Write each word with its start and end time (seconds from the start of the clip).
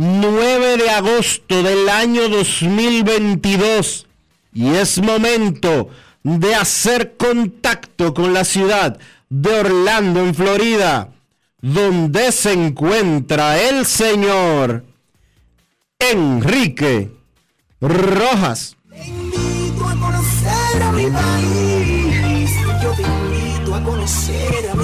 9 0.00 0.76
de 0.76 0.90
agosto 0.90 1.60
del 1.60 1.88
año 1.88 2.28
2022 2.28 4.06
y 4.54 4.68
es 4.68 5.02
momento 5.02 5.90
de 6.22 6.54
hacer 6.54 7.16
contacto 7.16 8.14
con 8.14 8.32
la 8.32 8.44
ciudad 8.44 8.96
de 9.28 9.50
Orlando, 9.50 10.20
en 10.20 10.36
Florida, 10.36 11.08
donde 11.60 12.30
se 12.30 12.52
encuentra 12.52 13.60
el 13.60 13.86
señor 13.86 14.84
Enrique 15.98 17.10
Rojas. 17.80 18.76
Te 18.88 19.04
invito 19.04 19.84
a 19.84 19.96
conocer 19.96 20.82
a 20.82 20.92
mi 20.92 21.06
país. 21.10 22.50
Yo 22.80 22.92
te 22.92 23.02
invito 23.02 23.74
a 23.74 23.82
conocer 23.82 24.70
a 24.70 24.74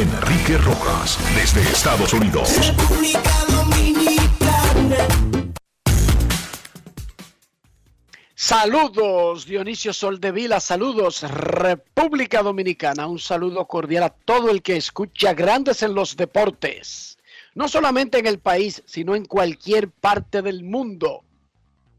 Enrique 0.00 0.56
Rojas, 0.56 1.18
desde 1.34 1.60
Estados 1.60 2.14
Unidos. 2.14 2.56
República 2.66 3.20
Dominicana. 3.50 4.96
Saludos 8.34 9.44
Dionisio 9.44 9.92
Soldevila, 9.92 10.58
saludos 10.58 11.22
República 11.30 12.42
Dominicana, 12.42 13.06
un 13.06 13.18
saludo 13.18 13.66
cordial 13.66 14.04
a 14.04 14.08
todo 14.08 14.48
el 14.48 14.62
que 14.62 14.78
escucha 14.78 15.34
Grandes 15.34 15.82
en 15.82 15.94
los 15.94 16.16
Deportes, 16.16 17.18
no 17.54 17.68
solamente 17.68 18.18
en 18.18 18.26
el 18.26 18.38
país, 18.38 18.82
sino 18.86 19.14
en 19.14 19.26
cualquier 19.26 19.90
parte 19.90 20.40
del 20.40 20.64
mundo. 20.64 21.24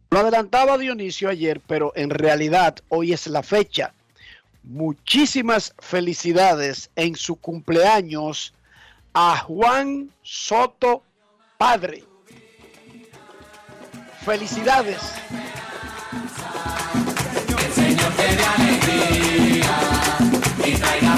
Lo 0.09 0.22
adelantaba 0.22 0.79
Dionisio 0.79 1.29
ayer, 1.29 1.61
pero 1.67 1.94
en 1.95 2.09
realidad 2.09 2.78
hoy 2.90 3.13
es 3.13 3.28
la 3.28 3.44
fecha. 3.44 3.94
Muchísimas 4.63 5.73
felicidades 5.79 6.89
en 6.95 7.16
su 7.16 7.35
cumpleaños 7.35 8.53
a 9.13 9.38
Juan 9.38 10.09
Soto 10.22 11.03
Padre. 11.57 12.03
Felicidades. 14.23 14.99
Para 20.79 21.10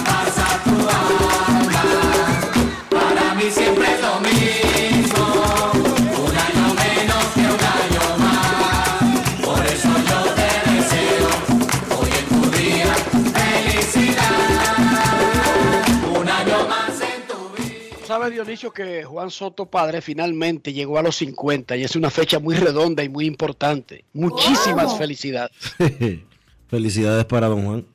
vida. 18.30 18.36
Sabe 18.44 18.46
Dionisio 18.46 18.72
que 18.74 19.04
Juan 19.04 19.30
Soto 19.32 19.66
Padre 19.66 20.02
finalmente 20.02 20.74
llegó 20.74 20.98
a 20.98 21.02
los 21.04 21.16
50 21.18 21.76
y 21.78 21.84
es 21.84 21.96
una 21.96 22.10
fecha 22.10 22.40
muy 22.40 22.56
redonda 22.56 23.04
y 23.04 23.10
muy 23.10 23.26
importante. 23.26 24.06
Muchísimas 24.14 24.98
felicidades. 24.98 25.52
Felicidades 26.68 27.26
para 27.26 27.48
don 27.48 27.66
Juan, 27.66 27.86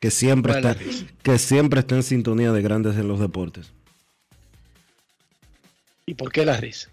que 0.00 0.10
siempre, 0.10 0.52
está, 0.54 0.74
que 1.22 1.38
siempre 1.38 1.80
está 1.80 1.96
en 1.96 2.02
sintonía 2.02 2.50
de 2.52 2.62
Grandes 2.62 2.96
en 2.96 3.08
los 3.08 3.20
Deportes. 3.20 3.72
¿Y 6.06 6.14
por 6.14 6.32
qué 6.32 6.44
la 6.46 6.56
risa? 6.56 6.88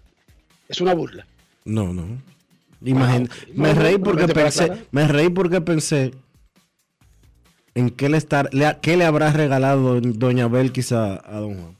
Es 0.68 0.80
una 0.80 0.94
burla. 0.94 1.26
No, 1.64 1.92
no. 1.94 2.06
Imagina- 2.82 3.28
me 3.54 3.72
No, 3.72 3.80
reí 3.80 3.98
porque 3.98 4.28
pensé, 4.28 4.70
me 4.90 5.08
reí 5.08 5.30
porque 5.30 5.60
pensé 5.62 6.12
en 7.74 7.90
qué 7.90 8.08
le 8.10 8.18
estar, 8.18 8.52
le- 8.52 8.76
qué 8.82 8.96
le 8.98 9.04
habrá 9.06 9.32
regalado 9.32 10.00
doña 10.00 10.48
Belkis 10.48 10.92
a, 10.92 11.14
a 11.14 11.40
don 11.40 11.54
Juan. 11.58 11.75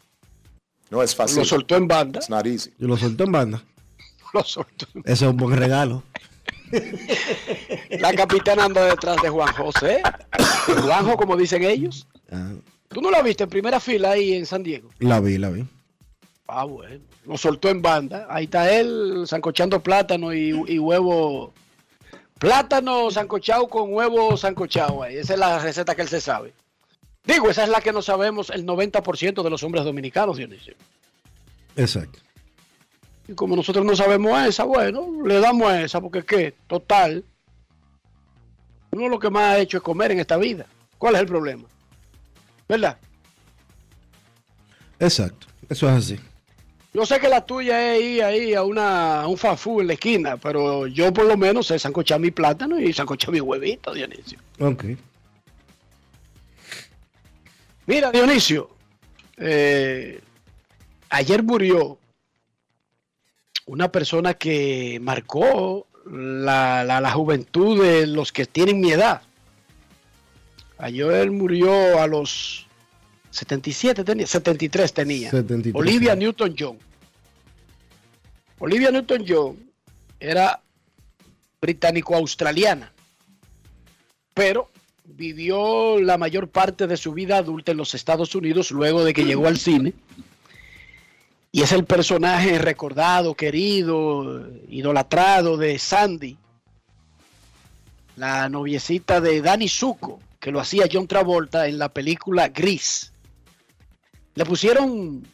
No 0.91 1.03
es 1.03 1.15
fácil. 1.15 1.39
Lo 1.39 1.45
soltó 1.45 1.77
en 1.77 1.89
banda. 1.89 2.21
It's 2.21 2.31
not 2.31 2.47
easy. 2.47 2.73
Y 2.79 2.85
lo 2.87 2.97
soltó 2.97 3.25
en 3.25 3.33
banda. 3.33 3.63
Lo 4.35 4.43
soltó. 4.43 4.87
Eso 5.05 5.25
es 5.27 5.31
un 5.31 5.37
buen 5.37 5.57
regalo. 5.57 6.03
La 8.01 8.13
capitana 8.13 8.65
anda 8.65 8.85
detrás 8.85 9.21
de 9.23 9.29
Juan 9.29 9.53
José. 9.55 10.03
Juanjo, 10.67 11.17
como 11.17 11.37
dicen 11.37 11.63
ellos. 11.63 12.07
Ah, 12.31 12.53
¿Tú 12.89 13.01
no 13.01 13.11
la 13.11 13.23
viste 13.23 13.45
en 13.45 13.51
primera 13.51 13.79
fila 13.81 14.11
ahí 14.11 14.35
en 14.35 14.47
San 14.47 14.63
Diego? 14.63 14.91
la 14.99 15.21
vi, 15.21 15.39
la 15.39 15.51
vi. 15.51 15.65
Ah, 16.49 16.65
bueno. 16.65 17.05
Lo 17.25 17.37
soltó 17.37 17.69
en 17.69 17.83
banda. 17.83 18.27
Ahí 18.31 18.45
está 18.45 18.71
él 18.73 19.25
sancochando 19.27 19.83
plátano 19.83 20.33
y, 20.33 20.51
y 20.69 20.79
huevo. 20.79 21.53
Plátano 22.39 23.11
sancochado 23.11 23.69
con 23.69 23.93
huevo 23.93 24.37
sancochado. 24.37 25.03
Ahí. 25.03 25.17
Esa 25.17 25.35
es 25.35 25.39
la 25.39 25.59
receta 25.59 25.95
que 25.95 26.03
él 26.03 26.09
se 26.09 26.21
sabe. 26.21 26.53
Digo, 27.27 27.51
esa 27.51 27.65
es 27.65 27.69
la 27.69 27.81
que 27.81 27.93
no 27.93 28.03
sabemos 28.03 28.51
el 28.51 28.65
90% 28.65 29.43
de 29.43 29.51
los 29.51 29.63
hombres 29.63 29.85
dominicanos, 29.85 30.37
Dionisio. 30.37 30.75
Exacto. 31.75 32.21
Y 33.29 33.35
como 33.35 33.57
nosotros 33.57 33.85
no 33.85 33.97
sabemos 33.97 34.39
esa, 34.47 34.65
bueno, 34.65 35.09
le 35.25 35.41
damos 35.41 35.69
a 35.69 35.83
esa, 35.83 36.01
porque 36.01 36.25
qué, 36.25 36.55
total. 36.69 37.25
Uno 38.93 39.09
lo 39.09 39.19
que 39.19 39.31
más 39.31 39.43
ha 39.43 39.59
hecho 39.59 39.79
es 39.79 39.83
comer 39.83 40.13
en 40.13 40.21
esta 40.21 40.37
vida. 40.37 40.67
¿Cuál 40.99 41.17
es 41.17 41.23
el 41.23 41.27
problema? 41.27 41.65
¿Verdad? 42.69 42.97
Exacto. 45.01 45.49
Eso 45.69 45.89
es 45.89 45.95
así. 45.95 46.21
Yo 46.95 47.05
sé 47.05 47.21
que 47.21 47.29
la 47.29 47.45
tuya 47.45 47.95
es 47.95 48.03
ir 48.03 48.23
ahí 48.23 48.55
a, 48.55 48.63
una, 48.63 49.23
a 49.23 49.27
un 49.27 49.37
food 49.37 49.83
en 49.83 49.89
la 49.89 49.93
esquina, 49.95 50.37
pero 50.39 50.87
yo 50.87 51.13
por 51.13 51.27
lo 51.27 51.37
menos 51.37 51.67
sé 51.67 51.79
sancochar 51.79 52.21
mi 52.21 52.31
plátano 52.31 52.81
y 52.81 52.93
sancochar 52.93 53.33
mi 53.33 53.41
huevito, 53.41 53.93
Dionisio. 53.93 54.39
Ok. 54.61 54.85
Mira, 57.87 58.11
Dionisio, 58.11 58.71
eh, 59.37 60.21
ayer 61.11 61.43
murió 61.43 61.99
una 63.67 63.91
persona 63.93 64.35
que 64.35 64.99
marcó 65.01 65.87
la, 66.11 66.85
la- 66.85 67.01
la 67.01 67.11
juventud 67.13 67.83
de 67.83 68.07
los 68.07 68.33
que 68.33 68.47
tienen 68.47 68.81
mi 68.81 68.93
edad. 68.93 69.23
A 70.79 70.89
Joel 70.91 71.31
murió 71.31 72.01
a 72.01 72.07
los 72.07 72.67
77 73.31 74.05
tenía, 74.05 74.27
73 74.27 74.93
tenía. 74.93 75.31
73, 75.31 75.75
Olivia 75.75 76.13
sí. 76.15 76.19
Newton-John. 76.21 76.79
Olivia 78.59 78.91
Newton-John 78.91 79.59
era 80.21 80.61
británico-australiana, 81.61 82.93
pero 84.35 84.71
vivió 85.09 86.01
la 86.01 86.19
mayor 86.19 86.49
parte 86.49 86.87
de 86.87 86.97
su 86.97 87.13
vida 87.13 87.39
adulta 87.39 87.73
en 87.73 87.79
los 87.79 87.95
Estados 87.95 88.35
Unidos 88.35 88.71
luego 88.71 89.05
de 89.05 89.15
que 89.15 89.25
llegó 89.25 89.47
al 89.47 89.59
cine. 89.59 89.95
Y 91.53 91.63
es 91.63 91.73
el 91.73 91.85
personaje 91.85 92.59
recordado, 92.59 93.35
querido, 93.35 94.47
idolatrado 94.69 95.57
de 95.57 95.79
Sandy, 95.79 96.37
la 98.17 98.49
noviecita 98.49 99.21
de 99.21 99.41
Danny 99.41 99.69
Zuko, 99.69 100.21
que 100.39 100.51
lo 100.51 100.61
hacía 100.61 100.89
John 100.91 101.07
Travolta 101.07 101.67
en 101.67 101.79
la 101.79 101.89
película 101.89 102.49
Gris. 102.49 103.13
Le 104.35 104.45
pusieron 104.45 105.27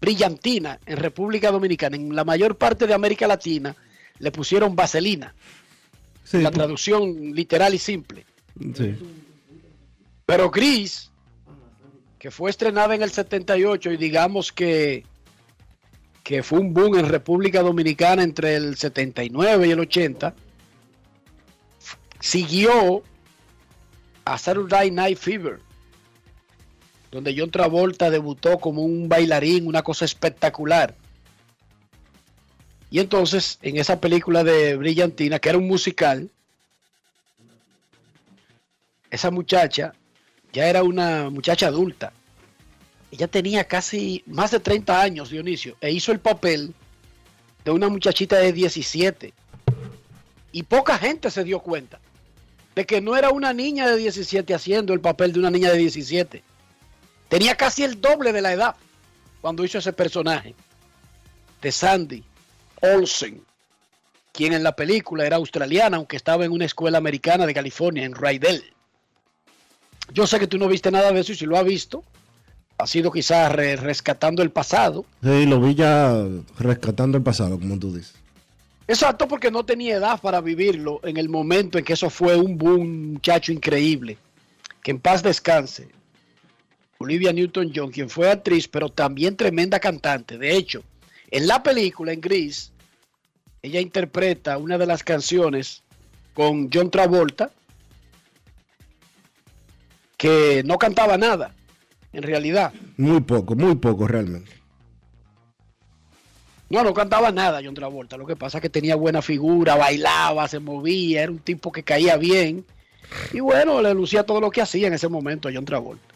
brillantina 0.00 0.78
en 0.86 0.96
República 0.96 1.50
Dominicana. 1.50 1.96
En 1.96 2.14
la 2.14 2.24
mayor 2.24 2.56
parte 2.56 2.86
de 2.86 2.94
América 2.94 3.26
Latina 3.26 3.74
le 4.18 4.30
pusieron 4.30 4.76
vaselina. 4.76 5.34
Sí, 6.22 6.38
la 6.38 6.50
traducción 6.50 7.34
literal 7.34 7.74
y 7.74 7.78
simple. 7.78 8.27
Sí. 8.74 8.96
Pero 10.26 10.50
Gris, 10.50 11.10
que 12.18 12.30
fue 12.30 12.50
estrenada 12.50 12.94
en 12.94 13.02
el 13.02 13.10
78 13.10 13.92
y 13.92 13.96
digamos 13.96 14.52
que, 14.52 15.04
que 16.22 16.42
fue 16.42 16.58
un 16.58 16.74
boom 16.74 16.98
en 16.98 17.08
República 17.08 17.62
Dominicana 17.62 18.22
entre 18.22 18.56
el 18.56 18.76
79 18.76 19.68
y 19.68 19.70
el 19.70 19.80
80, 19.80 20.34
siguió 22.20 23.02
a 24.24 24.36
Saturday 24.36 24.90
Night 24.90 25.18
Fever, 25.18 25.60
donde 27.10 27.34
John 27.36 27.50
Travolta 27.50 28.10
debutó 28.10 28.58
como 28.58 28.82
un 28.82 29.08
bailarín, 29.08 29.66
una 29.66 29.82
cosa 29.82 30.04
espectacular. 30.04 30.94
Y 32.90 33.00
entonces, 33.00 33.58
en 33.62 33.76
esa 33.76 34.00
película 34.00 34.44
de 34.44 34.76
Brillantina, 34.76 35.38
que 35.38 35.48
era 35.48 35.58
un 35.58 35.66
musical, 35.66 36.30
esa 39.10 39.30
muchacha 39.30 39.92
ya 40.52 40.68
era 40.68 40.82
una 40.82 41.30
muchacha 41.30 41.66
adulta. 41.66 42.12
Ella 43.10 43.28
tenía 43.28 43.64
casi 43.64 44.22
más 44.26 44.50
de 44.50 44.60
30 44.60 45.00
años, 45.00 45.30
Dionisio, 45.30 45.76
e 45.80 45.90
hizo 45.90 46.12
el 46.12 46.20
papel 46.20 46.74
de 47.64 47.70
una 47.70 47.88
muchachita 47.88 48.36
de 48.36 48.52
17. 48.52 49.32
Y 50.52 50.62
poca 50.62 50.98
gente 50.98 51.30
se 51.30 51.44
dio 51.44 51.60
cuenta 51.60 52.00
de 52.74 52.86
que 52.86 53.00
no 53.00 53.16
era 53.16 53.30
una 53.30 53.52
niña 53.52 53.88
de 53.88 53.96
17 53.96 54.54
haciendo 54.54 54.92
el 54.92 55.00
papel 55.00 55.32
de 55.32 55.40
una 55.40 55.50
niña 55.50 55.70
de 55.70 55.78
17. 55.78 56.42
Tenía 57.28 57.56
casi 57.56 57.82
el 57.82 58.00
doble 58.00 58.32
de 58.32 58.40
la 58.40 58.52
edad 58.52 58.76
cuando 59.40 59.64
hizo 59.64 59.78
ese 59.78 59.92
personaje 59.92 60.54
de 61.60 61.72
Sandy 61.72 62.24
Olsen, 62.80 63.42
quien 64.32 64.52
en 64.52 64.62
la 64.62 64.76
película 64.76 65.26
era 65.26 65.36
australiana, 65.36 65.96
aunque 65.96 66.16
estaba 66.16 66.44
en 66.44 66.52
una 66.52 66.64
escuela 66.64 66.98
americana 66.98 67.46
de 67.46 67.54
California, 67.54 68.04
en 68.04 68.14
Rydell. 68.14 68.72
Yo 70.12 70.26
sé 70.26 70.38
que 70.38 70.46
tú 70.46 70.58
no 70.58 70.68
viste 70.68 70.90
nada 70.90 71.12
de 71.12 71.20
eso 71.20 71.32
y 71.32 71.36
si 71.36 71.46
lo 71.46 71.56
has 71.56 71.64
visto, 71.64 72.02
ha 72.78 72.86
sido 72.86 73.10
quizás 73.10 73.52
re- 73.52 73.76
rescatando 73.76 74.42
el 74.42 74.50
pasado. 74.50 75.04
Sí, 75.22 75.46
lo 75.46 75.60
vi 75.60 75.74
ya 75.74 76.16
rescatando 76.58 77.16
el 77.18 77.22
pasado, 77.24 77.58
como 77.58 77.78
tú 77.78 77.94
dices. 77.94 78.14
Exacto, 78.86 79.28
porque 79.28 79.50
no 79.50 79.64
tenía 79.64 79.96
edad 79.96 80.18
para 80.20 80.40
vivirlo 80.40 81.00
en 81.04 81.18
el 81.18 81.28
momento 81.28 81.76
en 81.78 81.84
que 81.84 81.92
eso 81.92 82.08
fue 82.08 82.36
un 82.36 82.56
boom, 82.56 83.12
muchacho 83.12 83.52
increíble. 83.52 84.16
Que 84.82 84.92
en 84.92 84.98
paz 85.00 85.22
descanse. 85.22 85.88
Olivia 86.98 87.32
Newton-John, 87.32 87.90
quien 87.90 88.08
fue 88.08 88.30
actriz, 88.30 88.66
pero 88.66 88.88
también 88.88 89.36
tremenda 89.36 89.78
cantante. 89.78 90.38
De 90.38 90.56
hecho, 90.56 90.82
en 91.30 91.46
la 91.46 91.62
película, 91.62 92.12
en 92.12 92.20
Gris, 92.20 92.72
ella 93.60 93.80
interpreta 93.80 94.56
una 94.56 94.78
de 94.78 94.86
las 94.86 95.04
canciones 95.04 95.82
con 96.32 96.70
John 96.72 96.90
Travolta, 96.90 97.50
que 100.18 100.62
no 100.66 100.76
cantaba 100.76 101.16
nada, 101.16 101.54
en 102.12 102.22
realidad. 102.22 102.74
Muy 102.98 103.20
poco, 103.20 103.54
muy 103.54 103.76
poco 103.76 104.06
realmente. 104.06 104.50
No, 106.68 106.84
no 106.84 106.92
cantaba 106.92 107.30
nada 107.30 107.62
John 107.64 107.74
Travolta. 107.74 108.18
Lo 108.18 108.26
que 108.26 108.36
pasa 108.36 108.58
es 108.58 108.62
que 108.62 108.68
tenía 108.68 108.94
buena 108.94 109.22
figura, 109.22 109.76
bailaba, 109.76 110.46
se 110.48 110.58
movía, 110.58 111.22
era 111.22 111.32
un 111.32 111.38
tipo 111.38 111.72
que 111.72 111.82
caía 111.82 112.18
bien. 112.18 112.66
Y 113.32 113.40
bueno, 113.40 113.80
le 113.80 113.94
lucía 113.94 114.26
todo 114.26 114.40
lo 114.40 114.50
que 114.50 114.60
hacía 114.60 114.88
en 114.88 114.92
ese 114.92 115.08
momento 115.08 115.48
a 115.48 115.52
John 115.54 115.64
Travolta. 115.64 116.14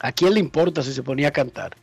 ¿A 0.00 0.12
quién 0.12 0.34
le 0.34 0.40
importa 0.40 0.82
si 0.82 0.92
se 0.92 1.02
ponía 1.02 1.28
a 1.28 1.32
cantar? 1.32 1.74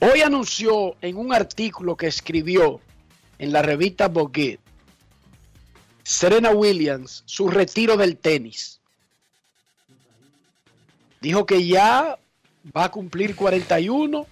Hoy 0.00 0.20
anunció 0.20 0.96
en 1.00 1.16
un 1.16 1.32
artículo 1.32 1.96
que 1.96 2.06
escribió 2.06 2.80
en 3.38 3.52
la 3.52 3.62
revista 3.62 4.08
Vogue 4.08 4.58
Serena 6.02 6.50
Williams 6.50 7.22
su 7.24 7.48
retiro 7.48 7.96
del 7.96 8.18
tenis. 8.18 8.77
Dijo 11.20 11.46
que 11.46 11.66
ya 11.66 12.18
va 12.76 12.84
a 12.84 12.90
cumplir 12.90 13.34
41 13.34 14.26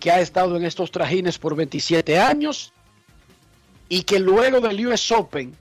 que 0.00 0.10
ha 0.10 0.20
estado 0.20 0.56
en 0.56 0.64
estos 0.64 0.90
trajines 0.90 1.38
por 1.38 1.56
27 1.56 2.18
años 2.18 2.72
y 3.88 4.02
que 4.02 4.18
luego 4.18 4.60
del 4.60 4.86
US 4.86 5.10
Open 5.12 5.56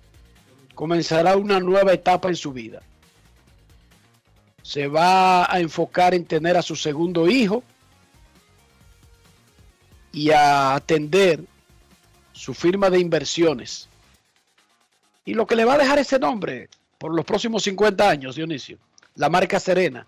comenzará 0.76 1.36
una 1.36 1.60
nueva 1.60 1.94
etapa 1.94 2.30
en 2.30 2.36
su 2.36 2.54
vida. 2.54 2.82
Se 4.62 4.88
va 4.88 5.52
a 5.52 5.60
enfocar 5.60 6.14
en 6.14 6.26
tener 6.26 6.58
a 6.58 6.62
su 6.62 6.76
segundo 6.76 7.28
hijo 7.30 7.64
y 10.12 10.32
a 10.32 10.76
atender 10.76 11.44
su 12.34 12.54
firma 12.54 12.90
de 12.90 13.00
inversiones. 13.00 13.88
Y 15.26 15.34
lo 15.34 15.48
que 15.48 15.56
le 15.56 15.66
va 15.66 15.76
a 15.76 15.78
dejar 15.78 16.00
ese 16.00 16.20
nombre 16.20 16.70
por 16.98 17.14
los 17.14 17.26
próximos 17.26 17.64
50 17.64 18.10
años, 18.10 18.36
Dionisio, 18.36 18.78
la 19.18 19.30
marca 19.30 19.60
Serena, 19.60 20.08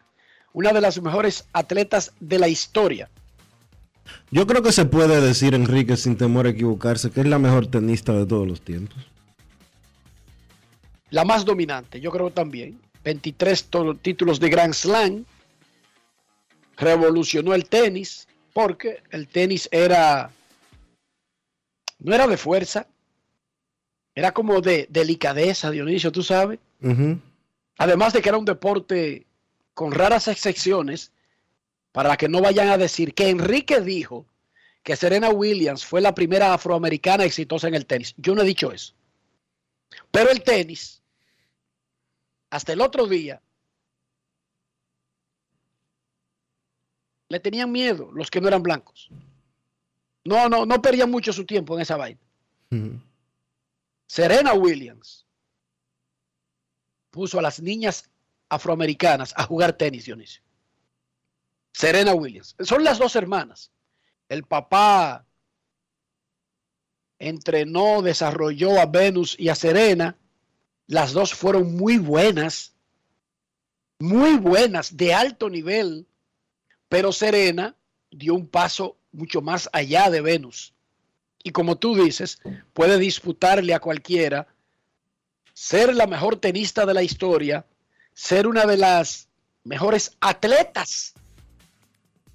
una 0.54 0.72
de 0.72 0.80
las 0.82 1.02
mejores 1.02 1.46
atletas 1.52 2.14
de 2.22 2.40
la 2.40 2.48
historia. 2.48 3.10
Yo 4.32 4.48
creo 4.48 4.64
que 4.64 4.72
se 4.72 4.86
puede 4.86 5.20
decir, 5.22 5.54
Enrique, 5.54 5.98
sin 5.98 6.16
temor 6.16 6.48
a 6.48 6.52
equivocarse, 6.52 7.12
que 7.12 7.20
es 7.22 7.28
la 7.28 7.38
mejor 7.38 7.68
tenista 7.68 8.14
de 8.14 8.26
todos 8.26 8.48
los 8.48 8.62
tiempos. 8.62 8.98
la 11.12 11.26
más 11.26 11.44
dominante, 11.44 12.00
yo 12.00 12.12
creo 12.12 12.30
también. 12.32 12.80
23 13.04 13.64
to- 13.66 13.96
títulos 13.96 14.40
de 14.40 14.50
Grand 14.50 14.74
Slam. 14.74 15.26
Revolucionó 16.78 17.54
el 17.56 17.66
tenis, 17.68 18.28
porque 18.54 19.02
el 19.12 19.28
tenis 19.28 19.68
era. 19.72 20.30
No 22.00 22.14
era 22.16 22.28
de 22.28 22.38
fuerza, 22.38 22.88
era 24.16 24.32
como 24.32 24.62
de 24.62 24.88
delicadeza, 24.90 25.72
Dionisio, 25.72 26.12
tú 26.12 26.24
sabes. 26.24 26.60
Además 27.80 28.12
de 28.12 28.22
que 28.22 28.28
era 28.30 28.38
un 28.38 28.46
deporte 28.46 29.26
con 29.74 29.94
raras 29.94 30.28
excepciones, 30.28 31.14
para 31.94 32.18
que 32.18 32.28
no 32.28 32.42
vayan 32.42 32.68
a 32.68 32.78
decir 32.78 33.14
que 33.14 33.30
Enrique 33.30 33.80
dijo 33.80 34.26
que 34.84 34.98
Serena 34.98 35.30
Williams 35.30 35.86
fue 35.86 36.02
la 36.02 36.14
primera 36.14 36.54
afroamericana 36.54 37.24
exitosa 37.24 37.70
en 37.70 37.76
el 37.76 37.86
tenis. 37.86 38.14
Yo 38.18 38.36
no 38.36 38.42
he 38.42 38.46
dicho 38.46 38.74
eso. 38.74 38.94
Pero 40.12 40.30
el 40.30 40.44
tenis, 40.44 41.02
hasta 42.50 42.74
el 42.74 42.82
otro 42.82 43.08
día, 43.08 43.42
le 47.30 47.40
tenían 47.40 47.72
miedo 47.72 48.12
los 48.12 48.30
que 48.30 48.42
no 48.42 48.50
eran 48.50 48.62
blancos. 48.62 49.10
No, 50.26 50.50
no, 50.50 50.66
no 50.66 50.82
perdían 50.82 51.10
mucho 51.10 51.32
su 51.32 51.46
tiempo 51.46 51.76
en 51.76 51.82
esa 51.82 51.96
vaina. 51.96 52.20
Serena 54.06 54.54
Williams 54.54 55.26
puso 57.20 57.38
a 57.38 57.42
las 57.42 57.60
niñas 57.62 58.10
afroamericanas 58.48 59.34
a 59.36 59.44
jugar 59.44 59.74
tenis, 59.74 60.06
Dionisio. 60.06 60.42
Serena 61.74 62.14
Williams. 62.14 62.56
Son 62.62 62.82
las 62.82 62.98
dos 62.98 63.14
hermanas. 63.18 63.72
El 64.30 64.46
papá 64.46 65.26
entrenó, 67.20 68.02
desarrolló 68.02 68.80
a 68.80 68.86
Venus 68.86 69.36
y 69.38 69.50
a 69.50 69.56
Serena. 69.56 70.16
Las 70.88 71.12
dos 71.12 71.34
fueron 71.34 71.76
muy 71.76 71.98
buenas, 71.98 72.74
muy 74.00 74.38
buenas, 74.38 74.96
de 74.96 75.14
alto 75.14 75.50
nivel. 75.50 76.08
Pero 76.88 77.12
Serena 77.12 77.76
dio 78.12 78.34
un 78.34 78.48
paso 78.48 78.96
mucho 79.12 79.42
más 79.42 79.70
allá 79.74 80.10
de 80.10 80.22
Venus. 80.22 80.74
Y 81.44 81.52
como 81.52 81.76
tú 81.78 82.02
dices, 82.02 82.40
puede 82.72 82.98
disputarle 82.98 83.74
a 83.74 83.82
cualquiera 83.82 84.48
ser 85.60 85.94
la 85.94 86.08
mejor 86.08 86.38
tenista 86.38 86.86
de 86.86 86.94
la 86.94 87.04
historia, 87.04 87.66
ser 88.14 88.48
una 88.48 88.66
de 88.66 88.78
las 88.78 89.28
mejores 89.66 90.16
atletas 90.22 91.14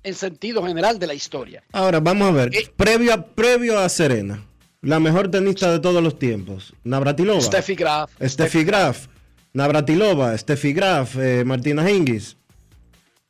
en 0.02 0.14
sentido 0.14 0.62
general 0.62 0.98
de 0.98 1.06
la 1.06 1.14
historia. 1.14 1.64
Ahora, 1.72 2.00
vamos 2.00 2.28
a 2.28 2.32
ver. 2.32 2.54
Eh. 2.54 2.70
Previo 2.76 3.14
a, 3.14 3.24
previo 3.24 3.78
a 3.78 3.88
Serena, 3.88 4.44
La 4.82 5.00
mejor 5.00 5.30
tenista 5.30 5.72
de 5.72 5.78
todos 5.78 6.02
los 6.02 6.18
tiempos. 6.18 6.74
Navratilova. 6.84 7.40
Steffi 7.40 7.74
Graf. 7.74 8.10
Steffi 8.22 8.62
Graf. 8.62 9.06
Navratilova, 9.54 10.36
Steffi 10.36 10.74
Graf, 10.74 11.16
eh, 11.16 11.44
Martina 11.46 11.88
Hingis. 11.90 12.36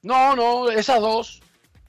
No, 0.03 0.35
no, 0.35 0.71
esas 0.71 1.01
dos, 1.01 1.41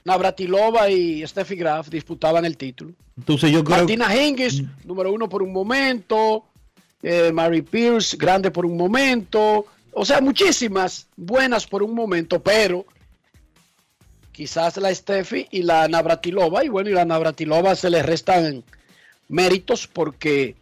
Navratilova 0.04 0.88
y 0.90 1.26
Steffi 1.26 1.56
Graf, 1.56 1.88
disputaban 1.88 2.44
el 2.44 2.56
título. 2.56 2.92
Entonces 3.16 3.50
yo 3.50 3.64
creo 3.64 3.78
Martina 3.78 4.14
Hingis, 4.14 4.62
número 4.84 5.12
uno 5.12 5.28
por 5.28 5.42
un 5.42 5.52
momento. 5.52 6.44
Eh, 7.08 7.30
Mary 7.32 7.62
Pierce, 7.62 8.16
grande 8.16 8.50
por 8.50 8.66
un 8.66 8.76
momento. 8.76 9.64
O 9.92 10.04
sea, 10.04 10.20
muchísimas 10.20 11.06
buenas 11.16 11.64
por 11.64 11.82
un 11.84 11.94
momento, 11.94 12.42
pero 12.42 12.84
quizás 14.32 14.76
la 14.78 14.92
Steffi 14.94 15.46
y 15.52 15.62
la 15.62 15.86
Navratilova, 15.88 16.64
y 16.64 16.68
bueno, 16.68 16.90
y 16.90 16.94
la 16.94 17.04
Navratilova 17.04 17.74
se 17.76 17.90
le 17.90 18.02
restan 18.02 18.64
méritos 19.28 19.86
porque 19.86 20.56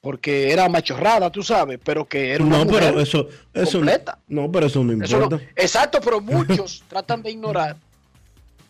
porque 0.00 0.50
era 0.50 0.66
machorrada, 0.70 1.28
tú 1.30 1.42
sabes, 1.42 1.78
pero 1.84 2.06
que 2.06 2.32
era 2.32 2.42
una 2.42 2.58
No, 2.60 2.64
mujer 2.64 2.84
pero 2.88 3.00
eso, 3.00 3.28
eso 3.52 3.78
completa. 3.80 4.18
no, 4.28 4.50
pero 4.50 4.64
eso 4.66 4.82
no 4.82 5.04
Eso 5.04 5.18
no- 5.18 5.24
importa. 5.24 5.44
exacto, 5.56 6.00
pero 6.02 6.20
muchos 6.22 6.82
tratan 6.88 7.22
de 7.22 7.30
ignorar. 7.32 7.76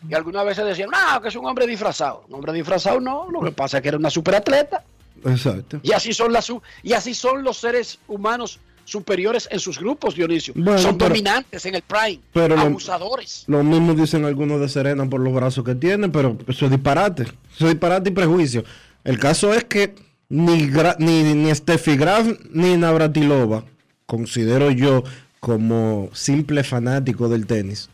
Y 0.08 0.12
algunas 0.14 0.44
veces 0.44 0.64
decían, 0.66 0.90
no, 0.90 1.20
que 1.22 1.28
es 1.28 1.36
un 1.36 1.46
hombre 1.46 1.68
disfrazado. 1.68 2.24
Un 2.28 2.34
hombre 2.34 2.52
disfrazado 2.54 2.98
no, 3.00 3.30
lo 3.30 3.40
que 3.42 3.52
pasa 3.52 3.76
es 3.76 3.82
que 3.82 3.88
era 3.90 3.96
una 3.98 4.10
superatleta. 4.10 4.82
Exacto. 5.24 5.80
Y 5.82 5.92
así 5.92 6.12
son 6.12 6.32
las 6.32 6.50
y 6.82 6.92
así 6.92 7.14
son 7.14 7.42
los 7.44 7.56
seres 7.58 7.98
humanos 8.08 8.58
superiores 8.84 9.46
en 9.52 9.60
sus 9.60 9.78
grupos, 9.78 10.14
Dionisio. 10.16 10.52
Bueno, 10.56 10.78
son 10.78 10.98
pero- 10.98 11.10
dominantes 11.10 11.64
en 11.66 11.76
el 11.76 11.82
prime, 11.82 12.20
pero 12.32 12.56
lo- 12.56 12.62
abusadores. 12.62 13.44
Lo 13.46 13.62
mismo 13.62 13.94
dicen 13.94 14.24
algunos 14.24 14.60
de 14.60 14.68
Serena 14.68 15.08
por 15.08 15.20
los 15.20 15.32
brazos 15.32 15.64
que 15.64 15.74
tiene, 15.76 16.08
pero 16.08 16.36
eso 16.48 16.64
es 16.64 16.70
disparate. 16.72 17.22
Eso 17.22 17.66
es 17.66 17.72
disparate 17.74 18.10
y 18.10 18.12
prejuicio. 18.12 18.64
El 19.04 19.18
caso 19.18 19.52
es 19.54 19.64
que 19.64 19.94
ni, 20.28 20.68
Gra- 20.70 20.96
ni, 20.98 21.22
ni 21.34 21.54
Steffi 21.54 21.96
Graf 21.96 22.26
ni 22.50 22.76
Navratilova, 22.76 23.64
considero 24.06 24.70
yo 24.72 25.04
como 25.38 26.10
simple 26.12 26.64
fanático 26.64 27.28
del 27.28 27.46
tenis, 27.46 27.88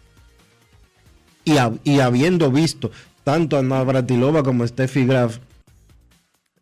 y, 1.44 1.54
y 1.84 2.00
habiendo 2.00 2.50
visto 2.50 2.90
tanto 3.22 3.56
a 3.58 3.62
Navratilova 3.62 4.42
como 4.42 4.64
a 4.64 4.68
Steffi 4.68 5.04
Graf 5.06 5.38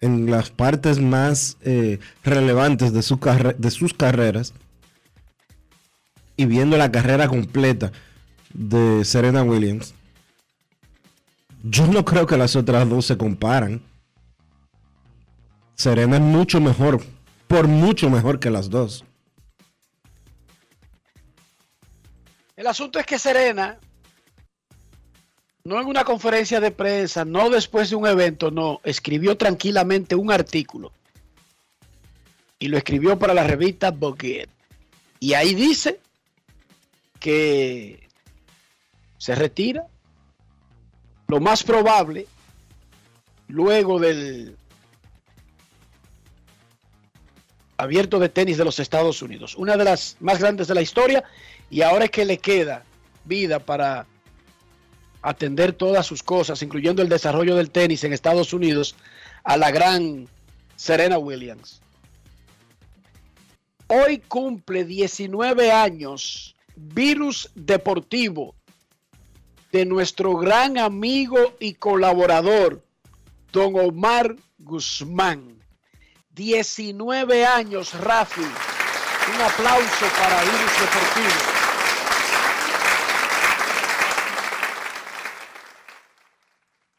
en 0.04 0.30
las 0.30 0.50
partes 0.50 1.00
más 1.00 1.56
eh, 1.62 1.98
relevantes 2.22 2.92
de, 2.92 3.02
su 3.02 3.18
de 3.56 3.70
sus 3.70 3.94
carreras, 3.94 4.52
y 6.36 6.44
viendo 6.44 6.76
la 6.76 6.92
carrera 6.92 7.26
completa 7.26 7.90
de 8.52 9.04
Serena 9.04 9.42
Williams, 9.42 9.94
yo 11.62 11.86
no 11.86 12.04
creo 12.04 12.26
que 12.26 12.36
las 12.36 12.54
otras 12.54 12.86
dos 12.88 13.06
se 13.06 13.16
comparan. 13.16 13.80
Serena 15.74 16.16
es 16.16 16.22
mucho 16.22 16.60
mejor, 16.60 17.02
por 17.48 17.66
mucho 17.66 18.10
mejor 18.10 18.38
que 18.38 18.50
las 18.50 18.68
dos. 18.68 19.04
El 22.56 22.66
asunto 22.66 22.98
es 22.98 23.06
que 23.06 23.18
Serena, 23.18 23.78
no 25.64 25.80
en 25.80 25.86
una 25.86 26.04
conferencia 26.04 26.60
de 26.60 26.70
prensa, 26.70 27.24
no 27.24 27.48
después 27.48 27.88
de 27.88 27.96
un 27.96 28.06
evento, 28.06 28.50
no, 28.50 28.80
escribió 28.84 29.38
tranquilamente 29.38 30.14
un 30.14 30.30
artículo. 30.30 30.92
Y 32.58 32.68
lo 32.68 32.76
escribió 32.76 33.18
para 33.18 33.32
la 33.32 33.44
revista 33.44 33.90
Vogue. 33.90 34.46
Y 35.20 35.32
ahí 35.32 35.54
dice 35.54 36.00
que 37.18 38.06
se 39.16 39.34
retira. 39.34 39.86
Lo 41.28 41.40
más 41.40 41.62
probable, 41.62 42.26
luego 43.48 43.98
del 43.98 44.58
abierto 47.78 48.18
de 48.18 48.28
tenis 48.28 48.58
de 48.58 48.66
los 48.66 48.78
Estados 48.78 49.22
Unidos, 49.22 49.54
una 49.56 49.78
de 49.78 49.84
las 49.84 50.18
más 50.20 50.38
grandes 50.38 50.68
de 50.68 50.74
la 50.74 50.82
historia, 50.82 51.24
y 51.70 51.80
ahora 51.80 52.04
es 52.04 52.10
que 52.10 52.26
le 52.26 52.36
queda 52.36 52.84
vida 53.24 53.58
para 53.58 54.06
atender 55.24 55.72
todas 55.72 56.04
sus 56.06 56.22
cosas, 56.22 56.62
incluyendo 56.62 57.00
el 57.00 57.08
desarrollo 57.08 57.56
del 57.56 57.70
tenis 57.70 58.04
en 58.04 58.12
Estados 58.12 58.52
Unidos, 58.52 58.94
a 59.42 59.56
la 59.56 59.70
gran 59.70 60.28
Serena 60.76 61.16
Williams. 61.16 61.80
Hoy 63.86 64.18
cumple 64.18 64.84
19 64.84 65.72
años 65.72 66.54
Virus 66.76 67.50
Deportivo 67.54 68.54
de 69.72 69.86
nuestro 69.86 70.36
gran 70.36 70.76
amigo 70.76 71.54
y 71.58 71.74
colaborador, 71.74 72.84
don 73.50 73.78
Omar 73.78 74.36
Guzmán. 74.58 75.58
19 76.34 77.46
años, 77.46 77.94
Rafi. 77.98 78.42
Un 78.42 79.40
aplauso 79.40 80.06
para 80.18 80.42
Virus 80.42 80.80
Deportivo. 80.80 81.53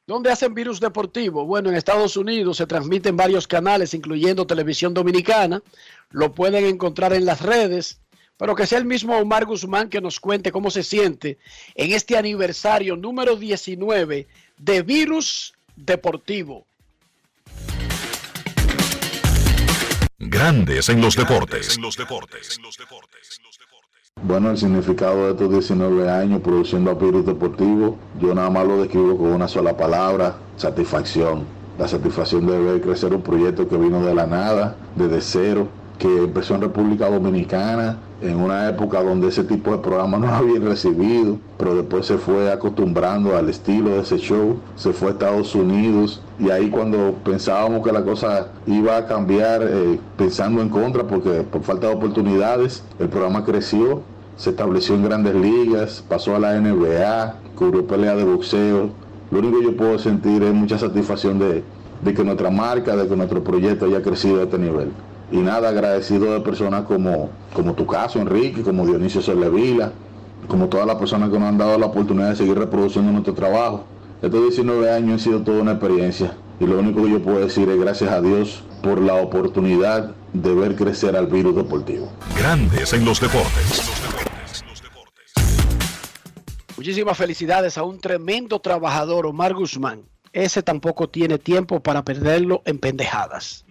¿Dónde 0.07 0.31
hacen 0.31 0.53
virus 0.53 0.79
deportivo? 0.79 1.47
Bueno, 1.47 1.69
en 1.69 1.75
Estados 1.75 2.15
Unidos 2.15 2.57
se 2.57 2.67
transmite 2.67 3.09
en 3.09 3.17
varios 3.17 3.47
canales, 3.47 3.95
incluyendo 3.95 4.45
Televisión 4.45 4.93
Dominicana. 4.93 5.63
Lo 6.11 6.31
pueden 6.31 6.63
encontrar 6.65 7.11
en 7.13 7.25
las 7.25 7.41
redes, 7.41 7.99
pero 8.37 8.53
que 8.53 8.67
sea 8.67 8.77
el 8.77 8.85
mismo 8.85 9.17
Omar 9.17 9.45
Guzmán 9.45 9.89
que 9.89 10.01
nos 10.01 10.19
cuente 10.19 10.51
cómo 10.51 10.69
se 10.69 10.83
siente 10.83 11.39
en 11.73 11.91
este 11.91 12.17
aniversario 12.17 12.95
número 12.95 13.35
19 13.35 14.27
de 14.59 14.81
Virus 14.83 15.55
Deportivo. 15.75 16.67
Grandes 20.19 20.87
en 20.89 21.01
los 21.01 21.15
deportes. 21.15 21.79
Bueno, 24.27 24.49
el 24.49 24.57
significado 24.57 25.25
de 25.25 25.31
estos 25.33 25.51
19 25.51 26.09
años 26.09 26.41
produciendo 26.41 26.89
a 26.89 26.95
Virus 26.95 27.27
Deportivo, 27.27 27.95
yo 28.19 28.33
nada 28.33 28.49
más 28.49 28.65
lo 28.65 28.81
describo 28.81 29.15
con 29.17 29.27
una 29.27 29.47
sola 29.47 29.77
palabra, 29.77 30.37
satisfacción. 30.57 31.43
La 31.77 31.87
satisfacción 31.87 32.47
de 32.47 32.57
ver 32.57 32.81
crecer 32.81 33.13
un 33.13 33.21
proyecto 33.21 33.67
que 33.67 33.77
vino 33.77 34.03
de 34.03 34.15
la 34.15 34.25
nada, 34.25 34.77
desde 34.95 35.21
cero, 35.21 35.67
que 35.97 36.23
empezó 36.23 36.55
en 36.55 36.61
República 36.61 37.09
Dominicana, 37.09 37.97
en 38.21 38.37
una 38.37 38.69
época 38.69 39.03
donde 39.03 39.27
ese 39.27 39.43
tipo 39.43 39.71
de 39.71 39.77
programas 39.77 40.19
no 40.19 40.27
habían 40.33 40.65
recibido, 40.65 41.37
pero 41.57 41.75
después 41.75 42.05
se 42.05 42.17
fue 42.17 42.51
acostumbrando 42.51 43.35
al 43.35 43.49
estilo 43.49 43.91
de 43.91 43.99
ese 44.01 44.17
show, 44.17 44.57
se 44.75 44.93
fue 44.93 45.09
a 45.09 45.11
Estados 45.11 45.55
Unidos 45.55 46.21
y 46.39 46.49
ahí 46.49 46.69
cuando 46.69 47.15
pensábamos 47.23 47.83
que 47.83 47.91
la 47.91 48.03
cosa 48.03 48.47
iba 48.65 48.97
a 48.97 49.05
cambiar, 49.05 49.61
eh, 49.63 49.99
pensando 50.17 50.61
en 50.61 50.69
contra, 50.69 51.03
porque 51.03 51.41
por 51.41 51.63
falta 51.63 51.87
de 51.87 51.93
oportunidades, 51.93 52.83
el 52.99 53.07
programa 53.09 53.45
creció, 53.45 54.01
se 54.35 54.49
estableció 54.49 54.95
en 54.95 55.03
grandes 55.03 55.35
ligas, 55.35 56.03
pasó 56.07 56.35
a 56.35 56.39
la 56.39 56.59
NBA, 56.59 57.35
cubrió 57.55 57.87
pelea 57.87 58.15
de 58.15 58.25
boxeo. 58.25 58.89
Lo 59.31 59.39
único 59.39 59.59
que 59.59 59.65
yo 59.65 59.77
puedo 59.77 59.97
sentir 59.97 60.43
es 60.43 60.53
mucha 60.53 60.77
satisfacción 60.77 61.39
de, 61.39 61.63
de 62.03 62.13
que 62.13 62.23
nuestra 62.23 62.49
marca, 62.51 62.95
de 62.95 63.07
que 63.07 63.15
nuestro 63.15 63.43
proyecto 63.43 63.85
haya 63.85 64.01
crecido 64.01 64.41
a 64.41 64.43
este 64.43 64.57
nivel. 64.57 64.91
Y 65.31 65.37
nada, 65.37 65.69
agradecido 65.69 66.33
de 66.33 66.41
personas 66.41 66.83
como, 66.83 67.29
como 67.53 67.73
tu 67.73 67.85
caso, 67.85 68.19
Enrique, 68.19 68.61
como 68.61 68.85
Dionisio 68.85 69.21
Solevila, 69.21 69.91
como 70.47 70.67
todas 70.67 70.85
las 70.85 70.97
personas 70.97 71.29
que 71.29 71.39
nos 71.39 71.49
han 71.49 71.57
dado 71.57 71.77
la 71.77 71.87
oportunidad 71.87 72.29
de 72.29 72.35
seguir 72.35 72.57
reproduciendo 72.57 73.11
nuestro 73.11 73.33
trabajo. 73.33 73.85
Estos 74.21 74.41
19 74.41 74.91
años 74.91 75.13
han 75.13 75.19
sido 75.19 75.41
toda 75.41 75.61
una 75.61 75.71
experiencia 75.73 76.35
y 76.59 76.65
lo 76.65 76.79
único 76.79 77.03
que 77.03 77.11
yo 77.11 77.21
puedo 77.21 77.39
decir 77.39 77.69
es 77.69 77.79
gracias 77.79 78.11
a 78.11 78.21
Dios 78.21 78.63
por 78.81 79.01
la 79.01 79.15
oportunidad 79.15 80.15
de 80.33 80.53
ver 80.53 80.75
crecer 80.75 81.15
al 81.15 81.27
virus 81.27 81.55
deportivo. 81.55 82.09
Grandes 82.37 82.93
en 82.93 83.03
los 83.03 83.19
deportes. 83.19 83.91
Muchísimas 86.77 87.17
felicidades 87.17 87.77
a 87.77 87.83
un 87.83 87.99
tremendo 87.99 88.59
trabajador, 88.59 89.25
Omar 89.25 89.53
Guzmán. 89.53 90.03
Ese 90.33 90.61
tampoco 90.61 91.09
tiene 91.09 91.39
tiempo 91.39 91.79
para 91.79 92.03
perderlo 92.03 92.61
en 92.65 92.77
pendejadas. 92.77 93.64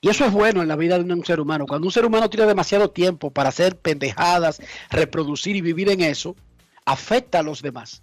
Y 0.00 0.08
eso 0.10 0.24
es 0.24 0.32
bueno 0.32 0.62
en 0.62 0.68
la 0.68 0.76
vida 0.76 0.98
de 0.98 1.12
un 1.12 1.24
ser 1.24 1.40
humano. 1.40 1.66
Cuando 1.66 1.86
un 1.86 1.92
ser 1.92 2.04
humano 2.04 2.30
tiene 2.30 2.46
demasiado 2.46 2.90
tiempo 2.90 3.30
para 3.32 3.48
hacer 3.48 3.76
pendejadas, 3.76 4.60
reproducir 4.90 5.56
y 5.56 5.60
vivir 5.60 5.88
en 5.90 6.02
eso, 6.02 6.36
afecta 6.84 7.40
a 7.40 7.42
los 7.42 7.62
demás. 7.62 8.02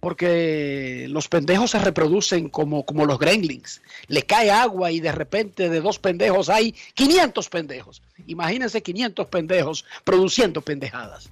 Porque 0.00 1.06
los 1.10 1.28
pendejos 1.28 1.72
se 1.72 1.78
reproducen 1.78 2.48
como, 2.48 2.86
como 2.86 3.04
los 3.04 3.18
gremlins. 3.18 3.82
Le 4.06 4.22
cae 4.22 4.50
agua 4.50 4.90
y 4.90 5.00
de 5.00 5.12
repente 5.12 5.68
de 5.68 5.80
dos 5.82 5.98
pendejos 5.98 6.48
hay 6.48 6.72
500 6.94 7.48
pendejos. 7.50 8.00
Imagínense 8.26 8.82
500 8.82 9.26
pendejos 9.26 9.84
produciendo 10.04 10.62
pendejadas. 10.62 11.28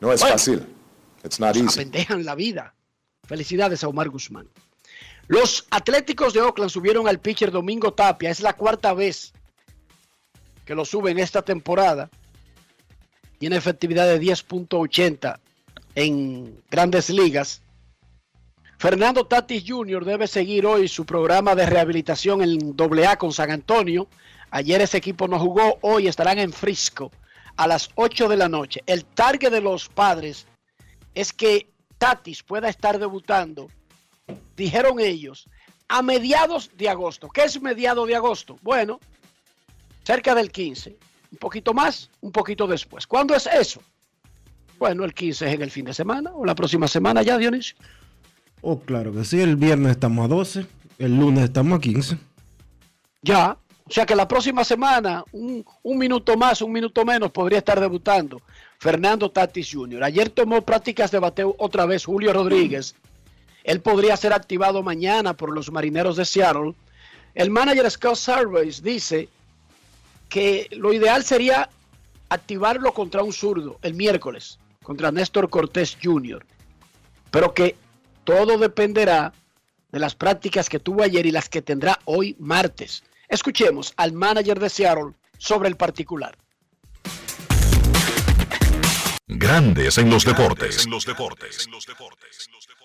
No 0.00 0.12
es 0.12 0.20
Bueno. 0.20 0.34
fácil. 0.34 0.66
It's 1.24 1.38
not 1.38 1.54
easy. 1.54 1.66
apendejan 1.68 2.24
la 2.24 2.34
vida. 2.34 2.74
Felicidades 3.28 3.84
a 3.84 3.88
Omar 3.88 4.08
Guzmán. 4.08 4.48
Los 5.28 5.66
Atléticos 5.70 6.34
de 6.34 6.40
Oakland 6.40 6.70
subieron 6.70 7.08
al 7.08 7.20
pitcher 7.20 7.50
Domingo 7.50 7.92
Tapia. 7.92 8.30
Es 8.30 8.40
la 8.40 8.54
cuarta 8.54 8.92
vez 8.92 9.32
que 10.64 10.74
lo 10.74 10.84
suben 10.84 11.18
esta 11.18 11.42
temporada. 11.42 12.10
Tiene 13.38 13.56
efectividad 13.56 14.06
de 14.06 14.20
10.80 14.20 15.38
en 15.94 16.62
grandes 16.70 17.10
ligas. 17.10 17.62
Fernando 18.78 19.26
Tatis 19.26 19.64
Jr. 19.66 20.04
debe 20.04 20.26
seguir 20.26 20.66
hoy 20.66 20.88
su 20.88 21.06
programa 21.06 21.54
de 21.54 21.66
rehabilitación 21.66 22.42
en 22.42 22.76
AA 22.76 23.16
con 23.16 23.32
San 23.32 23.50
Antonio. 23.50 24.08
Ayer 24.50 24.80
ese 24.80 24.98
equipo 24.98 25.28
no 25.28 25.38
jugó, 25.38 25.78
hoy 25.82 26.08
estarán 26.08 26.38
en 26.38 26.52
Frisco 26.52 27.12
a 27.56 27.66
las 27.66 27.90
8 27.94 28.28
de 28.28 28.36
la 28.36 28.48
noche. 28.48 28.82
El 28.86 29.04
target 29.04 29.50
de 29.50 29.60
los 29.60 29.88
padres 29.88 30.46
es 31.14 31.32
que 31.32 31.70
Tatis 31.98 32.42
pueda 32.42 32.68
estar 32.68 32.98
debutando, 32.98 33.68
dijeron 34.56 35.00
ellos, 35.00 35.48
a 35.88 36.02
mediados 36.02 36.70
de 36.76 36.88
agosto. 36.88 37.28
¿Qué 37.28 37.44
es 37.44 37.60
mediados 37.60 38.06
de 38.08 38.16
agosto? 38.16 38.58
Bueno, 38.62 39.00
cerca 40.04 40.34
del 40.34 40.50
15. 40.50 40.96
Un 41.32 41.38
poquito 41.38 41.74
más, 41.74 42.10
un 42.20 42.32
poquito 42.32 42.66
después. 42.66 43.06
¿Cuándo 43.06 43.34
es 43.34 43.46
eso? 43.46 43.82
Bueno, 44.78 45.04
el 45.04 45.14
15 45.14 45.46
es 45.46 45.54
en 45.54 45.62
el 45.62 45.70
fin 45.70 45.84
de 45.84 45.94
semana 45.94 46.32
o 46.34 46.44
la 46.44 46.54
próxima 46.54 46.88
semana 46.88 47.22
ya, 47.22 47.38
Dionisio. 47.38 47.76
Oh, 48.62 48.80
claro 48.80 49.12
que 49.12 49.24
sí. 49.24 49.40
El 49.40 49.56
viernes 49.56 49.92
estamos 49.92 50.24
a 50.24 50.28
12. 50.28 50.66
El 50.98 51.16
lunes 51.16 51.44
estamos 51.44 51.78
a 51.78 51.80
15. 51.80 52.18
Ya. 53.22 53.58
O 53.84 53.90
sea 53.90 54.06
que 54.06 54.14
la 54.14 54.26
próxima 54.26 54.64
semana, 54.64 55.24
un, 55.32 55.64
un 55.82 55.98
minuto 55.98 56.36
más, 56.36 56.62
un 56.62 56.72
minuto 56.72 57.04
menos, 57.04 57.30
podría 57.30 57.58
estar 57.58 57.78
debutando 57.80 58.40
Fernando 58.78 59.30
Tatis 59.30 59.70
Jr. 59.72 60.02
Ayer 60.04 60.30
tomó 60.30 60.62
prácticas 60.62 61.10
de 61.10 61.18
bateo 61.18 61.54
otra 61.58 61.84
vez 61.86 62.04
Julio 62.04 62.32
Rodríguez. 62.32 62.94
Él 63.64 63.80
podría 63.80 64.16
ser 64.16 64.32
activado 64.32 64.82
mañana 64.82 65.34
por 65.34 65.52
los 65.52 65.70
marineros 65.70 66.16
de 66.16 66.24
Seattle. 66.24 66.74
El 67.34 67.50
manager 67.50 67.90
Scott 67.90 68.16
Sarvays 68.16 68.82
dice 68.82 69.28
que 70.28 70.68
lo 70.72 70.92
ideal 70.92 71.24
sería 71.24 71.68
activarlo 72.28 72.92
contra 72.94 73.22
un 73.22 73.32
zurdo 73.32 73.78
el 73.82 73.94
miércoles, 73.94 74.58
contra 74.82 75.12
Néstor 75.12 75.50
Cortés 75.50 75.96
Jr. 76.02 76.44
Pero 77.30 77.54
que 77.54 77.76
todo 78.24 78.58
dependerá 78.58 79.32
de 79.90 79.98
las 79.98 80.14
prácticas 80.14 80.68
que 80.68 80.80
tuvo 80.80 81.02
ayer 81.02 81.26
y 81.26 81.30
las 81.30 81.48
que 81.48 81.62
tendrá 81.62 81.98
hoy 82.06 82.34
martes. 82.38 83.04
Escuchemos 83.28 83.92
al 83.96 84.12
manager 84.12 84.58
de 84.58 84.70
Seattle 84.70 85.12
sobre 85.38 85.68
el 85.68 85.76
particular. 85.76 86.36
Grandes 89.26 89.98
en 89.98 90.10
los 90.10 90.24
deportes. 90.24 90.76
That's 90.76 90.86
all, 90.86 91.00
all 91.16 92.10
positive. 92.50 92.81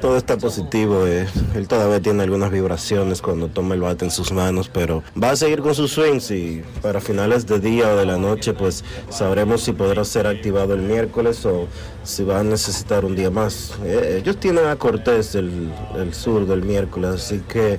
Todo 0.00 0.16
está 0.16 0.38
positivo, 0.38 1.06
eh. 1.06 1.28
él 1.54 1.68
todavía 1.68 2.00
tiene 2.00 2.22
algunas 2.22 2.50
vibraciones 2.50 3.20
cuando 3.20 3.48
toma 3.48 3.74
el 3.74 3.82
bate 3.82 4.06
en 4.06 4.10
sus 4.10 4.32
manos, 4.32 4.70
pero 4.72 5.02
va 5.22 5.30
a 5.32 5.36
seguir 5.36 5.60
con 5.60 5.74
sus 5.74 5.92
swings 5.92 6.30
y 6.30 6.64
para 6.80 7.02
finales 7.02 7.46
de 7.46 7.60
día 7.60 7.92
o 7.92 7.96
de 7.96 8.06
la 8.06 8.16
noche 8.16 8.54
pues 8.54 8.82
sabremos 9.10 9.60
si 9.62 9.72
podrá 9.72 10.06
ser 10.06 10.26
activado 10.26 10.72
el 10.72 10.80
miércoles 10.80 11.44
o 11.44 11.68
si 12.02 12.24
va 12.24 12.40
a 12.40 12.42
necesitar 12.42 13.04
un 13.04 13.14
día 13.14 13.30
más. 13.30 13.74
Eh, 13.84 14.20
ellos 14.22 14.38
tienen 14.38 14.66
a 14.68 14.76
Cortés 14.76 15.34
el, 15.34 15.70
el 15.94 16.14
sur 16.14 16.46
del 16.46 16.62
miércoles, 16.62 17.10
así 17.16 17.42
que 17.46 17.78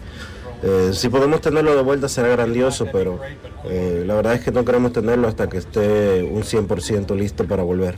eh, 0.63 0.91
si 0.93 1.09
podemos 1.09 1.41
tenerlo 1.41 1.75
de 1.75 1.81
vuelta 1.81 2.07
será 2.07 2.27
grandioso, 2.27 2.87
pero 2.91 3.19
eh, 3.65 4.03
la 4.05 4.13
verdad 4.13 4.35
es 4.35 4.41
que 4.41 4.51
no 4.51 4.63
queremos 4.63 4.93
tenerlo 4.93 5.27
hasta 5.27 5.49
que 5.49 5.57
esté 5.57 6.21
un 6.23 6.43
100% 6.43 7.15
listo 7.15 7.45
para 7.45 7.63
volver. 7.63 7.97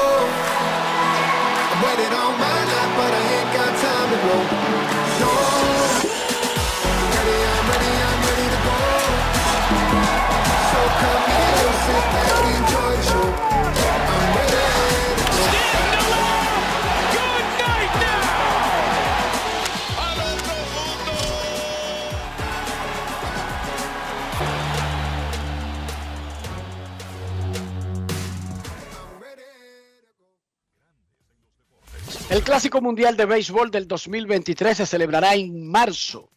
El 32.31 32.43
Clásico 32.43 32.79
Mundial 32.79 33.17
de 33.17 33.25
Béisbol 33.25 33.71
del 33.71 33.89
2023 33.89 34.77
se 34.77 34.85
celebrará 34.85 35.35
en 35.35 35.67
marzo. 35.67 36.29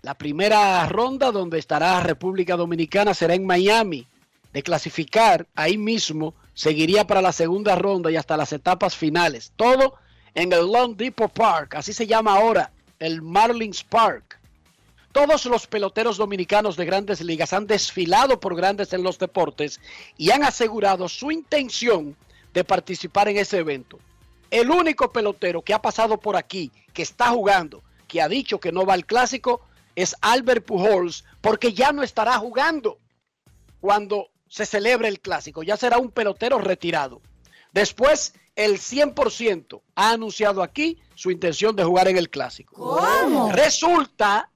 La 0.00 0.14
primera 0.14 0.86
ronda 0.86 1.30
donde 1.30 1.58
estará 1.58 2.00
República 2.00 2.56
Dominicana 2.56 3.12
será 3.12 3.34
en 3.34 3.44
Miami. 3.44 4.06
De 4.50 4.62
clasificar 4.62 5.46
ahí 5.54 5.76
mismo, 5.76 6.34
seguiría 6.54 7.06
para 7.06 7.20
la 7.20 7.32
segunda 7.32 7.76
ronda 7.76 8.10
y 8.10 8.16
hasta 8.16 8.38
las 8.38 8.50
etapas 8.54 8.96
finales. 8.96 9.52
Todo 9.56 9.96
en 10.32 10.54
el 10.54 10.72
Long 10.72 10.96
Depot 10.96 11.30
Park, 11.30 11.74
así 11.74 11.92
se 11.92 12.06
llama 12.06 12.36
ahora, 12.36 12.72
el 12.98 13.20
Marlins 13.20 13.84
Park. 13.84 14.40
Todos 15.12 15.44
los 15.44 15.66
peloteros 15.66 16.16
dominicanos 16.16 16.78
de 16.78 16.86
grandes 16.86 17.20
ligas 17.20 17.52
han 17.52 17.66
desfilado 17.66 18.40
por 18.40 18.56
grandes 18.56 18.94
en 18.94 19.02
los 19.02 19.18
deportes 19.18 19.82
y 20.16 20.30
han 20.30 20.44
asegurado 20.44 21.10
su 21.10 21.30
intención 21.30 22.16
de 22.54 22.64
participar 22.64 23.28
en 23.28 23.36
ese 23.36 23.58
evento. 23.58 23.98
El 24.50 24.70
único 24.70 25.12
pelotero 25.12 25.62
que 25.62 25.74
ha 25.74 25.82
pasado 25.82 26.18
por 26.18 26.36
aquí, 26.36 26.72
que 26.92 27.02
está 27.02 27.28
jugando, 27.30 27.82
que 28.06 28.22
ha 28.22 28.28
dicho 28.28 28.58
que 28.58 28.72
no 28.72 28.86
va 28.86 28.94
al 28.94 29.06
clásico, 29.06 29.60
es 29.94 30.16
Albert 30.20 30.64
Pujols, 30.64 31.24
porque 31.40 31.72
ya 31.72 31.92
no 31.92 32.02
estará 32.02 32.38
jugando 32.38 32.98
cuando 33.80 34.30
se 34.48 34.64
celebre 34.64 35.08
el 35.08 35.20
clásico. 35.20 35.62
Ya 35.62 35.76
será 35.76 35.98
un 35.98 36.10
pelotero 36.10 36.58
retirado. 36.58 37.20
Después, 37.72 38.34
el 38.56 38.78
100% 38.78 39.82
ha 39.94 40.10
anunciado 40.10 40.62
aquí 40.62 40.98
su 41.14 41.30
intención 41.30 41.76
de 41.76 41.84
jugar 41.84 42.08
en 42.08 42.16
el 42.16 42.30
clásico. 42.30 42.74
¿Cómo? 42.74 43.52
Resulta 43.52 44.50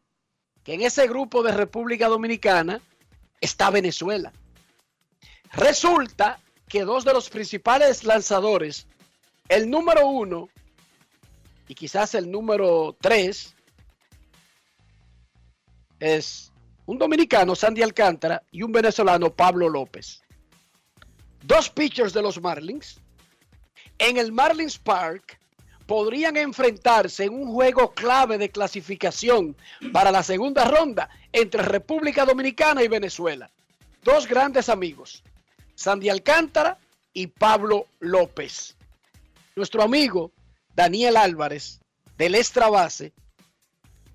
que 0.65 0.75
en 0.75 0.83
ese 0.83 1.07
grupo 1.07 1.43
de 1.43 1.53
República 1.53 2.09
Dominicana 2.09 2.81
está 3.41 3.71
Venezuela. 3.71 4.33
Resulta 5.53 6.41
que 6.69 6.85
dos 6.85 7.05
de 7.05 7.13
los 7.13 7.29
principales 7.29 8.05
lanzadores, 8.05 8.87
el 9.49 9.69
número 9.69 10.07
uno 10.07 10.49
y 11.69 11.75
quizás 11.75 12.15
el 12.15 12.31
número 12.31 12.97
tres, 13.01 13.55
es 16.01 16.53
un 16.85 16.99
dominicano, 16.99 17.55
Sandy 17.55 17.83
Alcántara, 17.83 18.43
y 18.51 18.63
un 18.63 18.73
venezolano, 18.73 19.33
Pablo 19.33 19.69
López. 19.69 20.23
Dos 21.43 21.71
pitchers 21.71 22.13
de 22.13 22.23
los 22.23 22.41
Marlins 22.41 23.01
en 23.99 24.17
el 24.17 24.33
Marlins 24.33 24.79
Park 24.79 25.39
podrían 25.87 26.37
enfrentarse 26.37 27.25
en 27.25 27.35
un 27.35 27.53
juego 27.53 27.93
clave 27.93 28.39
de 28.39 28.51
clasificación 28.51 29.57
para 29.93 30.11
la 30.11 30.23
segunda 30.23 30.65
ronda 30.65 31.09
entre 31.33 31.63
República 31.63 32.25
Dominicana 32.25 32.83
y 32.83 32.89
Venezuela. 32.89 33.51
Dos 34.03 34.27
grandes 34.27 34.69
amigos, 34.69 35.23
Sandy 35.75 36.09
Alcántara 36.09 36.79
y 37.13 37.29
Pablo 37.29 37.87
López. 38.01 38.77
Nuestro 39.55 39.83
amigo 39.83 40.33
Daniel 40.75 41.17
Álvarez 41.19 41.81
del 42.17 42.35
Extra 42.35 42.71
Base 42.71 43.13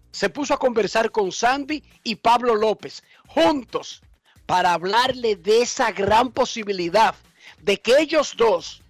se 0.09 0.29
puso 0.29 0.55
a 0.55 0.57
conversar 0.57 1.11
con 1.11 1.31
Sandy 1.31 1.83
y 2.03 2.15
Pablo 2.15 2.55
López 2.55 3.03
juntos 3.27 4.01
para 4.47 4.73
hablarle 4.73 5.35
de 5.35 5.61
esa 5.61 5.91
gran 5.91 6.31
posibilidad 6.31 7.13
de 7.59 7.79
que 7.79 7.99
ellos 7.99 8.33
dos 8.35 8.81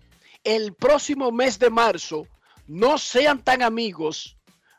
el 0.45 0.73
próximo 0.73 1.33
mes 1.33 1.59
de 1.59 1.69
marzo 1.69 2.27
no 2.65 2.97
sean 2.97 3.43
tan 3.43 3.61
amigos, 3.61 4.37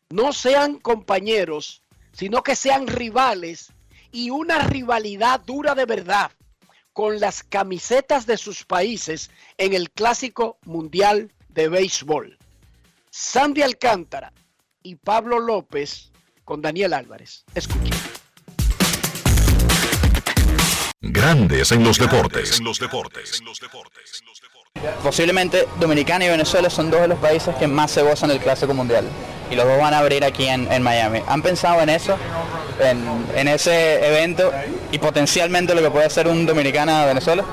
no 0.09 0.33
sean 0.33 0.79
compañeros, 0.79 1.83
sino 2.13 2.43
que 2.43 2.57
sean 2.57 2.87
rivales 2.87 3.75
y 4.11 4.31
una 4.31 4.61
rivalidad 4.61 5.41
dura 5.41 5.75
de 5.75 5.85
verdad 5.85 6.31
con 6.95 7.21
las 7.21 7.43
camisetas 7.43 8.25
de 8.25 8.39
sus 8.39 8.65
países 8.65 9.31
en 9.59 9.75
el 9.75 9.91
Clásico 9.91 10.57
Mundial 10.65 11.31
de 11.49 11.69
Béisbol. 11.69 12.39
Sandy 13.11 13.63
Alcántara 13.63 14.33
y 14.83 14.95
Pablo 14.97 15.41
López 15.41 16.11
con 16.45 16.63
Daniel 16.63 16.93
Álvarez. 16.95 17.45
Escuchen. 17.55 17.97
Grandes 21.01 21.73
en 21.73 21.85
los 21.85 21.99
deportes. 21.99 22.61
Posiblemente 25.03 25.67
Dominicana 25.81 26.25
y 26.25 26.29
Venezuela 26.29 26.71
son 26.71 26.91
dos 26.91 27.01
de 27.01 27.09
los 27.09 27.19
países 27.19 27.55
que 27.57 27.67
más 27.67 27.91
se 27.91 28.03
gozan 28.03 28.29
del 28.29 28.41
Clásico 28.41 28.75
Mundial. 28.75 29.09
Y 29.51 29.57
los 29.57 29.65
dos 29.65 29.79
van 29.79 29.95
a 29.95 29.99
abrir 29.99 30.25
aquí 30.25 30.47
en, 30.47 30.71
en 30.71 30.83
Miami. 30.83 31.23
¿Han 31.27 31.43
pensado 31.43 31.81
en 31.81 31.89
eso? 31.89 32.17
En, 32.81 33.05
en 33.35 33.49
ese 33.49 34.07
evento 34.07 34.53
y 34.93 34.99
potencialmente 34.99 35.75
lo 35.75 35.83
que 35.83 35.91
puede 35.91 36.11
ser 36.11 36.29
un 36.29 36.45
Dominicana-Venezuela? 36.47 37.45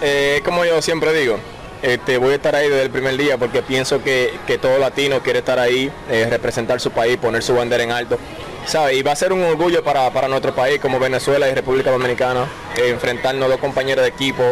Eh, 0.00 0.42
como 0.44 0.64
yo 0.64 0.80
siempre 0.82 1.12
digo, 1.12 1.38
este, 1.82 2.18
voy 2.18 2.32
a 2.32 2.36
estar 2.36 2.54
ahí 2.54 2.68
desde 2.68 2.82
el 2.82 2.90
primer 2.90 3.16
día 3.16 3.36
porque 3.38 3.62
pienso 3.62 4.02
que, 4.02 4.32
que 4.46 4.58
todo 4.58 4.78
latino 4.78 5.20
quiere 5.20 5.40
estar 5.40 5.58
ahí, 5.58 5.90
eh, 6.10 6.26
representar 6.30 6.80
su 6.80 6.90
país, 6.90 7.16
poner 7.16 7.42
su 7.42 7.54
bandera 7.54 7.82
en 7.82 7.92
alto. 7.92 8.18
¿sabe? 8.68 8.96
Y 8.96 9.02
va 9.02 9.12
a 9.12 9.16
ser 9.16 9.32
un 9.32 9.42
orgullo 9.42 9.82
para, 9.82 10.10
para 10.10 10.28
nuestro 10.28 10.54
país 10.54 10.78
como 10.80 10.98
Venezuela 10.98 11.48
y 11.48 11.54
República 11.54 11.90
Dominicana 11.90 12.46
eh, 12.76 12.90
enfrentarnos 12.90 13.48
dos 13.48 13.58
compañeros 13.58 14.02
de 14.02 14.10
equipo 14.10 14.42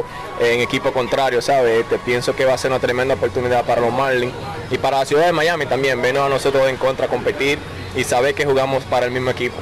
eh, 0.41 0.55
en 0.55 0.61
equipo 0.61 0.93
contrario, 0.93 1.43
¿sabe? 1.43 1.81
Este, 1.81 1.99
pienso 1.99 2.35
que 2.35 2.45
va 2.45 2.55
a 2.55 2.59
ser 2.59 2.71
una 2.71 2.81
tremenda 2.81 3.15
oportunidad 3.15 3.65
para 3.65 3.83
los 3.83 3.93
Marlins 3.93 4.33
y 4.71 4.79
para 4.79 4.99
la 4.99 5.05
ciudad 5.05 5.27
de 5.27 5.33
Miami 5.33 5.67
también, 5.67 6.01
vernos 6.01 6.25
a 6.25 6.29
nosotros 6.29 6.69
en 6.69 6.77
contra 6.77 7.09
competir 7.09 7.59
y 7.95 8.05
saber 8.05 8.35
que 8.35 8.47
jugamos 8.47 8.85
para 8.85 9.07
el 9.07 9.13
mismo 9.13 9.31
equipo. 9.31 9.57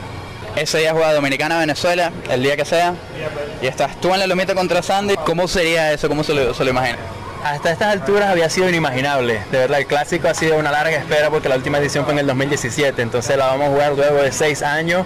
Ese 0.57 0.79
día 0.79 0.92
juega 0.92 1.12
Dominicana 1.12 1.59
Venezuela, 1.59 2.12
el 2.31 2.42
día 2.42 2.57
que 2.57 2.64
sea, 2.64 2.94
y 3.61 3.66
estás 3.66 4.00
tú 4.00 4.14
en 4.14 4.20
la 4.20 4.27
lomita 4.29 4.55
contra 4.55 4.83
Sandy. 4.83 5.16
¿Cómo 5.27 5.48
sería 5.48 5.92
eso? 5.92 6.09
¿Cómo 6.09 6.22
se 6.22 6.33
lo, 6.33 6.55
se 6.55 6.62
lo 6.62 6.70
imagina? 6.70 6.98
Hasta 7.44 7.72
estas 7.72 7.92
alturas 7.92 8.30
había 8.30 8.48
sido 8.48 8.70
inimaginable. 8.70 9.42
De 9.52 9.59
verdad, 9.59 9.78
el 9.78 9.87
clásico 9.87 10.28
ha 10.28 10.35
sido 10.35 10.57
una 10.57 10.70
larga 10.70 10.96
espera 10.96 11.28
porque 11.28 11.50
la 11.50 11.57
última 11.57 11.76
edición 11.76 12.04
fue 12.04 12.14
en 12.14 12.20
el 12.20 12.26
2017. 12.26 13.02
Entonces 13.02 13.37
la 13.37 13.48
vamos 13.48 13.68
a 13.68 13.70
jugar 13.70 13.92
luego 13.92 14.22
de 14.22 14.33
seis 14.33 14.62
años 14.62 15.04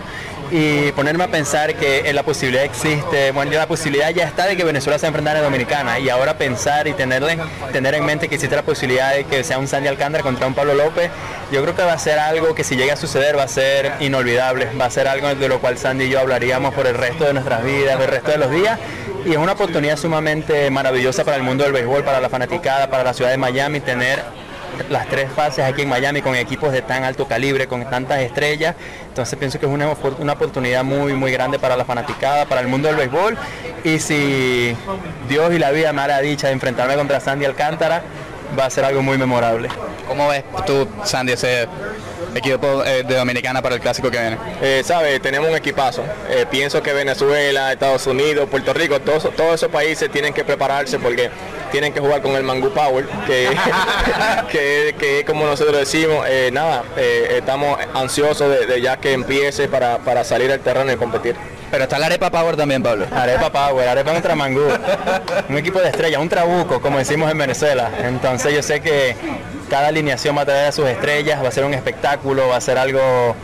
y 0.50 0.92
ponerme 0.92 1.24
a 1.24 1.28
pensar 1.28 1.74
que 1.74 2.08
eh, 2.08 2.12
la 2.12 2.22
posibilidad 2.22 2.64
existe, 2.64 3.32
bueno, 3.32 3.52
la 3.52 3.66
posibilidad 3.66 4.10
ya 4.10 4.24
está 4.24 4.46
de 4.46 4.56
que 4.56 4.64
Venezuela 4.64 4.98
se 4.98 5.06
enfrentara 5.06 5.40
a 5.40 5.42
Dominicana. 5.42 5.98
Y 5.98 6.08
ahora 6.08 6.38
pensar 6.38 6.88
y 6.88 6.92
tenerle, 6.92 7.38
tener 7.72 7.94
en 7.94 8.04
mente 8.04 8.28
que 8.28 8.36
existe 8.36 8.56
la 8.56 8.62
posibilidad 8.62 9.14
de 9.14 9.24
que 9.24 9.44
sea 9.44 9.58
un 9.58 9.68
Sandy 9.68 9.88
Alcántara 9.88 10.22
contra 10.22 10.46
un 10.46 10.54
Pablo 10.54 10.74
López, 10.74 11.10
yo 11.52 11.62
creo 11.62 11.74
que 11.74 11.82
va 11.82 11.92
a 11.92 11.98
ser 11.98 12.18
algo 12.18 12.54
que 12.54 12.64
si 12.64 12.76
llega 12.76 12.94
a 12.94 12.96
suceder 12.96 13.36
va 13.36 13.42
a 13.42 13.48
ser 13.48 13.92
inolvidable, 14.00 14.68
va 14.80 14.86
a 14.86 14.90
ser 14.90 15.08
algo 15.08 15.34
de 15.34 15.48
lo 15.48 15.60
cual 15.60 15.78
Sandy 15.78 16.04
y 16.04 16.10
yo 16.10 16.20
hablaríamos 16.20 16.74
por 16.74 16.86
el 16.86 16.94
resto 16.94 17.24
de 17.24 17.32
nuestras 17.34 17.64
vidas, 17.64 18.00
el 18.00 18.08
resto 18.08 18.30
de 18.30 18.38
los 18.38 18.50
días. 18.50 18.78
Y 19.26 19.32
es 19.32 19.36
una 19.36 19.52
oportunidad 19.52 19.96
sumamente 19.96 20.70
maravillosa 20.70 21.24
para 21.24 21.36
el 21.36 21.42
mundo 21.42 21.64
del 21.64 21.72
béisbol, 21.72 22.04
para 22.04 22.20
la 22.20 22.28
fanaticada, 22.28 22.88
para 22.88 23.04
la 23.04 23.12
ciudad 23.12 23.30
de 23.30 23.36
Miami, 23.36 23.80
tener 23.80 24.22
las 24.90 25.08
tres 25.08 25.30
fases 25.34 25.64
aquí 25.64 25.82
en 25.82 25.88
Miami 25.88 26.22
con 26.22 26.34
equipos 26.34 26.72
de 26.72 26.82
tan 26.82 27.04
alto 27.04 27.26
calibre, 27.26 27.66
con 27.66 27.88
tantas 27.88 28.20
estrellas. 28.20 28.74
Entonces 29.08 29.38
pienso 29.38 29.58
que 29.58 29.66
es 29.66 29.72
una, 29.72 29.88
una 30.18 30.32
oportunidad 30.32 30.84
muy, 30.84 31.14
muy 31.14 31.32
grande 31.32 31.58
para 31.58 31.76
la 31.76 31.84
fanaticada, 31.84 32.46
para 32.46 32.60
el 32.60 32.68
mundo 32.68 32.88
del 32.88 32.96
béisbol. 32.96 33.36
Y 33.84 33.98
si 33.98 34.76
Dios 35.28 35.52
y 35.52 35.58
la 35.58 35.70
vida 35.70 35.92
me 35.92 36.02
hará 36.02 36.20
dicha 36.20 36.48
de 36.48 36.52
enfrentarme 36.52 36.94
contra 36.96 37.20
Sandy 37.20 37.44
Alcántara, 37.44 38.02
va 38.58 38.66
a 38.66 38.70
ser 38.70 38.84
algo 38.84 39.02
muy 39.02 39.18
memorable. 39.18 39.68
¿Cómo 40.06 40.28
ves 40.28 40.44
tú, 40.66 40.88
Sandy, 41.04 41.32
ese 41.32 41.68
equipo 42.34 42.84
eh, 42.84 43.02
de 43.02 43.16
Dominicana 43.16 43.60
para 43.60 43.74
el 43.74 43.80
clásico 43.80 44.10
que 44.10 44.18
viene? 44.18 44.38
Eh, 44.62 44.82
sabe, 44.84 45.20
tenemos 45.20 45.48
un 45.50 45.56
equipazo. 45.56 46.02
Eh, 46.30 46.46
pienso 46.50 46.82
que 46.82 46.92
Venezuela, 46.92 47.72
Estados 47.72 48.06
Unidos, 48.06 48.48
Puerto 48.48 48.72
Rico, 48.72 49.00
todos, 49.00 49.34
todos 49.36 49.54
esos 49.54 49.70
países 49.70 50.10
tienen 50.10 50.32
que 50.32 50.44
prepararse 50.44 50.98
porque 50.98 51.30
tienen 51.70 51.92
que 51.92 52.00
jugar 52.00 52.22
con 52.22 52.32
el 52.32 52.42
Mangu 52.42 52.70
Power, 52.70 53.06
que, 53.26 53.48
que, 54.50 54.94
que 54.98 55.24
como 55.24 55.46
nosotros 55.46 55.78
decimos, 55.78 56.26
eh, 56.28 56.50
nada, 56.52 56.84
eh, 56.96 57.36
estamos 57.38 57.78
ansiosos 57.94 58.50
de, 58.50 58.66
de 58.66 58.80
ya 58.80 58.98
que 58.98 59.12
empiece 59.12 59.68
para, 59.68 59.98
para 59.98 60.24
salir 60.24 60.50
al 60.52 60.60
terreno 60.60 60.92
y 60.92 60.96
competir. 60.96 61.36
Pero 61.70 61.84
está 61.84 61.98
la 61.98 62.06
Arepa 62.06 62.30
Power 62.30 62.56
también, 62.56 62.82
Pablo. 62.82 63.06
Arepa 63.12 63.50
Power, 63.50 63.88
Arepa 63.88 64.12
contra 64.12 64.34
Mangú. 64.34 64.68
Un 65.48 65.58
equipo 65.58 65.78
de 65.80 65.88
estrellas, 65.88 66.20
un 66.20 66.28
trabuco, 66.28 66.80
como 66.80 66.98
decimos 66.98 67.30
en 67.30 67.36
Venezuela. 67.36 67.90
Entonces 68.04 68.54
yo 68.54 68.62
sé 68.62 68.80
que 68.80 69.14
cada 69.68 69.88
alineación 69.88 70.36
va 70.36 70.42
a 70.42 70.46
traer 70.46 70.68
a 70.68 70.72
sus 70.72 70.86
estrellas, 70.88 71.42
va 71.42 71.48
a 71.48 71.52
ser 71.52 71.64
un 71.64 71.74
espectáculo, 71.74 72.48
va 72.48 72.56
a 72.56 72.60
ser 72.60 72.78
algo, 72.78 73.36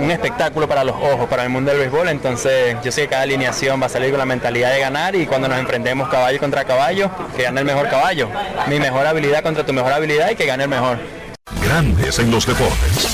un 0.00 0.10
espectáculo 0.10 0.66
para 0.68 0.84
los 0.84 0.96
ojos, 0.96 1.28
para 1.28 1.42
el 1.42 1.50
mundo 1.50 1.70
del 1.70 1.80
béisbol. 1.80 2.08
Entonces 2.08 2.76
yo 2.82 2.90
sé 2.90 3.02
que 3.02 3.08
cada 3.08 3.22
alineación 3.22 3.80
va 3.80 3.86
a 3.86 3.90
salir 3.90 4.10
con 4.10 4.18
la 4.18 4.26
mentalidad 4.26 4.72
de 4.72 4.80
ganar 4.80 5.14
y 5.14 5.26
cuando 5.26 5.48
nos 5.48 5.58
enfrentemos 5.58 6.08
caballo 6.08 6.38
contra 6.38 6.64
caballo, 6.64 7.10
que 7.36 7.42
gane 7.42 7.60
el 7.60 7.66
mejor 7.66 7.88
caballo. 7.88 8.28
Mi 8.68 8.78
mejor 8.78 9.06
habilidad 9.06 9.42
contra 9.42 9.64
tu 9.64 9.72
mejor 9.72 9.92
habilidad 9.92 10.30
y 10.30 10.36
que 10.36 10.46
gane 10.46 10.64
el 10.64 10.70
mejor. 10.70 10.98
Grandes 11.62 12.18
en 12.18 12.30
los 12.30 12.46
deportes. 12.46 13.08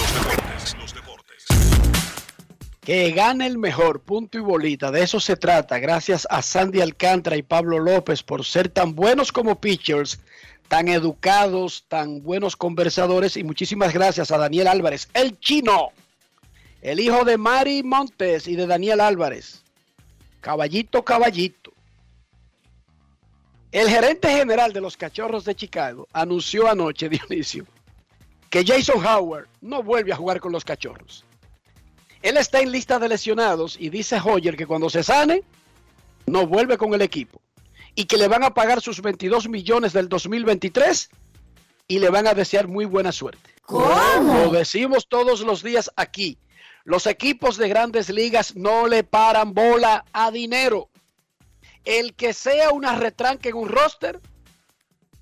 Que 2.81 3.13
gane 3.13 3.47
el 3.47 3.57
mejor, 3.57 4.01
punto 4.01 4.37
y 4.37 4.43
bolita. 4.43 4.91
De 4.91 5.03
eso 5.03 5.19
se 5.19 5.37
trata. 5.37 5.79
Gracias 5.79 6.27
a 6.29 6.43
Sandy 6.43 6.83
Alcántara 6.83 7.37
y 7.37 7.43
Pablo 7.43 7.79
López 7.79 8.23
por 8.23 8.45
ser 8.45 8.69
tan 8.69 8.95
buenos 8.95 9.33
como 9.33 9.59
pitchers, 9.59 10.21
tan 10.69 10.89
educados, 10.89 11.87
tan 11.89 12.23
buenos 12.23 12.57
conversadores. 12.57 13.39
Y 13.39 13.45
muchísimas 13.45 13.95
gracias 13.95 14.31
a 14.31 14.37
Daniel 14.37 14.69
Álvarez, 14.69 15.09
el 15.15 15.39
chino, 15.41 15.93
el 16.83 17.01
hijo 17.01 17.25
de 17.25 17.39
Mari 17.39 17.83
Montes 17.83 18.47
y 18.47 18.55
de 18.55 18.67
Daniel 18.67 19.01
Álvarez. 19.01 19.63
Caballito, 20.43 21.03
caballito. 21.03 21.64
El 23.75 23.91
gerente 23.91 24.29
general 24.31 24.73
de 24.73 24.81
los 24.81 24.97
Cachorros 24.97 25.45
de 25.45 25.57
Chicago 25.57 26.07
anunció 26.13 26.69
anoche, 26.69 27.09
Dionisio, 27.11 27.67
que 28.49 28.65
Jason 28.65 29.05
Howard 29.05 29.49
no 29.61 29.83
vuelve 29.83 30.13
a 30.13 30.17
jugar 30.17 30.39
con 30.39 30.53
los 30.53 30.65
Cachorros. 30.65 31.25
Él 32.23 32.37
está 32.37 32.61
en 32.61 32.71
lista 32.71 33.01
de 33.01 33.09
lesionados 33.09 33.77
y 33.77 33.91
dice 33.91 34.21
Hoyer 34.25 34.57
que 34.57 34.69
cuando 34.69 34.89
se 34.91 35.03
sane, 35.03 35.43
no 36.27 36.47
vuelve 36.47 36.79
con 36.79 36.95
el 36.95 37.03
equipo. 37.03 37.43
Y 37.97 38.05
que 38.05 38.17
le 38.17 38.29
van 38.29 38.45
a 38.45 38.55
pagar 38.55 38.81
sus 38.81 39.03
22 39.03 39.49
millones 39.49 39.93
del 39.93 40.09
2023 40.09 41.11
y 41.89 41.99
le 41.99 42.11
van 42.11 42.29
a 42.29 42.35
desear 42.35 42.69
muy 42.69 42.85
buena 42.85 43.11
suerte. 43.11 43.51
Lo 43.69 44.53
decimos 44.53 45.09
todos 45.09 45.41
los 45.41 45.65
días 45.65 45.91
aquí. 45.97 46.39
Los 46.85 47.09
equipos 47.09 47.57
de 47.57 47.69
grandes 47.69 48.09
ligas 48.09 48.55
no 48.55 48.87
le 48.87 49.03
paran 49.03 49.53
bola 49.53 50.05
a 50.13 50.31
dinero. 50.31 50.91
El 51.85 52.15
que 52.15 52.33
sea 52.33 52.71
una 52.71 52.95
retranca 52.97 53.49
en 53.49 53.57
un 53.57 53.69
roster, 53.69 54.21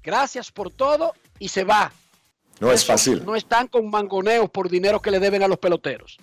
gracias 0.02 0.50
por 0.50 0.72
todo 0.72 1.12
y 1.38 1.48
se 1.48 1.64
va. 1.64 1.92
No 2.60 2.70
es 2.70 2.84
fácil. 2.84 3.24
No 3.24 3.34
están 3.34 3.66
con 3.66 3.90
mangoneos 3.90 4.48
por 4.50 4.68
dinero 4.68 5.00
que 5.00 5.10
le 5.10 5.18
deben 5.18 5.42
a 5.42 5.48
los 5.48 5.58
peloteros. 5.58 6.18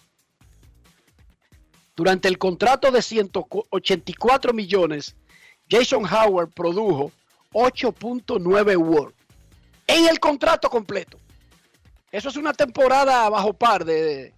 Durante 1.96 2.30
el 2.30 2.38
contrato 2.38 2.92
de 2.92 3.02
184 3.02 4.54
millones, 4.54 5.18
Jason 5.70 6.06
Howard 6.06 6.50
produjo 6.50 7.12
8.9 7.52 8.78
WAR 8.78 9.14
en 9.88 10.08
el 10.08 10.20
contrato 10.20 10.70
completo. 10.70 11.20
Eso 12.12 12.30
es 12.30 12.38
una 12.38 12.54
temporada 12.54 13.28
bajo 13.30 13.54
par 13.54 13.84
de, 13.84 14.34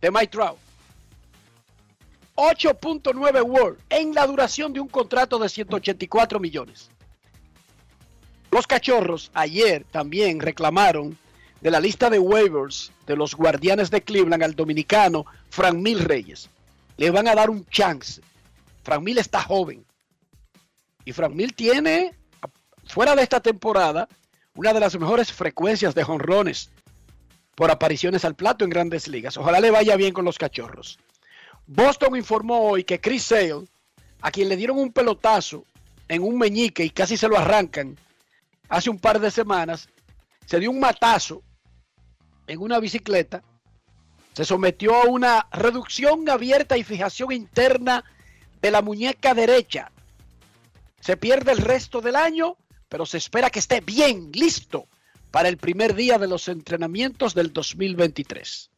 de 0.00 0.10
Mike 0.10 0.28
Trout. 0.28 0.58
8.9 2.38 3.42
WAR 3.42 3.76
en 3.90 4.14
la 4.14 4.24
duración 4.24 4.72
de 4.72 4.78
un 4.78 4.86
contrato 4.86 5.40
de 5.40 5.48
184 5.48 6.38
millones. 6.38 6.88
Los 8.52 8.64
cachorros 8.64 9.32
ayer 9.34 9.84
también 9.90 10.38
reclamaron 10.38 11.18
de 11.60 11.70
la 11.72 11.80
lista 11.80 12.08
de 12.08 12.20
waivers 12.20 12.92
de 13.08 13.16
los 13.16 13.34
guardianes 13.34 13.90
de 13.90 14.02
Cleveland 14.02 14.44
al 14.44 14.54
dominicano 14.54 15.26
Frank 15.50 15.74
Mil 15.74 15.98
Reyes. 15.98 16.48
Le 16.96 17.10
van 17.10 17.26
a 17.26 17.34
dar 17.34 17.50
un 17.50 17.66
chance. 17.66 18.22
Frank 18.84 19.02
Mil 19.02 19.18
está 19.18 19.42
joven. 19.42 19.84
Y 21.04 21.10
Frank 21.12 21.34
Mil 21.34 21.54
tiene, 21.54 22.14
fuera 22.86 23.16
de 23.16 23.22
esta 23.24 23.40
temporada, 23.40 24.08
una 24.54 24.72
de 24.72 24.78
las 24.78 24.96
mejores 24.96 25.32
frecuencias 25.32 25.92
de 25.96 26.04
jonrones 26.04 26.70
por 27.56 27.72
apariciones 27.72 28.24
al 28.24 28.36
plato 28.36 28.64
en 28.64 28.70
grandes 28.70 29.08
ligas. 29.08 29.36
Ojalá 29.36 29.58
le 29.58 29.72
vaya 29.72 29.96
bien 29.96 30.14
con 30.14 30.24
los 30.24 30.38
cachorros. 30.38 31.00
Boston 31.70 32.16
informó 32.16 32.70
hoy 32.70 32.82
que 32.82 32.98
Chris 32.98 33.24
Sale, 33.24 33.68
a 34.22 34.30
quien 34.30 34.48
le 34.48 34.56
dieron 34.56 34.78
un 34.78 34.90
pelotazo 34.90 35.66
en 36.08 36.22
un 36.22 36.38
meñique 36.38 36.82
y 36.82 36.88
casi 36.88 37.18
se 37.18 37.28
lo 37.28 37.36
arrancan 37.36 37.94
hace 38.70 38.88
un 38.88 38.98
par 38.98 39.20
de 39.20 39.30
semanas, 39.30 39.86
se 40.46 40.58
dio 40.58 40.70
un 40.70 40.80
matazo 40.80 41.42
en 42.46 42.60
una 42.60 42.80
bicicleta, 42.80 43.42
se 44.32 44.46
sometió 44.46 44.94
a 44.94 45.04
una 45.04 45.46
reducción 45.52 46.26
abierta 46.30 46.78
y 46.78 46.84
fijación 46.84 47.32
interna 47.32 48.02
de 48.62 48.70
la 48.70 48.80
muñeca 48.80 49.34
derecha. 49.34 49.92
Se 51.00 51.18
pierde 51.18 51.52
el 51.52 51.58
resto 51.58 52.00
del 52.00 52.16
año, 52.16 52.56
pero 52.88 53.04
se 53.04 53.18
espera 53.18 53.50
que 53.50 53.58
esté 53.58 53.82
bien 53.82 54.32
listo 54.32 54.86
para 55.30 55.50
el 55.50 55.58
primer 55.58 55.94
día 55.94 56.16
de 56.16 56.28
los 56.28 56.48
entrenamientos 56.48 57.34
del 57.34 57.52
2023. 57.52 58.70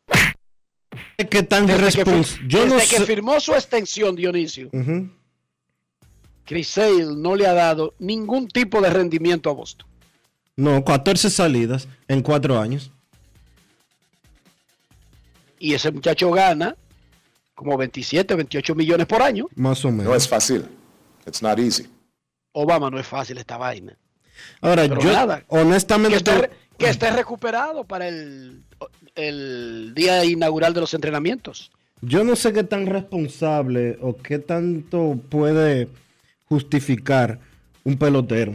¿Qué 1.30 1.42
tan 1.44 1.66
Desde, 1.66 2.02
que, 2.04 2.04
respons- 2.04 2.24
fir- 2.38 2.48
Yo 2.48 2.66
no 2.66 2.74
desde 2.76 2.88
que 2.88 2.96
sé- 2.96 3.06
firmó 3.06 3.38
su 3.40 3.52
extensión, 3.54 4.16
Dionisio, 4.16 4.68
Ujú. 4.72 5.08
Chris 6.44 6.68
Sale 6.68 7.06
no 7.16 7.36
le 7.36 7.46
ha 7.46 7.52
dado 7.54 7.94
ningún 8.00 8.48
tipo 8.48 8.80
de 8.80 8.90
rendimiento 8.90 9.50
a 9.50 9.52
Boston. 9.52 9.86
No, 10.56 10.84
14 10.84 11.30
salidas 11.30 11.86
en 12.08 12.22
4 12.22 12.58
años. 12.58 12.90
Y 15.58 15.74
ese 15.74 15.90
muchacho 15.92 16.30
gana 16.30 16.74
como 17.54 17.76
27, 17.76 18.34
28 18.34 18.74
millones 18.74 19.06
por 19.06 19.22
año. 19.22 19.46
Más 19.54 19.84
o 19.84 19.90
menos. 19.90 20.06
No 20.06 20.14
es 20.14 20.26
fácil. 20.26 20.66
It's 21.26 21.42
not 21.42 21.58
easy. 21.58 21.86
Obama 22.52 22.90
no 22.90 22.98
es 22.98 23.06
fácil 23.06 23.36
esta 23.38 23.56
vaina. 23.58 23.96
Ahora, 24.62 24.88
Pero 24.88 25.00
yo 25.02 25.12
nada, 25.12 25.44
honestamente... 25.48 26.24
Que 26.24 26.30
esté, 26.32 26.50
que 26.78 26.88
esté 26.88 27.10
recuperado 27.10 27.84
para 27.84 28.08
el, 28.08 28.64
el 29.28 29.92
día 29.94 30.24
inaugural 30.24 30.74
de 30.74 30.80
los 30.80 30.94
entrenamientos. 30.94 31.70
Yo 32.02 32.24
no 32.24 32.34
sé 32.36 32.52
qué 32.52 32.64
tan 32.64 32.86
responsable 32.86 33.98
o 34.00 34.16
qué 34.16 34.38
tanto 34.38 35.18
puede 35.28 35.88
justificar 36.48 37.38
un 37.84 37.96
pelotero. 37.96 38.54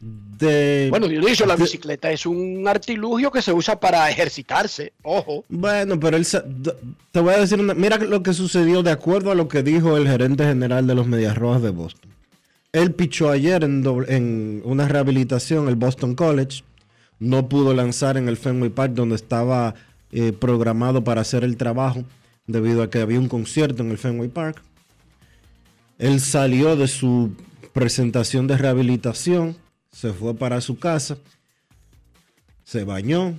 de... 0.00 0.86
Bueno, 0.90 1.06
Dionisio, 1.08 1.44
la 1.44 1.54
de- 1.56 1.62
bicicleta 1.64 2.10
es 2.10 2.24
un 2.24 2.66
artilugio 2.66 3.30
que 3.30 3.42
se 3.42 3.52
usa 3.52 3.78
para 3.78 4.08
ejercitarse. 4.10 4.92
Ojo. 5.02 5.44
Bueno, 5.48 6.00
pero 6.00 6.16
él 6.16 6.26
te 7.12 7.20
voy 7.20 7.34
a 7.34 7.38
decir 7.40 7.60
una, 7.60 7.74
mira 7.74 7.98
lo 7.98 8.22
que 8.22 8.32
sucedió 8.32 8.82
de 8.82 8.90
acuerdo 8.90 9.30
a 9.30 9.34
lo 9.34 9.48
que 9.48 9.62
dijo 9.62 9.96
el 9.98 10.08
gerente 10.08 10.44
general 10.44 10.86
de 10.86 10.94
los 10.94 11.06
Medias 11.06 11.36
Rojas 11.36 11.60
de 11.62 11.70
Boston. 11.70 12.10
Él 12.72 12.92
pichó 12.94 13.30
ayer 13.30 13.64
en, 13.64 13.82
doble- 13.84 14.08
en 14.08 14.62
una 14.64 14.88
rehabilitación 14.88 15.68
el 15.68 15.74
Boston 15.76 16.14
College, 16.14 16.62
no 17.20 17.48
pudo 17.48 17.74
lanzar 17.74 18.16
en 18.16 18.28
el 18.28 18.36
Fenway 18.36 18.70
Park 18.70 18.94
donde 18.94 19.14
estaba 19.14 19.74
eh, 20.10 20.32
programado 20.32 21.04
para 21.04 21.20
hacer 21.20 21.44
el 21.44 21.56
trabajo 21.56 22.04
debido 22.46 22.82
a 22.82 22.90
que 22.90 22.98
había 22.98 23.20
un 23.20 23.28
concierto 23.28 23.82
en 23.82 23.90
el 23.90 23.98
Fenway 23.98 24.28
Park. 24.28 24.60
Él 25.98 26.20
salió 26.20 26.74
de 26.76 26.88
su 26.88 27.32
presentación 27.72 28.46
de 28.46 28.56
rehabilitación, 28.56 29.56
se 29.92 30.12
fue 30.12 30.34
para 30.34 30.60
su 30.60 30.78
casa, 30.78 31.18
se 32.64 32.84
bañó, 32.84 33.38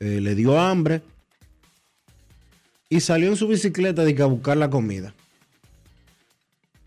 eh, 0.00 0.20
le 0.20 0.34
dio 0.34 0.58
hambre 0.58 1.02
y 2.88 3.00
salió 3.00 3.28
en 3.28 3.36
su 3.36 3.46
bicicleta 3.46 4.02
de 4.02 4.14
que 4.14 4.22
a 4.22 4.26
buscar 4.26 4.56
la 4.56 4.70
comida. 4.70 5.14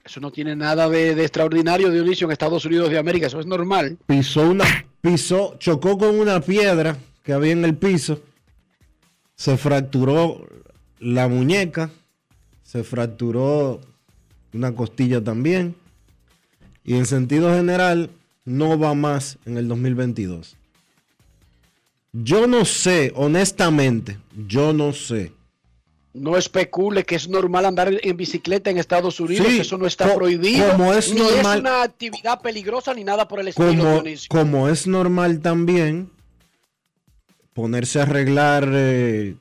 Eso 0.07 0.21
no 0.21 0.31
tiene 0.31 0.55
nada 0.55 0.87
de, 0.87 1.15
de 1.15 1.21
extraordinario, 1.23 1.91
Dionisio, 1.91 2.27
en 2.27 2.31
Estados 2.31 2.63
Unidos 2.63 2.89
de 2.89 2.97
América. 2.97 3.27
Eso 3.27 3.41
es 3.41 3.45
normal. 3.45 3.97
Pisó 4.07 4.49
una, 4.49 4.63
pisó, 5.01 5.57
chocó 5.59 5.97
con 5.97 6.17
una 6.17 6.39
piedra 6.39 6.97
que 7.23 7.33
había 7.33 7.51
en 7.51 7.65
el 7.65 7.75
piso, 7.75 8.21
se 9.35 9.57
fracturó 9.57 10.47
la 11.01 11.27
muñeca, 11.27 11.89
se 12.63 12.85
fracturó 12.85 13.81
una 14.53 14.73
costilla 14.73 15.21
también 15.21 15.75
y 16.85 16.93
en 16.95 17.05
sentido 17.05 17.53
general 17.53 18.09
no 18.45 18.79
va 18.79 18.93
más 18.93 19.37
en 19.45 19.57
el 19.57 19.67
2022. 19.67 20.55
Yo 22.13 22.47
no 22.47 22.63
sé, 22.63 23.11
honestamente, 23.13 24.17
yo 24.47 24.71
no 24.71 24.93
sé. 24.93 25.33
No 26.19 26.35
especule 26.37 27.03
que 27.05 27.15
es 27.15 27.27
normal 27.29 27.65
andar 27.65 27.91
en 28.01 28.17
bicicleta 28.17 28.69
en 28.69 28.77
Estados 28.77 29.19
Unidos. 29.19 29.47
Sí, 29.47 29.59
eso 29.59 29.77
no 29.77 29.85
está 29.85 30.13
prohibido. 30.15 30.69
como 30.71 30.93
es 30.93 31.13
ni 31.13 31.19
normal- 31.21 31.55
es 31.57 31.61
una 31.61 31.83
actividad 31.83 32.41
peligrosa 32.41 32.93
ni 32.93 33.03
nada 33.03 33.27
por 33.27 33.39
el 33.39 33.49
estilo, 33.49 33.83
como, 33.83 34.03
como 34.29 34.69
es 34.69 34.87
normal 34.87 35.39
también 35.41 36.09
ponerse 37.53 37.99
a 37.99 38.03
arreglar 38.03 38.67
eh, 38.71 39.35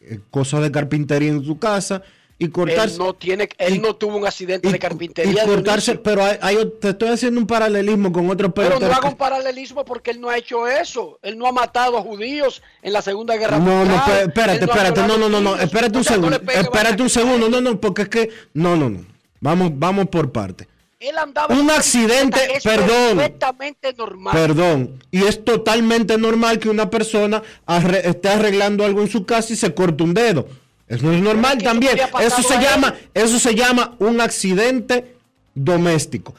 eh, 0.00 0.20
cosas 0.30 0.62
de 0.62 0.70
carpintería 0.72 1.30
en 1.30 1.44
su 1.44 1.58
casa 1.58 2.02
y 2.38 2.48
cortarse 2.48 2.94
Él 2.94 2.98
no 2.98 3.14
tiene, 3.14 3.48
él 3.56 3.80
no 3.80 3.96
tuvo 3.96 4.16
un 4.18 4.26
accidente 4.26 4.68
de 4.68 4.76
y 4.76 4.78
carpintería. 4.78 5.44
cortarse, 5.46 5.92
Dionisio. 5.92 6.02
pero 6.02 6.22
hay, 6.24 6.36
hay 6.42 6.58
te 6.80 6.90
estoy 6.90 7.08
haciendo 7.08 7.40
un 7.40 7.46
paralelismo 7.46 8.12
con 8.12 8.28
otro 8.28 8.52
Pero 8.52 8.78
no 8.78 8.86
haga 8.92 9.08
un 9.08 9.16
paralelismo 9.16 9.84
porque 9.86 10.10
él 10.10 10.20
no 10.20 10.28
ha 10.28 10.36
hecho 10.36 10.68
eso. 10.68 11.18
Él 11.22 11.38
no 11.38 11.46
ha 11.46 11.52
matado 11.52 11.96
a 11.96 12.02
judíos 12.02 12.62
en 12.82 12.92
la 12.92 13.00
Segunda 13.00 13.36
Guerra 13.36 13.58
No, 13.58 13.64
no, 13.64 13.96
Mundial. 13.96 14.28
espérate, 14.28 14.58
Él 14.60 14.66
no 14.66 14.72
ha 14.72 14.76
espérate, 14.76 15.00
no, 15.08 15.16
no, 15.16 15.28
no, 15.30 15.40
no, 15.40 15.56
espérate 15.56 15.96
O 15.96 15.98
un 15.98 16.04
sea, 16.04 16.16
no 16.18 16.28
segundo, 16.30 16.52
espérate 16.52 17.02
un 17.02 17.10
segundo, 17.10 17.48
no, 17.48 17.60
no, 17.62 17.80
porque 17.80 18.02
es 18.02 18.08
que, 18.10 18.30
no, 18.52 18.76
no, 18.76 18.90
no, 18.90 19.00
vamos, 19.40 19.70
vamos 19.74 20.08
por 20.08 20.30
parte. 20.30 20.68
Él 21.00 21.16
andaba 21.18 21.54
Un 21.54 21.70
accidente, 21.70 22.38
es 22.54 22.62
perdón. 22.64 23.16
perfectamente 23.18 23.92
normal. 23.94 24.32
Perdón, 24.34 25.02
y 25.10 25.24
es 25.24 25.44
totalmente 25.44 26.16
normal 26.18 26.58
que 26.58 26.68
una 26.70 26.88
persona 26.90 27.42
arre- 27.66 28.02
esté 28.06 28.28
arreglando 28.30 28.84
algo 28.84 29.00
en 29.02 29.08
su 29.08 29.24
casa 29.24 29.52
y 29.52 29.56
se 29.56 29.72
corte 29.74 30.02
un 30.02 30.14
dedo. 30.14 30.46
Eso 30.88 31.12
es 31.12 31.20
normal 31.20 31.58
también. 31.58 31.98
Eso 32.20 32.42
se 32.42 32.60
llama, 32.60 32.94
eso 33.12 33.38
se 33.38 33.54
llama 33.54 33.96
un 33.98 34.20
accidente 34.20 35.16
doméstico. 35.54 36.34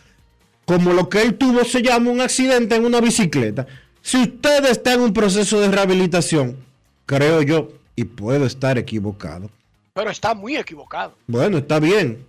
Como 0.65 0.93
lo 0.93 1.09
que 1.09 1.21
él 1.21 1.35
tuvo 1.35 1.63
se 1.63 1.81
llama 1.81 2.11
un 2.11 2.21
accidente 2.21 2.75
en 2.75 2.85
una 2.85 3.01
bicicleta. 3.01 3.67
Si 4.01 4.17
usted 4.21 4.65
está 4.65 4.93
en 4.93 5.01
un 5.01 5.13
proceso 5.13 5.59
de 5.59 5.69
rehabilitación, 5.69 6.57
creo 7.05 7.41
yo, 7.41 7.69
y 7.95 8.05
puedo 8.05 8.45
estar 8.45 8.77
equivocado. 8.77 9.49
Pero 9.93 10.11
está 10.11 10.33
muy 10.33 10.55
equivocado. 10.55 11.15
Bueno, 11.25 11.57
está 11.57 11.79
bien. 11.79 12.23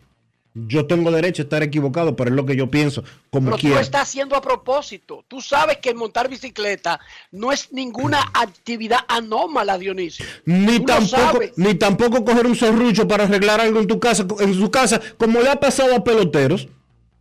Yo 0.67 0.87
tengo 0.87 1.11
derecho 1.11 1.43
a 1.43 1.45
estar 1.45 1.63
equivocado, 1.63 2.17
pero 2.17 2.31
es 2.31 2.37
lo 2.37 2.45
que 2.47 2.57
yo 2.57 2.71
pienso, 2.71 3.05
como 3.31 3.47
Pero 3.47 3.57
tú 3.57 3.61
quiera. 3.61 3.77
lo 3.77 3.83
estás 3.83 4.03
haciendo 4.03 4.37
a 4.37 4.41
propósito. 4.41 5.25
Tú 5.29 5.41
sabes 5.41 5.79
que 5.79 5.95
montar 5.95 6.29
bicicleta 6.29 6.99
no 7.31 7.53
es 7.53 7.73
ninguna 7.73 8.21
actividad 8.35 9.01
anómala, 9.09 9.79
Dionisio. 9.79 10.25
Ni 10.45 10.79
Tú 10.79 10.87
tampoco, 10.87 11.41
ni 11.57 11.75
tampoco 11.75 12.25
coger 12.25 12.47
un 12.47 12.57
serrucho 12.57 13.07
para 13.07 13.25
arreglar 13.25 13.61
algo 13.61 13.81
en 13.81 13.87
tu 13.87 14.01
casa, 14.01 14.27
en 14.41 14.55
su 14.55 14.71
casa, 14.71 15.01
como 15.17 15.41
le 15.41 15.51
ha 15.51 15.61
pasado 15.61 15.95
a 15.95 16.03
peloteros. 16.03 16.69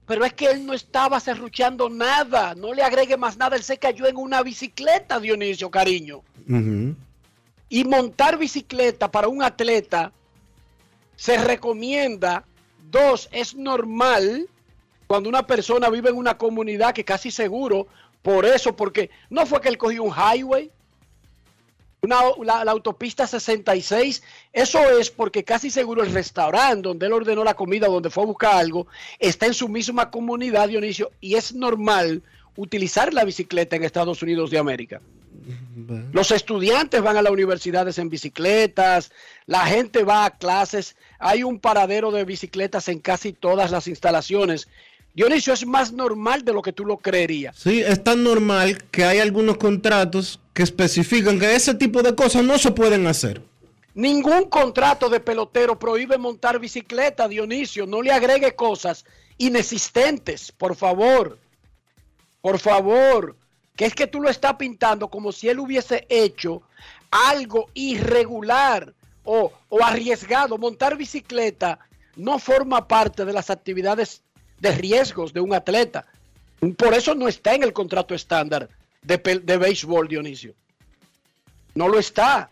Pero 0.08 0.23
es 0.23 0.34
que 0.34 0.45
él 0.45 0.65
no 0.65 0.73
estaba 0.73 1.19
serruchando 1.19 1.89
nada. 1.89 2.56
No 2.56 2.73
le 2.73 2.82
agregue 2.82 3.17
más 3.17 3.38
nada. 3.38 3.58
Él 3.58 3.63
se 3.63 3.78
cayó 3.78 4.08
en 4.08 4.15
una 4.15 4.41
bicicleta, 4.41 5.19
Dionisio, 5.19 5.69
cariño. 5.69 6.21
Y 7.69 7.84
montar 7.84 8.38
bicicleta 8.38 9.12
para 9.12 9.28
un 9.28 9.43
atleta 9.43 10.13
se 11.17 11.38
recomienda. 11.38 12.45
Dos, 12.89 13.28
es 13.32 13.54
normal 13.56 14.47
cuando 15.08 15.28
una 15.28 15.45
persona 15.45 15.89
vive 15.89 16.10
en 16.10 16.15
una 16.15 16.38
comunidad 16.38 16.93
que 16.93 17.04
casi 17.04 17.32
seguro, 17.32 17.88
por 18.21 18.45
eso, 18.45 18.76
porque 18.76 19.10
no 19.30 19.45
fue 19.45 19.62
que 19.62 19.69
él 19.69 19.78
cogió 19.78 20.04
un 20.04 20.13
highway, 20.13 20.71
una, 22.02 22.21
la, 22.43 22.63
la 22.63 22.71
autopista 22.71 23.28
66, 23.28 24.23
eso 24.54 24.80
es 24.97 25.10
porque 25.10 25.43
casi 25.43 25.69
seguro 25.69 26.04
el 26.04 26.13
restaurante 26.13 26.88
donde 26.88 27.08
él 27.08 27.13
ordenó 27.13 27.43
la 27.43 27.56
comida, 27.56 27.88
donde 27.88 28.10
fue 28.10 28.23
a 28.23 28.28
buscar 28.28 28.56
algo, 28.56 28.88
está 29.19 29.47
en 29.47 29.54
su 29.54 29.67
misma 29.67 30.10
comunidad, 30.10 30.69
Dionisio, 30.69 31.12
y 31.19 31.36
es 31.36 31.54
normal 31.54 32.21
utilizar 32.56 33.13
la 33.13 33.26
bicicleta 33.26 33.76
en 33.76 33.84
Estados 33.84 34.21
Unidos 34.21 34.50
de 34.50 34.60
América. 34.60 35.02
Los 36.12 36.31
estudiantes 36.31 37.01
van 37.01 37.17
a 37.17 37.21
las 37.21 37.31
universidades 37.31 37.97
en 37.99 38.10
bicicletas, 38.10 39.12
la 39.45 39.65
gente 39.65 40.03
va 40.03 40.25
a 40.25 40.38
clases, 40.38 40.95
hay 41.19 41.43
un 41.43 41.60
paradero 41.60 42.12
de 42.12 42.25
bicicletas 42.25 42.88
en 42.89 42.99
casi 42.99 43.33
todas 43.33 43.71
las 43.71 43.88
instalaciones. 43.88 44.67
Dionisio, 45.13 45.53
es 45.53 45.65
más 45.65 45.93
normal 45.93 46.45
de 46.45 46.53
lo 46.53 46.62
que 46.62 46.73
tú 46.73 46.86
lo 46.86 46.97
creerías. 46.97 47.55
Sí, 47.57 47.81
es 47.81 48.03
tan 48.03 48.23
normal 48.23 48.83
que 48.91 49.03
hay 49.03 49.19
algunos 49.19 49.57
contratos 49.57 50.39
que 50.53 50.63
especifican 50.63 51.39
que 51.39 51.55
ese 51.55 51.73
tipo 51.73 52.03
de 52.03 52.13
cosas 52.13 52.43
no 52.43 52.57
se 52.57 52.71
pueden 52.71 53.07
hacer. 53.07 53.41
Ningún 53.95 54.43
contrato 54.43 55.10
de 55.10 55.19
pelotero 55.19 55.79
prohíbe 55.79 56.19
montar 56.19 56.60
bicicleta, 56.60 57.27
Dionisio. 57.27 57.88
No 57.88 58.03
le 58.03 58.12
agregue 58.12 58.55
cosas 58.55 59.05
inexistentes, 59.39 60.51
por 60.51 60.75
favor. 60.75 61.39
Por 62.41 62.60
favor. 62.60 63.36
Que 63.77 63.85
es 63.85 63.95
que 63.95 64.07
tú 64.07 64.19
lo 64.19 64.29
estás 64.29 64.55
pintando 64.55 65.07
como 65.07 65.31
si 65.31 65.47
él 65.47 65.59
hubiese 65.59 66.05
hecho 66.09 66.63
algo 67.09 67.69
irregular 67.73 68.93
o, 69.23 69.53
o 69.69 69.83
arriesgado. 69.83 70.57
Montar 70.57 70.97
bicicleta 70.97 71.79
no 72.17 72.39
forma 72.39 72.87
parte 72.87 73.23
de 73.23 73.31
las 73.31 73.49
actividades 73.49 74.23
de 74.59 74.71
riesgos 74.71 75.31
de 75.31 75.39
un 75.39 75.53
atleta. 75.53 76.05
Por 76.77 76.93
eso 76.93 77.15
no 77.15 77.27
está 77.27 77.53
en 77.53 77.63
el 77.63 77.71
contrato 77.71 78.15
estándar 78.15 78.67
de, 79.03 79.17
de 79.17 79.57
béisbol, 79.57 80.07
Dionisio. 80.07 80.53
No 81.75 81.87
lo 81.87 81.99
está. 81.99 82.49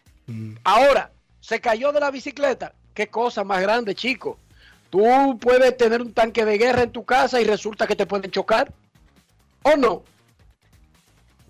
Ahora, 0.64 1.12
se 1.42 1.60
cayó 1.60 1.92
de 1.92 2.00
la 2.00 2.12
bicicleta. 2.12 2.74
Qué 2.94 3.08
cosa 3.08 3.44
más 3.44 3.62
grande, 3.62 3.96
chico. 3.96 4.38
Tú 4.92 5.38
puedes 5.40 5.76
tener 5.76 6.02
un 6.02 6.14
tanque 6.14 6.46
de 6.46 6.58
guerra 6.58 6.84
en 6.84 6.92
tu 6.92 7.04
casa 7.04 7.42
y 7.42 7.44
resulta 7.44 7.88
que 7.88 7.96
te 7.96 8.06
pueden 8.06 8.32
chocar. 8.32 8.72
¿O 9.64 9.76
no? 9.76 10.04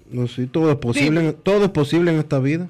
No, 0.09 0.27
sí, 0.27 0.47
todo 0.47 0.71
es 0.71 0.77
posible, 0.77 1.33
todo 1.33 1.65
es 1.65 1.71
posible 1.71 2.11
en 2.11 2.19
esta 2.19 2.39
vida. 2.39 2.69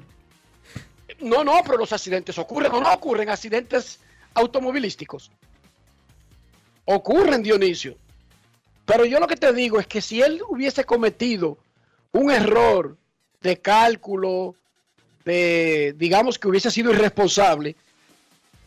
No, 1.20 1.44
no, 1.44 1.60
pero 1.64 1.78
los 1.78 1.92
accidentes 1.92 2.38
ocurren 2.38 2.72
o 2.72 2.80
no 2.80 2.92
ocurren 2.92 3.28
accidentes 3.28 4.00
automovilísticos. 4.34 5.30
Ocurren, 6.84 7.42
Dionisio. 7.42 7.96
Pero 8.84 9.04
yo 9.04 9.18
lo 9.18 9.26
que 9.26 9.36
te 9.36 9.52
digo 9.52 9.80
es 9.80 9.86
que 9.86 10.00
si 10.00 10.22
él 10.22 10.40
hubiese 10.48 10.84
cometido 10.84 11.58
un 12.12 12.30
error 12.30 12.96
de 13.40 13.58
cálculo, 13.58 14.54
de, 15.24 15.94
digamos 15.96 16.38
que 16.38 16.48
hubiese 16.48 16.70
sido 16.70 16.92
irresponsable, 16.92 17.76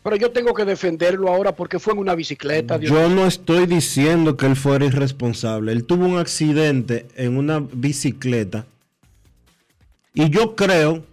pero 0.02 0.16
yo 0.16 0.30
tengo 0.30 0.54
que 0.54 0.64
defenderlo 0.64 1.28
ahora 1.28 1.54
porque 1.54 1.78
fue 1.78 1.92
en 1.92 1.98
una 1.98 2.14
bicicleta. 2.14 2.78
Yo 2.78 3.08
no 3.08 3.26
estoy 3.26 3.66
diciendo 3.66 4.36
que 4.36 4.46
él 4.46 4.56
fuera 4.56 4.86
irresponsable. 4.86 5.72
Él 5.72 5.84
tuvo 5.84 6.06
un 6.06 6.18
accidente 6.18 7.06
en 7.16 7.36
una 7.36 7.60
bicicleta. 7.60 8.64
Y 10.14 10.30
yo 10.30 10.56
creo, 10.56 11.04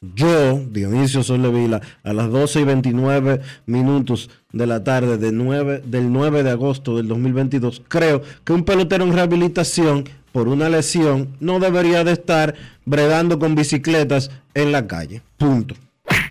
yo, 0.00 0.60
Dionisio 0.70 1.22
Sollevila, 1.22 1.80
a 2.04 2.12
las 2.12 2.30
12 2.30 2.60
y 2.60 2.64
29 2.64 3.40
minutos 3.64 4.30
de 4.52 4.66
la 4.66 4.84
tarde 4.84 5.16
de 5.16 5.32
9, 5.32 5.82
del 5.84 6.12
9 6.12 6.42
de 6.42 6.50
agosto 6.50 6.96
del 6.96 7.08
2022, 7.08 7.82
creo 7.88 8.22
que 8.44 8.52
un 8.52 8.64
pelotero 8.64 9.04
en 9.04 9.14
rehabilitación 9.14 10.04
por 10.32 10.48
una 10.48 10.68
lesión 10.68 11.34
no 11.40 11.58
debería 11.58 12.04
de 12.04 12.12
estar 12.12 12.54
bregando 12.84 13.38
con 13.38 13.54
bicicletas 13.54 14.30
en 14.52 14.72
la 14.72 14.86
calle. 14.86 15.22
Punto. 15.38 15.74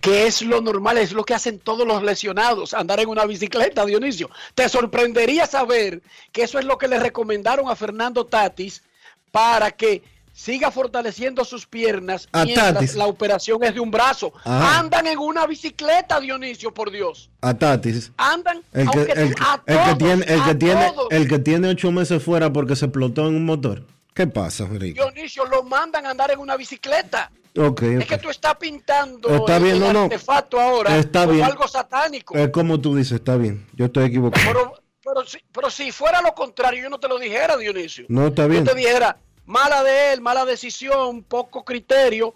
Que 0.06 0.28
es 0.28 0.41
lo 0.41 0.62
normal, 0.62 0.98
es 0.98 1.12
lo 1.12 1.24
que 1.24 1.34
hacen 1.34 1.60
todos 1.60 1.86
los 1.88 2.04
lesionados, 2.04 2.74
andar 2.74 3.00
en 3.00 3.10
una 3.10 3.26
bicicleta, 3.26 3.86
Dionisio. 3.86 4.30
Te 4.54 4.70
sorprendería 4.70 5.46
saber 5.48 6.02
que 6.32 6.44
eso 6.44 6.60
es 6.60 6.65
lo 6.65 6.78
que 6.78 6.88
le 6.88 7.00
recomendaron 7.00 7.70
a 7.70 7.76
Fernando 7.76 8.26
Tatis 8.26 8.84
para 9.32 9.72
que 9.72 10.04
siga 10.32 10.70
fortaleciendo 10.70 11.46
sus 11.46 11.65
piernas 11.65 12.28
A 12.34 12.44
mientras 12.44 12.74
Tatis. 12.74 12.96
la 12.96 13.08
operación 13.08 13.63
es 13.63 13.74
de 13.74 13.80
un 13.80 13.89
brazo. 13.89 14.34
Ajá. 14.44 14.80
Andan 14.80 15.08
en 15.08 15.18
una 15.18 15.48
bicicleta, 15.48 16.20
Dionisio, 16.20 16.74
por 16.74 16.91
Dios. 16.91 17.30
A 17.41 17.54
Tatis. 17.54 18.12
Andan, 18.18 18.62
El 18.74 18.89
que, 18.91 18.98
aunque 19.00 19.12
el, 19.13 19.36
tú- 19.36 19.44
a 19.44 19.62
el 19.65 19.78
que 19.89 19.96
tiene, 19.96 20.26
el 20.28 20.44
que 20.44 20.56
tiene, 20.56 20.91
todos. 20.91 21.08
el 21.12 21.28
que 21.30 21.39
tiene 21.39 21.68
ocho 21.70 21.91
meses 21.91 22.22
fuera 22.22 22.52
porque 22.52 22.76
se 22.76 22.86
explotó 22.86 23.28
en 23.28 23.36
un 23.36 23.46
motor. 23.46 23.84
¿Qué 24.13 24.28
pasa, 24.28 24.65
Ricky? 24.70 24.94
Dionisio, 24.94 25.46
lo 25.46 25.63
mandan 25.63 26.06
a 26.06 26.10
andar 26.12 26.32
en 26.32 26.39
una 26.39 26.56
bicicleta. 26.58 27.32
Es 27.56 28.06
que 28.06 28.18
tú 28.18 28.30
estás 28.30 28.56
pintando 28.58 29.30
Está 29.30 29.60
bien, 29.60 29.76
el 29.76 29.80
no, 29.80 29.94
no. 29.94 30.04
artefacto 30.04 30.60
ahora 30.60 30.98
Está 30.98 31.22
como 31.22 31.34
bien. 31.34 31.46
algo 31.46 31.68
satánico. 31.70 32.36
Es 32.36 32.50
como 32.50 32.82
tú 32.82 32.96
dices, 32.96 33.13
está 33.13 33.38
bien. 33.38 33.65
Yo 33.74 33.86
estoy 33.86 34.06
equivocado. 34.06 34.46
Pero, 34.46 34.74
pero, 35.02 35.26
si, 35.26 35.38
pero 35.54 35.70
si 35.70 35.91
fuera 35.94 36.22
lo 36.22 36.34
contrario, 36.36 36.84
yo 36.84 36.89
no 36.89 37.00
te 37.00 37.08
lo 37.08 37.18
dijera, 37.18 37.56
Dionisio. 37.56 38.06
No, 38.10 38.28
está 38.28 38.48
bien. 38.48 38.65
Yo 38.65 38.72
te 38.74 38.78
dijera, 38.78 39.18
mala 39.46 39.84
de 39.84 40.12
él, 40.12 40.20
mala 40.22 40.44
decisión, 40.44 41.24
poco 41.24 41.63
criterio, 41.63 42.36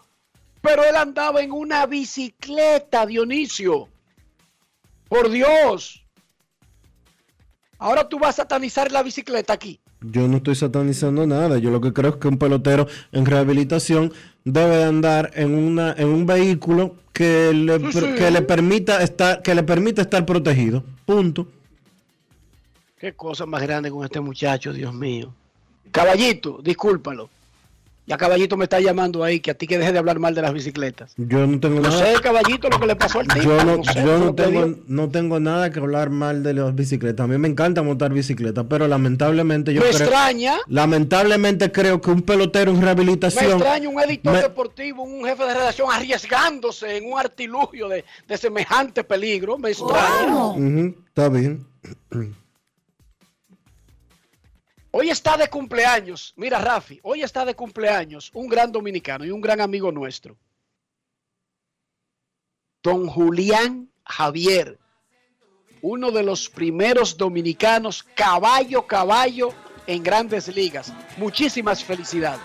pero 0.62 0.86
él 0.86 0.96
andaba 0.96 1.42
en 1.42 1.52
una 1.52 1.86
bicicleta, 1.86 3.06
Dionisio. 3.06 3.90
Por 5.10 5.30
Dios. 5.30 6.06
Ahora 7.78 8.08
tú 8.08 8.20
vas 8.20 8.36
a 8.40 8.44
satanizar 8.44 8.90
la 8.92 9.04
bicicleta 9.04 9.52
aquí. 9.52 9.82
Yo 10.02 10.28
no 10.30 10.38
estoy 10.38 10.56
satanizando 10.56 11.28
nada. 11.28 11.58
Yo 11.58 11.72
lo 11.72 11.82
que 11.82 11.92
creo 11.92 12.12
es 12.12 12.16
que 12.18 12.28
un 12.30 12.38
pelotero 12.38 12.88
en 13.12 13.26
rehabilitación 13.26 14.14
debe 14.54 14.78
de 14.78 14.84
andar 14.86 15.32
en 15.36 15.54
una 15.56 15.94
en 15.98 16.08
un 16.10 16.26
vehículo 16.26 16.96
que 17.14 17.52
le, 17.54 17.80
Sí, 17.92 18.00
sí. 18.00 18.16
que 18.16 18.32
le 18.32 18.42
permita 18.42 19.02
estar 19.04 19.42
que 19.42 19.54
le 19.56 19.64
permita 19.64 20.02
estar 20.02 20.26
protegido. 20.26 20.84
Punto. 21.06 21.48
Qué 22.98 23.14
cosa 23.14 23.46
más 23.46 23.62
grande 23.62 23.90
con 23.90 24.04
este 24.04 24.20
muchacho, 24.20 24.74
Dios 24.74 24.94
mío. 24.94 25.34
Caballito, 25.92 26.60
discúlpalo. 26.62 27.30
Ya 28.10 28.18
Caballito 28.18 28.58
me 28.58 28.64
está 28.64 28.80
llamando 28.80 29.24
ahí 29.24 29.40
que 29.40 29.52
a 29.52 29.54
ti 29.54 29.68
que 29.68 29.78
deje 29.78 29.92
de 29.94 30.00
hablar 30.00 30.18
mal 30.18 30.34
de 30.34 30.42
las 30.42 30.52
bicicletas. 30.52 31.14
Yo 31.16 31.46
no 31.46 31.60
tengo 31.60 31.80
No 31.80 31.90
nada. 31.90 32.06
sé, 32.16 32.20
Caballito, 32.22 32.68
lo 32.68 32.80
que 32.80 32.88
le 32.88 32.96
pasó 32.96 33.20
al 33.20 33.28
tipo. 33.28 33.42
Yo 33.44 33.64
no, 33.64 33.84
sé, 33.84 34.04
yo 34.04 34.18
no 34.18 34.34
tengo, 34.34 34.76
no 34.88 35.10
tengo 35.10 35.40
nada 35.40 35.70
que 35.70 35.80
hablar 35.80 36.10
mal 36.10 36.42
de 36.42 36.56
las 36.56 36.74
bicicletas. 36.74 37.24
A 37.24 37.28
mí 37.28 37.38
me 37.38 37.48
encanta 37.48 37.84
montar 37.84 38.12
bicicleta, 38.12 38.64
pero 38.64 38.88
lamentablemente 38.88 39.76
yo 39.76 39.82
Me 39.82 39.90
creo, 39.90 40.00
extraña. 40.02 40.58
lamentablemente 40.68 41.72
creo 41.72 42.02
que 42.02 42.10
un 42.10 42.24
pelotero 42.24 42.72
en 42.72 42.80
Me 42.80 42.86
rehabilitación 42.86 43.52
extraña 43.52 43.88
un 43.90 44.00
editor 44.02 44.34
me- 44.34 44.42
deportivo, 44.42 45.04
un 45.04 45.24
jefe 45.26 45.44
de 45.46 45.54
redacción 45.54 45.90
arriesgándose 45.92 46.98
en 46.98 47.12
un 47.14 47.20
artilugio 47.20 47.88
de, 47.90 48.04
de 48.28 48.38
semejante 48.38 49.04
peligro. 49.04 49.60
Me 49.60 49.70
extraña. 49.70 50.48
Ujú, 50.48 50.96
está 51.10 51.30
bien. 51.30 51.64
Hoy 54.92 55.10
está 55.10 55.38
de 55.38 55.48
cumpleaños. 55.48 56.34
Mira, 56.36 56.60
Rafi, 56.60 57.00
hoy 57.04 57.22
está 57.22 57.46
de 57.46 57.56
cumpleaños 57.56 58.32
un 58.34 58.48
gran 58.48 58.72
dominicano 58.72 59.24
y 59.26 59.32
un 59.32 59.42
gran 59.42 59.62
amigo 59.62 59.92
nuestro. 59.92 60.36
Don 62.82 63.08
Julián 63.08 63.90
Javier, 64.04 64.80
uno 65.82 66.12
de 66.12 66.24
los 66.24 66.50
primeros 66.50 67.18
dominicanos 67.18 68.04
caballo 68.16 68.88
caballo 68.88 69.54
en 69.86 70.02
grandes 70.02 70.48
ligas. 70.48 70.94
Muchísimas 71.18 71.84
felicidades. 71.84 72.42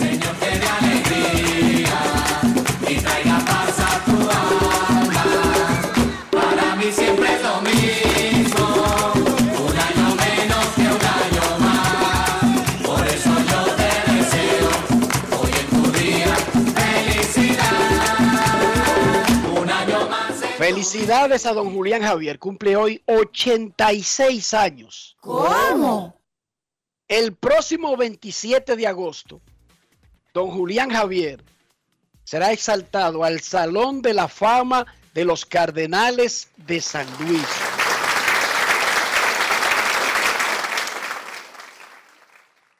y 0.00 1.55
Felicidades 20.66 21.46
a 21.46 21.52
don 21.52 21.72
Julián 21.72 22.02
Javier. 22.02 22.40
Cumple 22.40 22.74
hoy 22.74 23.00
86 23.06 24.52
años. 24.52 25.16
¿Cómo? 25.20 26.20
El 27.06 27.36
próximo 27.36 27.96
27 27.96 28.74
de 28.74 28.84
agosto, 28.88 29.40
don 30.34 30.50
Julián 30.50 30.90
Javier 30.90 31.44
será 32.24 32.50
exaltado 32.50 33.22
al 33.22 33.38
Salón 33.42 34.02
de 34.02 34.12
la 34.12 34.26
Fama 34.26 34.84
de 35.14 35.24
los 35.24 35.46
Cardenales 35.46 36.50
de 36.56 36.80
San 36.80 37.06
Luis. 37.20 37.46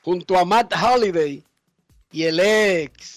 Junto 0.03 0.37
a 0.37 0.45
Matt 0.45 0.75
Holliday 0.75 1.45
y 2.11 2.25
el 2.25 2.41
ex 2.41 3.16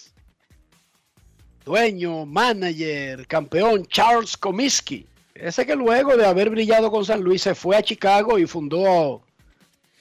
dueño, 1.80 2.26
manager, 2.26 3.28
campeón 3.28 3.86
Charles 3.86 4.36
Comiskey. 4.36 5.06
Ese 5.36 5.68
que 5.68 5.76
luego 5.76 6.18
de 6.18 6.26
haber 6.26 6.50
brillado 6.50 6.90
con 6.90 7.06
San 7.06 7.22
Luis 7.22 7.44
se 7.44 7.54
fue 7.54 7.76
a 7.78 7.84
Chicago 7.84 8.40
y 8.40 8.48
fundó 8.48 9.22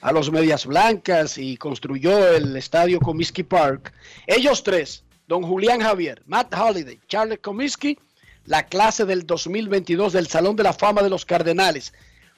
a 0.01 0.11
los 0.11 0.31
Medias 0.31 0.65
Blancas 0.65 1.37
y 1.37 1.57
construyó 1.57 2.27
el 2.33 2.55
estadio 2.55 2.99
Comiskey 2.99 3.43
Park. 3.43 3.93
Ellos 4.25 4.63
tres, 4.63 5.03
don 5.27 5.43
Julián 5.43 5.79
Javier, 5.81 6.23
Matt 6.25 6.55
Holliday, 6.55 6.99
Charles 7.07 7.37
Comiskey, 7.39 7.99
la 8.45 8.65
clase 8.65 9.05
del 9.05 9.27
2022 9.27 10.11
del 10.13 10.25
Salón 10.25 10.55
de 10.55 10.63
la 10.63 10.73
Fama 10.73 11.03
de 11.03 11.11
los 11.11 11.23
Cardenales. 11.23 11.93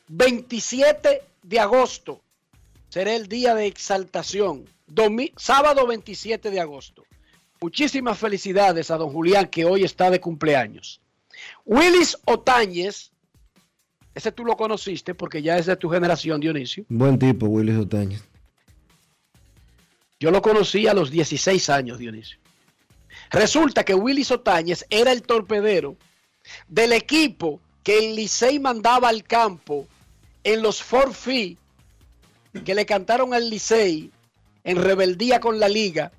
27 0.09 1.21
de 1.43 1.59
agosto 1.61 2.19
será 2.89 3.15
el 3.15 3.29
día 3.29 3.55
de 3.55 3.65
exaltación. 3.65 4.65
Domi- 4.89 5.31
sábado 5.37 5.87
27 5.87 6.51
de 6.51 6.59
agosto. 6.59 7.05
Muchísimas 7.61 8.17
felicidades 8.17 8.89
a 8.89 8.97
don 8.97 9.11
Julián 9.11 9.47
que 9.47 9.65
hoy 9.65 9.83
está 9.83 10.09
de 10.09 10.19
cumpleaños. 10.19 10.99
Willis 11.63 12.17
Otañez, 12.25 13.11
ese 14.15 14.31
tú 14.31 14.43
lo 14.43 14.57
conociste 14.57 15.13
porque 15.13 15.43
ya 15.43 15.57
es 15.59 15.67
de 15.67 15.75
tu 15.75 15.87
generación, 15.87 16.41
Dionisio. 16.41 16.85
Buen 16.89 17.19
tipo, 17.19 17.45
Willy 17.45 17.75
Otañez. 17.75 18.23
Yo 20.19 20.31
lo 20.31 20.41
conocí 20.41 20.87
a 20.87 20.95
los 20.95 21.11
16 21.11 21.69
años, 21.69 21.99
Dionisio. 21.99 22.39
Resulta 23.29 23.83
que 23.83 23.93
Willis 23.93 24.31
Otañez 24.31 24.83
era 24.89 25.11
el 25.11 25.21
torpedero 25.21 25.95
del 26.67 26.93
equipo 26.93 27.59
que 27.83 27.99
el 27.99 28.15
Licey 28.15 28.59
mandaba 28.59 29.09
al 29.09 29.23
campo 29.23 29.87
en 30.43 30.63
los 30.63 30.81
forfeit 30.81 31.59
que 32.65 32.73
le 32.73 32.87
cantaron 32.87 33.35
al 33.35 33.51
Licey 33.51 34.11
en 34.63 34.77
rebeldía 34.77 35.39
con 35.39 35.59
la 35.59 35.69
liga, 35.69 36.11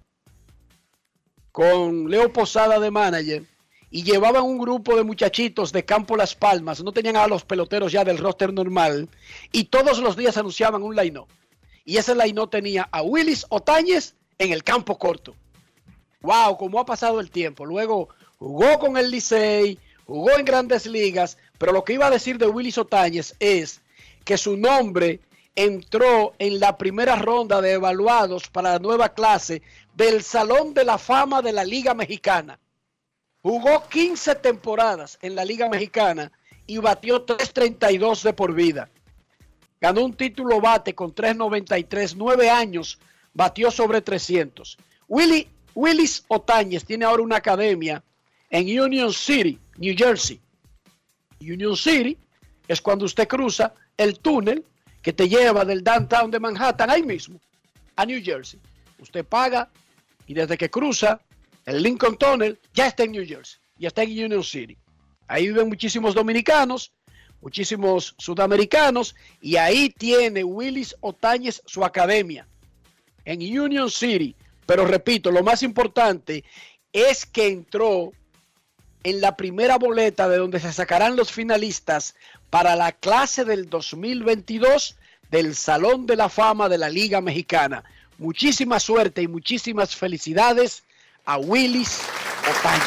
con 1.52 2.10
Leo 2.10 2.32
Posada 2.32 2.80
de 2.80 2.90
manager, 2.90 3.44
y 3.90 4.02
llevaban 4.02 4.42
un 4.44 4.58
grupo 4.58 4.96
de 4.96 5.04
muchachitos 5.04 5.70
de 5.70 5.84
Campo 5.84 6.16
Las 6.16 6.34
Palmas, 6.34 6.82
no 6.82 6.92
tenían 6.92 7.16
a 7.16 7.28
los 7.28 7.44
peloteros 7.44 7.92
ya 7.92 8.04
del 8.04 8.18
roster 8.18 8.52
normal, 8.52 9.08
y 9.52 9.64
todos 9.64 9.98
los 9.98 10.16
días 10.16 10.36
anunciaban 10.36 10.82
un 10.82 10.96
line 10.96 11.20
y 11.84 11.96
ese 11.96 12.14
line 12.14 12.46
tenía 12.48 12.88
a 12.90 13.02
Willis 13.02 13.46
Otañez 13.48 14.14
en 14.38 14.52
el 14.52 14.62
campo 14.62 14.98
corto. 14.98 15.34
Wow, 16.20 16.56
cómo 16.56 16.78
ha 16.78 16.86
pasado 16.86 17.20
el 17.20 17.30
tiempo. 17.30 17.66
Luego 17.66 18.08
jugó 18.38 18.78
con 18.78 18.96
el 18.96 19.10
Licey, 19.10 19.78
jugó 20.06 20.30
en 20.38 20.44
grandes 20.44 20.86
ligas, 20.86 21.36
pero 21.58 21.72
lo 21.72 21.84
que 21.84 21.94
iba 21.94 22.06
a 22.06 22.10
decir 22.10 22.38
de 22.38 22.46
Willis 22.46 22.78
Otañez 22.78 23.34
es 23.40 23.80
que 24.24 24.38
su 24.38 24.56
nombre 24.56 25.20
entró 25.54 26.32
en 26.38 26.60
la 26.60 26.78
primera 26.78 27.16
ronda 27.16 27.60
de 27.60 27.72
evaluados 27.72 28.48
para 28.48 28.72
la 28.72 28.78
nueva 28.78 29.10
clase 29.10 29.62
del 29.94 30.22
Salón 30.22 30.74
de 30.74 30.84
la 30.84 30.98
Fama 30.98 31.42
de 31.42 31.52
la 31.52 31.64
Liga 31.64 31.94
Mexicana. 31.94 32.58
Jugó 33.42 33.88
15 33.88 34.36
temporadas 34.36 35.18
en 35.20 35.34
la 35.34 35.44
Liga 35.44 35.68
Mexicana 35.68 36.30
y 36.66 36.78
batió 36.78 37.26
3.32 37.26 38.22
de 38.22 38.32
por 38.32 38.54
vida. 38.54 38.88
Ganó 39.80 40.04
un 40.04 40.14
título 40.14 40.60
bate 40.60 40.94
con 40.94 41.12
3.93, 41.12 42.14
9 42.16 42.50
años, 42.50 42.98
batió 43.34 43.70
sobre 43.70 44.00
300. 44.00 44.78
Willy, 45.08 45.48
Willis 45.74 46.24
Otañez 46.28 46.84
tiene 46.84 47.04
ahora 47.04 47.22
una 47.22 47.36
academia 47.36 48.02
en 48.48 48.80
Union 48.80 49.12
City, 49.12 49.58
New 49.76 49.94
Jersey. 49.96 50.40
Union 51.40 51.76
City 51.76 52.16
es 52.68 52.80
cuando 52.80 53.04
usted 53.06 53.26
cruza 53.26 53.74
el 53.96 54.20
túnel 54.20 54.64
que 55.02 55.12
te 55.12 55.28
lleva 55.28 55.64
del 55.64 55.82
downtown 55.82 56.30
de 56.30 56.38
Manhattan, 56.38 56.88
ahí 56.88 57.02
mismo, 57.02 57.40
a 57.96 58.06
New 58.06 58.22
Jersey. 58.22 58.60
Usted 59.00 59.24
paga 59.24 59.68
y 60.26 60.34
desde 60.34 60.56
que 60.58 60.70
cruza 60.70 61.20
el 61.64 61.82
Lincoln 61.82 62.16
Tunnel 62.16 62.58
ya 62.74 62.86
está 62.86 63.04
en 63.04 63.12
New 63.12 63.26
Jersey, 63.26 63.60
ya 63.78 63.88
está 63.88 64.02
en 64.02 64.10
Union 64.10 64.42
City. 64.42 64.76
Ahí 65.28 65.46
viven 65.48 65.68
muchísimos 65.68 66.14
dominicanos, 66.14 66.92
muchísimos 67.40 68.14
sudamericanos 68.18 69.14
y 69.40 69.56
ahí 69.56 69.90
tiene 69.90 70.44
Willis 70.44 70.94
Otañez 71.00 71.62
su 71.66 71.84
academia 71.84 72.46
en 73.24 73.40
Union 73.40 73.90
City. 73.90 74.34
Pero 74.66 74.84
repito, 74.86 75.30
lo 75.30 75.42
más 75.42 75.62
importante 75.62 76.44
es 76.92 77.26
que 77.26 77.48
entró 77.48 78.12
en 79.04 79.20
la 79.20 79.36
primera 79.36 79.78
boleta 79.78 80.28
de 80.28 80.38
donde 80.38 80.60
se 80.60 80.72
sacarán 80.72 81.16
los 81.16 81.32
finalistas 81.32 82.14
para 82.50 82.76
la 82.76 82.92
clase 82.92 83.44
del 83.44 83.68
2022 83.68 84.96
del 85.30 85.56
Salón 85.56 86.06
de 86.06 86.16
la 86.16 86.28
Fama 86.28 86.68
de 86.68 86.78
la 86.78 86.88
Liga 86.88 87.20
Mexicana. 87.20 87.82
Muchísima 88.22 88.78
suerte 88.78 89.20
y 89.20 89.26
muchísimas 89.26 89.96
felicidades 89.96 90.84
a 91.24 91.38
Willis 91.38 91.98
Otaño. 92.48 92.84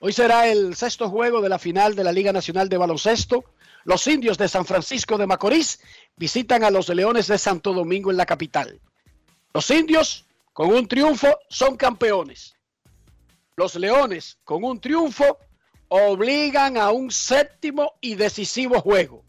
Hoy 0.00 0.12
será 0.12 0.48
el 0.48 0.76
sexto 0.76 1.08
juego 1.08 1.40
de 1.40 1.48
la 1.48 1.58
final 1.58 1.94
de 1.94 2.04
la 2.04 2.12
Liga 2.12 2.30
Nacional 2.30 2.68
de 2.68 2.76
Baloncesto. 2.76 3.46
Los 3.84 4.06
indios 4.06 4.36
de 4.36 4.48
San 4.48 4.66
Francisco 4.66 5.16
de 5.16 5.26
Macorís 5.26 5.80
visitan 6.14 6.62
a 6.62 6.70
los 6.70 6.90
Leones 6.90 7.28
de 7.28 7.38
Santo 7.38 7.72
Domingo 7.72 8.10
en 8.10 8.18
la 8.18 8.26
capital. 8.26 8.78
Los 9.54 9.70
indios, 9.70 10.26
con 10.52 10.74
un 10.74 10.86
triunfo, 10.86 11.38
son 11.48 11.78
campeones. 11.78 12.54
Los 13.56 13.76
Leones, 13.76 14.36
con 14.44 14.62
un 14.62 14.78
triunfo, 14.78 15.38
obligan 15.88 16.76
a 16.76 16.90
un 16.90 17.10
séptimo 17.10 17.94
y 18.02 18.16
decisivo 18.16 18.82
juego. 18.82 19.25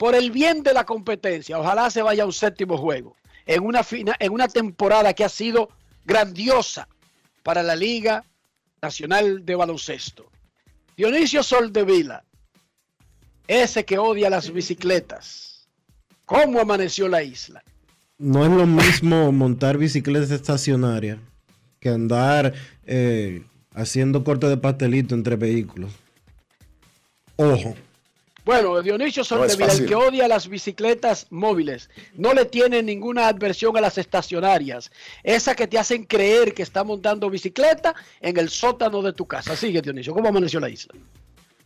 Por 0.00 0.14
el 0.14 0.30
bien 0.30 0.62
de 0.62 0.72
la 0.72 0.86
competencia, 0.86 1.58
ojalá 1.58 1.90
se 1.90 2.00
vaya 2.00 2.22
a 2.22 2.26
un 2.26 2.32
séptimo 2.32 2.78
juego 2.78 3.16
en 3.44 3.62
una, 3.62 3.84
fina- 3.84 4.16
en 4.18 4.32
una 4.32 4.48
temporada 4.48 5.12
que 5.12 5.24
ha 5.24 5.28
sido 5.28 5.68
grandiosa 6.06 6.88
para 7.42 7.62
la 7.62 7.76
Liga 7.76 8.24
Nacional 8.80 9.44
de 9.44 9.54
Baloncesto. 9.56 10.24
Dionisio 10.96 11.42
Soldevila, 11.42 12.24
ese 13.46 13.84
que 13.84 13.98
odia 13.98 14.30
las 14.30 14.50
bicicletas. 14.50 15.68
¿Cómo 16.24 16.60
amaneció 16.60 17.06
la 17.06 17.22
isla? 17.22 17.62
No 18.16 18.42
es 18.46 18.50
lo 18.50 18.66
mismo 18.66 19.30
montar 19.32 19.76
bicicleta 19.76 20.34
estacionaria 20.34 21.18
que 21.78 21.90
andar 21.90 22.54
eh, 22.86 23.42
haciendo 23.74 24.24
corte 24.24 24.46
de 24.46 24.56
pastelito 24.56 25.14
entre 25.14 25.36
vehículos. 25.36 25.92
Ojo. 27.36 27.74
Bueno, 28.50 28.82
Dionisio 28.82 29.20
No 29.20 29.24
Soldevila, 29.24 29.72
el 29.72 29.86
que 29.86 29.94
odia 29.94 30.26
las 30.26 30.48
bicicletas 30.48 31.28
móviles, 31.30 31.88
no 32.14 32.34
le 32.34 32.44
tiene 32.46 32.82
ninguna 32.82 33.28
adversión 33.28 33.76
a 33.76 33.80
las 33.80 33.96
estacionarias. 33.96 34.90
Esa 35.22 35.54
que 35.54 35.68
te 35.68 35.78
hacen 35.78 36.02
creer 36.04 36.52
que 36.52 36.64
está 36.64 36.82
montando 36.82 37.30
bicicleta 37.30 37.94
en 38.20 38.36
el 38.38 38.48
sótano 38.48 39.02
de 39.02 39.12
tu 39.12 39.24
casa. 39.26 39.54
Sigue, 39.54 39.80
Dionisio. 39.80 40.12
¿Cómo 40.14 40.28
amaneció 40.28 40.58
la 40.58 40.68
isla? 40.68 40.92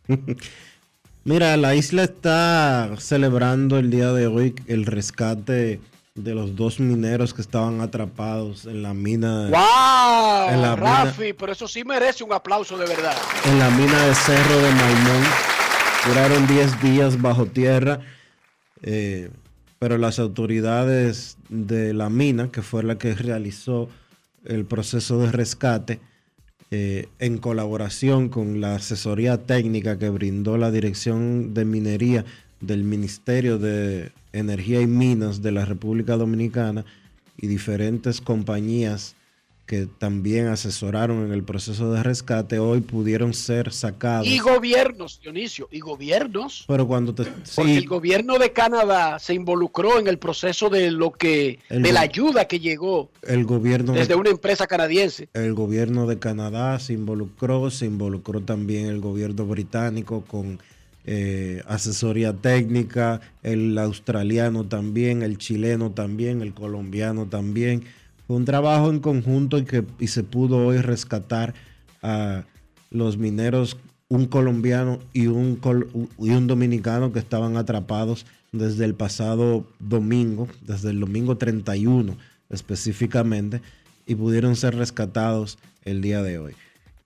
Mira, 1.24 1.56
la 1.56 1.74
isla 1.74 2.04
está 2.04 2.90
celebrando 2.98 3.78
el 3.78 3.90
día 3.90 4.12
de 4.12 4.26
hoy 4.26 4.54
el 4.66 4.84
rescate 4.84 5.80
de 6.14 6.34
los 6.34 6.54
dos 6.54 6.80
mineros 6.80 7.32
que 7.32 7.40
estaban 7.40 7.80
atrapados 7.80 8.66
en 8.66 8.82
la 8.82 8.92
mina. 8.92 9.48
¡Wow! 9.48 10.50
En 10.54 10.60
la 10.60 10.76
mina- 10.76 11.04
Rafi, 11.06 11.32
pero 11.32 11.52
eso 11.52 11.66
sí 11.66 11.82
merece 11.82 12.22
un 12.24 12.32
aplauso 12.34 12.76
de 12.76 12.86
verdad. 12.86 13.16
en 13.46 13.58
la 13.58 13.70
mina 13.70 14.04
de 14.06 14.14
Cerro 14.14 14.56
de 14.58 14.70
Maimón. 14.70 15.24
Duraron 16.06 16.46
10 16.46 16.82
días 16.82 17.22
bajo 17.22 17.46
tierra, 17.46 18.00
eh, 18.82 19.30
pero 19.78 19.96
las 19.96 20.18
autoridades 20.18 21.38
de 21.48 21.94
la 21.94 22.10
mina, 22.10 22.52
que 22.52 22.60
fue 22.60 22.82
la 22.82 22.98
que 22.98 23.14
realizó 23.14 23.88
el 24.44 24.66
proceso 24.66 25.18
de 25.20 25.32
rescate, 25.32 26.00
eh, 26.70 27.08
en 27.20 27.38
colaboración 27.38 28.28
con 28.28 28.60
la 28.60 28.74
asesoría 28.74 29.46
técnica 29.46 29.98
que 29.98 30.10
brindó 30.10 30.58
la 30.58 30.70
Dirección 30.70 31.54
de 31.54 31.64
Minería 31.64 32.26
del 32.60 32.84
Ministerio 32.84 33.58
de 33.58 34.12
Energía 34.32 34.82
y 34.82 34.86
Minas 34.86 35.40
de 35.40 35.52
la 35.52 35.64
República 35.64 36.16
Dominicana 36.16 36.84
y 37.38 37.46
diferentes 37.46 38.20
compañías 38.20 39.16
que 39.66 39.86
también 39.86 40.48
asesoraron 40.48 41.24
en 41.24 41.32
el 41.32 41.42
proceso 41.42 41.90
de 41.90 42.02
rescate, 42.02 42.58
hoy 42.58 42.80
pudieron 42.82 43.32
ser 43.32 43.72
sacados. 43.72 44.26
Y 44.26 44.38
gobiernos, 44.38 45.20
Dionisio, 45.22 45.68
y 45.70 45.80
gobiernos. 45.80 46.64
Pero 46.68 46.86
cuando 46.86 47.14
te... 47.14 47.24
Porque 47.24 47.72
sí, 47.72 47.76
el 47.78 47.86
gobierno 47.88 48.38
de 48.38 48.52
Canadá 48.52 49.18
se 49.18 49.32
involucró 49.32 49.98
en 49.98 50.06
el 50.06 50.18
proceso 50.18 50.68
de 50.68 50.90
lo 50.90 51.12
que, 51.12 51.60
El 51.70 51.82
de 51.82 51.92
la 51.92 52.02
ayuda 52.02 52.44
que 52.46 52.60
llegó 52.60 53.10
el 53.22 53.44
gobierno... 53.46 53.92
de- 53.94 54.00
desde 54.00 54.14
una 54.14 54.28
empresa 54.30 54.66
canadiense. 54.66 55.28
El 55.32 55.54
gobierno 55.54 56.06
de 56.06 56.18
Canadá 56.18 56.78
se 56.78 56.92
involucró, 56.92 57.70
se 57.70 57.86
involucró 57.86 58.42
también 58.42 58.86
el 58.86 59.00
gobierno 59.00 59.46
británico 59.46 60.24
con 60.26 60.58
eh, 61.06 61.62
asesoría 61.66 62.34
técnica, 62.34 63.20
el 63.42 63.78
australiano 63.78 64.64
también, 64.64 65.22
el 65.22 65.38
chileno 65.38 65.90
también, 65.90 66.42
el 66.42 66.52
colombiano 66.52 67.26
también. 67.26 67.84
Fue 68.26 68.36
un 68.36 68.44
trabajo 68.44 68.90
en 68.90 69.00
conjunto 69.00 69.58
y, 69.58 69.64
que, 69.64 69.84
y 69.98 70.06
se 70.08 70.22
pudo 70.22 70.66
hoy 70.66 70.78
rescatar 70.78 71.54
a 72.02 72.44
los 72.90 73.16
mineros, 73.18 73.76
un 74.08 74.26
colombiano 74.26 74.98
y 75.12 75.26
un, 75.26 75.56
col- 75.56 75.88
y 76.18 76.30
un 76.30 76.46
dominicano 76.46 77.12
que 77.12 77.18
estaban 77.18 77.56
atrapados 77.56 78.24
desde 78.52 78.84
el 78.84 78.94
pasado 78.94 79.66
domingo, 79.80 80.48
desde 80.62 80.90
el 80.90 81.00
domingo 81.00 81.36
31 81.36 82.16
específicamente, 82.50 83.60
y 84.06 84.14
pudieron 84.14 84.54
ser 84.56 84.76
rescatados 84.76 85.58
el 85.82 86.00
día 86.02 86.22
de 86.22 86.38
hoy. 86.38 86.54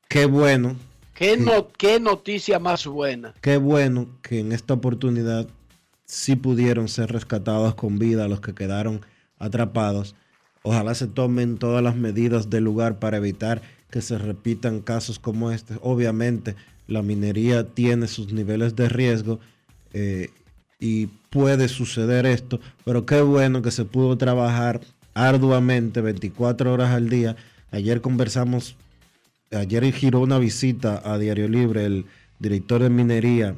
Qué 0.09 0.27
bueno, 0.27 0.77
¿Qué, 1.14 1.37
no, 1.37 1.69
qué 1.73 1.99
noticia 2.01 2.59
más 2.59 2.87
buena. 2.87 3.35
qué 3.41 3.57
bueno 3.57 4.07
que 4.23 4.41
en 4.41 4.53
esta 4.53 4.75
oportunidad 4.75 5.49
sí 6.05 6.37
pudieron 6.37 6.89
ser 6.89 7.11
rescatados 7.12 7.75
con 7.75 7.99
vida 7.99 8.29
los 8.29 8.41
que 8.41 8.55
quedaron 8.55 9.01
atrapados. 9.39 10.14
Ojalá 10.63 10.95
se 10.95 11.07
tomen 11.07 11.59
todas 11.59 11.83
las 11.83 11.97
medidas 11.97 12.51
del 12.51 12.65
lugar 12.65 12.99
para 12.99 13.17
evitar 13.17 13.63
que 13.91 14.03
se 14.03 14.19
repitan 14.19 14.81
casos 14.81 15.19
como 15.19 15.51
este. 15.51 15.77
Obviamente, 15.83 16.57
la 16.87 17.03
minería 17.03 17.65
tiene 17.65 18.09
sus 18.09 18.33
niveles 18.33 18.77
de 18.77 18.89
riesgo 18.89 19.39
eh, 19.93 20.31
y 20.81 21.07
puede 21.31 21.69
suceder 21.69 22.27
esto, 22.27 22.61
pero 22.85 23.07
qué 23.07 23.21
bueno 23.21 23.63
que 23.63 23.71
se 23.71 23.85
pudo 23.85 24.17
trabajar 24.17 24.81
arduamente 25.15 26.01
24 26.01 26.73
horas 26.73 26.91
al 26.91 27.09
día. 27.09 27.37
Ayer 27.71 28.01
conversamos, 28.01 28.77
ayer 29.51 29.91
giró 29.93 30.21
una 30.21 30.39
visita 30.39 31.03
a 31.05 31.19
Diario 31.19 31.49
Libre 31.49 31.85
el 31.85 32.07
director 32.39 32.83
de 32.83 32.91
minería, 32.91 33.55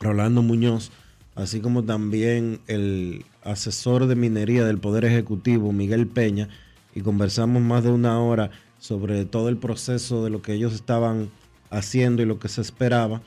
Rolando 0.00 0.42
Muñoz, 0.42 0.90
así 1.34 1.60
como 1.60 1.84
también 1.84 2.60
el 2.66 3.24
asesor 3.50 4.06
de 4.06 4.14
minería 4.14 4.64
del 4.64 4.78
Poder 4.78 5.04
Ejecutivo, 5.04 5.72
Miguel 5.72 6.06
Peña, 6.06 6.48
y 6.94 7.00
conversamos 7.00 7.62
más 7.62 7.84
de 7.84 7.90
una 7.90 8.20
hora 8.20 8.50
sobre 8.78 9.24
todo 9.24 9.48
el 9.48 9.56
proceso 9.56 10.24
de 10.24 10.30
lo 10.30 10.42
que 10.42 10.52
ellos 10.52 10.74
estaban 10.74 11.30
haciendo 11.70 12.22
y 12.22 12.26
lo 12.26 12.38
que 12.38 12.48
se 12.48 12.60
esperaba. 12.60 13.22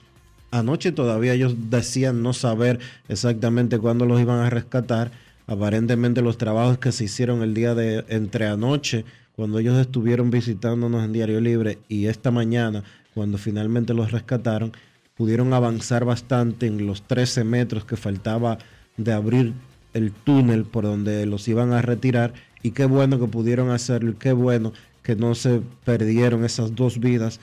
Anoche 0.52 0.92
todavía 0.92 1.34
ellos 1.34 1.56
decían 1.70 2.24
no 2.24 2.34
saber 2.34 2.80
exactamente 3.08 3.80
cuándo 3.80 4.06
los 4.06 4.20
iban 4.20 4.40
a 4.40 4.50
rescatar. 4.50 5.12
Aparentemente 5.48 6.22
los 6.22 6.38
trabajos 6.38 6.78
que 6.78 6.92
se 6.92 7.06
hicieron 7.06 7.42
el 7.42 7.54
día 7.54 7.76
de 7.76 8.06
entre 8.10 8.48
anoche, 8.48 9.06
cuando 9.36 9.60
ellos 9.60 9.78
estuvieron 9.78 10.30
visitándonos 10.30 11.04
en 11.04 11.14
Diario 11.14 11.42
Libre, 11.42 11.80
y 11.88 12.06
esta 12.06 12.32
mañana, 12.32 12.84
cuando 13.14 13.38
finalmente 13.38 13.94
los 13.94 14.12
rescataron, 14.12 14.72
pudieron 15.16 15.54
avanzar 15.54 16.06
bastante 16.06 16.68
en 16.68 16.86
los 16.86 17.04
13 17.04 17.44
metros 17.44 17.86
que 17.86 17.98
faltaba 17.98 18.58
de 18.98 19.14
abrir 19.14 19.54
el 19.94 20.12
túnel 20.12 20.66
por 20.66 20.84
donde 20.84 21.26
los 21.26 21.48
iban 21.48 21.74
a 21.74 21.82
retirar. 21.82 22.34
Y 22.64 22.72
qué 22.72 22.86
bueno 22.86 23.20
que 23.20 23.28
pudieron 23.28 23.70
hacerlo 23.72 24.12
y 24.12 24.16
qué 24.16 24.32
bueno 24.34 24.74
que 25.04 25.16
no 25.16 25.34
se 25.36 25.62
perdieron 25.84 26.46
esas 26.46 26.76
dos 26.76 27.00
vidas 27.00 27.40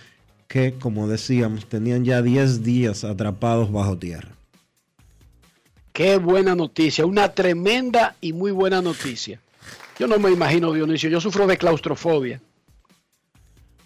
que, 0.46 0.74
como 0.74 1.09
decíamos, 1.09 1.66
tenían 1.66 2.05
ya 2.05 2.22
10 2.22 2.62
días 2.62 3.05
atrapados 3.05 3.70
bajo 3.70 3.99
tierra. 3.99 4.30
Qué 5.92 6.16
buena 6.18 6.55
noticia, 6.55 7.05
una 7.05 7.30
tremenda 7.34 8.16
y 8.20 8.32
muy 8.32 8.53
buena 8.53 8.80
noticia. 8.80 9.40
Yo 9.99 10.07
no 10.07 10.18
me 10.18 10.30
imagino, 10.30 10.72
Dionisio, 10.72 11.11
yo 11.11 11.20
sufro 11.20 11.46
de 11.46 11.57
claustrofobia. 11.59 12.40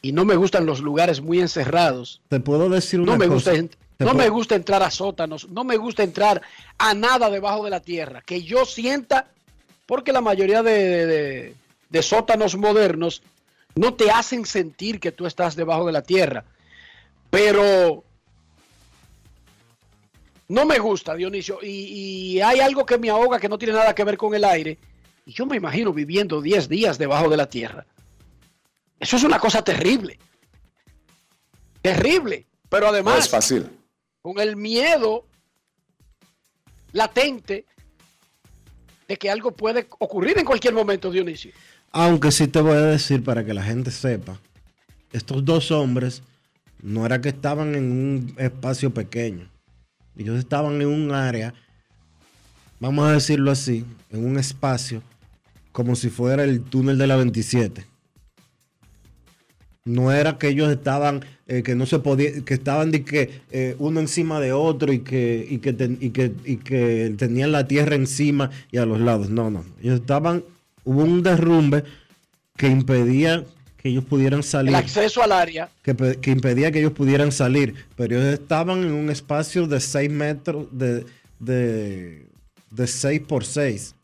Y 0.03 0.13
no 0.13 0.25
me 0.25 0.37
gustan 0.37 0.67
los 0.67 0.81
lugares 0.81 1.23
muy 1.23 1.41
encerrados. 1.41 2.21
Te 2.29 2.41
puedo 2.41 2.69
decir 2.69 3.01
una 3.01 3.13
No 3.13 3.19
me 3.19 3.29
cosa. 3.29 3.53
gusta, 3.53 3.77
no 4.05 4.15
me 4.15 4.29
gusta 4.29 4.55
entrar 4.55 4.83
a 4.83 4.91
sótanos, 4.91 5.49
no 5.49 5.65
me 5.65 5.77
gusta 5.77 6.03
entrar 6.03 6.43
a 6.79 6.95
nada 6.95 7.31
debajo 7.31 7.65
de 7.65 7.71
la 7.71 7.81
tierra. 7.81 8.23
Que 8.23 8.43
yo 8.43 8.65
sienta, 8.65 9.27
porque 9.87 10.13
la 10.13 10.21
mayoría 10.21 10.63
de, 10.63 10.73
de- 10.73 11.07
de- 11.07 11.55
de 11.91 12.03
sótanos 12.03 12.57
modernos 12.57 13.23
no 13.75 13.95
te 13.95 14.11
hacen 14.11 14.47
sentir 14.47 14.99
que 15.01 15.13
tú 15.13 15.27
estás 15.27 15.57
debajo 15.57 15.87
de 15.87 15.93
la 15.93 16.03
tierra. 16.03 16.45
Pero 17.31 18.05
no 20.49 20.67
me 20.67 20.79
gusta, 20.79 21.15
Dionisio. 21.15 21.59
Y, 21.63 21.69
y 22.37 22.41
hay 22.41 22.61
algo 22.61 22.85
que 22.85 22.99
me 22.99 23.11
ahoga 23.11 23.39
que 23.39 23.49
no 23.49 23.59
tiene 23.59 23.75
nada 23.75 23.95
que 23.95 24.05
ver 24.05 24.17
con 24.17 24.35
el 24.35 24.45
aire. 24.45 24.79
Y 25.25 25.33
yo 25.33 25.47
me 25.47 25.57
imagino 25.57 25.93
viviendo 25.93 26.41
10 26.43 26.69
días 26.69 26.99
debajo 26.99 27.29
de 27.29 27.37
la 27.37 27.49
tierra. 27.49 27.87
Eso 28.99 29.17
es 29.17 29.23
una 29.25 29.39
cosa 29.39 29.63
terrible. 29.65 30.19
Terrible. 31.81 32.47
Pero 32.69 32.89
además 32.89 33.15
No 33.15 33.21
es 33.21 33.29
fácil. 33.29 33.71
Con 34.23 34.39
el 34.39 34.57
miedo 34.57 35.27
latente 36.93 37.67
de 39.09 39.17
que 39.17 39.31
algo 39.31 39.53
puede 39.53 39.87
ocurrir 39.99 40.39
en 40.39 40.45
cualquier 40.45 40.75
momento, 40.75 41.11
Dionisio. 41.11 41.53
Aunque 41.91 42.31
sí 42.31 42.47
te 42.49 42.61
voy 42.61 42.75
a 42.75 42.83
decir 42.83 43.23
para 43.23 43.45
que 43.45 43.53
la 43.53 43.63
gente 43.63 43.91
sepa, 43.91 44.39
estos 45.13 45.45
dos 45.45 45.71
hombres 45.71 46.23
no 46.81 47.05
era 47.05 47.21
que 47.21 47.29
estaban 47.29 47.75
en 47.75 47.93
un 47.93 48.35
espacio 48.39 48.95
pequeño. 48.95 49.51
Ellos 50.17 50.39
estaban 50.39 50.81
en 50.81 50.89
un 50.89 51.13
área 51.13 51.55
vamos 52.83 53.09
a 53.09 53.13
decirlo 53.13 53.53
así, 53.53 53.85
en 54.11 54.27
un 54.27 54.37
espacio 54.41 55.05
como 55.71 55.95
si 55.95 56.11
fuera 56.11 56.43
el 56.43 56.63
túnel 56.63 56.99
de 56.99 57.07
la 57.07 57.15
27. 57.15 57.87
No 59.85 60.13
era 60.13 60.39
que 60.39 60.49
ellos 60.49 60.71
estaban, 60.71 61.25
eh, 61.49 61.63
que 61.65 61.75
no 61.75 61.87
se 61.87 61.99
podía, 61.99 62.31
que 62.45 62.55
estaban 62.55 62.93
de 62.93 63.05
que 63.05 63.41
eh, 63.51 63.75
uno 63.81 63.99
encima 63.99 64.39
de 64.41 64.53
otro 64.53 64.93
y 64.93 65.01
que, 65.01 65.45
y 65.49 65.59
que, 65.59 65.73
ten- 65.73 65.99
y 66.01 66.11
que, 66.11 66.33
y 66.45 66.57
que 66.59 67.13
tenían 67.19 67.51
la 67.51 67.67
tierra 67.67 67.97
encima 67.97 68.51
y 68.71 68.79
a 68.79 68.87
los 68.87 69.01
lados. 69.01 69.29
No, 69.29 69.51
no. 69.51 69.65
Ellos 69.83 70.01
estaban, 70.01 70.45
hubo 70.85 71.03
un 71.03 71.23
derrumbe 71.25 71.83
que 72.57 72.69
impedía 72.69 73.45
que 73.77 73.89
ellos 73.89 74.05
pudieran 74.05 74.45
salir 74.45 74.69
El 74.69 74.77
acceso 74.77 75.21
al 75.21 75.33
área. 75.33 75.69
que, 75.83 75.97
que 76.21 76.31
impedía 76.31 76.71
que 76.71 76.79
ellos 76.79 76.93
pudieran 76.93 77.33
salir, 77.33 77.75
pero 77.97 78.17
ellos 78.21 78.35
estaban 78.35 78.85
en 78.85 78.93
un 78.93 79.11
espacio 79.11 79.67
de 79.67 79.81
6 79.81 80.09
metros, 80.11 80.67
de, 80.71 81.05
de, 81.41 82.27
de 82.71 82.87
6 82.87 83.21
por 83.27 83.45
6. 83.45 83.97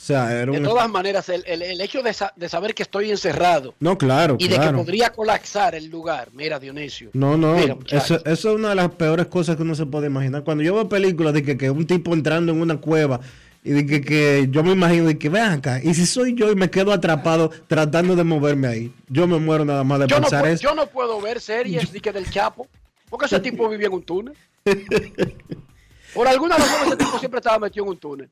O 0.00 0.02
sea, 0.02 0.32
era 0.32 0.50
De 0.50 0.60
todas 0.60 0.88
maneras, 0.88 1.28
el, 1.28 1.44
el- 1.46 1.60
el 1.60 1.78
hecho 1.82 2.02
de, 2.02 2.14
sa- 2.14 2.32
de 2.34 2.48
saber 2.48 2.74
que 2.74 2.82
estoy 2.84 3.10
encerrado 3.10 3.74
No, 3.80 3.98
claro, 3.98 4.36
y 4.38 4.48
de 4.48 4.58
que 4.58 4.70
podría 4.70 5.10
colapsar 5.10 5.74
el 5.74 5.90
lugar. 5.90 6.30
Mira, 6.32 6.58
Dionisio. 6.58 7.10
No, 7.12 7.36
no, 7.36 7.54
Mira, 7.56 7.76
eso, 7.90 8.14
eso 8.24 8.50
es 8.50 8.56
una 8.56 8.70
de 8.70 8.76
las 8.76 8.88
peores 8.92 9.26
cosas 9.26 9.56
que 9.56 9.62
uno 9.62 9.74
se 9.74 9.84
puede 9.84 10.06
imaginar. 10.06 10.42
Cuando 10.42 10.64
yo 10.64 10.74
veo 10.74 10.88
películas 10.88 11.34
de 11.34 11.42
que, 11.42 11.58
que 11.58 11.68
un 11.70 11.86
tipo 11.86 12.14
entrando 12.14 12.50
en 12.50 12.62
una 12.62 12.78
cueva 12.78 13.20
y 13.62 13.72
de 13.72 13.84
que, 13.86 14.00
que 14.00 14.48
yo 14.50 14.62
me 14.64 14.72
imagino 14.72 15.04
de 15.04 15.18
que 15.18 15.28
vean 15.28 15.52
acá, 15.52 15.80
y 15.82 15.92
si 15.92 16.06
soy 16.06 16.34
yo 16.34 16.50
y 16.50 16.54
me 16.54 16.70
quedo 16.70 16.92
atrapado 16.94 17.50
tratando 17.66 18.16
de 18.16 18.24
moverme 18.24 18.68
ahí, 18.68 18.94
yo 19.08 19.26
me 19.26 19.38
muero 19.38 19.66
nada 19.66 19.84
más 19.84 20.00
de 20.00 20.06
yo, 20.06 20.16
pensar 20.18 20.46
eso. 20.46 20.62
yo 20.62 20.74
no 20.74 20.86
puedo 20.86 21.20
ver 21.20 21.42
series 21.42 21.92
ni 21.92 22.00
que 22.00 22.10
del 22.10 22.30
Chapo, 22.30 22.66
porque 23.10 23.26
ese 23.26 23.38
tipo 23.38 23.68
vivía 23.68 23.88
en 23.88 23.92
un 23.92 24.02
túnel. 24.02 24.34
Por 26.14 26.26
alguna 26.26 26.56
razón 26.56 26.86
ese 26.88 26.96
tipo 26.96 27.18
siempre 27.18 27.38
estaba 27.38 27.58
metido 27.58 27.84
en 27.84 27.90
un 27.90 27.98
túnel. 27.98 28.30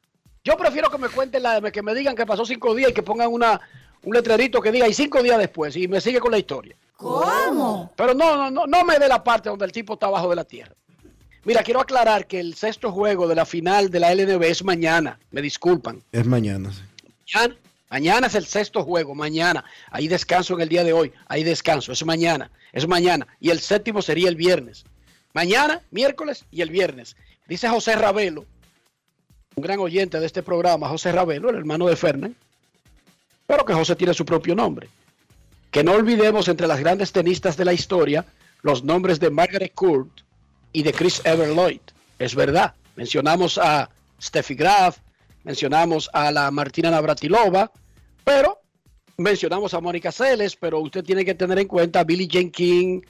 Yo 0.48 0.56
prefiero 0.56 0.90
que 0.90 0.96
me 0.96 1.10
cuenten 1.10 1.42
la 1.42 1.60
que 1.70 1.82
me 1.82 1.94
digan 1.94 2.16
que 2.16 2.24
pasó 2.24 2.46
cinco 2.46 2.74
días 2.74 2.92
y 2.92 2.94
que 2.94 3.02
pongan 3.02 3.30
una 3.30 3.60
un 4.02 4.14
letrerito 4.14 4.62
que 4.62 4.72
diga 4.72 4.88
y 4.88 4.94
cinco 4.94 5.22
días 5.22 5.36
después 5.36 5.76
y 5.76 5.86
me 5.86 6.00
sigue 6.00 6.20
con 6.20 6.30
la 6.30 6.38
historia. 6.38 6.74
¿Cómo? 6.96 7.92
Pero 7.94 8.14
no, 8.14 8.34
no, 8.34 8.50
no, 8.50 8.66
no 8.66 8.82
me 8.82 8.98
dé 8.98 9.08
la 9.08 9.22
parte 9.22 9.50
donde 9.50 9.66
el 9.66 9.72
tipo 9.72 9.92
está 9.92 10.06
abajo 10.06 10.30
de 10.30 10.36
la 10.36 10.44
tierra. 10.44 10.74
Mira, 11.44 11.62
quiero 11.62 11.82
aclarar 11.82 12.26
que 12.26 12.40
el 12.40 12.54
sexto 12.54 12.90
juego 12.90 13.28
de 13.28 13.34
la 13.34 13.44
final 13.44 13.90
de 13.90 14.00
la 14.00 14.14
LNB 14.14 14.42
es 14.44 14.64
mañana. 14.64 15.18
Me 15.32 15.42
disculpan. 15.42 16.02
Es 16.12 16.24
mañana, 16.24 16.72
sí. 16.72 16.80
Mañana, 17.34 17.56
mañana 17.90 18.26
es 18.28 18.34
el 18.34 18.46
sexto 18.46 18.82
juego, 18.84 19.14
mañana. 19.14 19.66
Hay 19.90 20.08
descanso 20.08 20.54
en 20.54 20.62
el 20.62 20.70
día 20.70 20.82
de 20.82 20.94
hoy, 20.94 21.12
hay 21.26 21.44
descanso, 21.44 21.92
es 21.92 22.02
mañana, 22.06 22.50
es 22.72 22.88
mañana. 22.88 23.26
Y 23.38 23.50
el 23.50 23.60
séptimo 23.60 24.00
sería 24.00 24.30
el 24.30 24.36
viernes. 24.36 24.86
Mañana, 25.34 25.82
miércoles 25.90 26.46
y 26.50 26.62
el 26.62 26.70
viernes. 26.70 27.16
Dice 27.46 27.68
José 27.68 27.96
Ravelo, 27.96 28.46
un 29.58 29.62
gran 29.62 29.80
oyente 29.80 30.20
de 30.20 30.26
este 30.26 30.44
programa, 30.44 30.88
José 30.88 31.10
Ravelo, 31.10 31.50
el 31.50 31.56
hermano 31.56 31.88
de 31.88 31.96
Fernán, 31.96 32.36
pero 33.44 33.64
que 33.64 33.74
José 33.74 33.96
tiene 33.96 34.14
su 34.14 34.24
propio 34.24 34.54
nombre. 34.54 34.88
Que 35.72 35.82
no 35.82 35.92
olvidemos 35.92 36.46
entre 36.46 36.68
las 36.68 36.78
grandes 36.78 37.10
tenistas 37.10 37.56
de 37.56 37.64
la 37.64 37.72
historia 37.72 38.24
los 38.62 38.84
nombres 38.84 39.18
de 39.18 39.30
Margaret 39.30 39.74
Court 39.74 40.20
y 40.72 40.84
de 40.84 40.92
Chris 40.92 41.20
Everloyd. 41.24 41.80
Es 42.20 42.36
verdad, 42.36 42.74
mencionamos 42.94 43.58
a 43.58 43.90
Steffi 44.22 44.54
Graf, 44.54 44.98
mencionamos 45.42 46.08
a 46.12 46.30
la 46.30 46.52
Martina 46.52 46.92
Navratilova, 46.92 47.72
pero 48.22 48.60
mencionamos 49.16 49.74
a 49.74 49.80
Mónica 49.80 50.12
Seles, 50.12 50.54
pero 50.54 50.78
usted 50.78 51.02
tiene 51.02 51.24
que 51.24 51.34
tener 51.34 51.58
en 51.58 51.66
cuenta 51.66 52.00
a 52.00 52.04
Billie 52.04 52.28
Jean 52.28 52.50
King, 52.50 53.00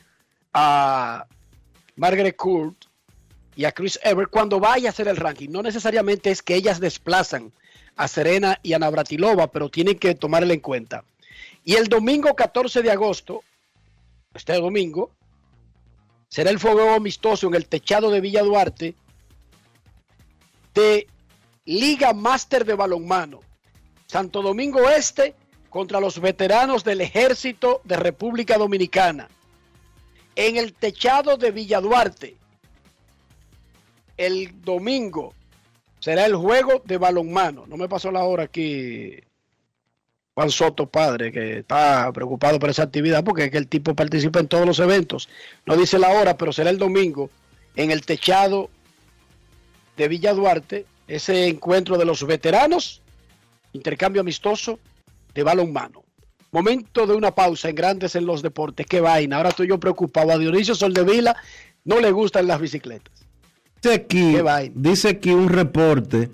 a 0.54 1.26
Margaret 1.96 2.36
Court 2.36 2.87
y 3.58 3.64
a 3.64 3.72
Chris 3.72 3.98
Evert 4.04 4.30
cuando 4.30 4.60
vaya 4.60 4.88
a 4.88 4.92
hacer 4.92 5.08
el 5.08 5.16
ranking. 5.16 5.48
No 5.50 5.62
necesariamente 5.64 6.30
es 6.30 6.42
que 6.42 6.54
ellas 6.54 6.78
desplazan 6.78 7.52
a 7.96 8.06
Serena 8.06 8.60
y 8.62 8.72
a 8.72 8.78
Navratilova, 8.78 9.50
pero 9.50 9.68
tienen 9.68 9.98
que 9.98 10.14
tomarla 10.14 10.54
en 10.54 10.60
cuenta. 10.60 11.02
Y 11.64 11.74
el 11.74 11.88
domingo 11.88 12.36
14 12.36 12.82
de 12.82 12.92
agosto, 12.92 13.42
este 14.32 14.52
domingo, 14.60 15.10
será 16.28 16.50
el 16.50 16.60
fuego 16.60 16.92
amistoso 16.92 17.48
en 17.48 17.56
el 17.56 17.66
techado 17.66 18.12
de 18.12 18.20
Villa 18.20 18.44
Duarte 18.44 18.94
de 20.72 21.08
Liga 21.64 22.12
Máster 22.12 22.64
de 22.64 22.74
Balonmano. 22.74 23.40
Santo 24.06 24.40
Domingo 24.40 24.88
Este 24.88 25.34
contra 25.68 25.98
los 25.98 26.20
veteranos 26.20 26.84
del 26.84 27.00
Ejército 27.00 27.80
de 27.82 27.96
República 27.96 28.56
Dominicana. 28.56 29.28
En 30.36 30.56
el 30.56 30.74
techado 30.74 31.36
de 31.36 31.50
Villa 31.50 31.80
Duarte. 31.80 32.37
El 34.18 34.60
domingo 34.62 35.32
será 36.00 36.26
el 36.26 36.36
juego 36.36 36.82
de 36.84 36.98
balonmano. 36.98 37.66
No 37.66 37.76
me 37.76 37.88
pasó 37.88 38.10
la 38.10 38.24
hora 38.24 38.44
aquí 38.44 39.16
Juan 40.34 40.50
Soto, 40.50 40.86
padre, 40.86 41.32
que 41.32 41.58
está 41.58 42.12
preocupado 42.12 42.58
por 42.58 42.70
esa 42.70 42.84
actividad 42.84 43.24
porque 43.24 43.44
es 43.44 43.50
que 43.50 43.58
el 43.58 43.68
tipo 43.68 43.94
participa 43.94 44.40
en 44.40 44.48
todos 44.48 44.66
los 44.66 44.78
eventos. 44.78 45.28
No 45.66 45.76
dice 45.76 45.98
la 45.98 46.10
hora, 46.10 46.36
pero 46.36 46.52
será 46.52 46.70
el 46.70 46.78
domingo 46.78 47.30
en 47.74 47.90
el 47.90 48.04
techado 48.04 48.70
de 49.96 50.08
Villa 50.08 50.32
Duarte, 50.34 50.86
ese 51.08 51.46
encuentro 51.46 51.98
de 51.98 52.04
los 52.04 52.24
veteranos, 52.24 53.02
intercambio 53.72 54.20
amistoso 54.20 54.78
de 55.34 55.42
balonmano. 55.42 56.04
Momento 56.50 57.06
de 57.06 57.14
una 57.14 57.34
pausa 57.34 57.68
en 57.68 57.74
Grandes 57.74 58.14
en 58.14 58.24
los 58.24 58.40
Deportes. 58.40 58.86
Qué 58.86 59.00
vaina. 59.00 59.36
Ahora 59.36 59.50
estoy 59.50 59.68
yo 59.68 59.78
preocupado. 59.78 60.32
A 60.32 60.38
Dionisio 60.38 60.74
Soldevila 60.74 61.36
no 61.84 62.00
le 62.00 62.10
gustan 62.10 62.46
las 62.46 62.60
bicicletas. 62.60 63.27
Dice 63.82 63.94
aquí, 63.94 64.36
dice 64.74 65.08
aquí 65.08 65.30
un 65.30 65.48
reporte. 65.48 66.30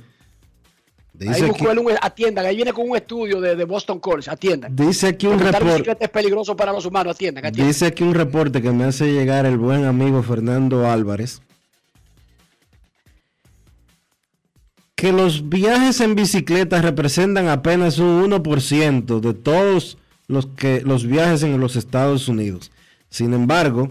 Ahí 1.21 1.29
Dice 1.29 1.47
buscó 1.47 1.71
aquí, 1.71 1.79
un, 1.79 1.93
atiendan, 2.01 2.45
ahí 2.45 2.57
viene 2.57 2.73
con 2.73 2.91
un 2.91 2.97
estudio 2.97 3.41
de, 3.41 3.55
de 3.55 3.65
Boston 3.65 4.01
College, 4.01 4.29
atiendan. 4.29 4.75
dice 4.75 5.07
aquí 5.07 5.29
un 5.29 5.39
reporte. 5.39 5.97
es 6.01 6.11
peligroso 6.11 6.57
para 6.57 6.73
los 6.73 6.85
humanos, 6.87 7.15
atiendan, 7.15 7.47
atiendan. 7.47 7.69
Dice 7.69 7.87
aquí 7.87 8.03
un 8.03 8.15
reporte 8.15 8.61
que 8.61 8.73
me 8.73 8.85
hace 8.85 9.13
llegar 9.13 9.47
el 9.47 9.57
buen 9.57 9.85
amigo 9.85 10.23
Fernando 10.25 10.91
Álvarez. 10.91 11.41
Que 14.97 15.13
los 15.13 15.49
viajes 15.49 16.01
en 16.01 16.17
bicicleta 16.17 16.83
representan 16.83 17.49
apenas 17.49 17.99
un 17.99 18.29
1% 18.31 19.21
de 19.21 19.35
todos 19.35 19.99
los, 20.27 20.47
que, 20.47 20.81
los 20.81 21.07
viajes 21.07 21.45
en 21.45 21.61
los 21.61 21.77
Estados 21.77 22.27
Unidos. 22.27 22.73
Sin 23.09 23.35
embargo, 23.35 23.91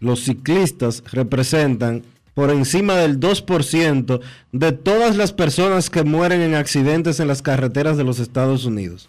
los 0.00 0.24
ciclistas 0.24 1.04
representan 1.12 2.02
por 2.34 2.50
encima 2.50 2.96
del 2.96 3.20
2% 3.20 4.20
de 4.52 4.72
todas 4.72 5.16
las 5.16 5.32
personas 5.32 5.88
que 5.88 6.02
mueren 6.02 6.40
en 6.40 6.54
accidentes 6.54 7.20
en 7.20 7.28
las 7.28 7.42
carreteras 7.42 7.96
de 7.96 8.04
los 8.04 8.18
Estados 8.18 8.64
Unidos. 8.64 9.08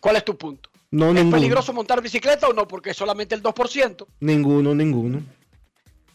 ¿Cuál 0.00 0.16
es 0.16 0.24
tu 0.24 0.36
punto? 0.36 0.70
No, 0.90 1.08
¿Es 1.08 1.14
ninguno. 1.14 1.36
peligroso 1.36 1.72
montar 1.72 2.02
bicicleta 2.02 2.48
o 2.48 2.52
no? 2.52 2.68
Porque 2.68 2.90
es 2.90 2.96
solamente 2.96 3.34
el 3.34 3.42
2%. 3.42 4.06
Ninguno, 4.20 4.74
ninguno. 4.74 5.22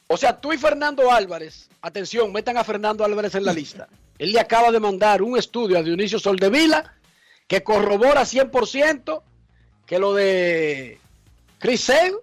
O 0.07 0.17
sea, 0.17 0.39
tú 0.39 0.53
y 0.53 0.57
Fernando 0.57 1.11
Álvarez, 1.11 1.69
atención, 1.81 2.31
metan 2.31 2.57
a 2.57 2.63
Fernando 2.63 3.03
Álvarez 3.03 3.35
en 3.35 3.45
la 3.45 3.53
lista. 3.53 3.87
Él 4.19 4.31
le 4.31 4.39
acaba 4.39 4.71
de 4.71 4.79
mandar 4.79 5.21
un 5.21 5.37
estudio 5.37 5.77
a 5.77 5.83
Dionisio 5.83 6.19
Soldevila 6.19 6.93
que 7.47 7.63
corrobora 7.63 8.21
100% 8.21 9.21
que 9.85 9.99
lo 9.99 10.13
de 10.13 10.99
Chris 11.59 11.81
Sale 11.81 12.13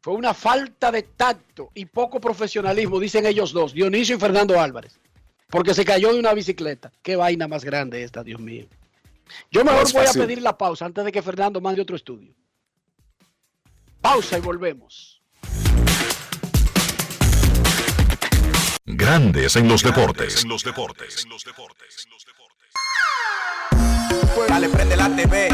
fue 0.00 0.14
una 0.14 0.32
falta 0.34 0.90
de 0.92 1.02
tacto 1.02 1.70
y 1.74 1.86
poco 1.86 2.20
profesionalismo, 2.20 3.00
dicen 3.00 3.26
ellos 3.26 3.52
dos, 3.52 3.72
Dionisio 3.72 4.16
y 4.16 4.20
Fernando 4.20 4.60
Álvarez, 4.60 4.98
porque 5.48 5.74
se 5.74 5.84
cayó 5.84 6.12
de 6.12 6.20
una 6.20 6.34
bicicleta. 6.34 6.92
Qué 7.02 7.16
vaina 7.16 7.48
más 7.48 7.64
grande 7.64 8.02
esta, 8.02 8.22
Dios 8.22 8.40
mío. 8.40 8.66
Yo 9.50 9.64
mejor 9.64 9.84
No 9.84 10.00
voy 10.00 10.06
a 10.06 10.12
pedir 10.12 10.40
la 10.40 10.56
pausa 10.56 10.86
antes 10.86 11.04
de 11.04 11.12
que 11.12 11.22
Fernando 11.22 11.60
mande 11.60 11.82
otro 11.82 11.96
estudio. 11.96 12.32
Pausa 14.00 14.38
y 14.38 14.40
volvemos. 14.40 15.20
Grandes 18.86 19.56
en 19.56 19.68
los 19.68 19.82
deportes. 19.82 20.44
En 20.44 20.48
los 20.48 20.64
deportes. 20.64 21.26
Dale, 24.48 24.68
prende 24.68 24.96
la 24.96 25.08
TV, 25.14 25.48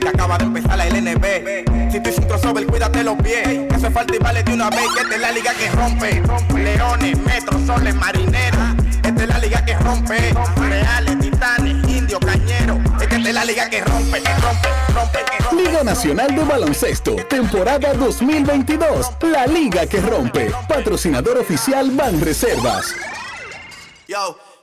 que 0.00 0.08
acaba 0.08 0.36
de 0.38 0.44
empezar 0.44 0.76
la 0.76 0.86
LNB. 0.86 1.92
Si 1.92 2.00
tú 2.00 2.08
hiciste 2.08 2.22
un 2.22 2.28
crossover, 2.28 2.66
cuídate 2.66 3.02
los 3.02 3.16
pies. 3.22 3.42
Que 3.44 3.74
eso 3.76 3.86
es 3.86 3.92
falta 3.94 4.14
y 4.14 4.18
vale 4.18 4.42
de 4.42 4.52
una 4.52 4.68
vez. 4.70 4.84
Que 4.94 5.00
esta 5.02 5.14
es 5.14 5.20
la 5.20 5.32
liga 5.32 5.54
que 5.54 5.70
rompe. 5.70 6.22
Leones, 6.54 7.18
metros, 7.18 7.62
soles, 7.66 7.94
marineros. 7.94 8.60
Esta 9.02 9.22
es 9.22 9.28
la 9.28 9.38
liga 9.38 9.64
que 9.64 9.74
rompe. 9.78 10.34
Reales, 10.56 11.18
titanes, 11.20 11.88
indios, 11.88 12.20
cañeros. 12.20 12.78
Esta 13.00 13.16
es 13.16 13.34
la 13.34 13.44
liga 13.44 13.70
que 13.70 13.80
rompe, 13.82 14.22
que 14.22 14.34
rompe, 14.34 14.68
rompe, 14.94 15.18
que 15.30 15.44
rompe. 15.44 15.62
Liga 15.62 15.84
Nacional 15.84 16.34
de 16.34 16.44
Baloncesto, 16.44 17.16
temporada 17.28 17.94
2022. 17.94 19.12
La 19.22 19.46
liga 19.46 19.86
que 19.86 20.00
rompe. 20.00 20.52
Patrocinador 20.68 21.38
oficial 21.38 21.90
Banreservas. 21.92 22.94
Yo, 24.08 24.38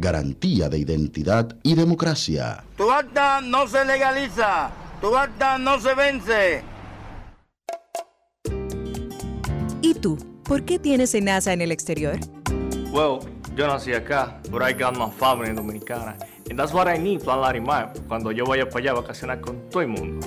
Garantía 0.00 0.70
de 0.70 0.78
identidad 0.78 1.54
y 1.62 1.74
democracia. 1.74 2.64
Tu 2.78 2.90
acta 2.90 3.42
no 3.42 3.68
se 3.68 3.84
legaliza, 3.84 4.70
tu 4.98 5.14
acta 5.14 5.58
no 5.58 5.78
se 5.78 5.94
vence. 5.94 6.64
¿Y 9.82 9.92
tú? 9.92 10.16
¿Por 10.42 10.64
qué 10.64 10.78
tienes 10.78 11.14
enaza 11.14 11.52
en 11.52 11.60
el 11.60 11.70
exterior? 11.70 12.18
Well, 12.90 13.18
yo 13.54 13.66
nací 13.66 13.92
acá, 13.92 14.40
but 14.50 14.62
I 14.62 14.72
got 14.72 14.96
my 14.96 15.10
family 15.10 15.52
dominicana. 15.52 16.16
And 16.48 16.58
that's 16.58 16.72
what 16.72 16.88
I 16.88 16.98
need, 16.98 17.20
Plan 17.22 17.42
Larimar, 17.42 17.92
cuando 18.08 18.32
yo 18.32 18.46
vaya 18.46 18.64
para 18.70 18.80
allá 18.80 18.90
a 18.92 19.02
vacacionar 19.02 19.42
con 19.42 19.68
todo 19.68 19.82
el 19.82 19.88
mundo. 19.88 20.26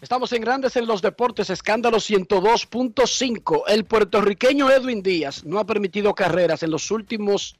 Estamos 0.00 0.32
en 0.32 0.42
Grandes 0.42 0.76
en 0.76 0.86
los 0.86 1.00
Deportes, 1.00 1.48
escándalo 1.48 1.96
102.5. 1.96 3.62
El 3.66 3.86
puertorriqueño 3.86 4.70
Edwin 4.70 5.02
Díaz 5.02 5.44
no 5.44 5.58
ha 5.58 5.64
permitido 5.64 6.14
carreras 6.14 6.62
en 6.62 6.70
los 6.70 6.90
últimos 6.90 7.56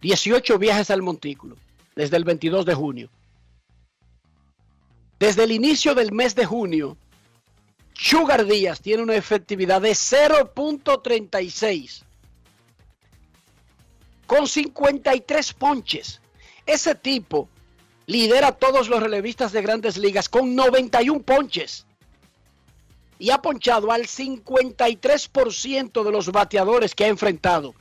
18 0.00 0.58
viajes 0.58 0.90
al 0.90 1.02
montículo, 1.02 1.56
desde 1.94 2.16
el 2.16 2.24
22 2.24 2.64
de 2.64 2.74
junio. 2.74 3.10
Desde 5.18 5.44
el 5.44 5.52
inicio 5.52 5.94
del 5.94 6.12
mes 6.12 6.34
de 6.34 6.46
junio, 6.46 6.96
Sugar 7.92 8.46
Díaz 8.46 8.80
tiene 8.80 9.02
una 9.02 9.14
efectividad 9.14 9.82
de 9.82 9.90
0.36 9.90 12.04
con 14.26 14.48
53 14.48 15.52
ponches. 15.52 16.22
Ese 16.64 16.94
tipo 16.94 17.50
lidera 18.06 18.48
a 18.48 18.52
todos 18.52 18.88
los 18.88 19.02
relevistas 19.02 19.52
de 19.52 19.62
grandes 19.62 19.96
ligas 19.96 20.28
con 20.28 20.54
91 20.54 21.22
ponches. 21.22 21.86
Y 23.18 23.30
ha 23.30 23.38
ponchado 23.38 23.92
al 23.92 24.06
53% 24.06 26.02
de 26.02 26.10
los 26.10 26.32
bateadores 26.32 26.94
que 26.94 27.04
ha 27.04 27.08
enfrentado. 27.08 27.74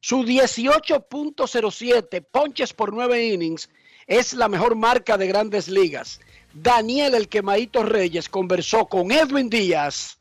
Su 0.00 0.22
18.07 0.22 2.24
ponches 2.30 2.72
por 2.72 2.94
9 2.94 3.26
innings 3.26 3.68
es 4.06 4.34
la 4.34 4.48
mejor 4.48 4.76
marca 4.76 5.18
de 5.18 5.26
grandes 5.26 5.68
ligas. 5.68 6.20
Daniel 6.54 7.14
El 7.14 7.28
Quemadito 7.28 7.82
Reyes 7.82 8.28
conversó 8.28 8.86
con 8.86 9.12
Edwin 9.12 9.50
Díaz, 9.50 10.18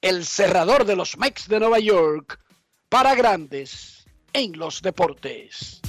el 0.00 0.24
cerrador 0.24 0.86
de 0.86 0.96
los 0.96 1.18
Mex 1.18 1.48
de 1.48 1.60
Nueva 1.60 1.78
York, 1.78 2.40
para 2.88 3.14
grandes 3.14 4.06
en 4.32 4.58
los 4.58 4.80
deportes. 4.80 5.82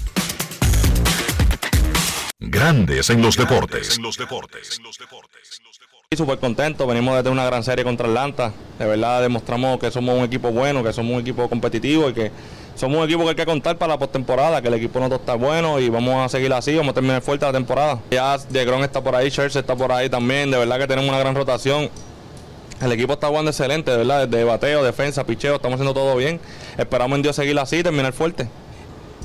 Grandes 2.46 3.10
en 3.10 3.22
los 3.22 3.38
deportes. 3.38 3.98
Y 6.10 6.16
súper 6.18 6.40
contento, 6.40 6.86
venimos 6.86 7.16
de 7.16 7.24
tener 7.24 7.32
una 7.32 7.46
gran 7.46 7.64
serie 7.64 7.86
contra 7.86 8.06
Atlanta. 8.06 8.52
De 8.78 8.86
verdad 8.86 9.22
demostramos 9.22 9.80
que 9.80 9.90
somos 9.90 10.18
un 10.18 10.26
equipo 10.26 10.52
bueno, 10.52 10.84
que 10.84 10.92
somos 10.92 11.14
un 11.14 11.22
equipo 11.22 11.48
competitivo 11.48 12.10
y 12.10 12.14
que 12.14 12.32
somos 12.76 12.98
un 12.98 13.06
equipo 13.06 13.24
que 13.24 13.30
hay 13.30 13.36
que 13.36 13.46
contar 13.46 13.78
para 13.78 13.94
la 13.94 13.98
postemporada, 13.98 14.62
que 14.62 14.68
el 14.68 14.74
equipo 14.74 15.00
nosotros 15.00 15.22
está 15.22 15.36
bueno 15.36 15.80
y 15.80 15.88
vamos 15.88 16.26
a 16.26 16.28
seguir 16.28 16.52
así, 16.52 16.76
vamos 16.76 16.92
a 16.92 16.96
terminar 16.96 17.22
fuerte 17.22 17.46
la 17.46 17.54
temporada. 17.54 18.02
Ya 18.12 18.38
DeGrom 18.38 18.84
está 18.84 19.02
por 19.02 19.16
ahí, 19.16 19.30
Scherzer 19.30 19.62
está 19.62 19.78
por 19.78 19.94
ahí 19.94 20.10
también, 20.10 20.52
de 20.52 20.58
verdad 20.58 20.80
que 20.80 20.88
tenemos 20.88 21.10
una 21.10 21.20
gran 21.20 21.36
rotación. 21.36 21.90
El 22.82 22.92
equipo 22.92 23.14
está 23.14 23.28
jugando 23.28 23.52
excelente, 23.52 23.90
de 23.90 23.98
verdad, 23.98 24.28
desde 24.28 24.44
bateo, 24.44 24.84
defensa, 24.84 25.26
picheo, 25.26 25.56
estamos 25.56 25.76
haciendo 25.76 25.94
todo 25.94 26.18
bien. 26.18 26.42
Esperamos 26.78 27.16
en 27.16 27.22
Dios 27.22 27.38
seguir 27.38 27.58
así 27.58 27.78
y 27.78 27.84
terminar 27.84 28.12
fuerte. 28.12 28.50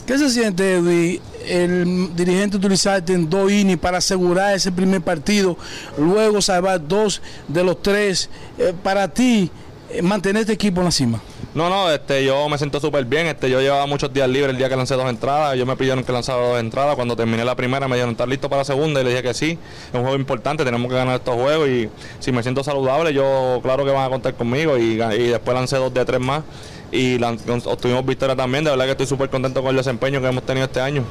¿Qué 0.09 0.17
se 0.17 0.31
siente, 0.31 0.77
Edwin, 0.77 1.21
el 1.47 2.17
dirigente 2.17 2.57
utilizarte 2.57 3.13
en 3.13 3.29
dos 3.29 3.53
innings 3.53 3.79
para 3.79 3.99
asegurar 3.99 4.55
ese 4.55 4.73
primer 4.73 5.03
partido, 5.03 5.59
luego 5.99 6.41
salvar 6.41 6.81
dos 6.89 7.21
de 7.47 7.63
los 7.63 7.83
tres? 7.83 8.31
Eh, 8.57 8.73
para 8.83 9.07
ti, 9.09 9.51
eh, 9.91 10.01
mantener 10.01 10.41
este 10.41 10.55
equipo 10.55 10.81
en 10.81 10.87
la 10.87 10.93
cima. 10.93 11.21
No, 11.55 11.69
no, 11.69 11.91
este, 11.91 12.25
yo 12.25 12.49
me 12.49 12.57
siento 12.57 12.81
súper 12.81 13.05
bien. 13.05 13.27
Este, 13.27 13.51
yo 13.51 13.61
llevaba 13.61 13.85
muchos 13.85 14.11
días 14.11 14.31
libres 14.31 14.53
el 14.53 14.57
día 14.57 14.71
que 14.71 14.77
lancé 14.77 14.95
dos 14.95 15.11
entradas. 15.11 15.55
Ellos 15.55 15.67
me 15.67 15.77
pidieron 15.77 16.03
que 16.03 16.11
lanzara 16.11 16.41
dos 16.41 16.59
entradas. 16.59 16.95
Cuando 16.95 17.15
terminé 17.15 17.45
la 17.45 17.55
primera 17.55 17.87
me 17.87 17.97
dijeron, 17.97 18.13
¿estás 18.13 18.29
listo 18.29 18.49
para 18.49 18.61
la 18.61 18.65
segunda? 18.65 19.03
Y 19.03 19.05
le 19.05 19.11
dije 19.11 19.23
que 19.23 19.35
sí. 19.35 19.59
Es 19.89 19.95
un 19.95 20.03
juego 20.03 20.17
importante, 20.17 20.65
tenemos 20.65 20.89
que 20.89 20.97
ganar 20.97 21.17
estos 21.17 21.35
juegos. 21.35 21.69
Y 21.69 21.91
si 22.19 22.33
me 22.33 22.43
siento 22.43 22.65
saludable, 22.65 23.13
yo 23.13 23.61
claro 23.63 23.85
que 23.85 23.91
van 23.91 24.07
a 24.07 24.09
contar 24.09 24.33
conmigo. 24.35 24.79
Y, 24.79 25.03
y 25.03 25.29
después 25.29 25.55
lancé 25.55 25.77
dos 25.77 25.93
de 25.93 26.03
tres 26.07 26.21
más. 26.21 26.45
Y 26.91 27.23
obtuvimos 27.23 28.05
victoria 28.07 28.35
también. 28.37 28.65
De 28.65 28.71
verdad 28.71 28.85
que 28.87 28.91
estoy 28.93 29.07
súper 29.07 29.29
contento 29.31 29.61
con 29.63 29.71
el 29.71 29.77
desempeño 29.77 30.21
que 30.21 30.29
hemos 30.29 30.45
tenido 30.45 30.67
este 30.67 30.81
año. 30.81 31.05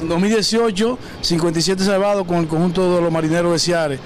En 0.00 0.08
2018, 0.08 0.98
57 1.20 1.84
salvados 1.84 2.26
con 2.26 2.38
el 2.38 2.46
conjunto 2.48 2.96
de 2.96 3.02
los 3.02 3.12
marineros 3.12 3.52
de 3.52 3.58
Ciares. 3.58 4.00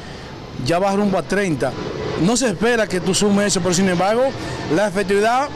Ya 0.67 0.79
vas 0.79 0.95
rumbo 0.97 1.19
a 1.19 1.23
30. 1.23 1.73
No 2.23 2.37
se 2.37 2.49
espera 2.49 2.87
que 2.87 3.01
tú 3.01 3.15
sumes 3.15 3.47
eso, 3.49 3.61
pero 3.61 3.75
sin 3.75 3.89
embargo, 3.89 4.23
la 4.75 4.89
efectividad 4.89 5.49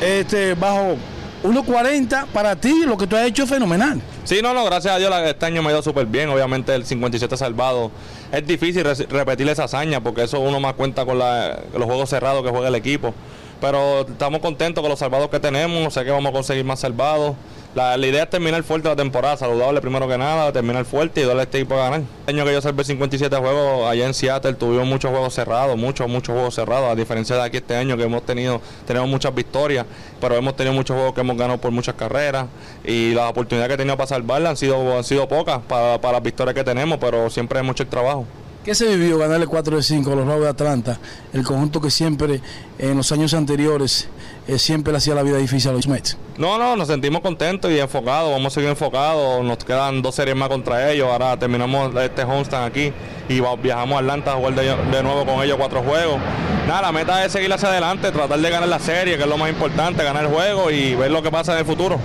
este, 0.00 0.54
bajo 0.54 0.96
1.40 1.44 2.26
para 2.26 2.56
ti, 2.56 2.84
lo 2.86 2.96
que 2.96 3.06
tú 3.06 3.16
has 3.16 3.26
hecho 3.26 3.44
es 3.44 3.48
fenomenal. 3.48 4.00
Sí, 4.24 4.40
no, 4.42 4.52
no, 4.52 4.64
gracias 4.64 4.94
a 4.94 4.98
Dios 4.98 5.12
este 5.24 5.46
año 5.46 5.62
me 5.62 5.68
ha 5.68 5.72
ido 5.72 5.82
súper 5.82 6.06
bien. 6.06 6.28
Obviamente 6.28 6.74
el 6.74 6.84
57 6.84 7.36
salvado. 7.36 7.90
Es 8.32 8.46
difícil 8.46 8.84
re- 8.84 9.06
repetir 9.08 9.48
esa 9.48 9.64
hazaña 9.64 10.00
porque 10.02 10.24
eso 10.24 10.40
uno 10.40 10.58
más 10.60 10.74
cuenta 10.74 11.04
con 11.06 11.18
la- 11.18 11.60
los 11.74 11.84
juegos 11.84 12.10
cerrados 12.10 12.42
que 12.42 12.50
juega 12.50 12.68
el 12.68 12.74
equipo. 12.74 13.14
Pero 13.60 14.02
estamos 14.02 14.40
contentos 14.40 14.82
con 14.82 14.90
los 14.90 14.98
salvados 14.98 15.28
que 15.28 15.40
tenemos, 15.40 15.94
sé 15.94 16.04
que 16.04 16.10
vamos 16.10 16.30
a 16.30 16.32
conseguir 16.32 16.64
más 16.64 16.80
salvados. 16.80 17.34
La, 17.76 17.98
idea 17.98 18.22
es 18.22 18.30
terminar 18.30 18.62
fuerte 18.62 18.88
la 18.88 18.96
temporada, 18.96 19.36
saludable 19.36 19.82
primero 19.82 20.08
que 20.08 20.16
nada, 20.16 20.50
terminar 20.50 20.86
fuerte 20.86 21.20
y 21.20 21.24
darle 21.24 21.42
a 21.42 21.44
este 21.44 21.58
equipo 21.58 21.74
a 21.74 21.90
ganar. 21.90 22.00
El 22.26 22.34
año 22.34 22.46
que 22.46 22.54
yo 22.54 22.62
salvé 22.62 22.84
57 22.84 23.36
juegos 23.36 23.86
allá 23.86 24.06
en 24.06 24.14
Seattle 24.14 24.54
tuvimos 24.54 24.86
muchos 24.86 25.10
juegos 25.10 25.34
cerrados, 25.34 25.76
muchos, 25.76 26.08
muchos 26.08 26.34
juegos 26.34 26.54
cerrados, 26.54 26.90
a 26.90 26.94
diferencia 26.94 27.36
de 27.36 27.42
aquí 27.42 27.58
este 27.58 27.76
año 27.76 27.98
que 27.98 28.04
hemos 28.04 28.24
tenido, 28.24 28.62
tenemos 28.86 29.10
muchas 29.10 29.34
victorias, 29.34 29.84
pero 30.22 30.36
hemos 30.36 30.56
tenido 30.56 30.74
muchos 30.74 30.96
juegos 30.96 31.12
que 31.12 31.20
hemos 31.20 31.36
ganado 31.36 31.60
por 31.60 31.70
muchas 31.70 31.96
carreras 31.96 32.46
y 32.82 33.12
las 33.12 33.28
oportunidades 33.28 33.68
que 33.68 33.74
he 33.74 33.78
tenido 33.78 33.98
para 33.98 34.06
salvarla 34.06 34.48
han 34.48 34.56
sido, 34.56 34.96
han 34.96 35.04
sido 35.04 35.28
pocas 35.28 35.60
para, 35.68 36.00
para 36.00 36.14
las 36.14 36.22
victorias 36.22 36.54
que 36.54 36.64
tenemos, 36.64 36.96
pero 36.98 37.28
siempre 37.28 37.58
hemos 37.58 37.72
hecho 37.72 37.82
el 37.82 37.90
trabajo. 37.90 38.26
¿Qué 38.66 38.74
se 38.74 38.84
vivió 38.96 39.16
ganarle 39.16 39.46
4 39.46 39.76
de 39.76 39.82
5 39.84 40.12
a 40.12 40.16
los 40.16 40.26
Bravos 40.26 40.42
de 40.42 40.50
Atlanta? 40.50 40.98
El 41.32 41.44
conjunto 41.44 41.80
que 41.80 41.88
siempre 41.88 42.40
en 42.80 42.96
los 42.96 43.12
años 43.12 43.32
anteriores 43.32 44.08
eh, 44.48 44.58
siempre 44.58 44.92
le 44.92 44.98
hacía 44.98 45.14
la 45.14 45.22
vida 45.22 45.36
difícil 45.36 45.70
a 45.70 45.72
los 45.72 45.86
Mets. 45.86 46.16
No, 46.36 46.58
no, 46.58 46.74
nos 46.74 46.88
sentimos 46.88 47.20
contentos 47.20 47.70
y 47.70 47.78
enfocados, 47.78 48.32
vamos 48.32 48.52
a 48.52 48.54
seguir 48.56 48.68
enfocados, 48.68 49.44
nos 49.44 49.58
quedan 49.58 50.02
dos 50.02 50.16
series 50.16 50.34
más 50.34 50.48
contra 50.48 50.90
ellos, 50.90 51.08
ahora 51.08 51.38
terminamos 51.38 51.94
este 51.94 52.24
homestand 52.24 52.66
aquí 52.66 52.92
y 53.28 53.40
viajamos 53.62 53.98
a 53.98 54.00
Atlanta 54.00 54.32
a 54.32 54.34
jugar 54.34 54.56
de, 54.56 54.64
de 54.64 55.02
nuevo 55.04 55.24
con 55.24 55.44
ellos 55.44 55.56
cuatro 55.56 55.84
juegos. 55.84 56.18
Nada, 56.66 56.82
la 56.82 56.90
meta 56.90 57.24
es 57.24 57.30
seguir 57.30 57.52
hacia 57.52 57.68
adelante, 57.68 58.10
tratar 58.10 58.40
de 58.40 58.50
ganar 58.50 58.68
la 58.68 58.80
serie, 58.80 59.16
que 59.16 59.22
es 59.22 59.28
lo 59.28 59.38
más 59.38 59.48
importante, 59.48 60.02
ganar 60.02 60.24
el 60.24 60.30
juego 60.32 60.72
y 60.72 60.96
ver 60.96 61.12
lo 61.12 61.22
que 61.22 61.30
pasa 61.30 61.52
en 61.52 61.60
el 61.60 61.66
futuro. 61.66 62.00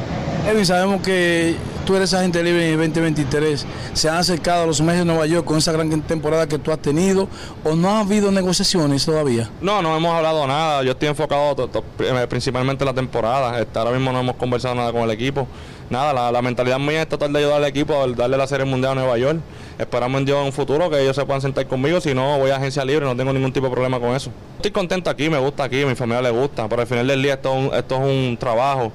Edwin, 0.48 0.66
sabemos 0.66 1.02
que 1.04 1.56
tú 1.86 1.96
eres 1.96 2.16
agente 2.16 2.44
libre 2.44 2.74
en 2.74 2.80
el 2.80 2.88
2023. 2.88 3.64
¿Se 3.94 4.10
han 4.10 4.16
acercado 4.16 4.64
a 4.64 4.66
los 4.66 4.82
Mets 4.82 4.98
de 4.98 5.06
Nueva 5.06 5.28
York 5.28 5.46
con 5.46 5.60
esa 5.60 5.72
gran 5.72 6.02
temporada 6.02 6.48
que 6.48 6.58
tú 6.58 6.72
has 6.72 6.80
tenido 6.80 7.28
o 7.64 7.76
no 7.76 7.92
ha 7.92 8.00
habido 8.00 8.32
negociaciones 8.32 9.06
todavía? 9.06 9.52
No, 9.62 9.84
no 9.84 9.96
hemos 9.96 10.12
hablado 10.12 10.48
nada. 10.48 10.82
Yo 10.84 10.94
estoy 10.94 11.10
enfocado 11.10 11.70
eh, 12.00 12.28
principalmente 12.28 12.84
en 12.84 12.88
la 12.88 12.94
temporada. 12.94 13.60
Este, 13.60 13.78
ahora 13.78 13.92
mismo 13.92 14.12
no 14.12 14.20
hemos 14.20 14.36
conversado 14.36 14.74
nada 14.74 14.92
con 14.92 15.04
el 15.04 15.12
equipo. 15.12 15.48
Nada, 15.92 16.32
la, 16.32 16.42
mentalidad 16.42 16.80
mía 16.80 17.04
es 17.04 17.08
tratar 17.10 17.30
de 17.30 17.38
ayudar 17.38 17.58
al 17.58 17.66
equipo, 17.66 18.02
a 18.02 18.08
darle 18.08 18.38
la 18.38 18.48
Serie 18.48 18.66
Mundial 18.66 18.94
a 18.94 18.96
Nueva 18.96 19.18
York. 19.20 19.40
Esperamos 19.78 20.20
en 20.22 20.26
Dios 20.26 20.40
en 20.40 20.46
un 20.46 20.54
futuro 20.54 20.90
que 20.90 21.02
ellos 21.02 21.16
se 21.16 21.24
puedan 21.24 21.42
sentar 21.42 21.68
conmigo. 21.68 22.02
Si 22.02 22.16
no, 22.16 22.40
voy 22.40 22.50
a 22.50 22.56
agencia 22.56 22.84
libre, 22.84 23.06
no 23.06 23.16
tengo 23.16 23.32
ningún 23.32 23.54
tipo 23.54 23.68
de 23.68 23.74
problema 23.74 24.00
con 24.00 24.16
eso. 24.16 24.32
Estoy 24.56 24.72
contento 24.72 25.10
aquí, 25.12 25.30
me 25.30 25.38
gusta 25.38 25.66
aquí, 25.66 25.84
a 25.84 25.86
mi 25.86 25.96
familia 25.96 26.24
le 26.24 26.32
gusta. 26.32 26.68
Pero 26.68 26.82
al 26.82 26.88
final 26.88 27.06
del 27.06 27.22
día 27.22 27.36
esto 27.36 27.72
es 27.76 27.92
un 27.92 28.38
trabajo 28.40 28.92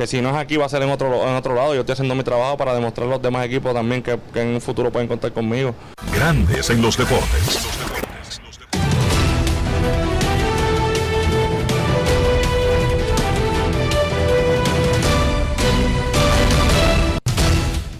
que 0.00 0.06
si 0.06 0.22
no 0.22 0.30
es 0.30 0.36
aquí 0.36 0.56
va 0.56 0.64
a 0.64 0.68
ser 0.70 0.82
en 0.82 0.88
otro, 0.88 1.28
en 1.28 1.34
otro 1.34 1.54
lado. 1.54 1.74
Yo 1.74 1.80
estoy 1.80 1.92
haciendo 1.92 2.14
mi 2.14 2.24
trabajo 2.24 2.56
para 2.56 2.72
demostrar 2.72 3.06
a 3.06 3.10
los 3.10 3.20
demás 3.22 3.44
equipos 3.44 3.74
también 3.74 4.02
que, 4.02 4.18
que 4.32 4.40
en 4.40 4.48
un 4.54 4.60
futuro 4.62 4.90
pueden 4.90 5.06
contar 5.06 5.30
conmigo. 5.30 5.74
Grandes 6.14 6.70
en 6.70 6.80
los 6.80 6.96
deportes. 6.96 7.66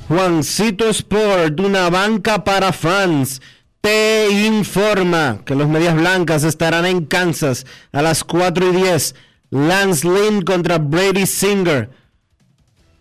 Juancito 0.09 0.89
Sport, 0.89 1.61
una 1.61 1.91
banca 1.91 2.43
para 2.43 2.73
fans, 2.73 3.43
te 3.83 4.31
informa 4.47 5.41
que 5.45 5.55
los 5.55 5.69
Medias 5.69 5.95
Blancas 5.95 6.45
estarán 6.45 6.87
en 6.87 7.05
Kansas 7.05 7.67
a 7.93 8.01
las 8.01 8.25
4 8.25 8.73
y 8.73 8.77
10. 8.77 9.15
Lance 9.51 10.07
Lynn 10.07 10.43
contra 10.43 10.79
Brady 10.79 11.27
Singer. 11.27 11.91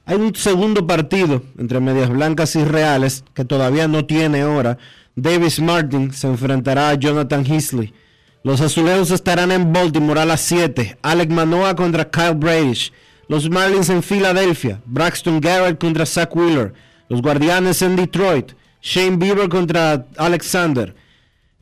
Hay 0.06 0.16
un 0.16 0.34
segundo 0.34 0.88
partido 0.88 1.44
entre 1.60 1.80
Medias 1.80 2.10
Blancas 2.10 2.56
y 2.56 2.64
Reales 2.64 3.24
que 3.36 3.46
todavía 3.46 3.88
no 3.88 4.06
tiene 4.06 4.44
hora. 4.44 4.80
Davis 5.16 5.60
Martin 5.60 6.12
se 6.12 6.28
enfrentará 6.28 6.90
a 6.90 6.96
Jonathan 6.96 7.46
Heasley. 7.46 7.94
Los 8.42 8.62
azulejos 8.62 9.12
estarán 9.12 9.52
en 9.52 9.72
Baltimore 9.72 10.22
a 10.22 10.26
las 10.26 10.42
7. 10.42 10.98
Alec 11.04 11.30
Manoa 11.30 11.76
contra 11.76 12.10
Kyle 12.10 12.34
Bradish. 12.34 12.92
Los 13.28 13.48
Marlins 13.48 13.90
en 13.90 14.02
Filadelfia. 14.02 14.82
Braxton 14.86 15.40
Garrett 15.40 15.80
contra 15.80 16.08
Zach 16.08 16.36
Wheeler. 16.36 16.74
Los 17.10 17.22
Guardianes 17.22 17.84
en 17.84 17.96
Detroit. 17.96 18.54
Shane 18.82 19.18
Bieber 19.18 19.50
contra 19.50 20.08
Alexander. 20.18 20.96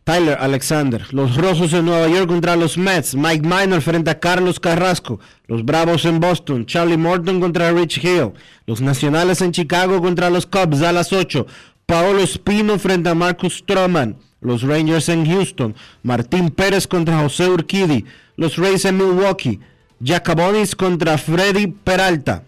Tyler 0.07 0.37
Alexander. 0.39 1.05
Los 1.11 1.35
Rosos 1.35 1.73
en 1.73 1.83
Nueva 1.83 2.07
York 2.07 2.27
contra 2.27 2.55
los 2.55 2.77
Mets. 2.77 3.13
Mike 3.13 3.45
Minor 3.45 3.81
frente 3.81 4.09
a 4.09 4.17
Carlos 4.17 4.57
Carrasco. 4.57 5.19
Los 5.47 5.65
Bravos 5.65 6.05
en 6.05 6.21
Boston. 6.21 6.65
Charlie 6.65 6.95
Morton 6.95 7.41
contra 7.41 7.73
Rich 7.73 8.01
Hill. 8.01 8.31
Los 8.65 8.79
Nacionales 8.79 9.41
en 9.41 9.51
Chicago 9.51 10.01
contra 10.01 10.29
los 10.29 10.45
Cubs 10.45 10.81
a 10.81 10.93
las 10.93 11.11
8. 11.11 11.45
Paolo 11.85 12.19
Espino 12.21 12.79
frente 12.79 13.09
a 13.09 13.15
Marcus 13.15 13.55
Stroman. 13.55 14.15
Los 14.39 14.61
Rangers 14.61 15.09
en 15.09 15.25
Houston. 15.25 15.75
Martín 16.03 16.51
Pérez 16.51 16.87
contra 16.87 17.19
José 17.19 17.49
Urquidi. 17.49 18.05
Los 18.37 18.55
Rays 18.55 18.85
en 18.85 18.95
Milwaukee. 18.95 19.59
Jacobonis 20.01 20.73
contra 20.73 21.17
Freddy 21.17 21.67
Peralta. 21.67 22.45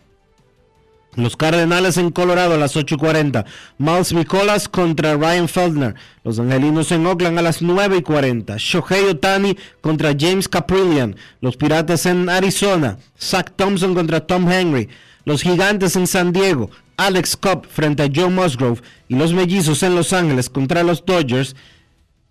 Los 1.23 1.35
Cardenales 1.35 1.97
en 1.97 2.11
Colorado 2.11 2.53
a 2.53 2.57
las 2.57 2.75
8.40. 2.75 3.45
Miles 3.77 4.13
Nicolas 4.13 4.69
contra 4.69 5.15
Ryan 5.15 5.47
Feldner. 5.47 5.95
Los 6.23 6.39
Angelinos 6.39 6.91
en 6.91 7.05
Oakland 7.05 7.37
a 7.39 7.41
las 7.41 7.61
9.40. 7.61 8.57
Shohei 8.57 9.05
Otani 9.05 9.57
contra 9.81 10.15
James 10.17 10.47
Caprillion. 10.47 11.15
Los 11.41 11.57
Piratas 11.57 12.05
en 12.05 12.29
Arizona. 12.29 12.97
Zach 13.19 13.51
Thompson 13.55 13.93
contra 13.93 14.25
Tom 14.25 14.49
Henry. 14.49 14.89
Los 15.25 15.41
Gigantes 15.41 15.95
en 15.95 16.07
San 16.07 16.31
Diego. 16.31 16.69
Alex 16.97 17.37
Cobb 17.37 17.67
frente 17.67 18.03
a 18.03 18.09
Joe 18.13 18.29
Musgrove. 18.29 18.81
Y 19.07 19.15
los 19.15 19.33
Mellizos 19.33 19.83
en 19.83 19.95
Los 19.95 20.13
Ángeles 20.13 20.49
contra 20.49 20.83
los 20.83 21.05
Dodgers. 21.05 21.55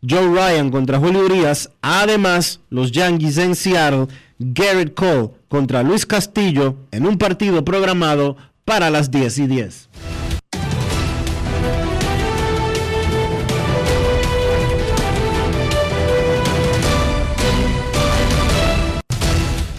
Joe 0.09 0.29
Ryan 0.29 0.71
contra 0.71 0.99
Julio 0.99 1.27
Urias. 1.27 1.71
Además, 1.83 2.61
los 2.71 2.93
Yankees 2.93 3.39
en 3.39 3.55
Seattle. 3.55 4.07
Garrett 4.39 4.95
Cole 4.95 5.31
contra 5.49 5.83
Luis 5.83 6.07
Castillo 6.07 6.77
en 6.93 7.07
un 7.07 7.19
partido 7.19 7.65
programado 7.65 8.37
para 8.69 8.91
las 8.91 9.11
10 9.11 9.39
y 9.39 9.47
10. 9.47 9.89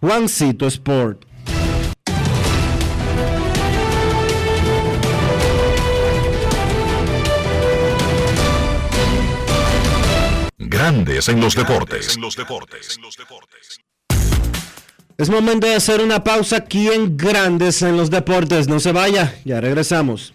Juancito 0.00 0.66
Sport. 0.66 1.24
Grandes 10.58 11.28
en 11.28 11.40
los 11.40 11.54
deportes. 11.54 12.18
Es 15.16 15.30
momento 15.30 15.68
de 15.68 15.76
hacer 15.76 16.00
una 16.00 16.24
pausa 16.24 16.56
aquí 16.56 16.88
en 16.88 17.16
Grandes 17.16 17.82
en 17.82 17.96
los 17.96 18.10
Deportes. 18.10 18.66
No 18.66 18.80
se 18.80 18.90
vaya, 18.90 19.36
ya 19.44 19.60
regresamos. 19.60 20.34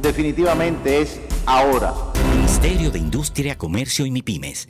definitivamente 0.00 1.02
es 1.02 1.20
ahora. 1.46 1.94
Ministerio 2.34 2.90
de 2.90 2.98
Industria, 2.98 3.56
Comercio 3.56 4.06
y 4.06 4.10
MIPIMES. 4.10 4.68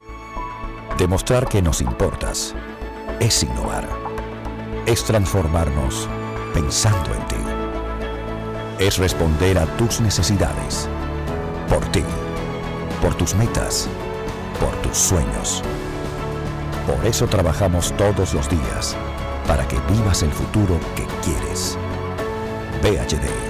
Demostrar 0.98 1.48
que 1.48 1.62
nos 1.62 1.80
importas 1.80 2.54
es 3.20 3.42
innovar. 3.42 3.88
Es 4.86 5.04
transformarnos 5.04 6.08
pensando 6.52 7.14
en 7.14 7.26
ti. 7.28 8.84
Es 8.84 8.98
responder 8.98 9.58
a 9.58 9.66
tus 9.76 10.00
necesidades. 10.00 10.88
Por 11.68 11.84
ti. 11.92 12.02
Por 13.02 13.14
tus 13.14 13.34
metas. 13.34 13.88
Por 14.58 14.74
tus 14.82 14.96
sueños. 14.96 15.62
Por 16.86 17.06
eso 17.06 17.26
trabajamos 17.26 17.94
todos 17.96 18.34
los 18.34 18.48
días. 18.48 18.96
Para 19.46 19.66
que 19.68 19.78
vivas 19.92 20.22
el 20.22 20.32
futuro 20.32 20.78
que 20.96 21.06
quieres. 21.22 21.78
PHD. 22.82 23.49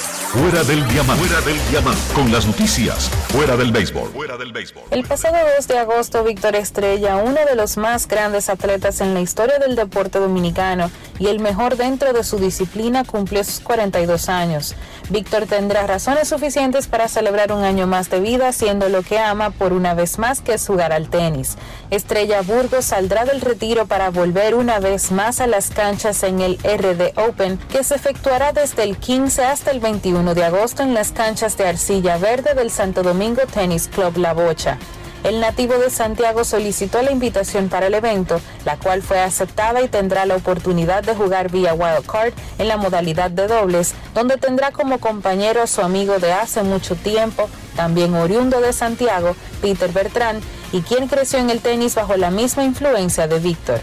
Fuera 0.31 0.63
del 0.63 0.87
diamante. 0.87 1.25
Fuera 1.25 1.41
del 1.41 1.69
diamante. 1.69 2.01
Con 2.15 2.31
las 2.31 2.47
noticias. 2.47 3.09
Fuera 3.33 3.57
del 3.57 3.73
béisbol. 3.73 4.11
Fuera 4.11 4.37
del 4.37 4.53
béisbol. 4.53 4.83
El 4.89 5.03
pasado 5.03 5.35
2 5.57 5.67
de 5.67 5.77
agosto, 5.77 6.23
Víctor 6.23 6.55
Estrella, 6.55 7.17
uno 7.17 7.39
de 7.45 7.53
los 7.57 7.75
más 7.75 8.07
grandes 8.07 8.47
atletas 8.47 9.01
en 9.01 9.13
la 9.13 9.19
historia 9.19 9.59
del 9.59 9.75
deporte 9.75 10.19
dominicano 10.19 10.89
y 11.19 11.27
el 11.27 11.41
mejor 11.41 11.75
dentro 11.75 12.13
de 12.13 12.23
su 12.23 12.39
disciplina, 12.39 13.03
cumplió 13.03 13.43
sus 13.43 13.59
42 13.59 14.29
años. 14.29 14.73
Víctor 15.09 15.47
tendrá 15.47 15.85
razones 15.85 16.29
suficientes 16.29 16.87
para 16.87 17.09
celebrar 17.09 17.51
un 17.51 17.65
año 17.65 17.85
más 17.85 18.09
de 18.09 18.21
vida 18.21 18.47
haciendo 18.47 18.87
lo 18.87 19.01
que 19.01 19.19
ama 19.19 19.49
por 19.49 19.73
una 19.73 19.95
vez 19.95 20.17
más 20.17 20.39
que 20.39 20.53
es 20.53 20.65
jugar 20.65 20.93
al 20.93 21.09
tenis. 21.09 21.57
Estrella 21.89 22.41
Burgos 22.41 22.85
saldrá 22.85 23.25
del 23.25 23.41
retiro 23.41 23.85
para 23.85 24.09
volver 24.11 24.55
una 24.55 24.79
vez 24.79 25.11
más 25.11 25.41
a 25.41 25.47
las 25.47 25.71
canchas 25.71 26.23
en 26.23 26.39
el 26.39 26.57
RD 26.59 27.19
Open 27.19 27.57
que 27.69 27.83
se 27.83 27.95
efectuará 27.95 28.53
desde 28.53 28.83
el 28.83 28.95
15 28.95 29.43
hasta 29.43 29.71
el 29.71 29.81
21 29.81 30.20
de 30.21 30.43
agosto 30.43 30.83
en 30.83 30.93
las 30.93 31.11
canchas 31.11 31.57
de 31.57 31.67
arcilla 31.67 32.17
verde 32.17 32.53
del 32.53 32.69
Santo 32.69 33.01
Domingo 33.01 33.41
Tennis 33.51 33.87
Club 33.87 34.17
La 34.17 34.33
Bocha. 34.33 34.77
El 35.23 35.39
nativo 35.39 35.73
de 35.79 35.89
Santiago 35.89 36.43
solicitó 36.43 37.01
la 37.01 37.11
invitación 37.11 37.69
para 37.69 37.87
el 37.87 37.95
evento, 37.95 38.39
la 38.63 38.77
cual 38.77 39.01
fue 39.01 39.19
aceptada 39.19 39.81
y 39.81 39.87
tendrá 39.87 40.27
la 40.27 40.35
oportunidad 40.35 41.03
de 41.03 41.15
jugar 41.15 41.51
vía 41.51 41.73
wildcard 41.73 42.33
en 42.59 42.67
la 42.67 42.77
modalidad 42.77 43.31
de 43.31 43.47
dobles, 43.47 43.95
donde 44.13 44.37
tendrá 44.37 44.71
como 44.71 44.99
compañero 44.99 45.63
a 45.63 45.67
su 45.67 45.81
amigo 45.81 46.19
de 46.19 46.31
hace 46.33 46.61
mucho 46.61 46.95
tiempo, 46.95 47.49
también 47.75 48.13
oriundo 48.13 48.61
de 48.61 48.73
Santiago, 48.73 49.35
Peter 49.59 49.91
Bertrand, 49.91 50.43
y 50.71 50.81
quien 50.81 51.07
creció 51.07 51.39
en 51.39 51.49
el 51.49 51.61
tenis 51.61 51.95
bajo 51.95 52.15
la 52.15 52.29
misma 52.29 52.63
influencia 52.63 53.27
de 53.27 53.39
Víctor. 53.39 53.81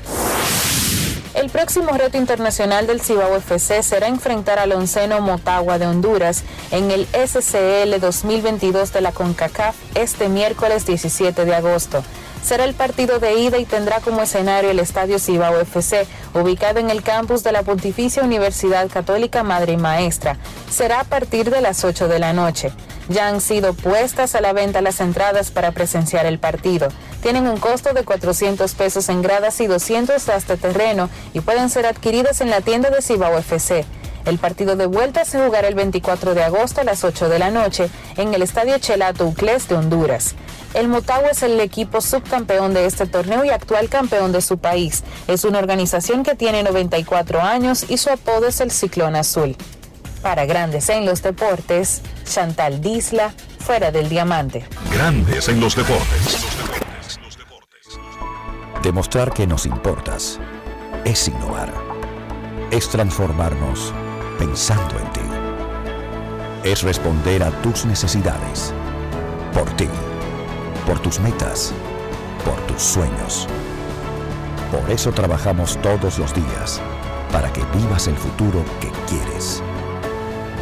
El 1.38 1.50
próximo 1.50 1.92
reto 1.92 2.16
internacional 2.18 2.88
del 2.88 3.00
Cibao 3.00 3.36
FC 3.36 3.84
será 3.84 4.08
enfrentar 4.08 4.58
al 4.58 4.72
onceno 4.72 5.20
Motagua 5.20 5.78
de 5.78 5.86
Honduras 5.86 6.42
en 6.72 6.90
el 6.90 7.06
SCL 7.06 8.00
2022 8.00 8.92
de 8.92 9.00
la 9.00 9.12
CONCACAF 9.12 9.76
este 9.94 10.28
miércoles 10.28 10.84
17 10.84 11.44
de 11.44 11.54
agosto. 11.54 12.02
Será 12.42 12.64
el 12.64 12.74
partido 12.74 13.20
de 13.20 13.38
ida 13.38 13.58
y 13.58 13.66
tendrá 13.66 14.00
como 14.00 14.22
escenario 14.22 14.70
el 14.70 14.80
Estadio 14.80 15.20
Cibao 15.20 15.60
FC, 15.60 16.08
ubicado 16.34 16.80
en 16.80 16.90
el 16.90 17.04
campus 17.04 17.44
de 17.44 17.52
la 17.52 17.62
Pontificia 17.62 18.24
Universidad 18.24 18.88
Católica 18.88 19.44
Madre 19.44 19.74
y 19.74 19.76
Maestra. 19.76 20.36
Será 20.68 20.98
a 20.98 21.04
partir 21.04 21.50
de 21.50 21.60
las 21.60 21.84
8 21.84 22.08
de 22.08 22.18
la 22.18 22.32
noche. 22.32 22.72
Ya 23.08 23.28
han 23.28 23.40
sido 23.40 23.74
puestas 23.74 24.34
a 24.34 24.40
la 24.40 24.52
venta 24.52 24.80
las 24.80 25.00
entradas 25.00 25.50
para 25.50 25.72
presenciar 25.72 26.26
el 26.26 26.38
partido. 26.38 26.88
Tienen 27.22 27.46
un 27.46 27.58
costo 27.58 27.92
de 27.92 28.04
400 28.04 28.74
pesos 28.74 29.08
en 29.08 29.22
gradas 29.22 29.60
y 29.60 29.66
200 29.66 30.28
hasta 30.28 30.56
terreno 30.56 31.08
y 31.32 31.40
pueden 31.40 31.70
ser 31.70 31.86
adquiridas 31.86 32.40
en 32.40 32.50
la 32.50 32.60
tienda 32.60 32.90
de 32.90 33.02
Cibao 33.02 33.38
FC. 33.38 33.84
El 34.28 34.38
partido 34.38 34.76
de 34.76 34.84
vuelta 34.84 35.24
se 35.24 35.42
jugará 35.42 35.68
el 35.68 35.74
24 35.74 36.34
de 36.34 36.42
agosto 36.42 36.82
a 36.82 36.84
las 36.84 37.02
8 37.02 37.30
de 37.30 37.38
la 37.38 37.50
noche 37.50 37.88
en 38.18 38.34
el 38.34 38.42
Estadio 38.42 38.78
Chelato 38.78 39.26
Uclés 39.26 39.68
de 39.68 39.76
Honduras. 39.76 40.34
El 40.74 40.88
Motagua 40.88 41.30
es 41.30 41.42
el 41.42 41.58
equipo 41.60 42.02
subcampeón 42.02 42.74
de 42.74 42.84
este 42.84 43.06
torneo 43.06 43.42
y 43.44 43.48
actual 43.48 43.88
campeón 43.88 44.32
de 44.32 44.42
su 44.42 44.58
país. 44.58 45.02
Es 45.28 45.44
una 45.44 45.60
organización 45.60 46.24
que 46.24 46.34
tiene 46.34 46.62
94 46.62 47.40
años 47.40 47.86
y 47.88 47.96
su 47.96 48.10
apodo 48.10 48.48
es 48.48 48.60
el 48.60 48.70
Ciclón 48.70 49.16
Azul. 49.16 49.56
Para 50.22 50.46
Grandes 50.46 50.88
en 50.88 51.06
los 51.06 51.22
Deportes, 51.22 52.02
Chantal 52.24 52.80
Disla, 52.80 53.32
fuera 53.60 53.90
del 53.90 54.08
diamante. 54.08 54.66
Grandes 54.92 55.48
en 55.48 55.60
los 55.60 55.76
deportes. 55.76 56.44
Demostrar 58.82 59.32
que 59.32 59.46
nos 59.46 59.66
importas 59.66 60.40
es 61.04 61.28
innovar. 61.28 61.72
Es 62.70 62.88
transformarnos 62.88 63.92
pensando 64.38 64.98
en 64.98 65.12
ti. 65.12 65.20
Es 66.64 66.82
responder 66.82 67.42
a 67.42 67.50
tus 67.62 67.84
necesidades. 67.84 68.74
Por 69.54 69.70
ti. 69.76 69.88
Por 70.86 70.98
tus 71.00 71.20
metas. 71.20 71.72
Por 72.44 72.56
tus 72.66 72.82
sueños. 72.82 73.46
Por 74.72 74.90
eso 74.90 75.12
trabajamos 75.12 75.76
todos 75.80 76.18
los 76.18 76.34
días. 76.34 76.80
Para 77.32 77.52
que 77.52 77.62
vivas 77.76 78.06
el 78.08 78.16
futuro 78.16 78.64
que 78.80 78.90
quieres. 79.08 79.62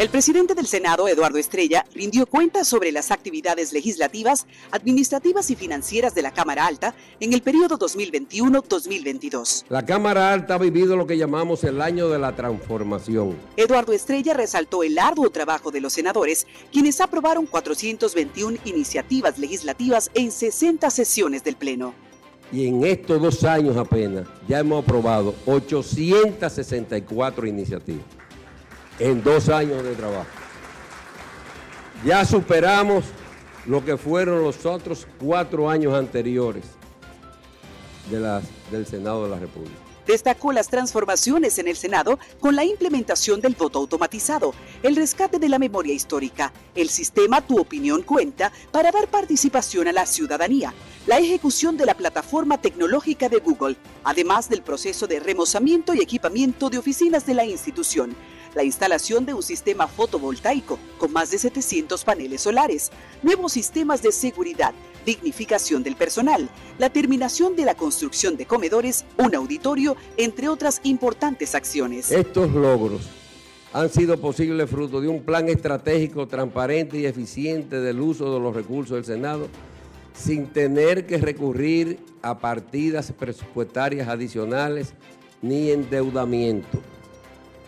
El 0.00 0.08
presidente 0.08 0.54
del 0.54 0.66
Senado, 0.66 1.06
Eduardo 1.08 1.36
Estrella, 1.36 1.84
rindió 1.94 2.24
cuentas 2.24 2.66
sobre 2.66 2.90
las 2.90 3.10
actividades 3.10 3.74
legislativas, 3.74 4.46
administrativas 4.70 5.50
y 5.50 5.56
financieras 5.56 6.14
de 6.14 6.22
la 6.22 6.30
Cámara 6.30 6.66
Alta 6.66 6.94
en 7.20 7.34
el 7.34 7.42
periodo 7.42 7.78
2021-2022. 7.78 9.66
La 9.68 9.84
Cámara 9.84 10.32
Alta 10.32 10.54
ha 10.54 10.58
vivido 10.58 10.96
lo 10.96 11.06
que 11.06 11.18
llamamos 11.18 11.64
el 11.64 11.82
año 11.82 12.08
de 12.08 12.18
la 12.18 12.34
transformación. 12.34 13.36
Eduardo 13.58 13.92
Estrella 13.92 14.32
resaltó 14.32 14.82
el 14.82 14.98
arduo 14.98 15.28
trabajo 15.28 15.70
de 15.70 15.82
los 15.82 15.92
senadores, 15.92 16.46
quienes 16.72 16.98
aprobaron 17.02 17.44
421 17.44 18.56
iniciativas 18.64 19.38
legislativas 19.38 20.10
en 20.14 20.32
60 20.32 20.88
sesiones 20.88 21.44
del 21.44 21.56
Pleno. 21.56 21.92
Y 22.50 22.66
en 22.66 22.86
estos 22.86 23.20
dos 23.20 23.44
años 23.44 23.76
apenas 23.76 24.26
ya 24.48 24.60
hemos 24.60 24.82
aprobado 24.82 25.34
864 25.44 27.46
iniciativas 27.46 28.06
en 29.00 29.22
dos 29.22 29.48
años 29.48 29.82
de 29.82 29.94
trabajo. 29.94 30.26
Ya 32.04 32.24
superamos 32.24 33.04
lo 33.66 33.84
que 33.84 33.96
fueron 33.96 34.42
los 34.42 34.64
otros 34.64 35.06
cuatro 35.18 35.68
años 35.68 35.94
anteriores 35.94 36.64
del 38.10 38.86
Senado 38.86 39.24
de 39.24 39.30
la 39.30 39.38
República. 39.38 39.76
Destacó 40.06 40.52
las 40.52 40.68
transformaciones 40.68 41.58
en 41.58 41.68
el 41.68 41.76
Senado 41.76 42.18
con 42.40 42.56
la 42.56 42.64
implementación 42.64 43.40
del 43.40 43.54
voto 43.54 43.78
automatizado, 43.78 44.54
el 44.82 44.96
rescate 44.96 45.38
de 45.38 45.48
la 45.48 45.58
memoria 45.58 45.94
histórica, 45.94 46.52
el 46.74 46.88
sistema 46.88 47.42
Tu 47.42 47.60
opinión 47.60 48.02
cuenta 48.02 48.50
para 48.72 48.90
dar 48.90 49.06
participación 49.08 49.86
a 49.86 49.92
la 49.92 50.06
ciudadanía, 50.06 50.74
la 51.06 51.18
ejecución 51.18 51.76
de 51.76 51.86
la 51.86 51.94
plataforma 51.94 52.58
tecnológica 52.58 53.28
de 53.28 53.38
Google, 53.38 53.76
además 54.02 54.48
del 54.48 54.62
proceso 54.62 55.06
de 55.06 55.20
remozamiento 55.20 55.94
y 55.94 56.00
equipamiento 56.00 56.70
de 56.70 56.78
oficinas 56.78 57.24
de 57.26 57.34
la 57.34 57.44
institución, 57.44 58.16
la 58.54 58.64
instalación 58.64 59.24
de 59.26 59.34
un 59.34 59.42
sistema 59.42 59.86
fotovoltaico 59.86 60.78
con 60.98 61.12
más 61.12 61.30
de 61.30 61.38
700 61.38 62.04
paneles 62.04 62.42
solares, 62.42 62.90
nuevos 63.22 63.52
sistemas 63.52 64.02
de 64.02 64.12
seguridad, 64.12 64.74
dignificación 65.04 65.82
del 65.82 65.96
personal, 65.96 66.48
la 66.78 66.90
terminación 66.90 67.56
de 67.56 67.64
la 67.64 67.74
construcción 67.74 68.36
de 68.36 68.46
comedores, 68.46 69.04
un 69.18 69.34
auditorio, 69.34 69.96
entre 70.16 70.48
otras 70.48 70.80
importantes 70.84 71.54
acciones. 71.54 72.10
Estos 72.10 72.50
logros 72.50 73.08
han 73.72 73.88
sido 73.88 74.20
posibles 74.20 74.68
fruto 74.68 75.00
de 75.00 75.08
un 75.08 75.22
plan 75.22 75.48
estratégico 75.48 76.26
transparente 76.26 76.98
y 76.98 77.06
eficiente 77.06 77.80
del 77.80 78.00
uso 78.00 78.32
de 78.34 78.40
los 78.40 78.54
recursos 78.54 78.96
del 78.96 79.04
Senado 79.04 79.48
sin 80.12 80.48
tener 80.48 81.06
que 81.06 81.18
recurrir 81.18 81.98
a 82.20 82.38
partidas 82.38 83.12
presupuestarias 83.12 84.08
adicionales 84.08 84.94
ni 85.40 85.70
endeudamiento. 85.70 86.78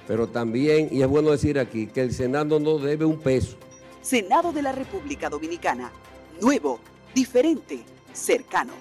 Pero 0.06 0.28
también, 0.28 0.88
y 0.90 1.02
es 1.02 1.08
bueno 1.08 1.30
decir 1.30 1.58
aquí, 1.58 1.86
que 1.86 2.00
el 2.00 2.12
Senado 2.12 2.58
no 2.58 2.78
debe 2.78 3.04
un 3.04 3.18
peso. 3.20 3.56
Senado 4.00 4.52
de 4.52 4.62
la 4.62 4.72
República 4.72 5.28
Dominicana. 5.28 5.92
Nuevo, 6.40 6.80
diferente, 7.14 7.84
cercano. 8.12 8.72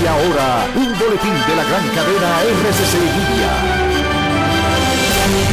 Y 0.00 0.06
ahora, 0.06 0.68
un 0.76 0.98
boletín 0.98 1.34
de 1.48 1.56
la 1.56 1.64
gran 1.64 1.88
cadena 1.88 2.42
RCC 2.42 2.94
Libia. 2.94 3.86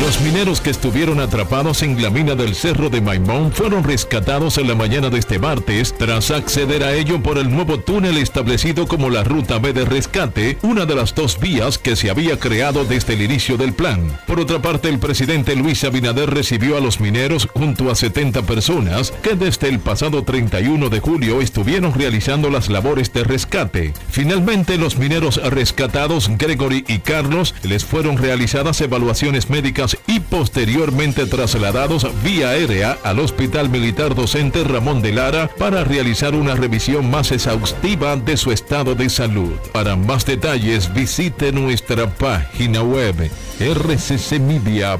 Los 0.02 0.20
mineros 0.22 0.60
que 0.60 0.72
estuvieron 0.72 1.20
atrapados 1.20 1.84
en 1.84 2.02
la 2.02 2.10
mina 2.10 2.36
del 2.36 2.56
Cerro 2.56 2.90
de 2.90 3.00
Maimón 3.00 3.52
fueron 3.54 3.84
rescatados 3.84 4.58
en 4.58 4.68
la 4.68 4.76
mañana 4.76 5.10
de 5.10 5.20
este 5.20 5.38
martes 5.38 5.94
tras 5.98 6.32
acceder 6.32 6.84
a 6.84 6.94
ello 6.94 7.22
por 7.22 7.38
el 7.38 7.50
nuevo 7.50 7.80
túnel 7.80 8.18
establecido 8.18 8.88
como 8.88 9.10
la 9.10 9.24
Ruta 9.24 9.60
B 9.60 9.72
de 9.72 9.86
Rescate, 9.86 10.58
una 10.64 10.86
de 10.86 10.96
las 10.96 11.14
dos 11.14 11.40
vías 11.40 11.78
que 11.78 11.96
se 11.96 12.10
había 12.10 12.38
creado 12.40 12.86
desde 12.86 13.14
el 13.14 13.22
inicio 13.22 13.56
del 13.56 13.74
plan. 13.74 14.20
Por 14.26 14.40
otra 14.40 14.62
parte, 14.62 14.90
el 14.90 15.00
presidente 15.00 15.56
Luis 15.56 15.84
Abinader 15.84 16.30
recibió 16.30 16.76
a 16.76 16.82
los 16.82 17.00
mineros 17.00 17.48
junto 17.54 17.92
a 17.92 17.96
70 17.96 18.42
personas 18.42 19.12
que 19.22 19.36
desde 19.36 19.70
el 19.70 19.80
pasado 19.80 20.24
31 20.24 20.90
de 20.90 21.00
julio 21.00 21.40
estuvieron 21.40 21.94
realizando 21.94 22.50
las 22.50 22.68
labores 22.68 23.14
de 23.14 23.24
rescate. 23.24 23.94
Finalmente, 24.10 24.78
los 24.78 24.98
mineros 24.98 25.38
rescatados 25.38 26.30
Gregory 26.38 26.84
y 26.88 27.00
Carlos 27.00 27.54
les 27.64 27.86
fueron 27.86 28.18
realizadas 28.18 28.82
evaluaciones 28.82 29.50
médicas 29.50 29.83
y 30.08 30.20
posteriormente 30.22 31.26
trasladados 31.26 32.08
vía 32.24 32.50
aérea 32.50 32.98
al 33.04 33.20
Hospital 33.20 33.70
Militar 33.70 34.16
Docente 34.16 34.64
Ramón 34.64 35.02
de 35.02 35.12
Lara 35.12 35.50
para 35.58 35.84
realizar 35.84 36.36
una 36.36 36.56
revisión 36.56 37.12
más 37.12 37.32
exhaustiva 37.32 38.16
de 38.16 38.38
su 38.38 38.52
estado 38.52 38.96
de 38.96 39.10
salud. 39.10 39.52
Para 39.74 39.96
más 39.96 40.26
detalles 40.26 40.94
visite 40.94 41.52
nuestra 41.52 42.08
página 42.08 42.82
web 42.82 43.30
rccmedia.com.do. 43.60 44.94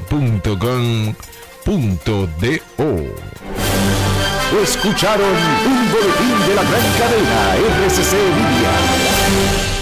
Escucharon 4.62 5.34
un 5.66 5.90
boletín 5.90 6.38
de 6.46 6.54
la 6.54 6.62
gran 6.62 6.92
cadena 6.98 7.56
RCC 7.56 8.12
Libia. 8.12 9.73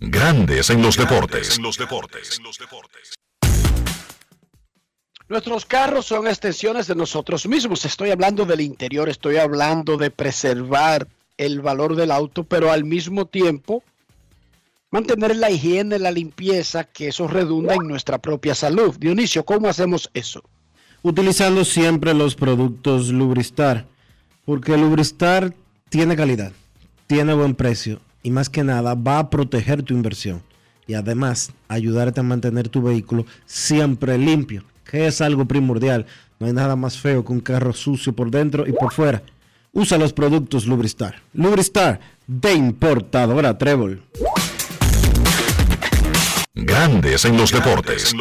Grandes 0.00 0.70
en 0.70 0.80
los 0.80 0.96
deportes. 0.96 1.58
Nuestros 5.28 5.66
carros 5.66 6.06
son 6.06 6.28
extensiones 6.28 6.86
de 6.86 6.94
nosotros 6.94 7.48
mismos. 7.48 7.84
Estoy 7.84 8.10
hablando 8.10 8.44
del 8.44 8.60
interior, 8.60 9.08
estoy 9.08 9.38
hablando 9.38 9.96
de 9.96 10.12
preservar 10.12 11.08
el 11.36 11.60
valor 11.60 11.96
del 11.96 12.12
auto, 12.12 12.44
pero 12.44 12.70
al 12.70 12.84
mismo 12.84 13.26
tiempo 13.26 13.82
mantener 14.92 15.34
la 15.34 15.50
higiene, 15.50 15.98
la 15.98 16.12
limpieza, 16.12 16.84
que 16.84 17.08
eso 17.08 17.26
redunda 17.26 17.74
en 17.74 17.88
nuestra 17.88 18.18
propia 18.18 18.54
salud. 18.54 18.96
Dionisio, 19.00 19.44
¿cómo 19.44 19.68
hacemos 19.68 20.10
eso? 20.14 20.44
Utilizando 21.02 21.64
siempre 21.64 22.14
los 22.14 22.36
productos 22.36 23.08
Lubristar, 23.08 23.84
porque 24.44 24.76
Lubristar 24.76 25.52
tiene 25.88 26.14
calidad, 26.14 26.52
tiene 27.08 27.34
buen 27.34 27.56
precio 27.56 28.00
y 28.28 28.30
más 28.30 28.50
que 28.50 28.62
nada 28.62 28.94
va 28.94 29.20
a 29.20 29.30
proteger 29.30 29.82
tu 29.82 29.94
inversión 29.94 30.42
y 30.86 30.92
además 30.92 31.50
ayudarte 31.66 32.20
a 32.20 32.22
mantener 32.22 32.68
tu 32.68 32.82
vehículo 32.82 33.24
siempre 33.46 34.18
limpio, 34.18 34.64
que 34.84 35.06
es 35.06 35.22
algo 35.22 35.46
primordial. 35.46 36.04
No 36.38 36.46
hay 36.46 36.52
nada 36.52 36.76
más 36.76 36.98
feo 36.98 37.24
que 37.24 37.32
un 37.32 37.40
carro 37.40 37.72
sucio 37.72 38.12
por 38.12 38.30
dentro 38.30 38.66
y 38.66 38.72
por 38.72 38.92
fuera. 38.92 39.22
Usa 39.72 39.96
los 39.96 40.12
productos 40.12 40.66
Lubristar. 40.66 41.22
Lubristar 41.32 42.00
de 42.26 42.52
importadora 42.52 43.56
Trébol. 43.56 44.02
Grandes 46.54 47.24
en 47.24 47.38
los 47.38 47.50
deportes. 47.50 48.14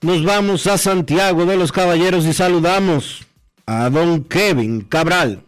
Nos 0.00 0.24
vamos 0.24 0.66
a 0.66 0.78
Santiago 0.78 1.46
de 1.46 1.56
los 1.56 1.70
Caballeros 1.70 2.26
y 2.26 2.32
saludamos 2.32 3.24
a 3.66 3.88
don 3.88 4.24
Kevin 4.24 4.80
Cabral. 4.80 5.44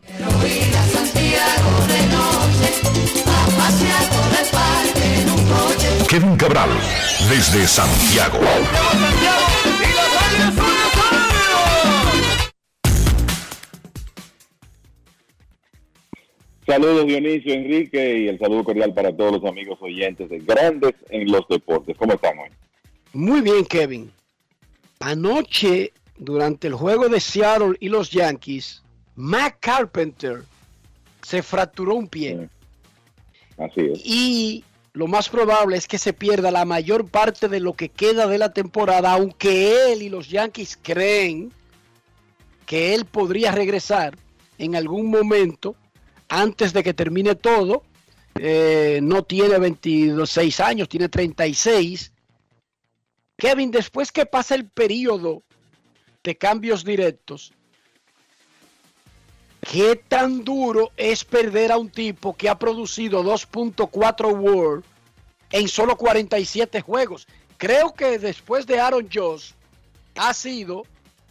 Kevin 6.08 6.36
Cabral, 6.36 6.70
desde 7.28 7.66
Santiago. 7.66 8.38
Saludos 16.66 17.06
Dionisio, 17.06 17.52
Enrique 17.52 18.18
y 18.20 18.28
el 18.28 18.38
saludo 18.38 18.64
cordial 18.64 18.94
para 18.94 19.14
todos 19.14 19.32
los 19.32 19.44
amigos 19.44 19.78
oyentes 19.82 20.30
de 20.30 20.38
Grandes 20.38 20.94
en 21.10 21.30
los 21.30 21.46
Deportes. 21.48 21.96
¿Cómo 21.98 22.14
están 22.14 22.38
hoy? 22.38 22.50
Muy 23.12 23.42
bien, 23.42 23.64
Kevin. 23.64 24.10
Anoche, 25.00 25.92
durante 26.16 26.68
el 26.68 26.74
juego 26.74 27.08
de 27.08 27.20
Seattle 27.20 27.76
y 27.80 27.88
los 27.88 28.10
Yankees, 28.10 28.82
Matt 29.16 29.56
Carpenter 29.60 30.42
se 31.22 31.42
fracturó 31.42 31.94
un 31.94 32.08
pie. 32.08 32.48
Y 34.04 34.64
lo 34.92 35.06
más 35.06 35.28
probable 35.28 35.76
es 35.76 35.88
que 35.88 35.98
se 35.98 36.12
pierda 36.12 36.50
la 36.50 36.64
mayor 36.64 37.08
parte 37.08 37.48
de 37.48 37.60
lo 37.60 37.74
que 37.74 37.88
queda 37.88 38.26
de 38.26 38.38
la 38.38 38.52
temporada, 38.52 39.12
aunque 39.12 39.92
él 39.92 40.02
y 40.02 40.08
los 40.08 40.28
Yankees 40.28 40.78
creen 40.80 41.52
que 42.66 42.94
él 42.94 43.04
podría 43.04 43.52
regresar 43.52 44.16
en 44.58 44.76
algún 44.76 45.10
momento 45.10 45.76
antes 46.28 46.72
de 46.72 46.82
que 46.82 46.94
termine 46.94 47.34
todo. 47.34 47.82
Eh, 48.36 49.00
no 49.02 49.22
tiene 49.22 49.58
26 49.58 50.60
años, 50.60 50.88
tiene 50.88 51.08
36. 51.08 52.12
Kevin, 53.36 53.70
después 53.70 54.10
que 54.12 54.26
pasa 54.26 54.54
el 54.54 54.68
periodo 54.68 55.42
de 56.22 56.36
cambios 56.36 56.84
directos, 56.84 57.52
¿qué 59.70 59.96
tan 60.08 60.44
duro 60.44 60.90
es 60.96 61.24
perder 61.24 61.72
a 61.72 61.78
un 61.78 61.90
tipo 61.90 62.36
que 62.36 62.48
ha 62.48 62.58
producido 62.58 63.22
2.4 63.22 64.32
World 64.38 64.84
en 65.50 65.68
solo 65.68 65.96
47 65.96 66.80
juegos? 66.80 67.26
Creo 67.56 67.94
que 67.94 68.18
después 68.18 68.66
de 68.66 68.80
Aaron 68.80 69.08
Josh 69.12 69.52
ha 70.16 70.34
sido 70.34 70.84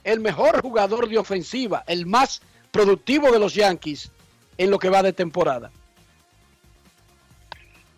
el 0.04 0.20
mejor 0.20 0.62
jugador 0.62 1.08
de 1.08 1.18
ofensiva, 1.18 1.84
el 1.88 2.06
más 2.06 2.42
productivo 2.72 3.32
de 3.32 3.40
los 3.40 3.54
Yankees 3.54 4.12
en 4.58 4.72
lo 4.72 4.80
que 4.80 4.90
va 4.90 5.04
de 5.04 5.14
temporada. 5.14 5.72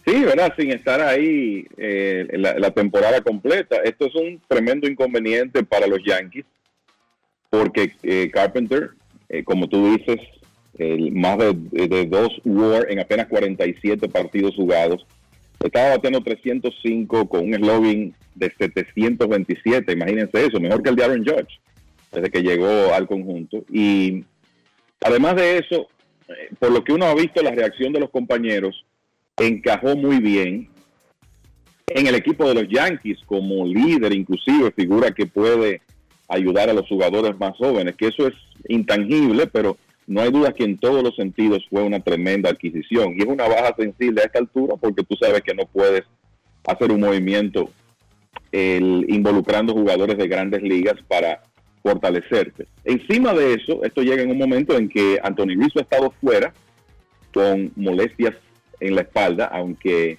Sí, 0.06 0.24
¿verdad? 0.24 0.54
Sin 0.56 0.72
estar 0.72 1.02
ahí 1.02 1.66
eh, 1.78 2.28
la, 2.34 2.72
temporada 2.72 3.22
completa. 3.22 3.78
Esto 3.78 4.06
es 4.06 4.14
un 4.14 4.40
tremendo 4.48 4.88
inconveniente 4.88 5.64
para 5.64 5.88
los 5.88 6.00
Yankees, 6.06 6.46
porque 7.50 7.96
eh, 8.04 8.30
Carpenter, 8.32 8.92
eh, 9.30 9.44
como 9.44 9.68
tú 9.68 9.92
dices, 9.92 10.18
más 11.14 11.38
de, 11.38 11.54
de, 11.88 12.06
dos 12.06 12.30
WAR 12.44 12.88
en 12.90 13.00
apenas 13.00 13.28
47 13.28 14.10
partidos 14.10 14.56
jugados, 14.56 15.06
estaba 15.64 15.92
batiendo 15.92 16.22
305 16.22 17.30
con 17.30 17.46
un 17.46 17.54
slogan 17.54 18.14
de 18.36 18.54
727. 18.58 19.94
Imagínense 19.94 20.46
eso, 20.46 20.60
mejor 20.60 20.84
que 20.84 20.90
el 20.90 20.96
de 20.96 21.04
Aaron 21.04 21.26
Judge, 21.26 21.60
desde 22.12 22.30
que 22.30 22.44
llegó 22.44 22.94
al 22.94 23.08
conjunto. 23.08 23.64
Y 23.72 24.26
además 25.02 25.36
de 25.36 25.60
eso, 25.60 25.88
por 26.60 26.72
lo 26.72 26.84
que 26.84 26.94
uno 26.94 27.06
ha 27.06 27.16
visto 27.16 27.42
la 27.42 27.52
reacción 27.52 27.94
de 27.94 28.00
los 28.00 28.10
compañeros, 28.10 28.86
encajó 29.38 29.96
muy 29.96 30.20
bien 30.20 30.70
en 31.88 32.08
el 32.08 32.16
equipo 32.16 32.48
de 32.48 32.56
los 32.56 32.68
Yankees 32.68 33.20
como 33.26 33.66
líder, 33.66 34.14
inclusive 34.14 34.72
figura 34.72 35.12
que 35.12 35.26
puede 35.26 35.82
ayudar 36.28 36.70
a 36.70 36.74
los 36.74 36.88
jugadores 36.88 37.38
más 37.40 37.56
jóvenes, 37.58 37.96
que 37.96 38.08
eso 38.08 38.28
es 38.28 38.34
intangible, 38.68 39.48
pero 39.48 39.78
no 40.08 40.22
hay 40.22 40.32
duda 40.32 40.54
que 40.54 40.64
en 40.64 40.78
todos 40.78 41.04
los 41.04 41.16
sentidos 41.16 41.66
fue 41.70 41.84
una 41.84 42.00
tremenda 42.00 42.50
adquisición. 42.50 43.14
Y 43.16 43.22
es 43.22 43.28
una 43.28 43.48
baja 43.48 43.76
sensible 43.78 44.22
a 44.22 44.26
esta 44.26 44.40
altura 44.40 44.76
porque 44.80 45.04
tú 45.04 45.16
sabes 45.20 45.42
que 45.42 45.54
no 45.54 45.66
puedes 45.66 46.04
hacer 46.68 46.92
un 46.92 47.02
movimiento 47.02 47.70
el, 48.52 49.06
involucrando 49.10 49.74
jugadores 49.74 50.18
de 50.18 50.28
grandes 50.28 50.62
ligas 50.62 50.96
para 51.08 51.42
fortalecerte. 51.84 52.68
Encima 52.84 53.34
de 53.34 53.54
eso, 53.54 53.84
esto 53.84 54.02
llega 54.02 54.24
en 54.24 54.32
un 54.32 54.38
momento 54.38 54.78
en 54.78 54.90
que 54.90 55.20
Anthony 55.22 55.56
Rizzo 55.58 55.80
ha 55.80 55.84
estado 55.84 56.14
fuera 56.22 56.54
con 57.34 57.72
molestias 57.76 58.36
en 58.80 58.96
la 58.96 59.02
espalda, 59.02 59.46
aunque 59.46 60.18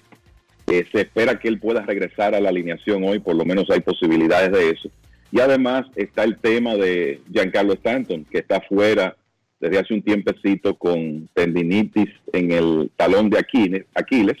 eh, 0.67 0.85
se 0.91 1.01
espera 1.01 1.39
que 1.39 1.47
él 1.47 1.59
pueda 1.59 1.81
regresar 1.81 2.35
a 2.35 2.39
la 2.39 2.49
alineación 2.49 3.03
hoy, 3.03 3.19
por 3.19 3.35
lo 3.35 3.45
menos 3.45 3.69
hay 3.69 3.79
posibilidades 3.81 4.51
de 4.51 4.69
eso. 4.69 4.89
Y 5.31 5.39
además 5.39 5.85
está 5.95 6.23
el 6.23 6.37
tema 6.37 6.75
de 6.75 7.21
Giancarlo 7.31 7.73
Stanton, 7.73 8.25
que 8.25 8.39
está 8.39 8.61
fuera 8.61 9.15
desde 9.59 9.79
hace 9.79 9.93
un 9.93 10.01
tiempecito 10.01 10.75
con 10.75 11.27
tendinitis 11.33 12.09
en 12.31 12.51
el 12.51 12.91
talón 12.95 13.29
de 13.29 13.39
Aquiles, 13.39 13.85
Aquiles 13.95 14.37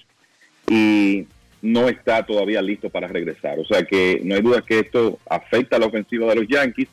y 0.69 1.25
no 1.61 1.89
está 1.89 2.25
todavía 2.25 2.61
listo 2.61 2.89
para 2.89 3.07
regresar. 3.07 3.59
O 3.59 3.65
sea 3.65 3.83
que 3.83 4.21
no 4.23 4.35
hay 4.35 4.41
duda 4.41 4.61
que 4.61 4.79
esto 4.79 5.19
afecta 5.29 5.77
a 5.77 5.79
la 5.79 5.87
ofensiva 5.87 6.27
de 6.27 6.35
los 6.35 6.47
Yankees, 6.47 6.89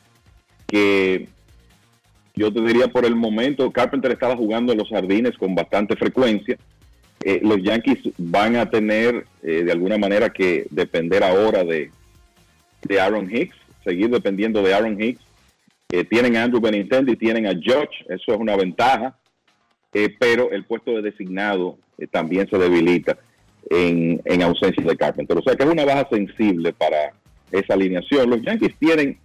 que 0.67 1.29
yo 2.35 2.53
te 2.53 2.61
diría 2.63 2.89
por 2.89 3.05
el 3.05 3.15
momento, 3.15 3.71
Carpenter 3.71 4.13
estaba 4.13 4.37
jugando 4.37 4.73
en 4.73 4.79
los 4.79 4.89
jardines 4.89 5.37
con 5.37 5.55
bastante 5.55 5.95
frecuencia. 5.97 6.57
Eh, 7.23 7.41
los 7.43 7.63
Yankees 7.63 7.99
van 8.19 8.57
a 8.57 8.69
tener 8.69 9.27
eh, 9.43 9.63
de 9.63 9.73
alguna 9.73 9.99
manera 9.99 10.31
que 10.31 10.67
depender 10.71 11.23
ahora 11.23 11.63
de, 11.65 11.91
de 12.83 13.01
Aaron 13.01 13.31
Hicks, 13.31 13.57
seguir 13.85 14.11
dependiendo 14.11 14.63
de 14.63 14.75
Aaron 14.75 15.01
Hicks. 15.01 15.23
Eh, 15.91 16.05
tienen 16.05 16.37
a 16.37 16.45
Andrew 16.45 16.61
Benintendi, 16.61 17.17
tienen 17.17 17.47
a 17.47 17.53
George, 17.61 18.05
eso 18.09 18.33
es 18.33 18.39
una 18.39 18.57
ventaja, 18.57 19.17
pero 20.19 20.51
el 20.51 20.65
puesto 20.65 20.93
de 20.93 21.03
designado 21.03 21.79
también 22.11 22.49
se 22.49 22.59
debilita 22.59 23.17
en, 23.71 24.21
en 24.25 24.43
ausencia 24.43 24.83
de 24.83 24.97
Carpenter. 24.97 25.39
O 25.39 25.43
sea 25.43 25.55
que 25.55 25.63
es 25.63 25.71
una 25.71 25.85
baja 25.85 26.09
sensible 26.11 26.73
para 26.73 27.13
esa 27.53 27.75
alineación. 27.75 28.29
Los 28.29 28.43
Yankees 28.43 28.75
tienen 28.79 29.19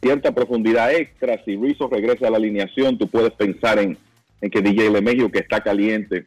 cierta 0.00 0.32
profundidad 0.32 0.92
extra. 0.94 1.42
Si 1.44 1.56
Rizzo 1.56 1.88
regresa 1.88 2.28
a 2.28 2.30
la 2.30 2.36
alineación, 2.36 2.98
tú 2.98 3.08
puedes 3.08 3.32
pensar 3.32 3.78
en, 3.78 3.98
que 4.40 4.60
DJ 4.60 4.90
LeMahieu, 4.90 5.30
que 5.30 5.40
está 5.40 5.60
caliente, 5.60 6.26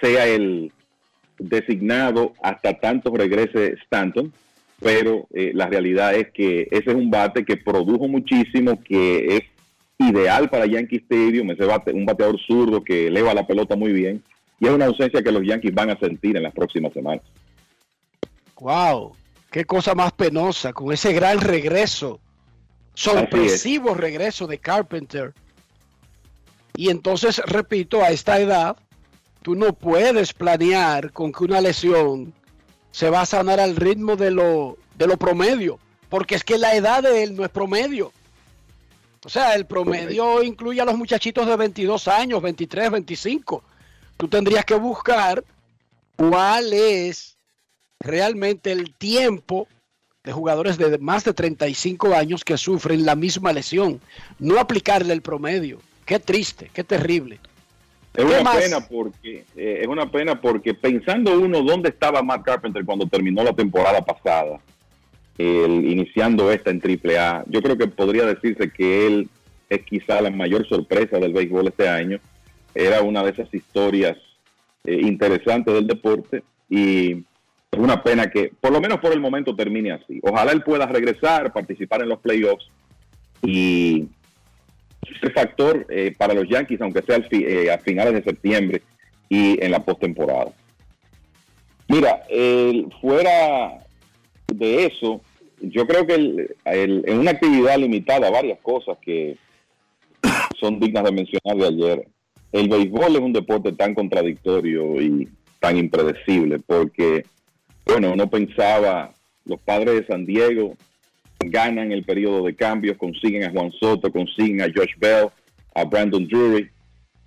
sea 0.00 0.26
el 0.26 0.72
designado 1.38 2.32
hasta 2.42 2.74
tanto 2.78 3.14
regrese 3.14 3.74
Stanton. 3.84 4.32
Pero 4.80 5.26
eh, 5.34 5.50
la 5.54 5.66
realidad 5.66 6.14
es 6.14 6.28
que 6.32 6.68
ese 6.70 6.90
es 6.90 6.94
un 6.94 7.10
bate 7.10 7.44
que 7.44 7.56
produjo 7.56 8.06
muchísimo, 8.06 8.82
que 8.82 9.36
es 9.36 9.42
ideal 9.98 10.48
para 10.48 10.66
Yankee 10.66 10.98
Stadium, 10.98 11.50
ese 11.50 11.64
bate, 11.64 11.92
un 11.92 12.06
bateador 12.06 12.38
zurdo 12.46 12.84
que 12.84 13.08
eleva 13.08 13.34
la 13.34 13.46
pelota 13.46 13.74
muy 13.76 13.92
bien. 13.92 14.22
Y 14.60 14.66
es 14.66 14.72
una 14.72 14.86
ausencia 14.86 15.22
que 15.22 15.32
los 15.32 15.44
Yankees 15.44 15.74
van 15.74 15.90
a 15.90 15.98
sentir 15.98 16.36
en 16.36 16.42
las 16.42 16.54
próximas 16.54 16.92
semanas. 16.92 17.22
¡Wow! 18.60 19.14
¡Qué 19.50 19.64
cosa 19.64 19.94
más 19.94 20.12
penosa! 20.12 20.72
Con 20.72 20.92
ese 20.92 21.12
gran 21.12 21.40
regreso 21.40 22.20
sorpresivo 22.98 23.94
regreso 23.94 24.48
de 24.48 24.58
Carpenter. 24.58 25.32
Y 26.74 26.90
entonces, 26.90 27.40
repito, 27.46 28.02
a 28.02 28.10
esta 28.10 28.40
edad, 28.40 28.76
tú 29.42 29.54
no 29.54 29.72
puedes 29.72 30.32
planear 30.32 31.12
con 31.12 31.30
que 31.32 31.44
una 31.44 31.60
lesión 31.60 32.32
se 32.90 33.10
va 33.10 33.22
a 33.22 33.26
sanar 33.26 33.60
al 33.60 33.76
ritmo 33.76 34.16
de 34.16 34.30
lo, 34.30 34.78
de 34.96 35.06
lo 35.06 35.16
promedio, 35.16 35.78
porque 36.08 36.34
es 36.34 36.44
que 36.44 36.58
la 36.58 36.74
edad 36.74 37.02
de 37.02 37.22
él 37.22 37.36
no 37.36 37.44
es 37.44 37.50
promedio. 37.50 38.12
O 39.24 39.28
sea, 39.28 39.54
el 39.54 39.66
promedio 39.66 40.42
incluye 40.42 40.80
a 40.80 40.84
los 40.84 40.96
muchachitos 40.96 41.46
de 41.46 41.56
22 41.56 42.08
años, 42.08 42.40
23, 42.40 42.90
25. 42.92 43.62
Tú 44.16 44.28
tendrías 44.28 44.64
que 44.64 44.74
buscar 44.74 45.44
cuál 46.16 46.72
es 46.72 47.36
realmente 48.00 48.72
el 48.72 48.94
tiempo 48.94 49.68
de 50.24 50.32
jugadores 50.32 50.78
de 50.78 50.98
más 50.98 51.24
de 51.24 51.32
35 51.32 52.14
años 52.14 52.44
que 52.44 52.56
sufren 52.56 53.04
la 53.04 53.16
misma 53.16 53.52
lesión. 53.52 54.00
No 54.38 54.58
aplicarle 54.58 55.12
el 55.12 55.22
promedio. 55.22 55.80
Qué 56.04 56.18
triste, 56.18 56.70
qué 56.72 56.84
terrible. 56.84 57.40
Es 58.18 58.24
una 58.24 58.52
pena 58.52 58.80
porque 58.80 59.44
eh, 59.56 59.78
es 59.82 59.86
una 59.86 60.10
pena 60.10 60.40
porque 60.40 60.74
pensando 60.74 61.38
uno 61.38 61.62
dónde 61.62 61.90
estaba 61.90 62.20
Matt 62.20 62.44
Carpenter 62.44 62.84
cuando 62.84 63.06
terminó 63.06 63.44
la 63.44 63.52
temporada 63.52 64.00
pasada, 64.00 64.58
iniciando 65.38 66.50
esta 66.50 66.70
en 66.70 66.82
AAA, 66.82 67.44
yo 67.46 67.62
creo 67.62 67.78
que 67.78 67.86
podría 67.86 68.26
decirse 68.26 68.72
que 68.72 69.06
él 69.06 69.28
es 69.68 69.84
quizá 69.84 70.20
la 70.20 70.30
mayor 70.30 70.66
sorpresa 70.66 71.18
del 71.18 71.32
béisbol 71.32 71.68
este 71.68 71.88
año. 71.88 72.18
Era 72.74 73.02
una 73.02 73.22
de 73.22 73.30
esas 73.30 73.54
historias 73.54 74.16
eh, 74.84 74.98
interesantes 75.00 75.72
del 75.72 75.86
deporte 75.86 76.42
y 76.68 77.12
es 77.70 77.78
una 77.78 78.02
pena 78.02 78.30
que, 78.30 78.50
por 78.60 78.72
lo 78.72 78.80
menos 78.80 78.98
por 78.98 79.12
el 79.12 79.20
momento, 79.20 79.54
termine 79.54 79.92
así. 79.92 80.18
Ojalá 80.22 80.50
él 80.50 80.64
pueda 80.64 80.86
regresar, 80.86 81.52
participar 81.52 82.02
en 82.02 82.08
los 82.08 82.18
playoffs 82.18 82.66
y 83.42 84.08
ese 85.02 85.30
factor 85.30 85.86
eh, 85.88 86.14
para 86.16 86.34
los 86.34 86.48
Yankees, 86.48 86.80
aunque 86.80 87.02
sea 87.02 87.24
eh, 87.30 87.70
a 87.70 87.78
finales 87.78 88.14
de 88.14 88.22
septiembre 88.22 88.82
y 89.28 89.62
en 89.64 89.70
la 89.70 89.84
postemporada. 89.84 90.52
Mira, 91.88 92.22
fuera 93.00 93.78
de 94.46 94.84
eso, 94.84 95.22
yo 95.60 95.86
creo 95.86 96.06
que 96.06 96.54
en 96.66 97.18
una 97.18 97.30
actividad 97.30 97.78
limitada, 97.78 98.30
varias 98.30 98.58
cosas 98.60 98.98
que 99.00 99.38
son 100.60 100.78
dignas 100.78 101.04
de 101.04 101.12
mencionar 101.12 101.56
de 101.56 101.66
ayer. 101.66 102.08
El 102.52 102.68
béisbol 102.68 103.16
es 103.16 103.22
un 103.22 103.32
deporte 103.32 103.72
tan 103.72 103.94
contradictorio 103.94 105.00
y 105.00 105.28
tan 105.60 105.78
impredecible 105.78 106.58
porque 106.58 107.24
bueno, 107.88 108.12
uno 108.12 108.28
pensaba, 108.28 109.12
los 109.46 109.58
padres 109.60 109.94
de 109.94 110.06
San 110.06 110.26
Diego 110.26 110.76
ganan 111.38 111.92
el 111.92 112.04
periodo 112.04 112.44
de 112.44 112.54
cambios, 112.54 112.96
consiguen 112.96 113.44
a 113.44 113.50
Juan 113.50 113.72
Soto, 113.72 114.10
consiguen 114.10 114.62
a 114.62 114.66
Josh 114.74 114.96
Bell, 114.98 115.28
a 115.74 115.84
Brandon 115.84 116.26
Drury, 116.26 116.68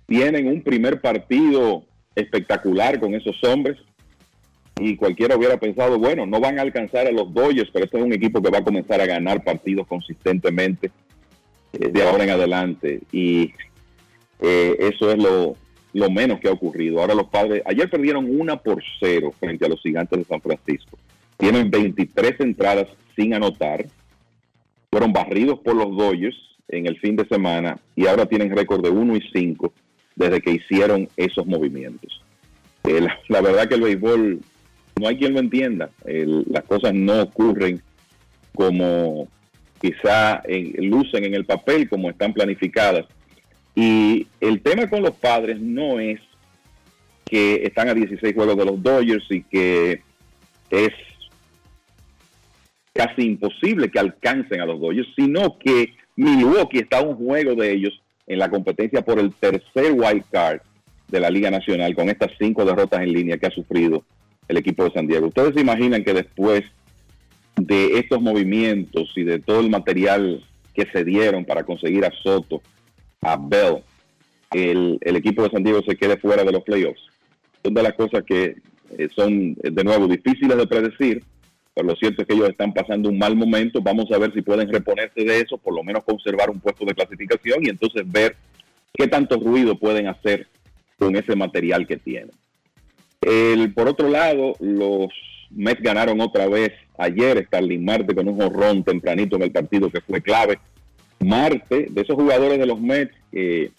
tienen 0.06 0.46
un 0.46 0.62
primer 0.62 1.00
partido 1.00 1.84
espectacular 2.14 3.00
con 3.00 3.14
esos 3.14 3.42
hombres 3.44 3.78
y 4.78 4.96
cualquiera 4.96 5.36
hubiera 5.36 5.58
pensado, 5.58 5.98
bueno, 5.98 6.26
no 6.26 6.40
van 6.40 6.58
a 6.58 6.62
alcanzar 6.62 7.06
a 7.06 7.12
los 7.12 7.32
Dodgers, 7.32 7.70
pero 7.72 7.84
este 7.84 7.98
es 7.98 8.04
un 8.04 8.12
equipo 8.12 8.42
que 8.42 8.50
va 8.50 8.58
a 8.58 8.64
comenzar 8.64 9.00
a 9.00 9.06
ganar 9.06 9.42
partidos 9.44 9.86
consistentemente 9.86 10.90
eh, 11.72 11.88
de 11.88 12.02
ahora 12.02 12.24
en 12.24 12.30
adelante 12.30 13.00
y 13.12 13.52
eh, 14.40 14.76
eso 14.80 15.10
es 15.10 15.18
lo, 15.18 15.56
menos 16.10 16.40
que 16.40 16.48
ha 16.48 16.52
ocurrido. 16.52 17.00
Ahora 17.00 17.14
los 17.14 17.28
padres, 17.28 17.62
ayer 17.64 17.88
perdieron 17.88 18.40
una 18.40 18.56
por 18.56 18.82
cero 18.98 19.32
frente 19.38 19.64
a 19.64 19.68
los 19.68 19.80
gigantes 19.80 20.18
de 20.18 20.24
San 20.24 20.40
Francisco. 20.40 20.98
Tienen 21.36 21.70
23 21.70 22.40
entradas 22.40 22.88
sin 23.14 23.34
anotar. 23.34 23.86
Fueron 24.92 25.12
barridos 25.12 25.58
por 25.58 25.74
los 25.74 25.96
Dodgers 25.96 26.36
en 26.68 26.86
el 26.86 27.00
fin 27.00 27.16
de 27.16 27.26
semana 27.26 27.78
y 27.96 28.06
ahora 28.06 28.26
tienen 28.26 28.54
récord 28.54 28.84
de 28.84 28.90
1 28.90 29.16
y 29.16 29.22
5 29.32 29.72
desde 30.14 30.40
que 30.40 30.52
hicieron 30.52 31.08
esos 31.16 31.46
movimientos. 31.46 32.22
Eh, 32.84 33.04
la, 33.28 33.40
verdad 33.40 33.68
que 33.68 33.74
el 33.74 33.82
béisbol 33.82 34.40
no 35.00 35.08
hay 35.08 35.16
quien 35.16 35.32
lo 35.32 35.40
entienda. 35.40 35.90
las 36.04 36.64
cosas 36.64 36.94
no 36.94 37.22
ocurren 37.22 37.82
como 38.54 39.26
quizá 39.80 40.42
lucen 40.76 41.24
en 41.24 41.34
el 41.34 41.44
papel, 41.44 41.88
como 41.88 42.10
están 42.10 42.32
planificadas 42.32 43.06
y 43.74 44.26
el 44.40 44.60
tema 44.60 44.88
con 44.88 45.02
los 45.02 45.12
padres 45.12 45.60
no 45.60 45.98
es 45.98 46.20
que 47.24 47.62
están 47.64 47.88
a 47.88 47.94
16 47.94 48.34
juegos 48.34 48.56
de 48.56 48.64
los 48.64 48.82
Dodgers 48.82 49.24
y 49.30 49.42
que 49.42 50.02
es 50.70 50.92
casi 52.92 53.22
imposible 53.22 53.90
que 53.90 53.98
alcancen 53.98 54.60
a 54.60 54.66
los 54.66 54.80
Dodgers, 54.80 55.08
sino 55.16 55.58
que 55.58 55.94
Milwaukee 56.16 56.80
está 56.80 56.98
a 56.98 57.02
un 57.02 57.16
juego 57.16 57.54
de 57.54 57.72
ellos 57.72 58.00
en 58.26 58.38
la 58.38 58.50
competencia 58.50 59.02
por 59.02 59.18
el 59.18 59.32
tercer 59.34 59.92
wild 59.92 60.24
card 60.30 60.60
de 61.08 61.20
la 61.20 61.30
Liga 61.30 61.50
Nacional 61.50 61.94
con 61.94 62.08
estas 62.08 62.30
cinco 62.38 62.64
derrotas 62.64 63.00
en 63.00 63.12
línea 63.12 63.38
que 63.38 63.46
ha 63.46 63.50
sufrido 63.50 64.04
el 64.48 64.56
equipo 64.56 64.84
de 64.84 64.92
San 64.92 65.06
Diego. 65.06 65.28
Ustedes 65.28 65.54
se 65.54 65.60
imaginan 65.60 66.04
que 66.04 66.14
después 66.14 66.62
de 67.56 67.98
estos 67.98 68.20
movimientos 68.20 69.12
y 69.16 69.22
de 69.24 69.38
todo 69.38 69.60
el 69.60 69.70
material 69.70 70.44
que 70.74 70.86
se 70.90 71.04
dieron 71.04 71.44
para 71.44 71.64
conseguir 71.64 72.04
a 72.04 72.12
Soto, 72.22 72.62
a 73.20 73.36
Bell, 73.36 73.82
el, 74.52 75.16
equipo 75.16 75.42
de 75.42 75.50
San 75.50 75.62
Diego 75.62 75.82
se 75.86 75.96
quede 75.96 76.16
fuera 76.16 76.44
de 76.44 76.52
los 76.52 76.62
playoffs. 76.62 77.02
Son 77.62 77.74
de 77.74 77.82
las 77.82 77.94
cosas 77.94 78.24
que 78.24 78.56
eh, 78.98 79.08
son, 79.14 79.56
eh, 79.62 79.70
de 79.70 79.84
nuevo, 79.84 80.06
difíciles 80.06 80.56
de 80.56 80.66
predecir, 80.66 81.22
pero 81.74 81.88
lo 81.88 81.96
cierto 81.96 82.22
es 82.22 82.28
que 82.28 82.34
ellos 82.34 82.50
están 82.50 82.72
pasando 82.72 83.08
un 83.08 83.18
mal 83.18 83.34
momento. 83.34 83.80
Vamos 83.80 84.10
a 84.12 84.18
ver 84.18 84.32
si 84.34 84.42
pueden 84.42 84.70
reponerse 84.70 85.24
de 85.24 85.40
eso, 85.40 85.56
por 85.56 85.74
lo 85.74 85.82
menos 85.82 86.04
conservar 86.04 86.50
un 86.50 86.60
puesto 86.60 86.84
de 86.84 86.94
clasificación 86.94 87.64
y 87.64 87.70
entonces 87.70 88.02
ver 88.10 88.36
qué 88.92 89.08
tanto 89.08 89.36
ruido 89.36 89.78
pueden 89.78 90.06
hacer 90.06 90.46
con 90.98 91.16
ese 91.16 91.34
material 91.34 91.86
que 91.86 91.96
tienen. 91.96 92.32
El, 93.20 93.72
por 93.72 93.88
otro 93.88 94.08
lado, 94.08 94.54
los 94.60 95.08
Mets 95.50 95.82
ganaron 95.82 96.20
otra 96.20 96.46
vez 96.48 96.72
ayer, 96.98 97.44
Starling 97.46 97.84
Marte 97.84 98.14
con 98.14 98.28
un 98.28 98.36
jorrón 98.36 98.84
tempranito 98.84 99.36
en 99.36 99.42
el 99.42 99.52
partido 99.52 99.90
que 99.90 100.00
fue 100.00 100.20
clave 100.20 100.58
Marte, 101.20 101.86
de 101.90 102.00
esos 102.00 102.16
jugadores 102.16 102.58
de 102.58 102.66
los 102.66 102.80
Mets 102.80 103.14
que 103.30 103.70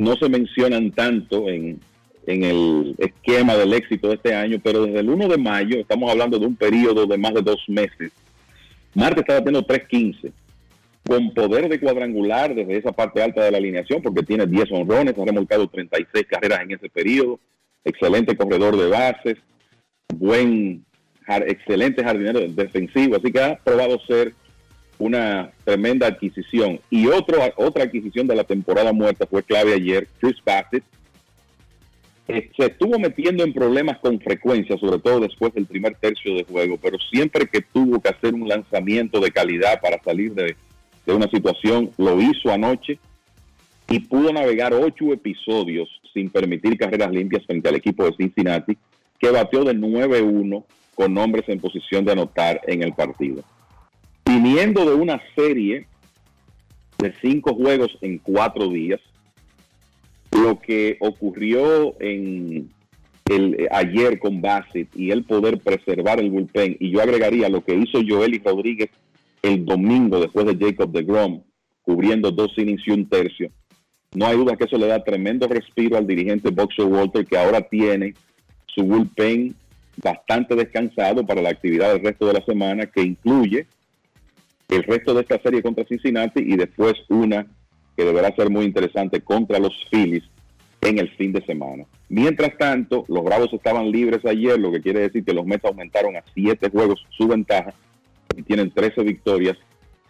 no 0.00 0.16
se 0.16 0.28
mencionan 0.28 0.90
tanto 0.90 1.48
en, 1.48 1.80
el 2.26 2.94
esquema 2.98 3.56
del 3.56 3.72
éxito 3.72 4.08
de 4.08 4.14
este 4.14 4.34
año, 4.34 4.60
pero 4.62 4.86
desde 4.86 5.00
el 5.00 5.10
1 5.10 5.28
de 5.28 5.38
mayo, 5.38 5.78
estamos 5.78 6.10
hablando 6.10 6.38
de 6.38 6.46
un 6.46 6.56
periodo 6.56 7.06
de 7.06 7.18
más 7.18 7.34
de 7.34 7.42
dos 7.42 7.60
meses, 7.68 8.12
Marte 8.94 9.20
está 9.20 9.34
batiendo 9.34 9.66
3.15, 9.66 10.32
con 11.06 11.32
poder 11.34 11.68
de 11.68 11.80
cuadrangular 11.80 12.54
desde 12.54 12.76
esa 12.76 12.92
parte 12.92 13.22
alta 13.22 13.42
de 13.42 13.50
la 13.50 13.58
alineación, 13.58 14.02
porque 14.02 14.22
tiene 14.22 14.46
10 14.46 14.70
honrones, 14.72 15.18
ha 15.18 15.24
remolcado 15.24 15.66
36 15.66 16.26
carreras 16.28 16.60
en 16.60 16.72
ese 16.72 16.88
periodo, 16.88 17.40
excelente 17.84 18.36
corredor 18.36 18.76
de 18.76 18.88
bases, 18.88 19.38
buen, 20.14 20.84
excelente 21.26 22.04
jardinero 22.04 22.40
defensivo, 22.48 23.16
así 23.16 23.32
que 23.32 23.40
ha 23.40 23.56
probado 23.56 23.98
ser 24.06 24.34
una 24.98 25.50
tremenda 25.64 26.06
adquisición. 26.06 26.78
Y 26.90 27.06
otro, 27.06 27.38
otra 27.56 27.84
adquisición 27.84 28.26
de 28.26 28.36
la 28.36 28.44
temporada 28.44 28.92
muerta 28.92 29.26
fue 29.26 29.42
clave 29.42 29.74
ayer, 29.74 30.06
Chris 30.20 30.36
Bassett. 30.44 30.84
Eh, 32.28 32.50
se 32.56 32.66
estuvo 32.66 32.98
metiendo 32.98 33.42
en 33.42 33.52
problemas 33.52 33.98
con 33.98 34.20
frecuencia, 34.20 34.78
sobre 34.78 35.00
todo 35.00 35.20
después 35.20 35.52
del 35.54 35.66
primer 35.66 35.96
tercio 35.96 36.34
de 36.34 36.44
juego, 36.44 36.78
pero 36.80 36.96
siempre 37.10 37.46
que 37.46 37.62
tuvo 37.62 38.00
que 38.00 38.10
hacer 38.10 38.32
un 38.34 38.48
lanzamiento 38.48 39.20
de 39.20 39.32
calidad 39.32 39.80
para 39.80 40.00
salir 40.02 40.32
de, 40.34 40.56
una 41.06 41.28
situación, 41.28 41.90
lo 41.98 42.20
hizo 42.20 42.52
anoche 42.52 42.98
y 43.88 43.98
pudo 43.98 44.32
navegar 44.32 44.72
ocho 44.72 45.12
episodios 45.12 45.88
sin 46.14 46.30
permitir 46.30 46.78
carreras 46.78 47.10
limpias 47.10 47.44
frente 47.44 47.68
al 47.68 47.74
equipo 47.74 48.04
de 48.04 48.16
Cincinnati, 48.16 48.78
que 49.18 49.30
batió 49.30 49.64
de 49.64 49.74
9-1 49.74 50.64
con 50.94 51.18
hombres 51.18 51.44
en 51.48 51.58
posición 51.58 52.04
de 52.04 52.12
anotar 52.12 52.60
en 52.68 52.82
el 52.82 52.92
partido. 52.92 53.42
Viniendo 54.24 54.84
de 54.84 54.94
una 54.94 55.20
serie 55.34 55.86
de 56.98 57.12
cinco 57.20 57.54
juegos 57.54 57.98
en 58.00 58.18
cuatro 58.18 58.68
días, 58.68 59.00
lo 60.32 60.58
que 60.58 60.96
ocurrió 61.00 61.94
en 62.00 62.70
el, 63.30 63.68
ayer 63.70 64.18
con 64.18 64.40
Bassett 64.40 64.88
y 64.96 65.10
el 65.10 65.24
poder 65.24 65.58
preservar 65.58 66.20
el 66.20 66.30
bullpen, 66.30 66.76
y 66.80 66.90
yo 66.90 67.00
agregaría 67.00 67.48
lo 67.48 67.62
que 67.64 67.74
hizo 67.74 68.00
Joel 68.06 68.34
y 68.34 68.38
Rodríguez 68.38 68.90
el 69.42 69.64
domingo 69.64 70.20
después 70.20 70.46
de 70.46 70.56
Jacob 70.56 70.90
de 70.92 71.02
Grom, 71.02 71.42
cubriendo 71.82 72.30
dos 72.30 72.52
innings 72.56 72.86
y 72.86 72.90
un 72.92 73.08
tercio. 73.08 73.50
No 74.14 74.26
hay 74.26 74.36
duda 74.36 74.56
que 74.56 74.64
eso 74.64 74.76
le 74.76 74.86
da 74.86 75.02
tremendo 75.02 75.48
respiro 75.48 75.96
al 75.96 76.06
dirigente 76.06 76.50
Boxer 76.50 76.84
Walter, 76.84 77.26
que 77.26 77.38
ahora 77.38 77.62
tiene 77.62 78.14
su 78.66 78.84
bullpen 78.84 79.54
bastante 79.96 80.54
descansado 80.54 81.26
para 81.26 81.42
la 81.42 81.50
actividad 81.50 81.92
del 81.92 82.04
resto 82.04 82.26
de 82.26 82.34
la 82.34 82.44
semana, 82.44 82.86
que 82.86 83.02
incluye 83.02 83.66
el 84.68 84.82
resto 84.84 85.14
de 85.14 85.22
esta 85.22 85.40
serie 85.40 85.62
contra 85.62 85.84
Cincinnati 85.84 86.40
y 86.40 86.56
después 86.56 86.94
una 87.08 87.46
que 87.96 88.04
deberá 88.04 88.34
ser 88.34 88.50
muy 88.50 88.64
interesante 88.64 89.20
contra 89.20 89.58
los 89.58 89.72
Phillies 89.90 90.24
en 90.80 90.98
el 90.98 91.10
fin 91.10 91.32
de 91.32 91.44
semana. 91.44 91.84
Mientras 92.08 92.56
tanto, 92.58 93.04
los 93.08 93.24
Bravos 93.24 93.52
estaban 93.52 93.90
libres 93.90 94.24
ayer, 94.24 94.58
lo 94.58 94.72
que 94.72 94.82
quiere 94.82 95.00
decir 95.00 95.24
que 95.24 95.32
los 95.32 95.46
Mets 95.46 95.64
aumentaron 95.64 96.16
a 96.16 96.24
siete 96.34 96.68
juegos 96.70 97.04
su 97.10 97.28
ventaja 97.28 97.72
y 98.36 98.42
tienen 98.42 98.70
13 98.70 99.02
victorias 99.02 99.56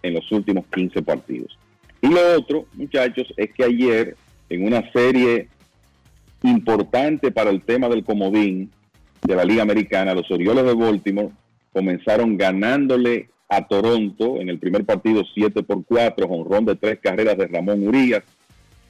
en 0.02 0.14
los 0.14 0.30
últimos 0.32 0.64
15 0.74 1.02
partidos. 1.02 1.59
Y 2.00 2.09
lo 2.09 2.20
otro, 2.36 2.66
muchachos, 2.74 3.32
es 3.36 3.52
que 3.52 3.64
ayer 3.64 4.16
en 4.48 4.66
una 4.66 4.90
serie 4.92 5.48
importante 6.42 7.30
para 7.30 7.50
el 7.50 7.62
tema 7.62 7.88
del 7.88 8.04
comodín 8.04 8.70
de 9.22 9.36
la 9.36 9.44
Liga 9.44 9.62
Americana, 9.62 10.14
los 10.14 10.28
Orioles 10.30 10.64
de 10.64 10.74
Baltimore 10.74 11.30
comenzaron 11.72 12.36
ganándole 12.36 13.30
a 13.52 13.66
Toronto 13.66 14.40
en 14.40 14.48
el 14.48 14.58
primer 14.58 14.86
partido 14.86 15.22
7 15.34 15.62
por 15.62 15.84
4, 15.84 16.26
ron 16.44 16.64
de 16.64 16.74
tres 16.74 16.98
carreras 17.02 17.36
de 17.36 17.48
Ramón 17.48 17.86
Urias, 17.86 18.22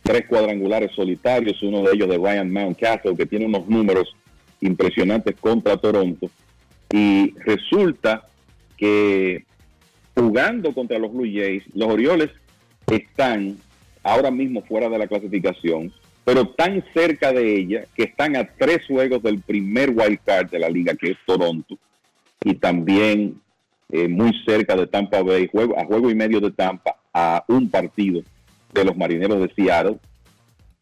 tres 0.04 0.24
cuadrangulares 0.28 0.92
solitarios, 0.92 1.60
uno 1.64 1.82
de 1.82 1.92
ellos 1.92 2.08
de 2.08 2.16
Ryan 2.16 2.52
Mountcastle, 2.52 3.16
que 3.16 3.26
tiene 3.26 3.46
unos 3.46 3.66
números 3.66 4.14
impresionantes 4.60 5.34
contra 5.40 5.76
Toronto. 5.76 6.30
Y 6.92 7.34
resulta 7.40 8.28
que 8.76 9.44
jugando 10.14 10.72
contra 10.72 10.96
los 11.00 11.12
Blue 11.12 11.24
Jays, 11.24 11.64
los 11.74 11.88
Orioles 11.88 12.30
están 12.86 13.56
ahora 14.04 14.30
mismo 14.30 14.62
fuera 14.62 14.88
de 14.88 14.98
la 14.98 15.08
clasificación, 15.08 15.92
pero 16.24 16.46
tan 16.50 16.84
cerca 16.94 17.32
de 17.32 17.56
ella 17.56 17.84
que 17.96 18.04
están 18.04 18.36
a 18.36 18.44
tres 18.44 18.86
juegos 18.86 19.24
del 19.24 19.40
primer 19.40 19.90
wild 19.90 20.20
card 20.24 20.50
de 20.50 20.60
la 20.60 20.68
liga, 20.68 20.94
que 20.94 21.10
es 21.10 21.16
Toronto, 21.26 21.76
y 22.44 22.54
también 22.54 23.40
eh, 23.92 24.08
muy 24.08 24.32
cerca 24.46 24.74
de 24.74 24.86
Tampa 24.86 25.22
Bay, 25.22 25.48
juego, 25.52 25.78
a 25.78 25.84
juego 25.84 26.10
y 26.10 26.14
medio 26.14 26.40
de 26.40 26.50
Tampa, 26.50 26.96
a 27.12 27.44
un 27.48 27.68
partido 27.68 28.22
de 28.72 28.84
los 28.86 28.96
Marineros 28.96 29.38
de 29.38 29.52
Seattle, 29.54 29.98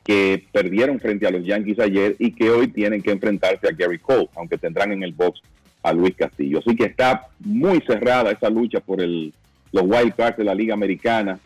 que 0.04 0.46
perdieron 0.52 1.00
frente 1.00 1.26
a 1.26 1.30
los 1.32 1.44
Yankees 1.44 1.80
ayer 1.80 2.14
y 2.20 2.32
que 2.32 2.50
hoy 2.50 2.68
tienen 2.68 3.02
que 3.02 3.10
enfrentarse 3.10 3.68
a 3.68 3.72
Gary 3.72 3.98
Cole, 3.98 4.28
aunque 4.36 4.58
tendrán 4.58 4.92
en 4.92 5.02
el 5.02 5.12
box 5.12 5.42
a 5.82 5.92
Luis 5.92 6.14
Castillo. 6.14 6.60
Así 6.60 6.76
que 6.76 6.84
está 6.84 7.26
muy 7.40 7.80
cerrada 7.80 8.30
esa 8.30 8.48
lucha 8.48 8.78
por 8.78 9.02
el, 9.02 9.34
los 9.72 9.82
wild 9.82 10.14
cards 10.14 10.38
de 10.38 10.44
la 10.44 10.54
Liga 10.54 10.74
Americana. 10.74 11.40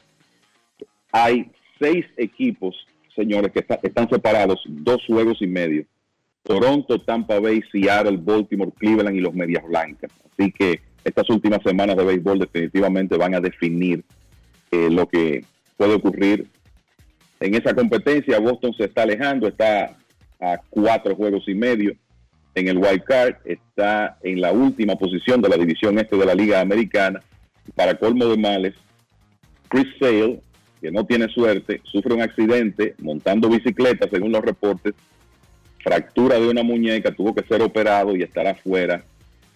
Hay 1.12 1.50
seis 1.78 2.04
equipos, 2.18 2.76
señores, 3.16 3.52
que 3.52 3.64
están 3.82 4.08
separados 4.10 4.62
dos 4.68 5.02
juegos 5.06 5.40
y 5.40 5.46
medio. 5.46 5.86
Toronto, 6.42 7.00
Tampa 7.00 7.40
Bay, 7.40 7.62
Seattle, 7.72 8.18
Baltimore, 8.18 8.70
Cleveland 8.78 9.16
y 9.16 9.20
los 9.20 9.32
Medias 9.32 9.64
Blancas. 9.64 10.10
Así 10.30 10.52
que 10.52 10.80
estas 11.04 11.28
últimas 11.30 11.60
semanas 11.62 11.96
de 11.96 12.04
béisbol 12.04 12.38
definitivamente 12.38 13.16
van 13.16 13.34
a 13.34 13.40
definir 13.40 14.02
eh, 14.70 14.88
lo 14.90 15.06
que 15.06 15.44
puede 15.76 15.94
ocurrir 15.94 16.46
en 17.40 17.54
esa 17.54 17.74
competencia. 17.74 18.38
Boston 18.38 18.72
se 18.74 18.84
está 18.84 19.02
alejando, 19.02 19.46
está 19.46 19.96
a 20.40 20.58
cuatro 20.70 21.14
juegos 21.14 21.44
y 21.46 21.54
medio 21.54 21.94
en 22.54 22.68
el 22.68 22.78
wild 22.78 23.04
card, 23.04 23.34
está 23.44 24.18
en 24.22 24.40
la 24.40 24.52
última 24.52 24.96
posición 24.96 25.42
de 25.42 25.48
la 25.48 25.56
división 25.56 25.98
este 25.98 26.16
de 26.16 26.26
la 26.26 26.34
Liga 26.34 26.60
Americana. 26.60 27.20
Para 27.74 27.94
colmo 27.94 28.26
de 28.26 28.36
males, 28.36 28.74
Chris 29.68 29.86
Sale, 29.98 30.40
que 30.80 30.90
no 30.90 31.04
tiene 31.06 31.28
suerte, 31.28 31.80
sufre 31.84 32.14
un 32.14 32.22
accidente 32.22 32.94
montando 32.98 33.48
bicicleta, 33.48 34.08
según 34.10 34.32
los 34.32 34.42
reportes, 34.42 34.94
fractura 35.82 36.38
de 36.38 36.48
una 36.48 36.62
muñeca, 36.62 37.14
tuvo 37.14 37.34
que 37.34 37.46
ser 37.46 37.62
operado 37.62 38.16
y 38.16 38.22
estará 38.22 38.54
fuera 38.54 39.04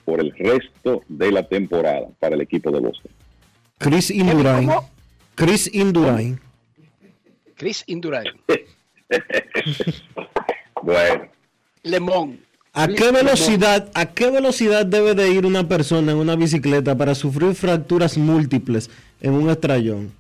por 0.09 0.21
el 0.21 0.33
resto 0.39 1.03
de 1.07 1.31
la 1.31 1.47
temporada 1.47 2.09
para 2.19 2.35
el 2.35 2.41
equipo 2.41 2.71
de 2.71 2.81
Boston. 2.81 3.13
Chris 3.77 4.11
Indurain. 4.11 4.71
Chris 5.35 5.69
Indurain. 5.75 6.41
Chris 7.55 7.85
Indurain. 7.87 8.33
bueno. 10.83 11.29
Lemón. 11.83 12.41
¿A 12.73 12.89
qué 12.89 13.13
velocidad, 13.13 13.91
a 13.93 14.07
qué 14.07 14.31
velocidad 14.31 14.87
debe 14.87 15.15
de 15.15 15.31
ir 15.31 15.45
una 15.45 15.69
persona 15.69 16.13
en 16.13 16.19
una 16.19 16.37
bicicleta 16.37 16.97
para 16.97 17.15
sufrir 17.15 17.55
fracturas 17.55 18.17
múltiples 18.17 18.89
en 19.21 19.35
un 19.35 19.51
estrellón? 19.51 20.13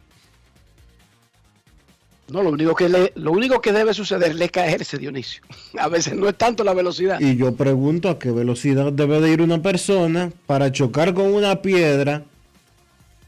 No, 2.31 2.43
lo 2.43 2.51
único 2.51 2.75
que 2.75 2.89
le, 2.89 3.13
lo 3.17 3.33
único 3.33 3.61
que 3.61 3.73
debe 3.73 3.95
suceder 3.95 4.41
es 4.41 4.51
caerse, 4.51 4.99
Dionisio. 4.99 5.43
A 5.79 5.89
veces 5.89 6.15
no 6.15 6.29
es 6.29 6.37
tanto 6.37 6.63
la 6.63 6.75
velocidad. 6.75 7.19
Y 7.21 7.37
yo 7.37 7.55
pregunto 7.55 8.11
a 8.11 8.19
qué 8.19 8.31
velocidad 8.31 8.93
debe 8.93 9.21
de 9.21 9.31
ir 9.31 9.41
una 9.41 9.63
persona 9.63 10.31
para 10.47 10.71
chocar 10.71 11.15
con 11.15 11.33
una 11.33 11.63
piedra 11.63 12.25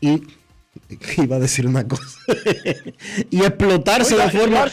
y 0.02 0.22
iba 1.16 1.36
a 1.36 1.38
decir 1.38 1.66
una 1.66 1.88
cosa 1.88 2.18
y 3.30 3.40
explotarse 3.40 4.14
Oiga, 4.14 4.26
de 4.26 4.38
forma 4.38 4.66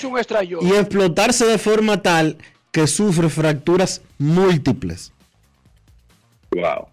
y 0.62 0.74
explotarse 0.74 1.46
de 1.46 1.58
forma 1.58 2.02
tal 2.02 2.38
que 2.72 2.86
sufre 2.86 3.30
fracturas 3.30 4.02
múltiples. 4.18 5.14
Wow. 6.52 6.88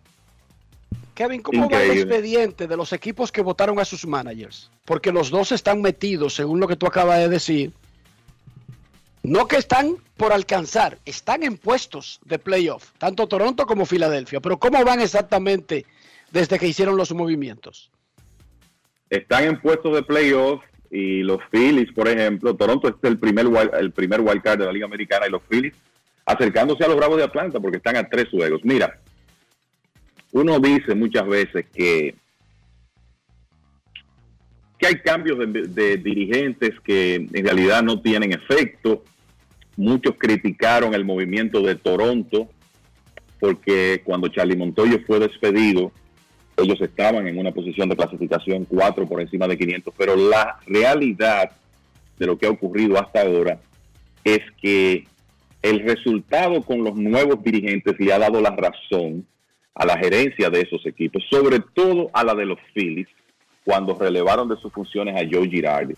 Kevin, 1.15 1.43
¿cómo 1.43 1.71
va 1.71 1.83
el 1.83 1.93
expediente 1.93 2.67
de 2.67 2.77
los 2.77 2.93
equipos 2.93 3.31
que 3.31 3.41
votaron 3.41 3.79
a 3.79 3.85
sus 3.85 4.07
managers? 4.07 4.71
Porque 4.85 5.13
los 5.13 5.31
dos 5.31 5.53
están 5.53 5.81
metidos, 5.81 6.35
según 6.35 6.59
lo 6.61 6.67
que 6.67 6.77
tú 6.77 6.87
acabas 6.87 7.19
de 7.19 7.29
decir. 7.29 7.73
No 9.23 9.47
que 9.49 9.57
están 9.57 9.97
por 10.17 10.33
alcanzar, 10.33 10.99
están 11.07 11.45
en 11.45 11.57
puestos 11.57 12.21
de 12.25 12.39
playoff, 12.39 12.91
tanto 12.99 13.27
Toronto 13.27 13.65
como 13.65 13.87
Filadelfia. 13.87 14.41
Pero 14.41 14.59
¿cómo 14.59 14.85
van 14.85 15.01
exactamente 15.01 15.87
desde 16.31 16.59
que 16.59 16.67
hicieron 16.67 16.97
los 16.97 17.13
movimientos? 17.13 17.91
Están 19.09 19.45
en 19.45 19.61
puestos 19.61 19.95
de 19.95 20.03
playoff 20.03 20.63
y 20.91 21.23
los 21.23 21.39
Phillies, 21.51 21.93
por 21.93 22.09
ejemplo, 22.09 22.55
Toronto 22.55 22.89
es 22.89 22.95
el 23.03 23.19
primer 23.19 23.47
el 23.79 23.93
primer 23.93 24.21
wild 24.21 24.43
card 24.43 24.59
de 24.59 24.67
la 24.67 24.73
Liga 24.73 24.87
Americana 24.87 25.27
y 25.27 25.31
los 25.31 25.43
Phillies 25.49 25.75
acercándose 26.27 26.85
a 26.85 26.89
los 26.89 26.97
Bravos 26.97 27.19
de 27.19 27.25
Atlanta 27.25 27.61
porque 27.61 27.79
están 27.79 27.97
a 27.97 28.09
tres 28.09 28.29
juegos. 28.31 28.61
Mira, 28.65 28.99
uno 30.35 30.59
dice 30.59 30.97
muchas 30.97 31.27
veces 31.29 31.65
que, 31.73 32.17
que 34.77 34.87
hay 34.87 34.97
cambios 34.97 35.39
de, 35.39 35.97
dirigentes 35.97 36.73
que 36.81 37.15
en 37.15 37.45
realidad 37.45 37.85
no 37.85 38.01
tienen 38.01 38.33
efecto. 38.33 39.05
Muchos 39.77 40.17
criticaron 40.19 40.93
el 40.93 41.05
movimiento 41.05 41.61
de 41.63 41.77
Toronto 41.77 42.49
porque 43.39 44.03
cuando 44.05 44.27
Charlie 44.27 44.57
Montoyo 44.57 44.99
fue 45.07 45.21
despedido, 45.21 45.93
ellos 46.57 46.81
estaban 46.81 47.29
en 47.29 47.39
una 47.39 47.53
posición 47.53 47.89
de 47.89 47.97
clasificación 47.97 48.65
4 48.65 49.07
por 49.07 49.21
encima 49.21 49.47
de 49.47 49.57
500, 49.57 49.95
pero 49.97 50.17
la 50.17 50.59
realidad 50.67 51.53
de 52.19 52.27
lo 52.27 52.37
que 52.37 52.47
ha 52.47 52.51
ocurrido 52.51 52.99
hasta 52.99 53.23
ahora 53.23 53.61
es 54.25 54.41
que 54.61 55.07
el 55.63 55.81
resultado 55.81 56.61
con 56.63 56.83
los 56.83 56.97
nuevos 56.97 57.41
dirigentes 57.45 57.95
le 58.01 58.13
ha 58.13 58.19
dado 58.19 58.41
la 58.41 58.51
razón 58.51 59.25
a 59.75 59.85
la 59.85 59.99
gerencia 59.99 60.51
de 60.51 60.61
esos 60.61 60.85
equipos, 60.87 61.25
sobre 61.31 61.61
todo 61.61 62.11
a 62.13 62.23
la 62.25 62.35
de 62.35 62.47
los 62.47 62.59
Phillies, 62.75 63.09
cuando 63.65 63.99
relevaron 63.99 64.49
de 64.49 64.57
sus 64.57 64.73
funciones 64.73 65.17
a 65.17 65.27
Joe 65.29 65.49
Girardi. 65.49 65.95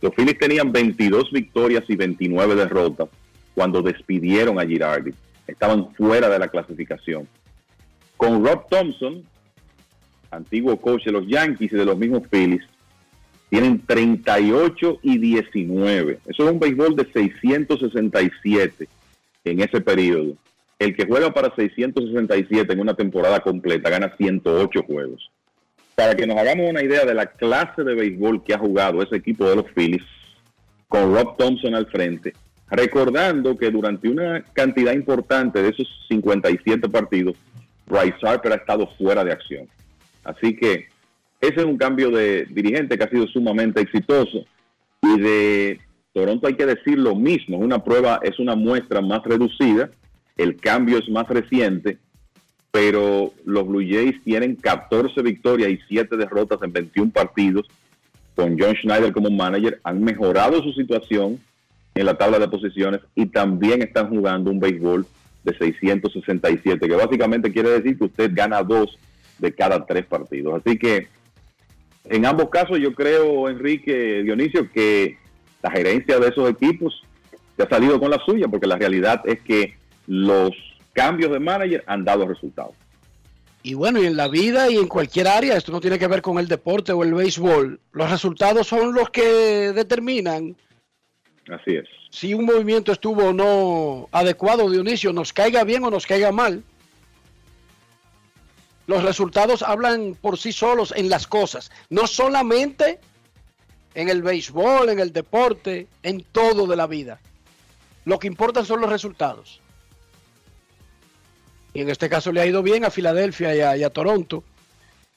Los 0.00 0.14
Phillies 0.14 0.38
tenían 0.38 0.72
22 0.72 1.30
victorias 1.30 1.84
y 1.88 1.96
29 1.96 2.54
derrotas 2.54 3.08
cuando 3.54 3.82
despidieron 3.82 4.58
a 4.58 4.66
Girardi. 4.66 5.12
Estaban 5.46 5.94
fuera 5.94 6.28
de 6.28 6.38
la 6.38 6.48
clasificación. 6.48 7.28
Con 8.16 8.44
Rob 8.44 8.66
Thompson, 8.68 9.24
antiguo 10.30 10.76
coach 10.80 11.04
de 11.04 11.12
los 11.12 11.26
Yankees 11.26 11.72
y 11.72 11.76
de 11.76 11.84
los 11.84 11.96
mismos 11.96 12.22
Phillies, 12.30 12.62
tienen 13.50 13.80
38 13.86 14.98
y 15.02 15.18
19. 15.18 16.18
Eso 16.26 16.44
es 16.44 16.52
un 16.52 16.58
béisbol 16.58 16.96
de 16.96 17.04
667 17.12 18.88
en 19.44 19.60
ese 19.60 19.80
periodo. 19.80 20.34
El 20.78 20.96
que 20.96 21.06
juega 21.06 21.32
para 21.32 21.54
667 21.54 22.72
en 22.72 22.80
una 22.80 22.94
temporada 22.94 23.40
completa 23.40 23.90
gana 23.90 24.14
108 24.16 24.82
juegos. 24.82 25.30
Para 25.94 26.14
que 26.16 26.26
nos 26.26 26.36
hagamos 26.36 26.68
una 26.68 26.82
idea 26.82 27.04
de 27.04 27.14
la 27.14 27.26
clase 27.26 27.84
de 27.84 27.94
béisbol 27.94 28.42
que 28.42 28.54
ha 28.54 28.58
jugado 28.58 29.02
ese 29.02 29.16
equipo 29.16 29.48
de 29.48 29.56
los 29.56 29.66
Phillies, 29.74 30.04
con 30.88 31.14
Rob 31.14 31.36
Thompson 31.36 31.74
al 31.74 31.86
frente, 31.86 32.32
recordando 32.68 33.56
que 33.56 33.70
durante 33.70 34.08
una 34.08 34.42
cantidad 34.52 34.92
importante 34.92 35.62
de 35.62 35.70
esos 35.70 35.88
57 36.08 36.88
partidos, 36.88 37.36
Bryce 37.86 38.16
Harper 38.22 38.52
ha 38.52 38.56
estado 38.56 38.88
fuera 38.98 39.24
de 39.24 39.32
acción. 39.32 39.68
Así 40.24 40.56
que 40.56 40.86
ese 41.40 41.60
es 41.60 41.64
un 41.64 41.76
cambio 41.76 42.10
de 42.10 42.46
dirigente 42.46 42.96
que 42.96 43.04
ha 43.04 43.10
sido 43.10 43.26
sumamente 43.26 43.80
exitoso. 43.80 44.44
Y 45.02 45.20
de 45.20 45.80
Toronto 46.12 46.46
hay 46.46 46.54
que 46.54 46.64
decir 46.64 46.98
lo 46.98 47.14
mismo, 47.14 47.58
es 47.58 47.64
una 47.64 47.84
prueba, 47.84 48.20
es 48.22 48.38
una 48.38 48.54
muestra 48.54 49.00
más 49.00 49.22
reducida, 49.24 49.90
el 50.36 50.56
cambio 50.56 50.98
es 50.98 51.08
más 51.08 51.28
reciente, 51.28 51.98
pero 52.70 53.32
los 53.44 53.66
Blue 53.66 53.86
Jays 53.88 54.22
tienen 54.24 54.56
14 54.56 55.22
victorias 55.22 55.70
y 55.70 55.78
7 55.88 56.16
derrotas 56.16 56.58
en 56.62 56.72
21 56.72 57.12
partidos. 57.12 57.68
Con 58.34 58.58
John 58.58 58.74
Schneider 58.74 59.12
como 59.12 59.30
manager, 59.30 59.80
han 59.84 60.02
mejorado 60.02 60.60
su 60.60 60.72
situación 60.72 61.38
en 61.94 62.06
la 62.06 62.18
tabla 62.18 62.40
de 62.40 62.48
posiciones 62.48 63.00
y 63.14 63.26
también 63.26 63.82
están 63.82 64.08
jugando 64.08 64.50
un 64.50 64.58
béisbol 64.58 65.06
de 65.44 65.56
667, 65.56 66.88
que 66.88 66.94
básicamente 66.96 67.52
quiere 67.52 67.70
decir 67.70 67.96
que 67.96 68.04
usted 68.04 68.30
gana 68.34 68.62
dos 68.62 68.98
de 69.38 69.54
cada 69.54 69.86
tres 69.86 70.04
partidos. 70.06 70.60
Así 70.64 70.76
que 70.76 71.06
en 72.06 72.26
ambos 72.26 72.50
casos 72.50 72.78
yo 72.80 72.92
creo, 72.94 73.48
Enrique 73.48 74.22
Dionisio, 74.24 74.70
que 74.70 75.18
la 75.62 75.70
gerencia 75.70 76.18
de 76.18 76.28
esos 76.28 76.50
equipos 76.50 77.02
se 77.56 77.62
ha 77.62 77.68
salido 77.68 78.00
con 78.00 78.10
la 78.10 78.18
suya, 78.24 78.48
porque 78.48 78.66
la 78.66 78.76
realidad 78.76 79.22
es 79.24 79.40
que 79.42 79.76
los 80.06 80.50
cambios 80.92 81.32
de 81.32 81.40
manager 81.40 81.84
han 81.86 82.04
dado 82.04 82.26
resultados. 82.26 82.74
Y 83.62 83.72
bueno, 83.72 84.02
y 84.02 84.06
en 84.06 84.16
la 84.16 84.28
vida 84.28 84.70
y 84.70 84.76
en 84.76 84.88
cualquier 84.88 85.26
área, 85.26 85.56
esto 85.56 85.72
no 85.72 85.80
tiene 85.80 85.98
que 85.98 86.06
ver 86.06 86.20
con 86.20 86.38
el 86.38 86.48
deporte 86.48 86.92
o 86.92 87.02
el 87.02 87.14
béisbol, 87.14 87.80
los 87.92 88.10
resultados 88.10 88.66
son 88.66 88.92
los 88.92 89.08
que 89.08 89.72
determinan 89.72 90.54
Así 91.48 91.76
es. 91.76 91.88
si 92.10 92.34
un 92.34 92.44
movimiento 92.44 92.92
estuvo 92.92 93.28
o 93.28 93.32
no 93.32 94.08
adecuado, 94.12 94.70
Dionisio, 94.70 95.14
nos 95.14 95.32
caiga 95.32 95.64
bien 95.64 95.82
o 95.84 95.90
nos 95.90 96.06
caiga 96.06 96.30
mal. 96.30 96.62
Los 98.86 99.02
resultados 99.02 99.62
hablan 99.62 100.14
por 100.20 100.38
sí 100.38 100.52
solos 100.52 100.92
en 100.94 101.08
las 101.08 101.26
cosas, 101.26 101.70
no 101.88 102.06
solamente 102.06 103.00
en 103.94 104.10
el 104.10 104.22
béisbol, 104.22 104.90
en 104.90 104.98
el 104.98 105.12
deporte, 105.12 105.86
en 106.02 106.22
todo 106.22 106.66
de 106.66 106.76
la 106.76 106.86
vida. 106.86 107.18
Lo 108.04 108.18
que 108.18 108.26
importan 108.26 108.66
son 108.66 108.82
los 108.82 108.90
resultados. 108.90 109.62
Y 111.74 111.80
en 111.82 111.90
este 111.90 112.08
caso 112.08 112.32
le 112.32 112.40
ha 112.40 112.46
ido 112.46 112.62
bien 112.62 112.84
a 112.84 112.90
Filadelfia 112.90 113.54
y 113.54 113.82
a, 113.82 113.86
a 113.86 113.90
Toronto. 113.90 114.44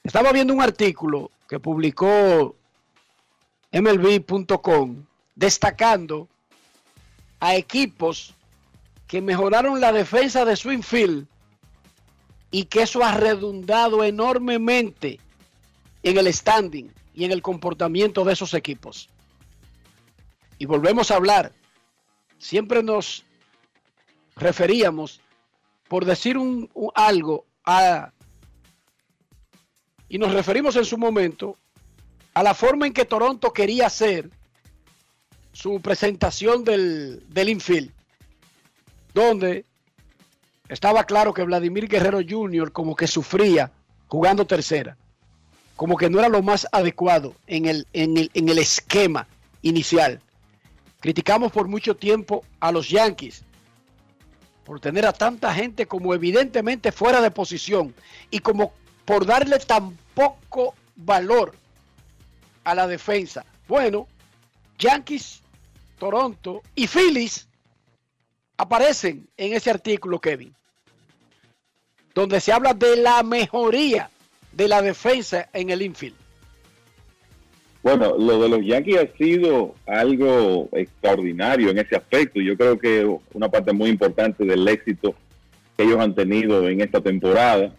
Estaba 0.03 0.31
viendo 0.31 0.53
un 0.53 0.61
artículo 0.61 1.31
que 1.47 1.59
publicó 1.59 2.55
MLB.com 3.71 5.05
destacando 5.35 6.27
a 7.39 7.55
equipos 7.55 8.34
que 9.07 9.21
mejoraron 9.21 9.79
la 9.79 9.91
defensa 9.91 10.43
de 10.45 10.55
su 10.55 10.71
infield 10.71 11.27
y 12.51 12.65
que 12.65 12.81
eso 12.81 13.03
ha 13.03 13.13
redundado 13.13 14.03
enormemente 14.03 15.19
en 16.03 16.17
el 16.17 16.34
standing 16.34 16.91
y 17.13 17.25
en 17.25 17.31
el 17.31 17.41
comportamiento 17.41 18.23
de 18.23 18.34
esos 18.34 18.53
equipos. 18.53 19.09
Y 20.57 20.65
volvemos 20.65 21.11
a 21.11 21.15
hablar, 21.15 21.51
siempre 22.39 22.81
nos 22.81 23.25
referíamos, 24.35 25.21
por 25.88 26.05
decir 26.05 26.38
un, 26.38 26.69
algo, 26.95 27.45
a, 27.65 28.11
y 30.09 30.18
nos 30.18 30.34
referimos 30.34 30.76
en 30.76 30.85
su 30.85 30.97
momento 30.97 31.57
a 32.34 32.43
la 32.43 32.53
forma 32.53 32.88
en 32.88 32.93
que 32.93 33.05
Toronto 33.05 33.51
quería 33.51 33.88
hacer 33.88 34.30
su 35.51 35.81
presentación 35.81 36.64
del, 36.64 37.23
del 37.30 37.49
infield, 37.49 37.91
donde 39.14 39.65
estaba 40.69 41.03
claro 41.05 41.34
que 41.34 41.43
Vladimir 41.43 41.88
Guerrero 41.88 42.19
Jr. 42.27 42.72
como 42.72 42.95
que 42.95 43.07
sufría 43.07 43.72
jugando 44.07 44.45
tercera, 44.45 44.97
como 45.76 45.97
que 45.97 46.09
no 46.09 46.19
era 46.19 46.30
lo 46.30 46.43
más 46.43 46.68
adecuado 46.72 47.34
en 47.47 47.65
el, 47.65 47.88
en 47.93 48.18
el, 48.18 48.31
en 48.34 48.49
el 48.49 48.59
esquema 48.59 49.27
inicial. 49.61 50.22
Criticamos 50.99 51.51
por 51.51 51.68
mucho 51.68 51.95
tiempo 51.95 52.43
a 52.59 52.72
los 52.72 52.89
Yankees 52.89 53.43
por 54.68 54.81
tener 54.81 55.06
a 55.06 55.14
tanta 55.14 55.53
gente 55.53 55.88
como 55.88 56.14
evidentemente 56.14 56.91
fuera 56.91 57.22
de 57.22 57.31
posición 57.31 57.95
y 58.30 58.39
como 58.39 58.73
por 59.06 59.26
darle 59.26 59.60
tan 59.60 59.98
poco 60.14 60.76
valor 60.98 61.56
a 62.65 62.76
la 62.76 62.85
defensa. 62.85 63.45
Bueno, 63.65 64.10
Yankees, 64.77 65.41
Toronto 65.98 66.64
y 66.76 66.85
Phillies 66.85 67.48
aparecen 68.57 69.30
en 69.38 69.53
ese 69.53 69.69
artículo, 69.72 70.19
Kevin, 70.19 70.53
donde 72.14 72.41
se 72.41 72.52
habla 72.52 72.73
de 72.73 72.98
la 72.98 73.23
mejoría 73.23 74.10
de 74.52 74.68
la 74.68 74.81
defensa 74.81 75.48
en 75.53 75.69
el 75.69 75.81
infield. 75.81 76.18
Bueno, 77.88 78.18
lo 78.18 78.41
de 78.41 78.49
los 78.49 78.65
Yankees 78.65 78.97
ha 78.97 79.18
sido 79.18 79.73
algo 79.85 80.68
extraordinario 80.73 81.69
en 81.69 81.77
ese 81.77 81.95
aspecto. 81.95 82.41
Yo 82.41 82.57
creo 82.57 82.77
que 82.77 83.09
una 83.31 83.47
parte 83.47 83.72
muy 83.72 83.89
importante 83.89 84.43
del 84.43 84.68
éxito 84.68 85.15
que 85.77 85.84
ellos 85.85 85.97
han 85.97 86.14
tenido 86.14 86.68
en 86.68 86.81
esta 86.81 86.99
temporada. 86.99 87.73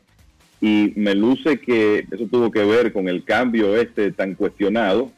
Y 0.62 0.94
me 0.97 1.14
luce 1.14 1.60
que 1.60 2.06
eso 2.10 2.26
tuvo 2.26 2.51
que 2.51 2.64
ver 2.64 2.90
con 2.90 3.06
el 3.06 3.22
cambio 3.22 3.76
este 3.76 4.10
tan 4.10 4.35
cuestionado 4.35 5.12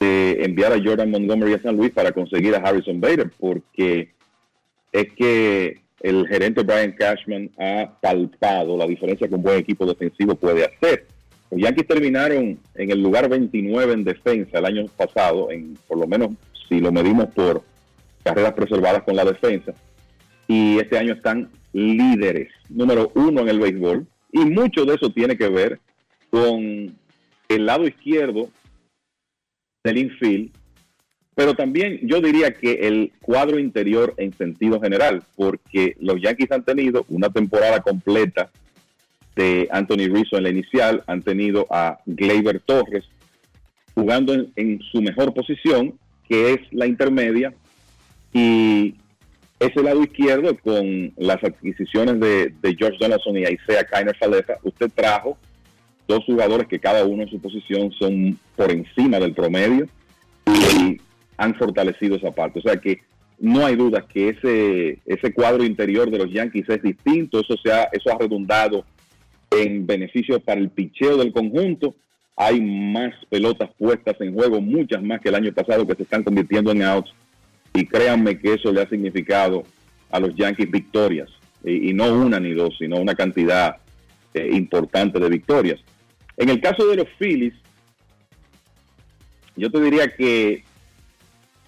de 0.00 0.42
enviar 0.42 0.72
a 0.72 0.82
Jordan 0.82 1.12
Montgomery 1.12 1.52
a 1.52 1.62
San 1.62 1.76
Luis 1.76 1.92
para 1.92 2.10
conseguir 2.10 2.56
a 2.56 2.58
Harrison 2.58 3.00
Bader, 3.00 3.30
porque 3.38 4.10
es 4.90 5.06
que 5.12 5.82
el 6.00 6.26
gerente 6.26 6.64
Brian 6.64 6.96
Cashman 6.98 7.48
ha 7.56 7.96
palpado 8.00 8.76
la 8.76 8.88
diferencia 8.88 9.28
que 9.28 9.36
un 9.36 9.42
buen 9.42 9.60
equipo 9.60 9.86
defensivo 9.86 10.34
puede 10.34 10.64
hacer. 10.64 11.06
Los 11.50 11.60
Yankees 11.60 11.86
terminaron 11.86 12.58
en 12.74 12.90
el 12.90 13.02
lugar 13.02 13.28
29 13.28 13.92
en 13.92 14.04
defensa 14.04 14.58
el 14.58 14.64
año 14.64 14.86
pasado, 14.96 15.50
en 15.50 15.76
por 15.88 15.98
lo 15.98 16.06
menos 16.06 16.30
si 16.68 16.80
lo 16.80 16.92
medimos 16.92 17.26
por 17.34 17.62
carreras 18.22 18.52
preservadas 18.52 19.02
con 19.02 19.16
la 19.16 19.24
defensa, 19.24 19.72
y 20.46 20.78
este 20.78 20.98
año 20.98 21.14
están 21.14 21.50
líderes, 21.72 22.48
número 22.68 23.10
uno 23.14 23.40
en 23.40 23.48
el 23.48 23.58
béisbol, 23.58 24.06
y 24.32 24.38
mucho 24.40 24.84
de 24.84 24.94
eso 24.94 25.10
tiene 25.10 25.36
que 25.36 25.48
ver 25.48 25.80
con 26.30 26.96
el 27.48 27.66
lado 27.66 27.86
izquierdo 27.86 28.48
del 29.82 29.98
infield, 29.98 30.52
pero 31.34 31.54
también 31.54 31.98
yo 32.02 32.20
diría 32.20 32.52
que 32.52 32.86
el 32.86 33.12
cuadro 33.20 33.58
interior 33.58 34.14
en 34.18 34.32
sentido 34.36 34.80
general, 34.80 35.24
porque 35.34 35.96
los 35.98 36.20
Yankees 36.20 36.52
han 36.52 36.64
tenido 36.64 37.04
una 37.08 37.30
temporada 37.30 37.80
completa 37.80 38.50
de 39.40 39.68
Anthony 39.70 40.08
Rizzo 40.12 40.36
en 40.36 40.42
la 40.42 40.50
inicial, 40.50 41.02
han 41.06 41.22
tenido 41.22 41.66
a 41.70 41.98
Gleyber 42.06 42.60
Torres 42.60 43.04
jugando 43.94 44.34
en, 44.34 44.52
en 44.56 44.80
su 44.92 45.00
mejor 45.00 45.32
posición, 45.34 45.94
que 46.28 46.52
es 46.52 46.60
la 46.72 46.86
intermedia, 46.86 47.52
y 48.32 48.94
ese 49.58 49.82
lado 49.82 50.02
izquierdo 50.02 50.56
con 50.58 51.12
las 51.16 51.42
adquisiciones 51.42 52.20
de, 52.20 52.54
de 52.62 52.76
George 52.76 52.98
Donaldson 53.00 53.36
y 53.36 53.42
Isaiah 53.42 53.84
Kainer 53.84 54.16
Falefa, 54.16 54.54
usted 54.62 54.90
trajo 54.94 55.36
dos 56.08 56.24
jugadores 56.24 56.66
que 56.66 56.78
cada 56.78 57.04
uno 57.04 57.22
en 57.22 57.28
su 57.28 57.40
posición 57.40 57.92
son 57.92 58.38
por 58.56 58.70
encima 58.70 59.18
del 59.18 59.34
promedio 59.34 59.86
y 60.46 61.00
han 61.36 61.54
fortalecido 61.54 62.16
esa 62.16 62.30
parte. 62.30 62.58
O 62.60 62.62
sea 62.62 62.76
que 62.76 63.00
no 63.38 63.64
hay 63.64 63.76
duda 63.76 64.06
que 64.06 64.30
ese, 64.30 64.98
ese 65.06 65.32
cuadro 65.32 65.64
interior 65.64 66.10
de 66.10 66.18
los 66.18 66.30
Yankees 66.30 66.68
es 66.68 66.82
distinto, 66.82 67.40
eso, 67.40 67.54
se 67.62 67.72
ha, 67.72 67.88
eso 67.92 68.10
ha 68.12 68.18
redundado 68.18 68.84
en 69.50 69.86
beneficio 69.86 70.40
para 70.40 70.60
el 70.60 70.70
picheo 70.70 71.16
del 71.16 71.32
conjunto. 71.32 71.94
Hay 72.36 72.60
más 72.60 73.12
pelotas 73.28 73.70
puestas 73.78 74.16
en 74.20 74.34
juego, 74.34 74.60
muchas 74.60 75.02
más 75.02 75.20
que 75.20 75.28
el 75.28 75.34
año 75.34 75.52
pasado 75.52 75.86
que 75.86 75.94
se 75.94 76.04
están 76.04 76.22
convirtiendo 76.22 76.70
en 76.72 76.82
outs. 76.82 77.12
Y 77.74 77.86
créanme 77.86 78.38
que 78.38 78.54
eso 78.54 78.72
le 78.72 78.82
ha 78.82 78.88
significado 78.88 79.64
a 80.10 80.20
los 80.20 80.34
Yankees 80.34 80.70
victorias. 80.70 81.28
Y, 81.64 81.92
no 81.92 82.12
una 82.12 82.40
ni 82.40 82.54
dos, 82.54 82.74
sino 82.78 82.96
una 82.96 83.14
cantidad 83.14 83.76
eh, 84.32 84.48
importante 84.52 85.18
de 85.18 85.28
victorias. 85.28 85.80
En 86.36 86.48
el 86.48 86.60
caso 86.60 86.86
de 86.86 86.96
los 86.96 87.08
Phillies, 87.18 87.54
yo 89.56 89.70
te 89.70 89.80
diría 89.80 90.08
que 90.08 90.64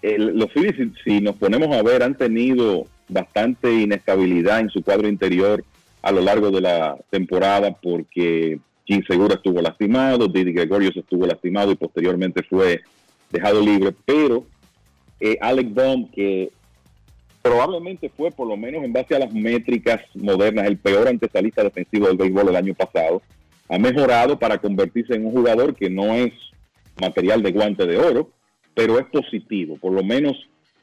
los 0.02 0.50
Phillies, 0.52 0.92
si 1.04 1.20
nos 1.20 1.36
ponemos 1.36 1.76
a 1.76 1.82
ver, 1.82 2.02
han 2.02 2.16
tenido 2.16 2.86
bastante 3.08 3.72
inestabilidad 3.72 4.60
en 4.60 4.70
su 4.70 4.82
cuadro 4.82 5.08
interior 5.08 5.62
a 6.02 6.10
lo 6.10 6.20
largo 6.20 6.50
de 6.50 6.60
la 6.60 6.96
temporada 7.10 7.72
porque 7.80 8.58
Gene 8.84 9.04
Segura 9.08 9.36
estuvo 9.36 9.62
lastimado, 9.62 10.26
Didi 10.26 10.52
Gregorius 10.52 10.96
estuvo 10.96 11.26
lastimado 11.26 11.70
y 11.70 11.76
posteriormente 11.76 12.42
fue 12.42 12.80
dejado 13.30 13.60
libre, 13.60 13.94
pero 14.04 14.44
eh, 15.20 15.38
Alec 15.40 15.72
Baum, 15.72 16.10
que 16.10 16.50
probablemente 17.40 18.08
fue, 18.08 18.30
por 18.30 18.48
lo 18.48 18.56
menos 18.56 18.84
en 18.84 18.92
base 18.92 19.14
a 19.14 19.20
las 19.20 19.32
métricas 19.32 20.00
modernas, 20.14 20.66
el 20.66 20.78
peor 20.78 21.08
antesalista 21.08 21.62
defensivo 21.62 22.08
del 22.08 22.16
béisbol 22.16 22.48
el 22.48 22.56
año 22.56 22.74
pasado, 22.74 23.22
ha 23.68 23.78
mejorado 23.78 24.38
para 24.38 24.58
convertirse 24.58 25.14
en 25.14 25.26
un 25.26 25.32
jugador 25.32 25.74
que 25.74 25.88
no 25.88 26.14
es 26.14 26.32
material 27.00 27.42
de 27.42 27.52
guante 27.52 27.86
de 27.86 27.96
oro, 27.96 28.30
pero 28.74 28.98
es 28.98 29.06
positivo, 29.06 29.76
por 29.76 29.92
lo 29.92 30.02
menos 30.02 30.32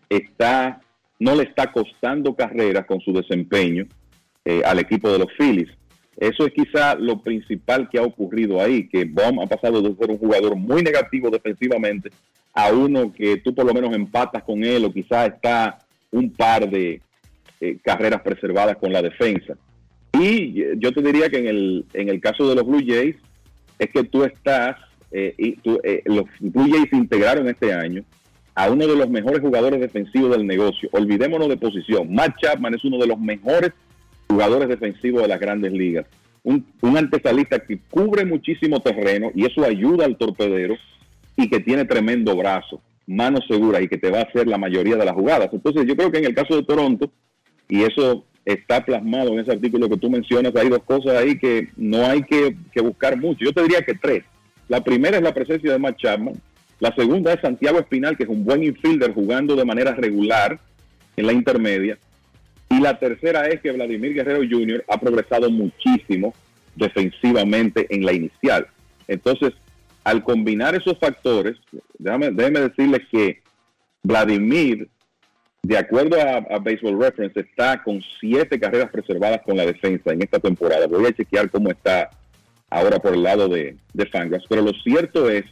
está, 0.09 0.81
no 1.19 1.35
le 1.35 1.43
está 1.43 1.71
costando 1.71 2.35
carreras 2.35 2.85
con 2.85 2.99
su 3.01 3.11
desempeño 3.11 3.85
eh, 4.49 4.61
al 4.65 4.79
equipo 4.79 5.11
de 5.11 5.19
los 5.19 5.27
Phillies. 5.37 5.69
Eso 6.17 6.45
es 6.45 6.53
quizá 6.53 6.95
lo 6.95 7.21
principal 7.21 7.87
que 7.87 7.99
ha 7.99 8.03
ocurrido 8.03 8.59
ahí, 8.59 8.87
que 8.89 9.05
Baum 9.05 9.39
ha 9.39 9.45
pasado 9.45 9.79
de 9.81 9.95
ser 9.95 10.09
un 10.09 10.17
jugador 10.17 10.55
muy 10.55 10.81
negativo 10.81 11.29
defensivamente 11.29 12.09
a 12.53 12.71
uno 12.71 13.13
que 13.13 13.37
tú 13.37 13.53
por 13.53 13.65
lo 13.65 13.73
menos 13.73 13.95
empatas 13.95 14.43
con 14.43 14.63
él 14.63 14.83
o 14.83 14.91
quizá 14.91 15.27
está 15.27 15.77
un 16.11 16.31
par 16.31 16.67
de 16.67 16.99
eh, 17.61 17.77
carreras 17.83 18.21
preservadas 18.21 18.77
con 18.77 18.91
la 18.91 19.03
defensa. 19.03 19.55
Y 20.13 20.63
yo 20.77 20.91
te 20.91 21.01
diría 21.03 21.29
que 21.29 21.37
en 21.37 21.47
el, 21.47 21.85
en 21.93 22.09
el 22.09 22.19
caso 22.19 22.49
de 22.49 22.55
los 22.55 22.65
Blue 22.65 22.83
Jays, 22.85 23.15
es 23.77 23.89
que 23.91 24.03
tú 24.03 24.23
estás, 24.23 24.77
eh, 25.11 25.35
y 25.37 25.57
tú, 25.57 25.79
eh, 25.83 26.01
los 26.05 26.25
Blue 26.39 26.69
Jays 26.71 26.91
integraron 26.91 27.47
este 27.47 27.71
año 27.71 28.03
a 28.55 28.69
uno 28.69 28.87
de 28.87 28.95
los 28.95 29.09
mejores 29.09 29.41
jugadores 29.41 29.79
defensivos 29.79 30.31
del 30.31 30.47
negocio. 30.47 30.89
Olvidémonos 30.91 31.47
de 31.47 31.57
posición. 31.57 32.13
Matt 32.13 32.35
Chapman 32.41 32.73
es 32.73 32.83
uno 32.83 32.97
de 32.97 33.07
los 33.07 33.19
mejores 33.19 33.71
jugadores 34.29 34.69
defensivos 34.69 35.23
de 35.23 35.27
las 35.27 35.39
grandes 35.39 35.71
ligas. 35.71 36.05
Un, 36.43 36.65
un 36.81 36.97
antesalista 36.97 37.59
que 37.59 37.79
cubre 37.89 38.25
muchísimo 38.25 38.79
terreno 38.79 39.31
y 39.35 39.45
eso 39.45 39.63
ayuda 39.63 40.05
al 40.05 40.17
torpedero 40.17 40.75
y 41.35 41.49
que 41.49 41.59
tiene 41.59 41.85
tremendo 41.85 42.35
brazo, 42.35 42.81
mano 43.07 43.39
segura 43.47 43.81
y 43.81 43.87
que 43.87 43.97
te 43.97 44.11
va 44.11 44.19
a 44.19 44.23
hacer 44.23 44.47
la 44.47 44.57
mayoría 44.57 44.95
de 44.95 45.05
las 45.05 45.15
jugadas. 45.15 45.49
Entonces 45.51 45.85
yo 45.85 45.95
creo 45.95 46.11
que 46.11 46.19
en 46.19 46.25
el 46.25 46.35
caso 46.35 46.55
de 46.55 46.63
Toronto, 46.63 47.11
y 47.67 47.83
eso 47.83 48.25
está 48.45 48.83
plasmado 48.85 49.33
en 49.33 49.39
ese 49.39 49.51
artículo 49.51 49.89
que 49.89 49.97
tú 49.97 50.09
mencionas, 50.09 50.55
hay 50.55 50.69
dos 50.69 50.83
cosas 50.83 51.17
ahí 51.17 51.37
que 51.37 51.69
no 51.75 52.05
hay 52.05 52.23
que, 52.23 52.55
que 52.71 52.81
buscar 52.81 53.17
mucho. 53.17 53.45
Yo 53.45 53.53
te 53.53 53.63
diría 53.63 53.81
que 53.81 53.95
tres. 53.95 54.23
La 54.67 54.83
primera 54.83 55.17
es 55.17 55.23
la 55.23 55.33
presencia 55.33 55.71
de 55.71 55.79
Matt 55.79 55.97
Chapman. 55.97 56.35
La 56.79 56.93
segunda 56.95 57.33
es 57.33 57.41
Santiago 57.41 57.79
Espinal, 57.79 58.15
que 58.15 58.23
es 58.23 58.29
un 58.29 58.45
buen 58.45 58.63
infielder 58.63 59.13
jugando 59.13 59.55
de 59.55 59.65
manera 59.65 59.93
regular 59.93 60.59
en 61.17 61.25
la 61.25 61.33
intermedia. 61.33 61.97
Y 62.69 62.79
la 62.79 62.99
tercera 62.99 63.47
es 63.47 63.61
que 63.61 63.71
Vladimir 63.71 64.13
Guerrero 64.13 64.39
Jr. 64.39 64.85
ha 64.87 64.99
progresado 64.99 65.49
muchísimo 65.49 66.33
defensivamente 66.75 67.87
en 67.89 68.05
la 68.05 68.13
inicial. 68.13 68.67
Entonces, 69.07 69.53
al 70.03 70.23
combinar 70.23 70.75
esos 70.75 70.97
factores, 70.97 71.57
déjame, 71.97 72.31
déjeme 72.31 72.61
decirles 72.61 73.01
que 73.11 73.41
Vladimir, 74.03 74.87
de 75.63 75.77
acuerdo 75.77 76.17
a, 76.21 76.59
Baseball 76.59 76.99
Reference, 76.99 77.39
está 77.39 77.83
con 77.83 78.01
siete 78.19 78.59
carreras 78.59 78.91
preservadas 78.91 79.41
con 79.43 79.57
la 79.57 79.65
defensa 79.65 80.11
en 80.11 80.21
esta 80.21 80.39
temporada. 80.39 80.87
Voy 80.87 81.05
a 81.05 81.13
chequear 81.13 81.49
cómo 81.49 81.69
está 81.69 82.09
ahora 82.69 82.99
por 82.99 83.13
el 83.13 83.23
lado 83.23 83.49
de, 83.49 83.75
de 83.93 84.05
Fangraphs. 84.05 84.45
Pero 84.47 84.61
lo 84.61 84.73
cierto 84.73 85.29
es 85.29 85.43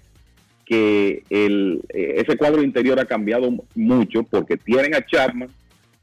que 0.65 1.23
el, 1.29 1.81
ese 1.89 2.37
cuadro 2.37 2.61
interior 2.61 2.99
ha 2.99 3.05
cambiado 3.05 3.49
mucho 3.73 4.23
porque 4.23 4.57
tienen 4.57 4.95
a 4.95 5.05
Chapman, 5.05 5.49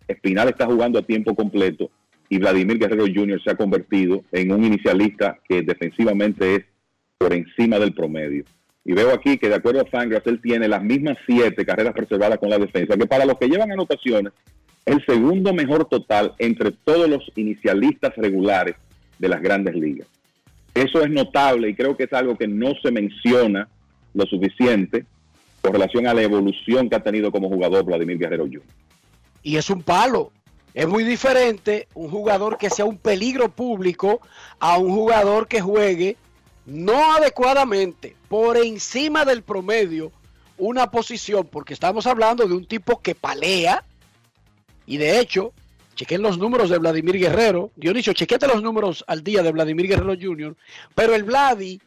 Espinal 0.09 0.49
está 0.49 0.67
jugando 0.67 0.99
a 0.99 1.03
tiempo 1.03 1.35
completo 1.35 1.91
y 2.29 2.39
Vladimir 2.39 2.79
Guerrero 2.79 3.05
Jr. 3.05 3.43
se 3.43 3.51
ha 3.51 3.57
convertido 3.57 4.25
en 4.33 4.53
un 4.53 4.65
inicialista 4.65 5.39
que 5.49 5.63
defensivamente 5.63 6.55
es 6.57 6.65
por 7.19 7.33
encima 7.33 7.79
del 7.79 7.95
promedio. 7.95 8.45
Y 8.85 8.93
veo 8.93 9.15
aquí 9.15 9.39
que 9.39 9.49
de 9.49 9.55
acuerdo 9.55 9.81
a 9.81 9.87
Fangraphs, 9.87 10.27
él 10.27 10.41
tiene 10.43 10.69
las 10.69 10.83
mismas 10.83 11.17
siete 11.27 11.65
carreras 11.65 11.95
preservadas 11.95 12.39
con 12.39 12.51
la 12.51 12.59
defensa, 12.59 12.97
que 12.97 13.07
para 13.07 13.25
los 13.25 13.39
que 13.39 13.49
llevan 13.49 13.73
anotaciones, 13.73 14.33
el 14.85 15.05
segundo 15.07 15.55
mejor 15.55 15.87
total 15.87 16.35
entre 16.39 16.71
todos 16.71 17.09
los 17.09 17.23
inicialistas 17.37 18.15
regulares 18.17 18.77
de 19.19 19.29
las 19.29 19.41
grandes 19.41 19.75
ligas. 19.75 20.07
Eso 20.75 21.03
es 21.03 21.11
notable 21.11 21.69
y 21.71 21.75
creo 21.75 21.97
que 21.97 22.05
es 22.05 22.13
algo 22.13 22.37
que 22.37 22.49
no 22.49 22.73
se 22.83 22.91
menciona 22.91 23.69
lo 24.13 24.27
suficiente 24.27 25.07
con 25.63 25.73
relación 25.73 26.07
a 26.07 26.15
la 26.15 26.23
evolución 26.23 26.91
que 26.91 26.97
ha 26.97 27.03
tenido 27.03 27.31
como 27.33 27.49
jugador 27.49 27.85
Vladimir 27.85 28.19
Guerrero 28.19 28.45
Jr. 28.45 28.63
Y 29.45 29.57
es 29.57 29.71
un 29.71 29.85
palo. 29.85 30.33
Es 30.75 30.89
muy 30.89 31.05
diferente 31.05 31.87
un 31.95 32.11
jugador 32.11 32.59
que 32.59 32.69
sea 32.69 32.85
un 32.85 32.99
peligro 32.99 33.49
público 33.49 34.21
a 34.59 34.77
un 34.79 34.93
jugador 34.93 35.47
que 35.47 35.61
juegue 35.61 36.17
no 36.67 37.13
adecuadamente, 37.15 38.17
por 38.29 38.57
encima 38.57 39.25
del 39.25 39.43
promedio, 39.43 40.11
una 40.57 40.91
posición, 40.91 41.47
porque 41.47 41.75
estamos 41.75 42.07
hablando 42.07 42.47
de 42.47 42.55
un 42.55 42.67
tipo 42.67 43.01
que 43.01 43.15
palea, 43.15 43.85
y 44.87 44.97
de 44.97 45.21
hecho, 45.21 45.53
chequen 45.95 46.23
los 46.23 46.39
números 46.39 46.71
de 46.71 46.79
Vladimir 46.79 47.19
Guerrero, 47.19 47.71
Dionisio, 47.77 48.13
chequete 48.13 48.47
los 48.47 48.63
números 48.63 49.05
al 49.07 49.23
día 49.23 49.43
de 49.43 49.53
Vladimir 49.53 49.89
Guerrero 49.89 50.15
Jr., 50.21 50.57
pero 50.95 51.15
el 51.15 51.25
Vladi 51.25 51.81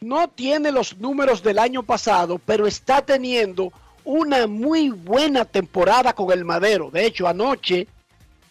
no 0.00 0.28
tiene 0.28 0.72
los 0.72 0.98
números 0.98 1.42
del 1.42 1.58
año 1.58 1.82
pasado, 1.82 2.40
pero 2.44 2.66
está 2.66 3.02
teniendo 3.02 3.72
una 4.06 4.46
muy 4.46 4.90
buena 4.90 5.44
temporada 5.44 6.14
con 6.14 6.30
el 6.30 6.44
Madero. 6.44 6.90
De 6.90 7.04
hecho, 7.04 7.26
anoche 7.26 7.88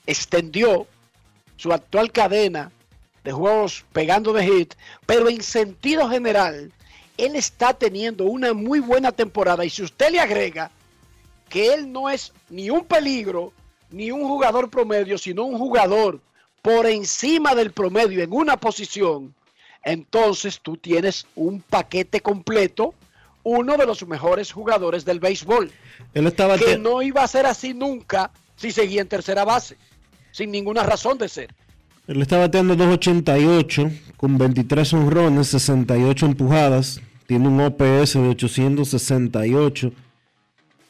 extendió 0.05 0.85
su 1.55 1.71
actual 1.71 2.11
cadena 2.11 2.71
de 3.23 3.31
juegos 3.31 3.85
pegando 3.93 4.33
de 4.33 4.45
hit, 4.45 4.75
pero 5.05 5.29
en 5.29 5.41
sentido 5.41 6.09
general, 6.09 6.71
él 7.17 7.35
está 7.37 7.73
teniendo 7.73 8.25
una 8.25 8.53
muy 8.53 8.81
buena 8.81 9.13
temporada 9.13 9.63
y 9.63 9.69
si 9.69 9.81
usted 9.81 10.11
le 10.11 10.19
agrega 10.19 10.69
que 11.49 11.73
él 11.73 11.89
no 11.91 12.09
es 12.09 12.33
ni 12.49 12.69
un 12.69 12.83
peligro, 12.83 13.53
ni 13.89 14.11
un 14.11 14.27
jugador 14.27 14.69
promedio, 14.69 15.17
sino 15.17 15.45
un 15.45 15.57
jugador 15.57 16.19
por 16.61 16.85
encima 16.85 17.55
del 17.55 17.71
promedio 17.71 18.21
en 18.21 18.33
una 18.33 18.57
posición, 18.57 19.33
entonces 19.85 20.59
tú 20.61 20.75
tienes 20.75 21.25
un 21.35 21.61
paquete 21.61 22.19
completo, 22.19 22.93
uno 23.45 23.77
de 23.77 23.85
los 23.85 24.05
mejores 24.07 24.51
jugadores 24.51 25.05
del 25.05 25.19
béisbol. 25.19 25.71
Él 26.13 26.27
estaba 26.27 26.57
que 26.57 26.77
no 26.77 27.01
iba 27.01 27.23
a 27.23 27.27
ser 27.27 27.45
así 27.45 27.73
nunca 27.73 28.31
si 28.57 28.71
seguía 28.71 29.01
en 29.01 29.07
tercera 29.07 29.45
base, 29.45 29.77
sin 30.31 30.51
ninguna 30.51 30.83
razón 30.83 31.17
de 31.17 31.29
ser. 31.29 31.53
Él 32.07 32.21
está 32.21 32.37
bateando 32.37 32.75
288 32.75 33.91
con 34.17 34.37
23 34.37 34.93
honrones, 34.93 35.47
68 35.47 36.25
empujadas. 36.25 37.01
Tiene 37.27 37.47
un 37.47 37.61
OPS 37.61 38.13
de 38.13 38.29
868. 38.29 39.91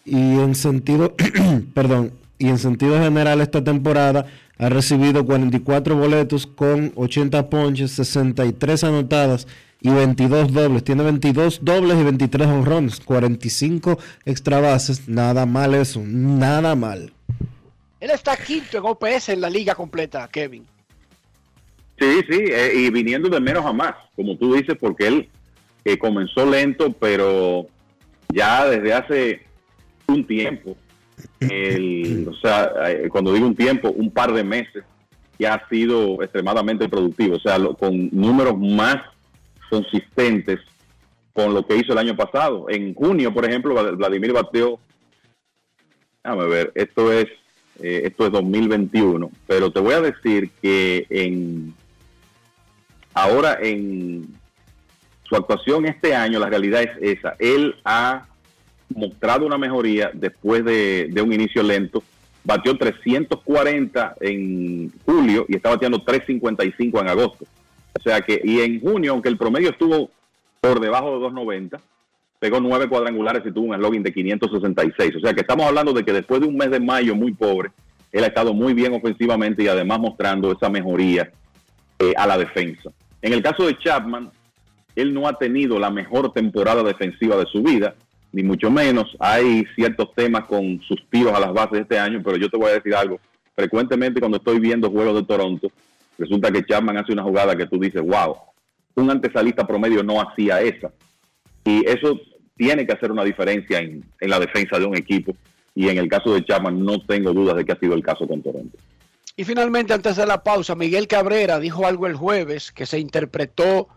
Y 0.06 0.16
en 0.16 0.56
sentido, 0.56 1.16
perdón, 1.74 2.14
y 2.38 2.48
en 2.48 2.58
sentido 2.58 2.98
general 3.00 3.42
esta 3.42 3.64
temporada 3.64 4.28
ha 4.58 4.70
recibido 4.70 5.26
44 5.26 5.96
boletos 5.96 6.48
con 6.48 6.94
80 6.96 7.50
ponches, 7.50 7.92
63 7.92 8.84
anotadas 8.86 9.48
y 9.86 9.90
22 9.90 10.52
dobles. 10.52 10.84
Tiene 10.84 11.04
22 11.04 11.64
dobles 11.64 12.00
y 12.00 12.04
23 12.04 12.48
honrones, 12.48 13.00
45 13.02 14.00
extra 14.26 14.60
bases. 14.60 15.08
Nada 15.08 15.46
mal 15.46 15.76
eso, 15.76 16.02
nada 16.04 16.76
mal. 16.76 17.14
Él 18.00 18.10
está 18.10 18.36
quinto 18.36 18.80
en 18.80 18.86
OPS 18.86 19.30
en 19.30 19.42
la 19.42 19.50
liga 19.50 19.76
completa, 19.76 20.28
Kevin. 20.32 20.66
Sí, 22.00 22.22
sí, 22.28 22.40
eh, 22.48 22.74
y 22.76 22.90
viniendo 22.90 23.30
de 23.30 23.40
menos 23.40 23.64
a 23.64 23.72
más, 23.74 23.94
como 24.16 24.36
tú 24.38 24.56
dices, 24.56 24.76
porque 24.80 25.08
él 25.08 25.30
eh, 25.86 25.98
comenzó 26.00 26.50
lento, 26.50 26.92
pero 26.92 27.68
ya 28.30 28.66
desde 28.68 28.92
hace 28.92 29.42
un 30.08 30.26
tiempo, 30.26 30.76
el, 31.40 32.28
o 32.28 32.36
sea, 32.38 32.72
eh, 32.88 33.08
cuando 33.10 33.32
digo 33.34 33.46
un 33.46 33.56
tiempo, 33.56 33.92
un 33.92 34.10
par 34.10 34.34
de 34.34 34.44
meses, 34.44 34.84
ya 35.38 35.54
ha 35.54 35.70
sido 35.70 36.22
extremadamente 36.24 36.90
productivo, 36.90 37.36
o 37.36 37.40
sea, 37.40 37.60
lo, 37.60 37.76
con 37.76 38.10
números 38.12 38.58
más 38.58 38.98
consistentes 39.76 40.60
con 41.34 41.54
lo 41.54 41.66
que 41.66 41.76
hizo 41.76 41.92
el 41.92 41.98
año 41.98 42.16
pasado. 42.16 42.68
En 42.70 42.94
junio, 42.94 43.34
por 43.34 43.46
ejemplo, 43.46 43.74
Vladimir 43.96 44.32
bateó, 44.32 44.80
déjame 46.24 46.46
ver, 46.48 46.72
esto 46.76 47.12
es, 47.12 47.26
eh, 47.82 48.04
esto 48.06 48.26
es 48.26 48.32
2021, 48.32 49.30
pero 49.48 49.72
te 49.72 49.80
voy 49.80 49.94
a 49.94 50.02
decir 50.02 50.50
que 50.62 51.06
en 51.10 51.74
Ahora, 53.16 53.58
en 53.62 54.28
su 55.24 55.38
actuación 55.38 55.86
este 55.86 56.14
año, 56.14 56.38
la 56.38 56.50
realidad 56.50 56.84
es 56.84 57.18
esa. 57.18 57.36
Él 57.40 57.76
ha 57.86 58.28
mostrado 58.94 59.46
una 59.46 59.58
mejoría 59.58 60.12
después 60.14 60.66
de, 60.66 61.08
de 61.10 61.22
un 61.22 61.32
inicio 61.32 61.64
lento. 61.64 62.04
Batió 62.44 62.78
340 62.78 64.16
en 64.20 64.92
julio 65.06 65.46
y 65.48 65.56
está 65.56 65.70
bateando 65.70 66.04
355 66.04 67.00
en 67.00 67.08
agosto. 67.08 67.46
O 67.98 68.02
sea 68.02 68.22
que, 68.22 68.42
y 68.44 68.60
en 68.60 68.82
junio, 68.82 69.14
aunque 69.14 69.30
el 69.30 69.38
promedio 69.38 69.70
estuvo 69.70 70.10
por 70.62 70.80
debajo 70.80 71.14
de 71.14 71.20
290, 71.20 71.80
pegó 72.40 72.60
nueve 72.60 72.88
cuadrangulares 72.88 73.44
y 73.46 73.52
tuvo 73.52 73.74
un 73.74 73.82
login 73.82 74.04
de 74.04 74.14
566. 74.14 75.16
O 75.16 75.20
sea 75.20 75.34
que 75.34 75.42
estamos 75.42 75.66
hablando 75.66 75.94
de 75.94 76.04
que 76.04 76.14
después 76.14 76.42
de 76.42 76.48
un 76.48 76.58
mes 76.58 76.72
de 76.72 76.80
mayo 76.80 77.16
muy 77.16 77.34
pobre, 77.34 77.72
él 78.12 78.24
ha 78.24 78.28
estado 78.28 78.54
muy 78.54 78.74
bien 78.74 78.94
ofensivamente 78.94 79.64
y 79.64 79.68
además 79.68 80.00
mostrando 80.00 80.52
esa 80.52 80.70
mejoría 80.70 81.32
eh, 82.00 82.14
a 82.18 82.28
la 82.28 82.38
defensa. 82.38 82.92
En 83.22 83.34
el 83.34 83.42
caso 83.42 83.66
de 83.66 83.78
Chapman, 83.78 84.32
él 84.96 85.14
no 85.14 85.28
ha 85.28 85.38
tenido 85.38 85.80
la 85.80 85.90
mejor 85.90 86.32
temporada 86.32 86.84
defensiva 86.84 87.36
de 87.36 87.46
su 87.46 87.62
vida, 87.64 87.96
ni 88.32 88.44
mucho 88.44 88.70
menos. 88.70 89.16
Hay 89.20 89.66
ciertos 89.76 90.14
temas 90.14 90.46
con 90.46 90.82
sus 90.82 91.04
tiros 91.10 91.34
a 91.34 91.40
las 91.40 91.54
bases 91.54 91.82
este 91.82 91.98
año, 91.98 92.22
pero 92.24 92.38
yo 92.38 92.50
te 92.50 92.58
voy 92.58 92.70
a 92.70 92.76
decir 92.76 92.96
algo. 92.96 93.20
Frecuentemente 93.56 94.20
cuando 94.20 94.38
estoy 94.38 94.60
viendo 94.60 94.92
juegos 94.92 95.16
de 95.16 95.24
Toronto, 95.24 95.72
resulta 96.18 96.52
que 96.52 96.66
Chapman 96.66 96.98
hace 96.98 97.14
una 97.14 97.24
jugada 97.24 97.56
que 97.56 97.68
tú 97.68 97.80
dices, 97.80 98.02
wow, 98.02 98.36
un 98.96 99.10
antesalista 99.10 99.66
promedio 99.66 100.04
no 100.04 100.22
hacía 100.22 100.62
esa. 100.62 100.92
Y 101.64 101.86
eso 101.88 102.20
tiene 102.56 102.86
que 102.86 102.94
hacer 102.94 103.12
una 103.12 103.24
diferencia 103.24 103.80
en, 103.80 104.04
en 104.20 104.30
la 104.30 104.40
defensa 104.40 104.80
de 104.80 104.86
un 104.86 104.96
equipo. 104.96 105.36
Y 105.74 105.90
en 105.90 105.98
el 105.98 106.08
caso 106.08 106.34
de 106.34 106.46
Chapman 106.46 106.84
no 106.84 107.02
tengo 107.06 107.34
dudas 107.34 107.58
de 107.58 107.66
que 107.66 107.74
ha 107.74 107.80
sido 107.80 107.96
el 107.96 108.04
caso 108.04 108.28
con 108.28 108.42
Toronto. 108.42 108.78
Y 109.38 109.44
finalmente, 109.44 109.94
antes 109.94 110.16
de 110.16 110.26
la 110.26 110.44
pausa, 110.44 110.76
Miguel 110.76 111.08
Cabrera 111.08 111.60
dijo 111.60 111.86
algo 111.86 112.08
el 112.08 112.16
jueves 112.16 112.72
que 112.72 112.86
se 112.86 113.00
interpretó 113.00 113.90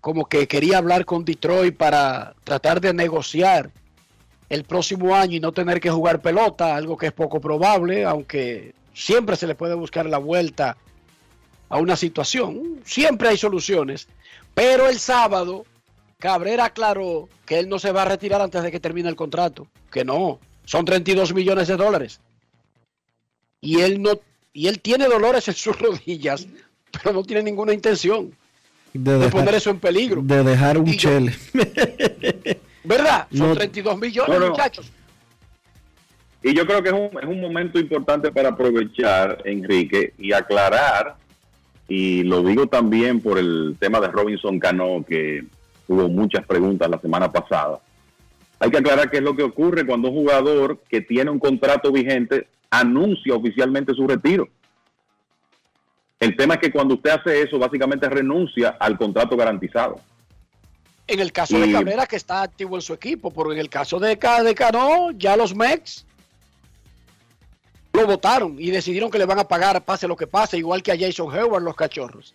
como 0.00 0.26
que 0.26 0.46
quería 0.46 0.78
hablar 0.78 1.06
con 1.06 1.24
Detroit 1.24 1.76
para 1.76 2.34
tratar 2.44 2.80
de 2.80 2.92
negociar 2.92 3.70
el 4.50 4.64
próximo 4.64 5.16
año 5.16 5.36
y 5.36 5.40
no 5.40 5.52
tener 5.52 5.80
que 5.80 5.90
jugar 5.90 6.20
pelota, 6.20 6.76
algo 6.76 6.96
que 6.96 7.06
es 7.06 7.12
poco 7.12 7.40
probable, 7.40 8.04
aunque 8.04 8.74
siempre 8.92 9.34
se 9.34 9.46
le 9.46 9.54
puede 9.54 9.74
buscar 9.74 10.06
la 10.06 10.18
vuelta 10.18 10.76
a 11.68 11.78
una 11.78 11.96
situación, 11.96 12.80
siempre 12.84 13.28
hay 13.28 13.36
soluciones, 13.36 14.08
pero 14.54 14.88
el 14.88 14.98
sábado 14.98 15.64
Cabrera 16.18 16.66
aclaró 16.66 17.28
que 17.44 17.58
él 17.58 17.68
no 17.68 17.78
se 17.78 17.92
va 17.92 18.02
a 18.02 18.06
retirar 18.06 18.40
antes 18.40 18.62
de 18.62 18.70
que 18.70 18.80
termine 18.80 19.08
el 19.08 19.16
contrato, 19.16 19.66
que 19.90 20.04
no, 20.04 20.40
son 20.64 20.84
32 20.84 21.34
millones 21.34 21.68
de 21.68 21.76
dólares. 21.76 22.20
Y 23.60 23.80
él 23.80 24.00
no 24.00 24.20
y 24.52 24.68
él 24.68 24.80
tiene 24.80 25.06
dolores 25.06 25.48
en 25.48 25.54
sus 25.54 25.78
rodillas, 25.78 26.46
pero 26.92 27.12
no 27.12 27.22
tiene 27.24 27.42
ninguna 27.42 27.72
intención 27.72 28.32
de, 28.94 29.28
poner 29.28 29.54
eso 29.56 29.70
en 29.70 29.80
peligro. 29.80 30.22
De 30.22 30.44
dejar 30.44 30.78
un 30.78 30.96
chele. 30.96 31.34
¿Verdad? 32.84 33.26
Son 33.34 33.54
32 33.54 33.98
millones, 33.98 34.40
muchachos. 34.40 34.90
Y 36.42 36.54
yo 36.54 36.66
creo 36.66 36.82
que 36.82 36.90
es 36.90 36.94
un, 36.94 37.18
es 37.20 37.26
un 37.26 37.40
momento 37.40 37.78
importante 37.78 38.30
para 38.30 38.50
aprovechar, 38.50 39.42
Enrique, 39.44 40.12
y 40.18 40.32
aclarar, 40.32 41.16
y 41.88 42.22
lo 42.22 42.42
digo 42.42 42.66
también 42.66 43.20
por 43.20 43.38
el 43.38 43.76
tema 43.78 44.00
de 44.00 44.08
Robinson 44.08 44.58
Cano, 44.58 45.04
que 45.06 45.44
hubo 45.88 46.08
muchas 46.08 46.46
preguntas 46.46 46.88
la 46.88 47.00
semana 47.00 47.30
pasada. 47.30 47.80
Hay 48.58 48.70
que 48.70 48.78
aclarar 48.78 49.10
qué 49.10 49.18
es 49.18 49.22
lo 49.22 49.36
que 49.36 49.42
ocurre 49.42 49.84
cuando 49.84 50.08
un 50.08 50.14
jugador 50.14 50.80
que 50.88 51.00
tiene 51.00 51.30
un 51.30 51.38
contrato 51.38 51.92
vigente 51.92 52.48
anuncia 52.70 53.34
oficialmente 53.34 53.94
su 53.94 54.06
retiro. 54.06 54.48
El 56.18 56.36
tema 56.36 56.54
es 56.54 56.60
que 56.60 56.72
cuando 56.72 56.94
usted 56.94 57.10
hace 57.10 57.42
eso, 57.42 57.58
básicamente 57.58 58.08
renuncia 58.08 58.76
al 58.80 58.96
contrato 58.96 59.36
garantizado. 59.36 60.00
En 61.06 61.20
el 61.20 61.32
caso 61.32 61.58
de 61.58 61.70
Cabrera, 61.70 62.06
que 62.06 62.16
está 62.16 62.42
activo 62.42 62.76
en 62.76 62.82
su 62.82 62.94
equipo, 62.94 63.30
pero 63.30 63.52
en 63.52 63.58
el 63.58 63.68
caso 63.68 64.00
de, 64.00 64.16
de 64.16 64.54
Cano, 64.54 65.10
ya 65.10 65.36
los 65.36 65.54
Mex 65.54 66.06
lo 67.94 68.06
votaron 68.06 68.56
y 68.58 68.70
decidieron 68.70 69.10
que 69.10 69.18
le 69.18 69.24
van 69.24 69.38
a 69.38 69.48
pagar 69.48 69.84
pase 69.84 70.08
lo 70.08 70.16
que 70.16 70.26
pase, 70.26 70.58
igual 70.58 70.82
que 70.82 70.92
a 70.92 70.98
Jason 70.98 71.34
Howard 71.34 71.62
los 71.62 71.76
cachorros. 71.76 72.34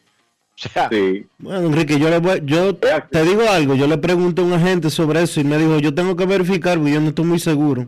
O 0.56 0.70
sea, 0.70 0.90
Bueno, 1.38 1.68
Enrique, 1.68 2.00
yo, 2.00 2.10
le 2.10 2.42
yo 2.46 2.76
te 2.76 3.24
digo 3.24 3.44
algo, 3.50 3.76
yo 3.76 3.88
le 3.88 3.98
pregunté 3.98 4.42
a 4.42 4.46
un 4.46 4.54
agente 4.54 4.90
sobre 4.90 5.22
eso 5.22 5.40
y 5.40 5.44
me 5.44 5.58
dijo, 5.58 5.80
yo 5.80 5.94
tengo 5.94 6.16
que 6.16 6.26
verificar, 6.26 6.78
porque 6.78 6.94
yo 6.94 7.02
no 7.02 7.10
estoy 7.10 7.26
muy 7.26 7.40
seguro. 7.40 7.88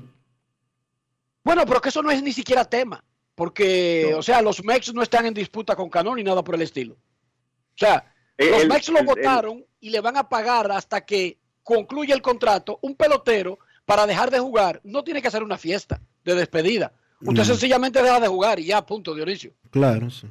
Bueno, 1.44 1.66
pero 1.66 1.82
que 1.82 1.90
eso 1.90 2.02
no 2.02 2.12
es 2.12 2.22
ni 2.22 2.32
siquiera 2.32 2.64
tema. 2.66 3.04
Porque, 3.36 4.14
o 4.16 4.22
sea, 4.22 4.42
los 4.42 4.64
Mex 4.64 4.94
no 4.94 5.02
están 5.02 5.26
en 5.26 5.34
disputa 5.34 5.76
con 5.76 5.90
Canon 5.90 6.16
ni 6.16 6.24
nada 6.24 6.44
por 6.44 6.56
el 6.56 6.62
estilo. 6.62 6.94
O 6.94 7.78
sea, 7.78 8.14
los 8.38 8.68
Mex 8.68 8.90
lo 8.90 9.04
votaron 9.04 9.66
y 9.80 9.90
le 9.90 10.00
van 10.00 10.18
a 10.18 10.30
pagar 10.30 10.72
hasta 10.72 11.02
que 11.02 11.38
concluya 11.64 12.14
el 12.14 12.22
contrato 12.22 12.80
un 12.82 12.96
pelotero 12.96 13.58
para 13.86 14.06
dejar 14.06 14.30
de 14.30 14.40
jugar. 14.40 14.80
No 14.84 15.04
tiene 15.04 15.22
que 15.22 15.30
hacer 15.30 15.44
una 15.44 15.58
fiesta 15.58 16.00
de 16.24 16.36
despedida. 16.36 16.94
Usted 17.24 17.44
sencillamente 17.44 18.02
deja 18.02 18.20
de 18.20 18.28
jugar 18.28 18.60
y 18.60 18.66
ya, 18.66 18.86
punto, 18.86 19.14
Dionisio. 19.14 19.54
Claro, 19.70 20.10
sí. 20.10 20.28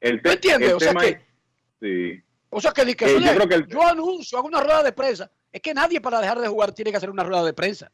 El 0.00 0.20
¿Me 0.22 0.32
entiende? 0.32 0.72
O 0.74 0.80
sea 0.80 0.94
que, 0.94 1.20
sí. 1.80 2.22
o 2.50 2.60
sea 2.60 2.72
que, 2.72 2.82
eh, 2.82 2.96
yo, 2.98 3.34
creo 3.34 3.48
que 3.48 3.66
yo 3.68 3.86
anuncio, 3.86 4.38
hago 4.38 4.48
una 4.48 4.62
rueda 4.62 4.82
de 4.82 4.92
prensa. 4.92 5.30
Es 5.52 5.60
que 5.60 5.74
nadie 5.74 6.00
para 6.00 6.20
dejar 6.20 6.38
de 6.40 6.48
jugar 6.48 6.72
tiene 6.72 6.90
que 6.90 6.96
hacer 6.96 7.10
una 7.10 7.24
rueda 7.24 7.44
de 7.44 7.52
prensa. 7.52 7.90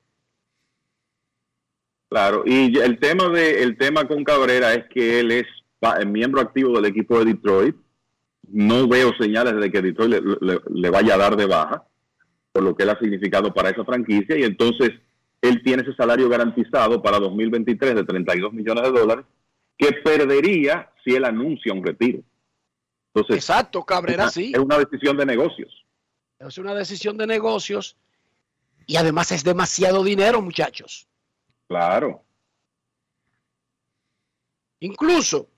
Claro, 2.08 2.44
y 2.46 2.78
el 2.78 2.98
tema 2.98 3.28
de 3.28 3.62
el 3.62 3.76
tema 3.76 4.06
con 4.06 4.22
Cabrera 4.22 4.72
es 4.74 4.84
que 4.88 5.20
él 5.20 5.32
es 5.32 5.46
miembro 6.06 6.40
activo 6.40 6.74
del 6.76 6.86
equipo 6.86 7.18
de 7.18 7.32
Detroit. 7.32 7.76
No 8.48 8.86
veo 8.86 9.12
señales 9.18 9.56
de 9.56 9.70
que 9.70 9.82
Detroit 9.82 10.22
le, 10.70 10.90
vaya 10.90 11.14
a 11.14 11.18
dar 11.18 11.36
de 11.36 11.46
baja, 11.46 11.84
por 12.52 12.62
lo 12.62 12.76
que 12.76 12.82
él 12.82 12.90
ha 12.90 12.98
significado 12.98 13.52
para 13.52 13.70
esa 13.70 13.84
franquicia, 13.84 14.38
y 14.38 14.44
entonces 14.44 14.90
él 15.44 15.62
tiene 15.62 15.82
ese 15.82 15.94
salario 15.94 16.28
garantizado 16.28 17.02
para 17.02 17.18
2023 17.18 17.94
de 17.96 18.04
32 18.04 18.52
millones 18.54 18.82
de 18.84 18.90
dólares, 18.90 19.26
que 19.76 19.92
perdería 19.92 20.90
si 21.04 21.14
él 21.14 21.24
anuncia 21.24 21.72
un 21.72 21.84
retiro. 21.84 22.22
Entonces, 23.12 23.36
Exacto, 23.36 23.84
Cabrera 23.84 24.30
sí. 24.30 24.52
Es 24.54 24.60
una 24.60 24.78
decisión 24.78 25.16
de 25.18 25.26
negocios. 25.26 25.84
Es 26.38 26.56
una 26.56 26.74
decisión 26.74 27.18
de 27.18 27.26
negocios 27.26 27.96
y 28.86 28.96
además 28.96 29.32
es 29.32 29.44
demasiado 29.44 30.02
dinero, 30.02 30.40
muchachos. 30.40 31.06
Claro. 31.68 32.24
Incluso 34.80 35.48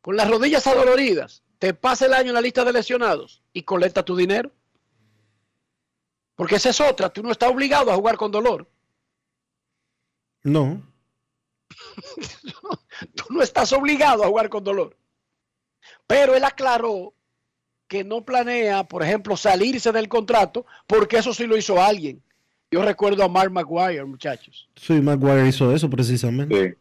con 0.00 0.16
las 0.16 0.30
rodillas 0.30 0.66
adoloridas, 0.66 1.42
te 1.58 1.74
pasa 1.74 2.06
el 2.06 2.14
año 2.14 2.28
en 2.28 2.34
la 2.34 2.40
lista 2.40 2.64
de 2.64 2.72
lesionados 2.72 3.42
y 3.52 3.62
colecta 3.62 4.02
tu 4.02 4.16
dinero. 4.16 4.50
Porque 6.34 6.56
esa 6.56 6.70
es 6.70 6.80
otra, 6.80 7.10
tú 7.10 7.22
no 7.22 7.32
estás 7.32 7.50
obligado 7.50 7.90
a 7.90 7.96
jugar 7.96 8.16
con 8.16 8.30
dolor. 8.30 8.66
No. 10.46 10.80
tú 13.14 13.24
no 13.30 13.42
estás 13.42 13.72
obligado 13.72 14.22
a 14.22 14.28
jugar 14.28 14.48
con 14.48 14.62
dolor. 14.62 14.96
Pero 16.06 16.36
él 16.36 16.44
aclaró 16.44 17.12
que 17.88 18.04
no 18.04 18.24
planea, 18.24 18.84
por 18.84 19.02
ejemplo, 19.02 19.36
salirse 19.36 19.90
del 19.90 20.08
contrato, 20.08 20.64
porque 20.86 21.18
eso 21.18 21.34
sí 21.34 21.46
lo 21.46 21.56
hizo 21.56 21.82
alguien. 21.82 22.22
Yo 22.70 22.82
recuerdo 22.82 23.24
a 23.24 23.28
Mark 23.28 23.50
Maguire, 23.50 24.04
muchachos. 24.04 24.68
Sí, 24.76 25.00
Maguire 25.00 25.48
hizo 25.48 25.72
eso 25.74 25.90
precisamente. 25.90 26.70
Sí. 26.70 26.74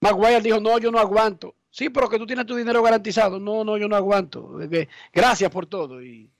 Maguire 0.00 0.42
dijo, 0.42 0.60
no, 0.60 0.78
yo 0.78 0.90
no 0.90 0.98
aguanto. 0.98 1.54
Sí, 1.70 1.88
pero 1.88 2.10
que 2.10 2.18
tú 2.18 2.26
tienes 2.26 2.44
tu 2.44 2.54
dinero 2.54 2.82
garantizado. 2.82 3.40
No, 3.40 3.64
no, 3.64 3.78
yo 3.78 3.88
no 3.88 3.96
aguanto. 3.96 4.58
Gracias 5.12 5.50
por 5.50 5.64
todo. 5.64 6.02
Y, 6.02 6.30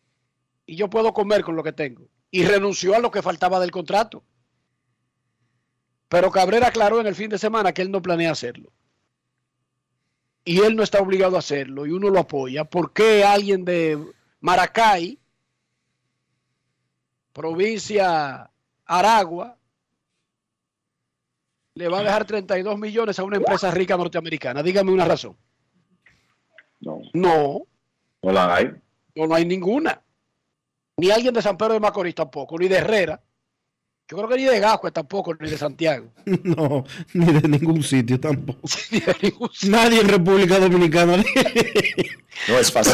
y 0.66 0.76
yo 0.76 0.90
puedo 0.90 1.14
comer 1.14 1.42
con 1.42 1.56
lo 1.56 1.62
que 1.62 1.72
tengo. 1.72 2.06
Y 2.30 2.44
renunció 2.44 2.94
a 2.94 2.98
lo 2.98 3.10
que 3.10 3.22
faltaba 3.22 3.58
del 3.58 3.70
contrato. 3.70 4.22
Pero 6.12 6.30
Cabrera 6.30 6.66
aclaró 6.66 7.00
en 7.00 7.06
el 7.06 7.14
fin 7.14 7.30
de 7.30 7.38
semana 7.38 7.72
que 7.72 7.80
él 7.80 7.90
no 7.90 8.02
planea 8.02 8.32
hacerlo. 8.32 8.70
Y 10.44 10.60
él 10.60 10.76
no 10.76 10.82
está 10.82 11.00
obligado 11.00 11.36
a 11.36 11.38
hacerlo. 11.38 11.86
Y 11.86 11.92
uno 11.92 12.10
lo 12.10 12.18
apoya. 12.18 12.64
¿Por 12.64 12.92
qué 12.92 13.24
alguien 13.24 13.64
de 13.64 13.98
Maracay, 14.40 15.18
provincia 17.32 18.50
Aragua 18.84 19.56
le 21.72 21.88
va 21.88 22.00
a 22.00 22.02
dejar 22.02 22.26
32 22.26 22.78
millones 22.78 23.18
a 23.18 23.24
una 23.24 23.38
empresa 23.38 23.70
rica 23.70 23.96
norteamericana. 23.96 24.62
Dígame 24.62 24.92
una 24.92 25.06
razón. 25.06 25.34
No. 26.80 27.00
No. 27.14 27.62
No 28.20 28.32
la 28.32 28.54
hay. 28.54 28.70
No, 29.14 29.26
no 29.26 29.34
hay 29.34 29.46
ninguna. 29.46 30.02
Ni 30.98 31.10
alguien 31.10 31.32
de 31.32 31.40
San 31.40 31.56
Pedro 31.56 31.72
de 31.72 31.80
Macorís 31.80 32.14
tampoco, 32.14 32.58
ni 32.58 32.68
de 32.68 32.76
Herrera. 32.76 33.22
Yo 34.12 34.18
creo 34.18 34.28
que 34.28 34.36
ni 34.36 34.44
de 34.44 34.60
Gascue 34.60 34.90
tampoco, 34.90 35.34
ni 35.36 35.48
de 35.48 35.56
Santiago. 35.56 36.08
No, 36.44 36.84
ni 37.14 37.32
de 37.32 37.48
ningún 37.48 37.82
sitio 37.82 38.20
tampoco. 38.20 38.60
Nadie 39.66 40.02
en 40.02 40.08
República 40.08 40.58
Dominicana. 40.58 41.16
no 42.48 42.58
es 42.58 42.70
fácil. 42.70 42.92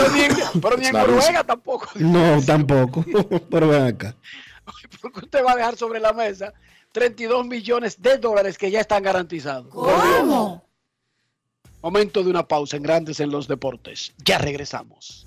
Pero 0.62 0.76
ni 0.76 0.86
en, 0.86 0.92
Noruega 0.92 1.42
tampoco. 1.42 1.88
No, 1.96 2.40
tampoco. 2.42 3.04
Pero 3.50 3.66
ven 3.66 3.82
acá. 3.82 4.14
Porque 5.00 5.18
usted 5.24 5.44
va 5.44 5.52
a 5.54 5.56
dejar 5.56 5.76
sobre 5.76 5.98
la 5.98 6.12
mesa 6.12 6.54
32 6.92 7.44
millones 7.48 8.00
de 8.00 8.18
dólares 8.18 8.56
que 8.56 8.70
ya 8.70 8.80
están 8.80 9.02
garantizados. 9.02 9.74
¿Cómo? 9.74 10.64
Momento 11.82 12.22
de 12.22 12.30
una 12.30 12.46
pausa 12.46 12.76
en 12.76 12.84
Grandes 12.84 13.18
en 13.18 13.32
los 13.32 13.48
Deportes. 13.48 14.14
Ya 14.24 14.38
regresamos. 14.38 15.26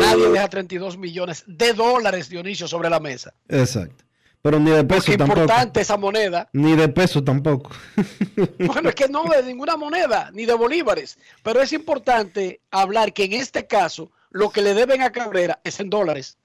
Nadie 0.01 0.29
deja 0.31 0.49
32 0.49 0.99
millones 0.99 1.45
de 1.47 1.73
dólares, 1.73 2.29
Dionisio, 2.29 2.67
sobre 2.67 2.91
la 2.91 3.01
mesa. 3.01 3.33
Exacto. 3.49 4.05
Pero 4.43 4.61
ni 4.61 4.71
de 4.71 4.85
peso 4.85 5.07
Porque 5.07 5.19
tampoco. 5.19 5.41
importante 5.41 5.81
esa 5.81 5.97
moneda. 5.97 6.49
Ni 6.53 6.77
de 6.77 6.89
peso 6.89 7.23
tampoco. 7.25 7.71
Bueno, 8.59 8.91
es 8.91 8.95
que 8.95 9.09
no 9.09 9.25
de 9.25 9.43
ninguna 9.43 9.77
moneda, 9.77 10.31
ni 10.33 10.47
de 10.47 10.55
bolívares. 10.55 11.19
Pero 11.43 11.63
es 11.63 11.73
importante 11.73 12.61
hablar 12.71 13.13
que 13.13 13.25
en 13.25 13.33
este 13.33 13.67
caso 13.67 14.11
lo 14.31 14.51
que 14.51 14.63
le 14.63 14.75
deben 14.75 15.03
a 15.03 15.11
Cabrera 15.11 15.61
es 15.65 15.81
en 15.81 15.91
dólares. 15.91 16.39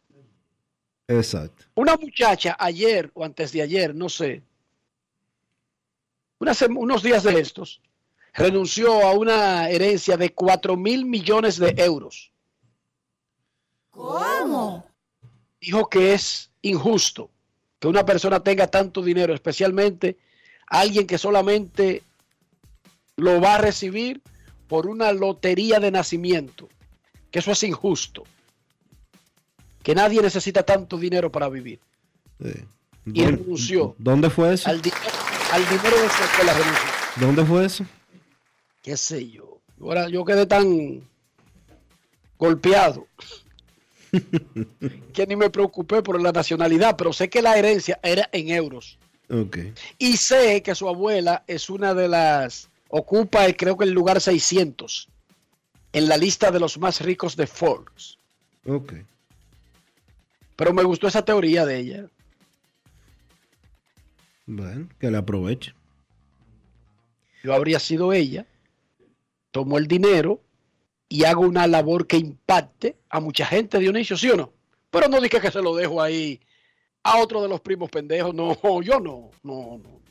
Exacto. 1.08 1.66
Una 1.76 1.96
muchacha 1.98 2.56
ayer 2.58 3.12
o 3.14 3.26
antes 3.26 3.52
de 3.52 3.62
ayer, 3.62 3.94
no 3.94 4.08
sé, 4.10 4.42
unas 6.40 6.62
unos 6.64 7.04
días 7.04 7.24
de 7.24 7.40
estos, 7.40 7.82
renunció 8.34 9.06
a 9.08 9.14
una 9.14 9.70
herencia 9.70 10.18
de 10.18 10.34
4 10.34 10.76
mil 10.78 11.06
millones 11.06 11.58
de 11.58 11.74
euros. 11.78 12.32
¿Cómo? 13.90 14.86
Dijo 15.60 15.90
que 15.90 16.14
es 16.14 16.50
injusto 16.62 17.30
que 17.80 17.88
una 17.88 18.06
persona 18.06 18.40
tenga 18.42 18.68
tanto 18.68 19.02
dinero, 19.02 19.34
especialmente 19.34 20.18
alguien 20.68 21.08
que 21.08 21.18
solamente 21.18 22.04
lo 23.18 23.42
va 23.42 23.56
a 23.56 23.58
recibir 23.58 24.22
por 24.68 24.88
una 24.88 25.12
lotería 25.12 25.80
de 25.80 25.92
nacimiento, 25.92 26.70
que 27.30 27.40
eso 27.40 27.52
es 27.52 27.64
injusto, 27.64 28.24
que 29.84 29.94
nadie 29.96 30.22
necesita 30.22 30.64
tanto 30.64 30.98
dinero 30.98 31.32
para 31.32 31.50
vivir. 31.50 31.80
Sí. 32.42 32.52
Y 33.08 33.24
¿Dónde- 33.24 33.38
renunció 33.44 33.96
¿Dónde 33.98 34.30
fue 34.30 34.54
eso? 34.54 34.70
al, 34.70 34.82
di- 34.82 34.92
al 35.52 35.64
dinero 35.70 36.02
de 36.02 36.10
su 36.10 36.24
escuela 36.24 36.54
renunció. 36.54 36.90
¿Dónde 37.18 37.46
fue 37.46 37.66
eso? 37.66 37.86
Qué 38.82 38.98
sé 38.98 39.30
yo. 39.30 39.62
Ahora 39.80 40.10
yo 40.10 40.24
quedé 40.26 40.46
tan 40.46 41.02
golpeado 42.38 43.08
que 45.14 45.28
ni 45.28 45.36
me 45.36 45.50
preocupé 45.50 46.02
por 46.02 46.22
la 46.22 46.32
nacionalidad, 46.32 46.96
pero 46.98 47.14
sé 47.14 47.30
que 47.30 47.42
la 47.42 47.58
herencia 47.58 48.00
era 48.04 48.30
en 48.32 48.50
euros. 48.50 48.98
Ok. 49.30 49.58
Y 49.98 50.18
sé 50.18 50.62
que 50.62 50.76
su 50.76 50.88
abuela 50.88 51.44
es 51.48 51.70
una 51.70 51.94
de 51.94 52.08
las, 52.08 52.70
ocupa 52.90 53.48
eh, 53.48 53.56
creo 53.56 53.78
que 53.78 53.86
el 53.86 53.92
lugar 53.92 54.20
600 54.20 55.08
en 55.94 56.08
la 56.08 56.18
lista 56.18 56.52
de 56.52 56.60
los 56.60 56.78
más 56.78 57.02
ricos 57.02 57.36
de 57.36 57.48
Forbes. 57.48 58.18
Ok. 58.66 58.94
Pero 60.56 60.74
me 60.74 60.84
gustó 60.84 61.08
esa 61.08 61.24
teoría 61.24 61.66
de 61.66 61.78
ella. 61.78 62.06
Bueno, 64.46 64.90
que 65.00 65.10
le 65.10 65.18
aproveche. 65.18 65.74
Yo 67.44 67.54
habría 67.54 67.80
sido 67.80 68.14
ella, 68.14 68.46
tomo 69.52 69.78
el 69.78 69.88
dinero 69.88 70.42
y 71.08 71.26
hago 71.26 71.42
una 71.42 71.68
labor 71.68 72.08
que 72.08 72.18
impacte 72.18 72.98
a 73.10 73.20
mucha 73.20 73.46
gente, 73.46 73.80
Dionisio, 73.80 74.18
¿sí 74.18 74.30
o 74.30 74.38
no? 74.38 74.54
Pero 74.90 75.08
no 75.08 75.22
dije 75.22 75.40
que 75.42 75.52
se 75.52 75.62
lo 75.62 75.76
dejo 75.76 76.02
ahí 76.02 76.40
a 77.04 77.18
otro 77.20 77.42
de 77.42 77.50
los 77.50 77.62
primos 77.62 77.90
pendejos. 77.90 78.34
No, 78.34 78.56
yo 78.82 79.00
no, 79.00 79.32
no, 79.44 79.78
no. 79.78 80.02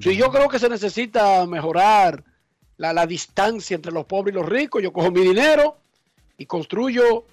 Si 0.00 0.16
yo 0.16 0.30
creo 0.30 0.48
que 0.48 0.58
se 0.58 0.68
necesita 0.68 1.44
mejorar 1.46 2.24
la, 2.78 2.92
la 2.94 3.06
distancia 3.06 3.74
entre 3.74 3.92
los 3.92 4.06
pobres 4.06 4.34
y 4.34 4.38
los 4.38 4.48
ricos, 4.48 4.82
yo 4.82 4.92
cojo 4.92 5.10
mi 5.10 5.20
dinero 5.20 5.76
y 6.38 6.46
construyo 6.46 7.26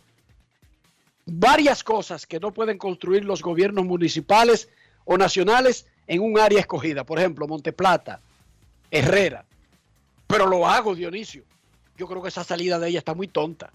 varias 1.26 1.84
cosas 1.84 2.26
que 2.28 2.40
no 2.40 2.54
pueden 2.54 2.78
construir 2.78 3.24
los 3.24 3.42
gobiernos 3.42 3.86
municipales 3.86 4.70
o 5.06 5.18
nacionales 5.18 5.88
en 6.08 6.22
un 6.22 6.38
área 6.38 6.60
escogida. 6.60 7.06
Por 7.06 7.20
ejemplo, 7.20 7.48
Monteplata, 7.48 8.22
Herrera. 8.90 9.46
Pero 10.32 10.48
lo 10.48 10.68
hago, 10.68 10.96
Dionisio. 10.96 11.44
Yo 11.98 12.08
creo 12.08 12.22
que 12.22 12.30
esa 12.30 12.44
salida 12.44 12.80
de 12.80 12.90
ella 12.90 13.00
está 13.00 13.14
muy 13.14 13.28
tonta. 13.28 13.72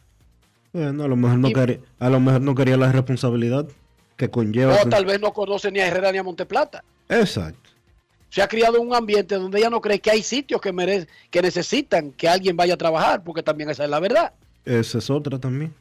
Bueno, 0.72 1.04
a 1.04 1.08
lo 1.08 1.16
mejor 1.16 1.38
no, 1.38 1.52
quería, 1.52 1.78
a 1.98 2.10
lo 2.10 2.20
mejor 2.20 2.40
no 2.40 2.54
quería 2.54 2.76
la 2.76 2.92
responsabilidad 2.92 3.66
que 4.16 4.30
conlleva. 4.30 4.76
O 4.82 4.88
tal 4.88 5.06
vez 5.06 5.20
no 5.20 5.32
conoce 5.32 5.70
ni 5.70 5.80
a 5.80 5.86
Herrera 5.86 6.12
ni 6.12 6.18
a 6.18 6.22
Monteplata. 6.22 6.82
Exacto. 7.08 7.70
Se 8.28 8.42
ha 8.42 8.48
criado 8.48 8.76
en 8.76 8.86
un 8.86 8.94
ambiente 8.94 9.36
donde 9.36 9.58
ella 9.58 9.70
no 9.70 9.80
cree 9.80 10.00
que 10.00 10.10
hay 10.10 10.22
sitios 10.22 10.60
que, 10.60 10.72
merece, 10.72 11.08
que 11.30 11.40
necesitan 11.40 12.12
que 12.12 12.28
alguien 12.28 12.56
vaya 12.56 12.74
a 12.74 12.76
trabajar, 12.76 13.22
porque 13.22 13.42
también 13.42 13.70
esa 13.70 13.84
es 13.84 13.90
la 13.90 14.00
verdad. 14.00 14.32
Esa 14.64 14.98
es 14.98 15.08
otra 15.08 15.38
también. 15.38 15.72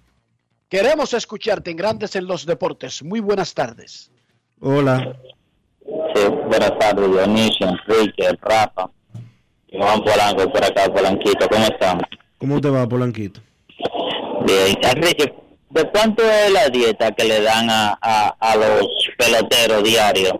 Queremos 0.70 1.14
escucharte 1.14 1.72
en 1.72 1.78
Grandes 1.78 2.16
en 2.16 2.28
los 2.28 2.46
Deportes. 2.46 3.04
Muy 3.04 3.20
buenas 3.20 3.54
tardes. 3.54 4.12
Hola. 4.60 5.18
Sí, 6.16 6.22
buenas 6.48 6.78
tardes, 6.80 7.10
Dionisio, 7.10 7.68
Enrique, 7.68 8.30
Rafa, 8.42 8.90
Juan 9.72 10.02
Polanco 10.04 10.52
por 10.52 10.64
acá, 10.64 10.92
Polanquito, 10.92 11.48
¿cómo 11.50 11.66
estamos? 11.66 12.04
¿Cómo 12.38 12.62
te 12.62 12.70
va, 12.70 12.88
Polanquito? 12.88 13.42
Bien, 14.46 14.78
Enrique, 14.82 15.34
¿de 15.70 15.90
cuánto 15.90 16.24
es 16.24 16.52
la 16.52 16.70
dieta 16.70 17.12
que 17.12 17.24
le 17.24 17.42
dan 17.42 17.70
a, 17.70 17.98
a, 18.02 18.36
a 18.40 18.56
los 18.56 18.88
peloteros 19.18 19.84
diarios? 19.84 20.34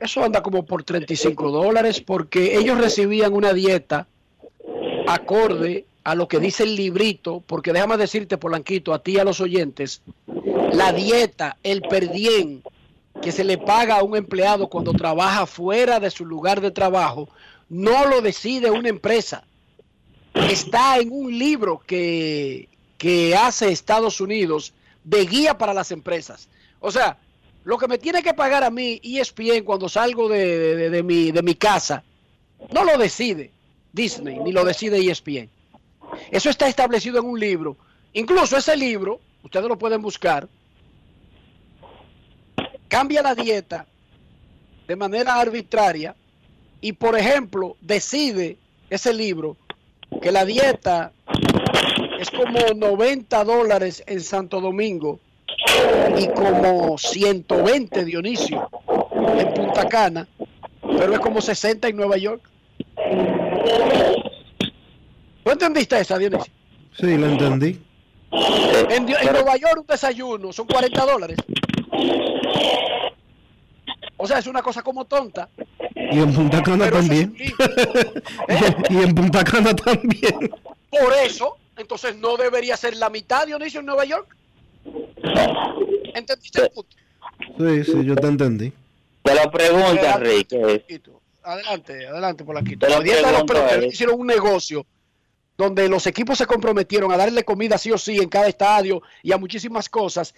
Eso 0.00 0.24
anda 0.24 0.42
como 0.42 0.66
por 0.66 0.82
35 0.82 1.50
dólares 1.50 2.00
porque 2.00 2.58
ellos 2.58 2.78
recibían 2.78 3.34
una 3.34 3.52
dieta 3.52 4.08
acorde 5.06 5.86
a 6.04 6.16
lo 6.16 6.26
que 6.26 6.40
dice 6.40 6.64
el 6.64 6.74
librito, 6.74 7.42
porque 7.46 7.72
déjame 7.72 7.96
decirte, 7.96 8.36
Polanquito, 8.36 8.92
a 8.92 8.98
ti 8.98 9.12
y 9.12 9.18
a 9.18 9.24
los 9.24 9.40
oyentes, 9.40 10.02
la 10.72 10.92
dieta, 10.92 11.56
el 11.62 11.82
per 11.82 12.10
diem 12.10 12.62
que 13.22 13.32
se 13.32 13.44
le 13.44 13.56
paga 13.56 13.98
a 13.98 14.02
un 14.02 14.16
empleado 14.16 14.68
cuando 14.68 14.92
trabaja 14.92 15.46
fuera 15.46 16.00
de 16.00 16.10
su 16.10 16.24
lugar 16.26 16.60
de 16.60 16.70
trabajo 16.70 17.28
no 17.68 18.06
lo 18.06 18.20
decide 18.20 18.70
una 18.70 18.88
empresa. 18.90 19.44
Está 20.34 20.98
en 20.98 21.10
un 21.12 21.38
libro 21.38 21.80
que, 21.86 22.68
que 22.98 23.34
hace 23.36 23.70
Estados 23.70 24.20
Unidos 24.20 24.74
de 25.04 25.24
guía 25.26 25.56
para 25.56 25.72
las 25.72 25.90
empresas. 25.90 26.48
O 26.80 26.90
sea, 26.90 27.18
lo 27.64 27.78
que 27.78 27.88
me 27.88 27.98
tiene 27.98 28.22
que 28.22 28.34
pagar 28.34 28.64
a 28.64 28.70
mí 28.70 29.00
ESPN 29.02 29.62
cuando 29.64 29.88
salgo 29.88 30.28
de, 30.28 30.90
de- 30.90 31.02
mi, 31.02 31.30
de 31.32 31.42
mi 31.42 31.54
casa, 31.54 32.02
no 32.72 32.84
lo 32.84 32.98
decide 32.98 33.52
Disney, 33.92 34.38
ni 34.40 34.52
lo 34.52 34.64
decide 34.64 34.98
ESPN. 34.98 35.48
Eso 36.30 36.50
está 36.50 36.66
establecido 36.68 37.20
en 37.20 37.26
un 37.26 37.38
libro. 37.38 37.76
Incluso 38.12 38.56
ese 38.56 38.76
libro, 38.76 39.20
ustedes 39.42 39.66
lo 39.68 39.78
pueden 39.78 40.02
buscar, 40.02 40.48
cambia 42.92 43.22
la 43.22 43.34
dieta 43.34 43.86
de 44.86 44.96
manera 44.96 45.40
arbitraria 45.40 46.14
y, 46.82 46.92
por 46.92 47.18
ejemplo, 47.18 47.74
decide 47.80 48.58
ese 48.90 49.14
libro 49.14 49.56
que 50.20 50.30
la 50.30 50.44
dieta 50.44 51.10
es 52.20 52.30
como 52.30 52.58
90 52.76 53.44
dólares 53.44 54.04
en 54.06 54.20
Santo 54.20 54.60
Domingo 54.60 55.20
y 56.18 56.26
como 56.34 56.98
120 56.98 58.04
Dionisio 58.04 58.68
en 59.38 59.54
Punta 59.54 59.88
Cana, 59.88 60.28
pero 60.82 61.14
es 61.14 61.20
como 61.20 61.40
60 61.40 61.88
en 61.88 61.96
Nueva 61.96 62.18
York. 62.18 62.46
¿Tú 65.42 65.50
entendiste 65.50 65.98
esa, 65.98 66.18
Dionisio? 66.18 66.52
Sí, 66.94 67.16
lo 67.16 67.26
entendí. 67.26 67.80
En, 68.90 69.08
en 69.08 69.32
Nueva 69.32 69.56
York 69.56 69.78
un 69.78 69.86
desayuno 69.86 70.52
son 70.52 70.66
40 70.66 71.06
dólares. 71.06 71.38
O 74.16 74.26
sea, 74.26 74.38
es 74.38 74.46
una 74.46 74.62
cosa 74.62 74.82
como 74.82 75.04
tonta. 75.04 75.48
Y 75.96 76.18
en 76.18 76.32
Punta 76.32 76.62
Cana 76.62 76.90
también. 76.90 77.34
y 78.90 78.96
en 78.96 79.14
Punta 79.14 79.42
Cana 79.42 79.74
también. 79.74 80.50
Por 80.88 81.12
eso, 81.24 81.56
entonces 81.76 82.16
no 82.16 82.36
debería 82.36 82.76
ser 82.76 82.96
la 82.96 83.10
mitad, 83.10 83.46
Dionisio, 83.46 83.80
en 83.80 83.86
Nueva 83.86 84.04
York. 84.04 84.36
¿Entendiste 86.14 86.62
el 86.62 86.70
punto? 86.70 86.96
Sí, 87.58 87.84
sí, 87.84 88.04
yo 88.04 88.14
te 88.14 88.26
entendí. 88.26 88.72
Te 89.22 89.34
lo 89.34 89.50
pregunto, 89.50 90.04
Enrique. 90.04 90.84
Adelante, 91.42 92.06
adelante 92.06 92.44
por 92.44 92.56
aquí. 92.56 92.76
Te 92.76 92.88
lo 92.88 93.00
de 93.00 93.20
los 93.22 93.72
Eric. 93.72 93.92
hicieron 93.92 94.20
un 94.20 94.26
negocio 94.26 94.86
donde 95.56 95.88
los 95.88 96.06
equipos 96.06 96.38
se 96.38 96.46
comprometieron 96.46 97.10
a 97.12 97.16
darle 97.16 97.44
comida 97.44 97.78
sí 97.78 97.90
o 97.90 97.98
sí 97.98 98.18
en 98.18 98.28
cada 98.28 98.48
estadio 98.48 99.02
y 99.22 99.32
a 99.32 99.38
muchísimas 99.38 99.88
cosas 99.88 100.34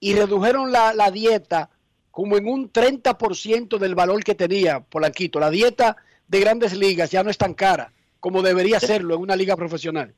y 0.00 0.14
redujeron 0.14 0.70
la, 0.72 0.92
la 0.94 1.10
dieta 1.10 1.70
como 2.10 2.36
en 2.36 2.48
un 2.48 2.72
30% 2.72 3.78
del 3.78 3.94
valor 3.94 4.22
que 4.24 4.34
tenía 4.34 4.80
Polanquito. 4.80 5.38
La 5.40 5.50
dieta 5.50 5.96
de 6.26 6.40
grandes 6.40 6.72
ligas 6.76 7.10
ya 7.10 7.22
no 7.22 7.30
es 7.30 7.38
tan 7.38 7.54
cara 7.54 7.92
como 8.20 8.42
debería 8.42 8.80
serlo 8.80 9.14
en 9.14 9.20
una 9.22 9.36
liga 9.36 9.54
profesional. 9.56 10.12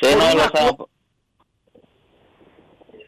Sí, 0.00 0.08
no, 0.18 0.34
lo, 0.34 0.88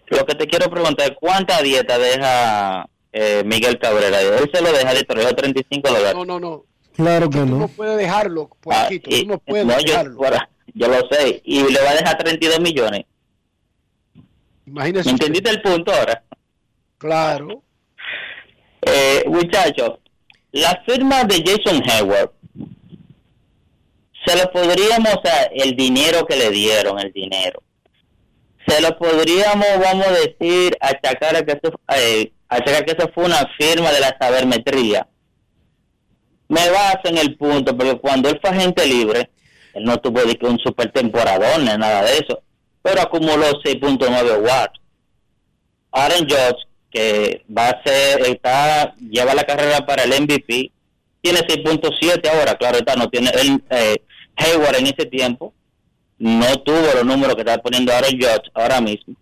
lo 0.09 0.25
que 0.27 0.35
te 0.37 0.47
quiero 0.47 0.71
preguntar 0.71 1.11
es 1.11 1.17
cuánta 1.19 1.61
dieta 1.63 1.99
deja 1.99 2.89
eh, 3.13 3.43
Miguel 3.45 3.79
Cabrera. 3.79 4.21
Él 4.21 4.49
se 4.53 4.63
lo 4.63 4.73
deja 4.73 4.95
de 4.95 5.03
35 5.05 5.89
dólares. 5.89 6.15
No, 6.15 6.25
no, 6.25 6.39
no. 6.39 6.65
Claro 6.95 7.29
que 7.29 7.39
Tú 7.41 7.47
no. 7.47 7.59
no 7.59 7.69
puedes 7.69 7.99
dejarlo, 7.99 8.49
Polanquito. 8.61 9.11
y- 9.11 9.23
tú 9.25 9.29
no 9.29 9.39
puedes 9.39 9.67
no, 9.67 9.73
yo, 9.81 9.87
dejarlo. 9.87 10.17
bueno, 10.17 10.37
yo 10.75 10.89
lo 10.89 11.09
sé. 11.11 11.43
Y 11.45 11.63
le 11.71 11.83
va 11.83 11.91
a 11.91 11.95
dejar 11.95 12.17
32 12.19 12.61
millones. 12.61 13.05
Imagínese 14.67 15.09
¿Me 15.09 15.15
usted. 15.15 15.27
entendiste 15.27 15.51
el 15.51 15.63
punto 15.63 15.93
ahora? 15.93 16.23
Claro. 16.99 17.63
Eh, 18.83 19.25
muchachos, 19.27 19.99
la 20.53 20.83
firma 20.87 21.25
de 21.25 21.43
Jason 21.45 21.83
Hayward, 21.89 22.31
se 24.25 24.37
lo 24.37 24.51
podríamos, 24.51 25.15
o 25.15 25.21
sea, 25.25 25.45
el 25.55 25.77
dinero 25.77 26.27
que 26.27 26.37
le 26.37 26.51
dieron, 26.51 26.99
el 26.99 27.13
dinero, 27.13 27.63
se 28.67 28.81
lo 28.81 28.97
podríamos, 28.99 29.67
vamos 29.81 30.07
a 30.07 30.13
decir, 30.13 30.77
achacar 30.81 31.37
a 31.37 31.43
que 31.45 31.53
eso, 31.63 31.81
eh, 31.97 32.33
achacar 32.49 32.85
que 32.85 32.93
eso 32.93 33.11
fue 33.15 33.25
una 33.25 33.49
firma 33.59 33.93
de 33.93 34.01
la 34.01 34.17
sabermetría. 34.21 35.07
Me 36.49 36.69
baso 36.71 37.03
en 37.05 37.19
el 37.19 37.37
punto, 37.37 37.77
porque 37.77 37.99
cuando 37.99 38.29
él 38.29 38.39
fue 38.41 38.51
agente 38.51 38.87
libre, 38.87 39.31
él 39.75 39.85
no 39.85 39.97
tuvo 39.99 40.21
un 40.49 40.59
super 40.59 40.91
temporador 40.93 41.59
ni 41.61 41.67
nada 41.77 42.03
de 42.03 42.19
eso, 42.19 42.43
pero 42.87 43.03
acumuló 43.03 43.61
6.9 43.65 44.43
watts. 44.43 44.81
Aaron 45.91 46.21
Judge, 46.21 46.69
que 46.89 47.45
va 47.51 47.71
a 47.71 47.83
ser, 47.83 48.21
está, 48.29 48.95
lleva 49.11 49.35
la 49.35 49.43
carrera 49.43 49.85
para 49.85 50.05
el 50.05 50.11
MVP, 50.23 50.71
tiene 51.21 51.41
6.7 51.41 52.29
ahora, 52.29 52.55
claro 52.55 52.79
está, 52.79 52.95
no 52.95 53.09
tiene, 53.11 53.31
él, 53.41 53.61
eh, 53.71 53.97
Hayward 54.37 54.77
en 54.77 54.87
ese 54.87 55.07
tiempo 55.07 55.53
no 56.19 56.47
tuvo 56.61 56.95
los 56.95 57.05
números 57.05 57.35
que 57.35 57.41
está 57.41 57.59
poniendo 57.59 57.93
Aaron 57.93 58.13
Judge 58.13 58.51
ahora 58.55 58.81
mismo, 58.81 59.17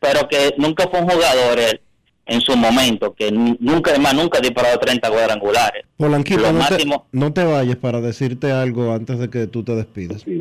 pero 0.00 0.26
que 0.28 0.52
nunca 0.58 0.88
fue 0.90 1.00
un 1.00 1.08
jugador 1.08 1.60
él, 1.60 1.80
en 2.26 2.40
su 2.40 2.56
momento, 2.56 3.14
que 3.14 3.30
nunca, 3.30 3.92
además, 3.92 4.14
nunca 4.14 4.38
ha 4.38 4.42
disparado 4.42 4.78
30 4.78 5.08
cuadrangulares. 5.08 5.84
Polanquito, 5.96 6.52
no 6.52 6.66
te, 6.66 6.84
no 7.12 7.32
te 7.32 7.44
vayas 7.44 7.76
para 7.76 8.00
decirte 8.00 8.50
algo 8.50 8.92
antes 8.92 9.20
de 9.20 9.30
que 9.30 9.46
tú 9.46 9.62
te 9.62 9.76
despidas. 9.76 10.22
Sí, 10.22 10.40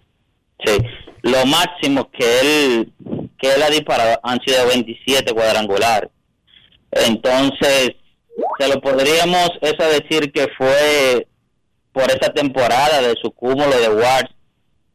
lo 1.21 1.45
máximo 1.45 2.09
que 2.11 2.39
él 2.39 2.93
que 3.39 3.53
él 3.53 3.63
ha 3.63 3.69
disparado 3.69 4.19
han 4.23 4.39
sido 4.41 4.67
27 4.67 5.33
cuadrangulares. 5.33 6.09
Entonces, 6.91 7.91
se 8.57 8.67
lo 8.67 8.81
podríamos 8.81 9.49
eso 9.61 9.83
decir 9.89 10.31
que 10.31 10.47
fue 10.57 11.27
por 11.93 12.09
esa 12.11 12.33
temporada 12.33 13.01
de 13.01 13.15
su 13.21 13.31
cúmulo 13.31 13.79
de 13.79 13.89
wards 13.89 14.31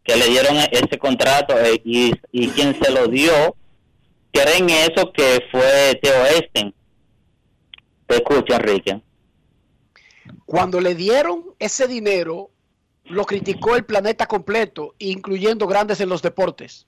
que 0.05 0.17
le 0.17 0.27
dieron 0.27 0.57
ese 0.71 0.99
contrato 0.99 1.59
eh, 1.59 1.81
y, 1.85 2.13
y 2.31 2.49
quien 2.49 2.79
se 2.81 2.91
lo 2.91 3.07
dio, 3.09 3.57
creen 4.33 4.69
eso 4.69 5.11
que 5.13 5.41
fue 5.51 5.99
Teo 6.03 6.27
Esten. 6.27 6.75
Te 8.07 8.17
escucho, 8.17 8.55
Enrique. 8.55 9.01
Cuando 10.45 10.81
le 10.81 10.95
dieron 10.95 11.43
ese 11.59 11.89
dinero, 11.89 12.51
lo 13.05 13.25
criticó 13.25 13.77
el 13.77 13.85
planeta 13.85 14.27
completo, 14.27 14.95
incluyendo 14.99 15.67
grandes 15.67 16.01
en 16.01 16.09
los 16.09 16.23
deportes. 16.23 16.87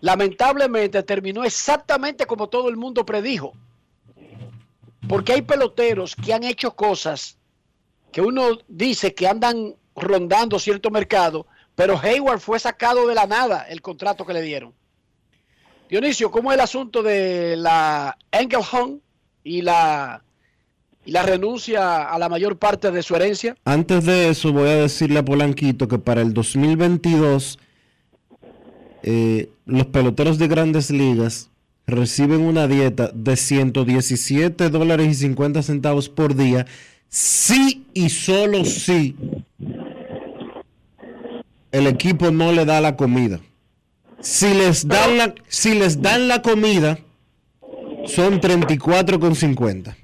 Lamentablemente 0.00 1.02
terminó 1.02 1.44
exactamente 1.44 2.26
como 2.26 2.48
todo 2.48 2.68
el 2.68 2.76
mundo 2.76 3.04
predijo. 3.04 3.52
Porque 5.08 5.32
hay 5.32 5.42
peloteros 5.42 6.16
que 6.16 6.32
han 6.32 6.44
hecho 6.44 6.74
cosas 6.74 7.36
que 8.12 8.20
uno 8.20 8.58
dice 8.68 9.14
que 9.14 9.28
andan 9.28 9.76
rondando 9.94 10.58
cierto 10.58 10.90
mercado, 10.90 11.46
pero 11.74 11.98
Hayward 11.98 12.40
fue 12.40 12.58
sacado 12.58 13.06
de 13.06 13.14
la 13.14 13.26
nada 13.26 13.62
el 13.68 13.82
contrato 13.82 14.24
que 14.24 14.32
le 14.32 14.42
dieron. 14.42 14.74
Dionisio, 15.88 16.30
¿cómo 16.30 16.50
es 16.50 16.56
el 16.56 16.60
asunto 16.62 17.02
de 17.02 17.56
la 17.56 18.16
Engelhorn 18.30 19.02
y 19.42 19.62
la, 19.62 20.22
y 21.04 21.12
la 21.12 21.22
renuncia 21.22 22.04
a 22.04 22.18
la 22.18 22.28
mayor 22.28 22.58
parte 22.58 22.90
de 22.90 23.02
su 23.02 23.14
herencia? 23.16 23.56
Antes 23.64 24.04
de 24.04 24.28
eso, 24.28 24.52
voy 24.52 24.68
a 24.68 24.76
decirle 24.76 25.18
a 25.18 25.24
Polanquito 25.24 25.88
que 25.88 25.98
para 25.98 26.20
el 26.20 26.34
2022 26.34 27.58
eh, 29.02 29.50
los 29.64 29.86
peloteros 29.86 30.38
de 30.38 30.48
grandes 30.48 30.90
ligas 30.90 31.50
reciben 31.86 32.42
una 32.42 32.68
dieta 32.68 33.10
de 33.14 33.36
117 33.36 34.68
dólares 34.68 35.08
y 35.08 35.14
50 35.14 35.62
centavos 35.62 36.08
por 36.08 36.34
día, 36.36 36.66
sí 37.08 37.86
y 37.94 38.10
solo 38.10 38.64
si 38.64 39.16
el 41.72 41.86
equipo 41.86 42.30
no 42.30 42.52
le 42.52 42.64
da 42.64 42.80
la 42.80 42.96
comida. 42.96 43.40
Si 44.20 44.52
les 44.52 44.86
dan 44.86 45.16
la, 45.16 45.34
si 45.48 45.74
les 45.74 46.02
dan 46.02 46.28
la 46.28 46.42
comida, 46.42 46.98
son 48.06 48.40
34,50. 48.40 49.96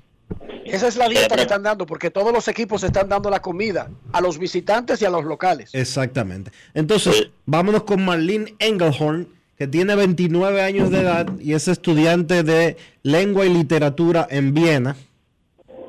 Esa 0.73 0.89
es 0.89 0.97
la 0.97 1.09
dieta 1.09 1.37
que 1.37 1.43
están 1.43 1.63
dando, 1.63 1.87
porque 1.87 2.11
todos 2.11 2.33
los 2.33 2.49
equipos 2.49 2.83
están 2.83 3.09
dando 3.09 3.31
la 3.31 3.41
comida 3.41 3.91
a 4.13 4.21
los 4.21 4.39
visitantes 4.39 5.01
y 5.03 5.05
a 5.05 5.11
los 5.11 5.25
locales. 5.25 5.71
Exactamente. 5.73 6.51
Entonces, 6.75 7.31
vámonos 7.45 7.85
con 7.85 8.05
Marlene 8.05 8.55
Engelhorn, 8.59 9.29
que 9.57 9.67
tiene 9.67 9.95
29 9.95 10.63
años 10.63 10.91
de 10.91 11.01
edad 11.01 11.27
y 11.41 11.55
es 11.55 11.69
estudiante 11.69 12.43
de 12.43 12.77
lengua 13.03 13.47
y 13.47 13.53
literatura 13.53 14.27
en 14.31 14.53
Viena, 14.53 14.97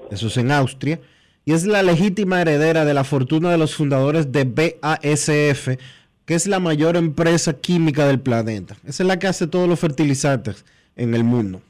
eso 0.10 0.28
es 0.28 0.38
en 0.38 0.52
Austria, 0.52 1.00
y 1.44 1.54
es 1.54 1.66
la 1.66 1.84
legítima 1.84 2.42
heredera 2.42 2.86
de 2.86 2.94
la 2.94 3.04
fortuna 3.04 3.50
de 3.52 3.58
los 3.58 3.76
fundadores 3.76 4.32
de 4.32 4.44
BASF, 4.46 5.80
que 6.26 6.36
es 6.36 6.48
la 6.48 6.60
mayor 6.60 6.98
empresa 6.98 7.54
química 7.54 8.06
del 8.06 8.20
planeta. 8.20 8.76
Esa 8.86 9.04
es 9.04 9.08
la 9.08 9.18
que 9.18 9.28
hace 9.28 9.48
todos 9.48 9.68
los 9.68 9.80
fertilizantes 9.80 10.66
en 10.96 11.14
el 11.14 11.24
mundo. 11.24 11.62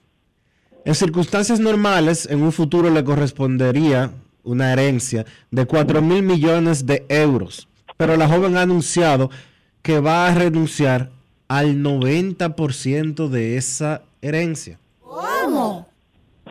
En 0.88 0.96
circunstancias 0.96 1.60
normales, 1.60 2.30
en 2.32 2.42
un 2.42 2.54
futuro 2.54 2.90
le 2.90 3.04
correspondería 3.04 4.10
una 4.46 4.72
herencia 4.72 5.26
de 5.52 5.66
4 5.66 6.02
mil 6.02 6.24
millones 6.24 6.86
de 6.86 7.06
euros. 7.10 7.68
Pero 7.98 8.16
la 8.16 8.30
joven 8.30 8.56
ha 8.56 8.62
anunciado 8.62 9.30
que 9.82 10.00
va 10.00 10.30
a 10.30 10.34
renunciar 10.34 11.12
al 11.50 11.84
90% 11.84 13.28
de 13.28 13.58
esa 13.58 14.04
herencia. 14.22 14.80
¿Cómo? 15.02 15.90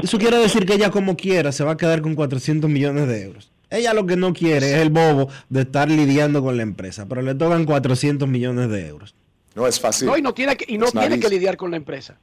Eso 0.03 0.19
quiere 0.19 0.37
decir 0.37 0.67
que 0.67 0.75
ella 0.75 0.91
como 0.91 1.17
quiera 1.17 1.51
se 1.51 1.65
va 1.65 1.73
a 1.73 1.77
quedar 1.79 2.03
con 2.03 2.15
400 2.15 2.69
millones 2.69 3.09
de 3.09 3.23
euros. 3.23 3.51
Ella 3.71 3.95
lo 3.95 4.05
que 4.05 4.17
no 4.17 4.35
quiere 4.35 4.75
es 4.75 4.83
el 4.83 4.91
bobo 4.91 5.31
de 5.49 5.63
estar 5.63 5.91
lidiando 5.91 6.43
con 6.43 6.59
la 6.59 6.63
empresa, 6.63 7.07
pero 7.09 7.23
le 7.23 7.35
tocan 7.35 7.65
400 7.65 8.29
millones 8.29 8.69
de 8.69 8.87
euros. 8.87 9.15
No 9.55 9.67
es 9.67 9.81
fácil. 9.81 10.09
No, 10.09 10.19
y 10.19 10.21
no 10.21 10.35
tiene 10.35 10.59
que, 10.59 10.71
y 10.71 10.77
no 10.77 10.93
tiene 10.93 11.19
que 11.19 11.31
lidiar 11.31 11.57
con 11.57 11.71
la 11.71 11.79
empresa. 11.79 12.19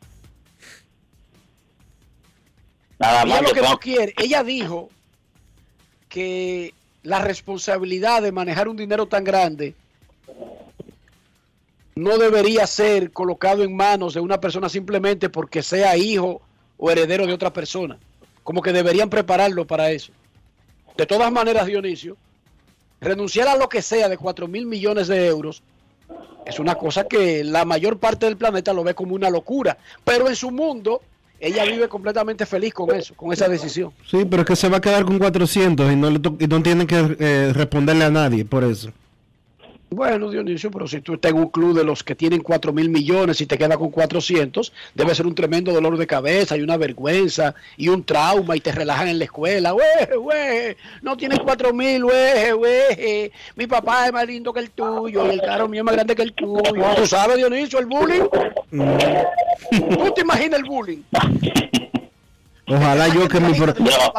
Nada 3.04 3.24
Ella 3.24 3.36
más 3.36 3.42
lo 3.42 3.54
que 3.54 3.62
no 3.62 3.78
quiere, 3.80 4.14
ella 4.18 4.44
dijo 4.46 4.90
que 6.08 6.74
la 7.02 7.20
responsabilidad 7.20 8.22
de 8.22 8.32
manejar 8.32 8.70
un 8.70 8.78
dinero 8.78 9.08
tan 9.08 9.26
grande 9.26 9.76
no 11.96 12.18
debería 12.18 12.66
ser 12.66 13.12
colocado 13.12 13.62
en 13.62 13.76
manos 13.76 14.14
de 14.14 14.22
una 14.22 14.40
persona 14.40 14.70
simplemente 14.70 15.28
porque 15.28 15.62
sea 15.62 15.98
hijo 15.98 16.42
o 16.78 16.92
heredero 16.92 17.28
de 17.28 17.34
otra 17.34 17.52
persona. 17.52 18.00
Como 18.42 18.62
que 18.62 18.72
deberían 18.72 19.10
prepararlo 19.10 19.68
para 19.68 19.92
eso. 19.92 20.14
De 20.96 21.06
todas 21.06 21.30
maneras, 21.30 21.66
Dionisio, 21.66 22.16
renunciar 23.02 23.50
a 23.50 23.58
lo 23.58 23.68
que 23.68 23.82
sea 23.82 24.08
de 24.08 24.18
4 24.18 24.48
mil 24.48 24.66
millones 24.66 25.10
de 25.10 25.28
euros 25.28 25.62
es 26.46 26.58
una 26.58 26.76
cosa 26.76 27.04
que 27.06 27.44
la 27.44 27.66
mayor 27.66 28.00
parte 28.00 28.28
del 28.28 28.38
planeta 28.38 28.72
lo 28.72 28.86
ve 28.86 28.96
como 28.96 29.14
una 29.14 29.30
locura. 29.30 29.78
Pero 30.06 30.30
en 30.30 30.38
su 30.38 30.52
mundo, 30.52 31.02
ella 31.44 31.66
vive 31.66 31.90
completamente 31.90 32.46
feliz 32.46 32.74
con 32.74 32.96
eso, 32.96 33.14
con 33.16 33.34
esa 33.34 33.50
decisión. 33.50 33.92
Sí, 34.10 34.26
pero 34.30 34.44
es 34.44 34.48
que 34.48 34.56
se 34.56 34.70
va 34.70 34.78
a 34.78 34.82
quedar 34.82 35.04
con 35.04 35.20
400 35.20 35.92
y 35.92 35.96
no, 35.96 36.10
le 36.10 36.22
y 36.40 36.48
no 36.48 36.64
tiene 36.64 36.88
que 36.88 37.18
eh, 37.20 37.52
responderle 37.54 38.06
a 38.06 38.10
nadie 38.10 38.46
por 38.46 38.64
eso. 38.64 38.92
Bueno, 39.96 40.30
Dionisio, 40.32 40.72
pero 40.72 40.88
si 40.88 41.02
tú 41.02 41.14
estás 41.14 41.32
en 41.32 41.38
un 41.38 41.48
club 41.50 41.76
de 41.78 41.84
los 41.84 42.04
que 42.04 42.16
tienen 42.16 42.42
4 42.42 42.74
mil 42.74 42.90
millones 42.90 43.40
y 43.42 43.46
te 43.46 43.58
queda 43.58 43.78
con 43.78 43.92
400, 43.92 44.72
debe 44.96 45.14
ser 45.14 45.28
un 45.28 45.36
tremendo 45.36 45.72
dolor 45.72 45.98
de 45.98 46.08
cabeza 46.08 46.58
y 46.58 46.62
una 46.62 46.78
vergüenza 46.78 47.54
y 47.78 47.90
un 47.90 48.04
trauma 48.04 48.56
y 48.56 48.60
te 48.62 48.72
relajan 48.72 49.08
en 49.08 49.20
la 49.20 49.26
escuela. 49.26 49.72
Güey, 49.72 50.18
güey, 50.18 50.76
no 51.02 51.16
tienes 51.16 51.40
4 51.40 51.74
mil, 51.74 52.04
güey, 52.06 52.52
güey. 52.54 53.32
Mi 53.56 53.68
papá 53.68 54.08
es 54.08 54.14
más 54.14 54.26
lindo 54.26 54.52
que 54.52 54.62
el 54.62 54.72
tuyo 54.72 55.28
y 55.28 55.36
el 55.36 55.42
carro 55.42 55.68
mío 55.68 55.82
es 55.82 55.86
más 55.86 55.94
grande 55.96 56.16
que 56.16 56.24
el 56.24 56.34
tuyo. 56.34 56.62
¿Tú 56.96 57.06
sabes, 57.06 57.38
Dionisio, 57.38 57.80
el 57.80 57.86
bullying? 57.86 58.24
¿Tú 58.72 60.12
te 60.16 60.22
imaginas 60.22 60.60
el 60.60 60.66
bullying? 60.66 61.00
Ojalá 62.66 63.08
yo 63.10 63.28
que 63.28 63.40
mi 63.42 63.54
pro- 63.54 63.74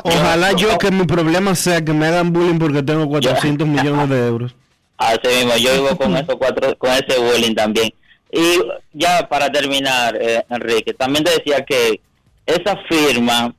ojalá 0.05 0.53
yo 0.53 0.77
que 0.79 0.91
mi 0.91 1.05
problema 1.07 1.55
sea 1.55 1.83
que 1.85 1.93
me 1.93 2.07
hagan 2.07 2.33
bullying 2.33 2.59
porque 2.59 2.83
tengo 2.83 3.09
400 3.09 3.67
millones 3.67 4.09
de 4.11 4.27
euros. 4.27 4.55
Así 4.97 5.27
mismo, 5.29 5.57
yo 5.57 5.73
vivo 5.75 5.97
con 5.97 6.17
esos 6.17 6.37
cuatro, 6.37 6.77
con 6.79 6.91
ese 6.93 7.19
bullying 7.19 7.55
también. 7.55 7.93
Y 8.31 8.59
ya 8.93 9.29
para 9.29 9.51
terminar, 9.51 10.17
eh, 10.21 10.45
Enrique, 10.51 10.93
también 10.95 11.25
te 11.25 11.33
decía 11.33 11.65
que 11.65 12.01
esa 12.47 12.77
firma, 12.89 13.55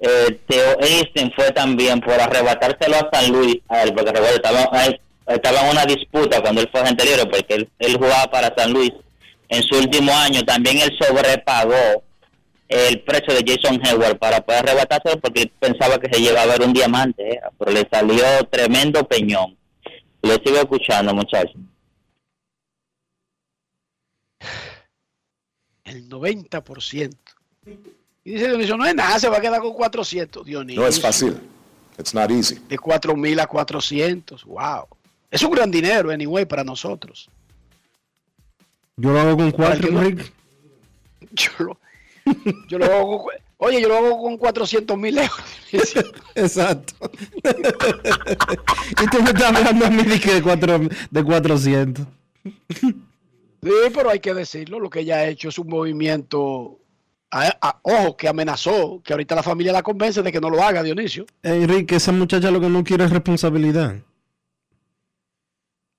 eh, 0.00 0.38
Theo 0.48 0.76
Einstein 0.80 1.32
fue 1.36 1.50
también 1.52 2.00
por 2.00 2.20
arrebatárselo 2.20 2.96
a 2.96 3.08
San 3.12 3.30
Luis, 3.32 3.56
a 3.68 3.82
él, 3.82 3.92
porque 3.94 4.10
recuerda, 4.12 4.34
estaba, 4.36 4.84
él- 4.86 5.00
estaba 5.26 5.60
en 5.60 5.70
una 5.70 5.84
disputa 5.84 6.40
cuando 6.40 6.60
él 6.62 6.68
fue 6.72 6.80
agente 6.80 7.04
libre, 7.04 7.26
porque 7.26 7.54
él, 7.54 7.68
él 7.78 7.96
jugaba 7.96 8.26
para 8.30 8.52
San 8.56 8.72
Luis. 8.72 8.90
En 9.50 9.62
su 9.62 9.76
último 9.76 10.12
año 10.16 10.42
también 10.42 10.78
él 10.78 10.90
sobrepagó 11.00 12.02
el 12.68 13.00
precio 13.00 13.34
de 13.34 13.44
Jason 13.46 13.80
Hayward 13.84 14.18
para 14.18 14.40
poder 14.40 14.60
arrebatárselo 14.68 15.18
porque 15.20 15.42
él 15.42 15.52
pensaba 15.58 15.98
que 15.98 16.12
se 16.12 16.20
llegaba 16.20 16.42
a 16.52 16.56
ver 16.58 16.66
un 16.66 16.72
diamante, 16.74 17.36
era, 17.36 17.50
pero 17.58 17.70
le 17.72 17.86
salió 17.90 18.24
tremendo 18.50 19.04
peñón. 19.04 19.56
Le 20.22 20.34
sigo 20.34 20.56
escuchando, 20.56 21.14
muchachos. 21.14 21.56
El 25.84 26.08
90%. 26.08 27.16
Y 28.24 28.32
dice 28.32 28.48
Dionisio, 28.48 28.76
no 28.76 28.84
es 28.86 28.94
nada, 28.94 29.18
se 29.18 29.28
va 29.28 29.38
a 29.38 29.40
quedar 29.40 29.60
con 29.60 29.72
400. 29.72 30.44
Dionisio. 30.44 30.82
No 30.82 30.86
es 30.88 31.00
fácil. 31.00 31.40
It's 31.98 32.14
not 32.14 32.30
easy. 32.30 32.56
De 32.68 32.78
4 32.78 33.16
mil 33.16 33.40
a 33.40 33.46
400. 33.46 34.44
Wow. 34.44 34.86
Es 35.30 35.42
un 35.42 35.50
gran 35.52 35.70
dinero, 35.70 36.10
anyway, 36.10 36.44
para 36.44 36.62
nosotros. 36.64 37.28
Yo 38.96 39.10
lo 39.12 39.20
hago 39.20 39.36
con 39.36 39.52
Para 39.52 39.74
el 39.74 39.80
4, 39.80 39.88
que 39.88 39.94
no- 39.94 40.00
Rick. 40.02 40.32
Yo 41.32 41.50
lo, 41.64 41.78
yo 42.68 42.78
lo 42.78 42.84
hago 42.86 43.24
con, 43.24 43.34
oye, 43.58 43.80
yo 43.80 43.88
lo 43.88 43.96
hago 43.98 44.20
con 44.22 44.36
400 44.38 44.96
mil 44.98 45.18
euros. 45.18 45.36
Exacto. 46.34 46.94
y 49.02 49.06
tú 49.10 49.22
me 49.22 49.30
estás 49.30 49.54
hablando 49.54 49.86
a 49.86 49.90
mí 49.90 50.02
de, 50.02 50.20
que 50.20 50.34
de, 50.34 50.42
cuatro, 50.42 50.80
de 51.10 51.24
400. 51.24 52.06
Sí, 52.44 53.70
pero 53.94 54.10
hay 54.10 54.20
que 54.20 54.34
decirlo, 54.34 54.78
lo 54.80 54.90
que 54.90 55.00
ella 55.00 55.16
ha 55.16 55.26
hecho 55.26 55.48
es 55.48 55.58
un 55.58 55.68
movimiento, 55.68 56.78
a- 57.30 57.56
a- 57.60 57.80
ojo, 57.82 58.16
que 58.16 58.28
amenazó, 58.28 59.02
que 59.04 59.12
ahorita 59.12 59.34
la 59.34 59.42
familia 59.42 59.72
la 59.72 59.82
convence 59.82 60.22
de 60.22 60.32
que 60.32 60.40
no 60.40 60.50
lo 60.50 60.62
haga, 60.62 60.82
Dionisio. 60.82 61.26
Enrique, 61.42 61.96
esa 61.96 62.12
muchacha 62.12 62.50
lo 62.50 62.60
que 62.60 62.68
no 62.68 62.84
quiere 62.84 63.04
es 63.04 63.10
responsabilidad. 63.10 63.96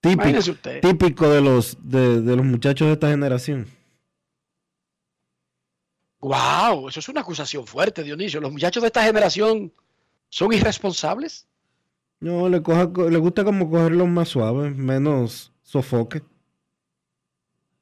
Típico, 0.02 0.22
Imagínese 0.22 0.52
usted. 0.52 0.80
típico 0.80 1.30
de 1.30 1.42
los 1.42 1.78
de, 1.82 2.22
de 2.22 2.36
los 2.38 2.46
muchachos 2.46 2.88
de 2.88 2.94
esta 2.94 3.10
generación. 3.10 3.68
Wow, 6.22 6.90
eso 6.90 7.00
es 7.00 7.10
una 7.10 7.22
acusación 7.22 7.66
fuerte, 7.66 8.04
Dionisio. 8.04 8.42
Los 8.42 8.52
muchachos 8.52 8.82
de 8.82 8.88
esta 8.88 9.04
generación 9.04 9.72
son 10.30 10.52
irresponsables. 10.54 11.48
No, 12.20 12.50
le, 12.50 12.62
coja, 12.62 12.92
co- 12.92 13.10
le 13.10 13.18
gusta 13.18 13.44
como 13.46 13.70
cogerlo 13.70 14.06
más 14.06 14.28
suave, 14.30 14.70
menos 14.72 15.54
sofoque. 15.64 16.22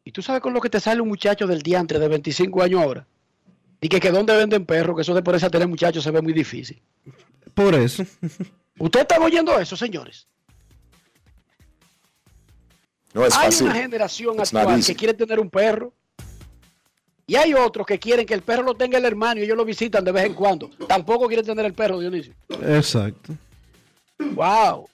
Y 0.04 0.12
tú 0.12 0.22
sabes 0.22 0.42
con 0.42 0.54
lo 0.54 0.62
que 0.62 0.70
te 0.70 0.80
sale 0.80 1.02
un 1.02 1.08
muchacho 1.08 1.48
del 1.48 1.62
diantre 1.64 1.98
de 2.00 2.08
25 2.08 2.62
años 2.62 2.82
ahora. 2.82 3.08
Y 3.82 3.90
que, 3.90 4.00
que 4.00 4.12
donde 4.12 4.36
venden 4.38 4.66
perros, 4.66 4.96
que 4.96 5.02
eso 5.02 5.14
de 5.14 5.22
ponerse 5.24 5.48
a 5.48 5.50
tener 5.50 5.68
muchachos 5.68 6.04
se 6.04 6.12
ve 6.12 6.22
muy 6.22 6.34
difícil. 6.34 6.82
Por 7.54 7.74
eso. 7.76 8.04
¿Ustedes 8.80 9.04
están 9.04 9.24
oyendo 9.24 9.60
eso, 9.60 9.76
señores? 9.76 10.28
No 13.14 13.26
es 13.26 13.36
hay 13.36 13.46
fácil. 13.46 13.68
una 13.68 13.76
generación 13.76 14.36
It's 14.40 14.54
actual 14.54 14.86
que 14.86 14.96
quiere 14.96 15.14
tener 15.16 15.40
un 15.40 15.50
perro. 15.50 15.94
Y 17.30 17.36
hay 17.36 17.54
otros 17.54 17.86
que 17.86 18.00
quieren 18.00 18.26
que 18.26 18.34
el 18.34 18.42
perro 18.42 18.64
lo 18.64 18.76
tenga 18.76 18.98
el 18.98 19.04
hermano 19.04 19.42
y 19.42 19.44
ellos 19.44 19.58
lo 19.58 19.66
visitan 19.66 20.04
de 20.06 20.14
vez 20.14 20.24
en 20.24 20.34
cuando. 20.34 20.70
Tampoco 20.88 21.28
quieren 21.28 21.46
tener 21.46 21.66
el 21.66 21.74
perro, 21.74 22.00
Dionisio. 22.00 22.34
Exacto. 22.66 23.34
Wow. 24.34 24.88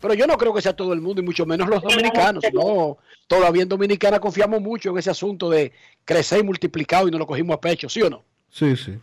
Pero 0.00 0.14
yo 0.14 0.26
no 0.26 0.38
creo 0.38 0.54
que 0.54 0.62
sea 0.62 0.74
todo 0.74 0.94
el 0.94 1.02
mundo 1.02 1.20
y 1.20 1.24
mucho 1.24 1.44
menos 1.44 1.68
los 1.68 1.82
dominicanos. 1.82 2.42
No, 2.54 2.96
todavía 3.26 3.62
en 3.62 3.68
Dominicana 3.68 4.18
confiamos 4.18 4.62
mucho 4.62 4.88
en 4.90 4.98
ese 4.98 5.10
asunto 5.10 5.50
de 5.50 5.70
crecer 6.04 6.40
y 6.40 6.44
multiplicado 6.44 7.08
y 7.08 7.10
nos 7.10 7.20
lo 7.20 7.26
cogimos 7.26 7.54
a 7.54 7.60
pecho, 7.60 7.90
¿sí 7.90 8.00
o 8.00 8.08
no? 8.08 8.24
Sí, 8.48 8.74
sí. 8.74 8.98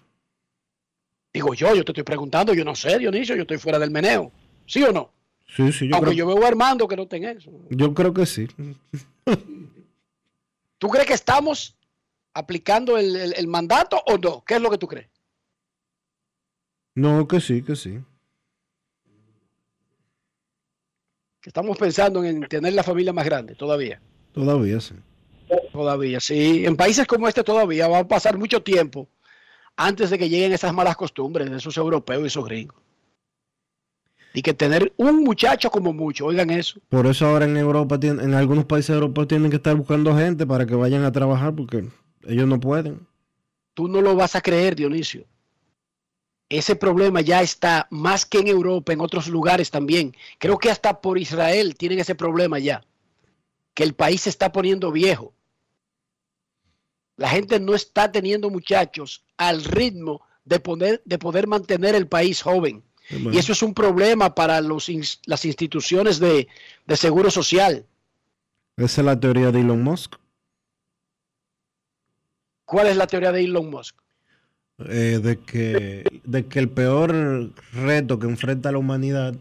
Digo 1.31 1.53
yo, 1.53 1.75
yo 1.75 1.85
te 1.85 1.91
estoy 1.91 2.03
preguntando, 2.03 2.55
yo 2.55 2.65
no 2.65 2.73
sé, 2.75 2.97
Dionisio, 2.97 3.35
yo 3.35 3.43
estoy 3.43 3.59
fuera 3.59 3.77
del 3.77 3.91
meneo. 3.91 4.31
¿Sí 4.65 4.81
o 4.81 4.91
no? 4.91 5.11
Sí, 5.55 5.71
sí, 5.71 5.87
yo 5.87 5.95
Aunque 5.95 6.11
creo, 6.11 6.25
yo 6.27 6.35
veo 6.35 6.43
a 6.43 6.47
Armando 6.47 6.87
que 6.87 6.95
no 6.95 7.05
tenga 7.07 7.29
eso. 7.31 7.51
yo 7.69 7.93
creo 7.93 8.13
que 8.13 8.25
sí. 8.25 8.47
¿Tú 10.79 10.89
crees 10.89 11.05
que 11.05 11.13
estamos 11.13 11.75
aplicando 12.33 12.97
el, 12.97 13.15
el- 13.15 13.33
el 13.35 13.47
mandato 13.47 14.01
o 14.07 14.17
no? 14.17 14.43
¿Qué 14.45 14.55
es 14.55 14.61
lo 14.61 14.69
que 14.69 14.77
tú 14.77 14.87
crees? 14.87 15.07
No, 16.95 17.27
que 17.27 17.39
sí, 17.39 17.61
que 17.63 17.75
sí. 17.75 17.99
Que 21.41 21.49
estamos 21.49 21.77
pensando 21.77 22.23
en 22.23 22.41
tener 22.47 22.73
la 22.73 22.83
familia 22.83 23.11
más 23.13 23.25
grande 23.25 23.55
todavía. 23.55 23.99
Todavía 24.33 24.79
sí. 24.79 24.95
Todavía, 25.71 26.19
sí. 26.19 26.65
En 26.65 26.75
países 26.75 27.05
como 27.05 27.27
este 27.27 27.43
todavía 27.43 27.87
va 27.87 27.99
a 27.99 28.07
pasar 28.07 28.37
mucho 28.37 28.61
tiempo 28.63 29.07
antes 29.75 30.09
de 30.09 30.17
que 30.17 30.29
lleguen 30.29 30.53
esas 30.53 30.73
malas 30.73 30.95
costumbres 30.95 31.49
de 31.49 31.57
esos 31.57 31.75
europeos 31.77 32.23
y 32.23 32.27
esos 32.27 32.45
gringos. 32.45 32.77
Y 34.35 34.41
que 34.41 34.53
tener 34.53 34.93
un 34.97 35.23
muchacho 35.23 35.69
como 35.69 35.93
mucho, 35.93 36.25
oigan 36.25 36.49
eso. 36.49 36.79
Por 36.89 37.05
eso 37.05 37.27
ahora 37.27 37.45
en 37.45 37.55
Europa, 37.57 37.99
en 38.01 38.33
algunos 38.33 38.65
países 38.65 38.91
europeos 38.91 39.27
tienen 39.27 39.51
que 39.51 39.57
estar 39.57 39.75
buscando 39.75 40.15
gente 40.15 40.47
para 40.47 40.65
que 40.65 40.73
vayan 40.75 41.03
a 41.03 41.11
trabajar 41.11 41.53
porque 41.53 41.85
ellos 42.25 42.47
no 42.47 42.59
pueden. 42.59 43.07
Tú 43.73 43.87
no 43.87 44.01
lo 44.01 44.15
vas 44.15 44.35
a 44.35 44.41
creer, 44.41 44.75
Dionisio. 44.75 45.25
Ese 46.49 46.75
problema 46.75 47.21
ya 47.21 47.41
está 47.41 47.87
más 47.89 48.25
que 48.25 48.39
en 48.39 48.47
Europa, 48.47 48.93
en 48.93 49.01
otros 49.01 49.27
lugares 49.27 49.71
también. 49.71 50.15
Creo 50.37 50.59
que 50.59 50.69
hasta 50.69 51.01
por 51.01 51.17
Israel 51.17 51.75
tienen 51.75 51.99
ese 51.99 52.13
problema 52.15 52.59
ya. 52.59 52.85
Que 53.73 53.83
el 53.83 53.95
país 53.95 54.21
se 54.21 54.29
está 54.29 54.51
poniendo 54.51 54.91
viejo. 54.91 55.33
La 57.17 57.29
gente 57.29 57.59
no 57.59 57.73
está 57.73 58.11
teniendo 58.11 58.49
muchachos 58.49 59.23
al 59.37 59.63
ritmo 59.63 60.21
de 60.45 60.59
poder, 60.59 61.01
de 61.05 61.17
poder 61.17 61.47
mantener 61.47 61.95
el 61.95 62.07
país 62.07 62.41
joven. 62.41 62.83
Y 63.09 63.37
eso 63.37 63.51
es 63.51 63.61
un 63.61 63.73
problema 63.73 64.33
para 64.33 64.61
los, 64.61 64.89
las 65.25 65.45
instituciones 65.45 66.19
de, 66.19 66.47
de 66.85 66.97
seguro 66.97 67.29
social. 67.31 67.85
Esa 68.77 69.01
es 69.01 69.05
la 69.05 69.19
teoría 69.19 69.51
de 69.51 69.59
Elon 69.59 69.83
Musk. 69.83 70.15
¿Cuál 72.73 72.87
es 72.87 72.97
la 72.97 73.05
teoría 73.05 73.31
de 73.31 73.43
Elon 73.43 73.69
Musk? 73.69 73.95
eh, 74.89 75.19
de, 75.21 75.37
que, 75.37 76.03
de 76.23 76.47
que 76.47 76.57
el 76.57 76.69
peor 76.69 77.51
reto 77.71 78.17
que 78.17 78.25
enfrenta 78.25 78.71
la 78.71 78.79
humanidad 78.79 79.35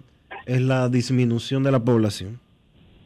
es 0.45 0.61
la 0.61 0.91
disminución 0.91 1.63
de 1.63 1.73
la 1.73 1.81
población. 1.81 2.39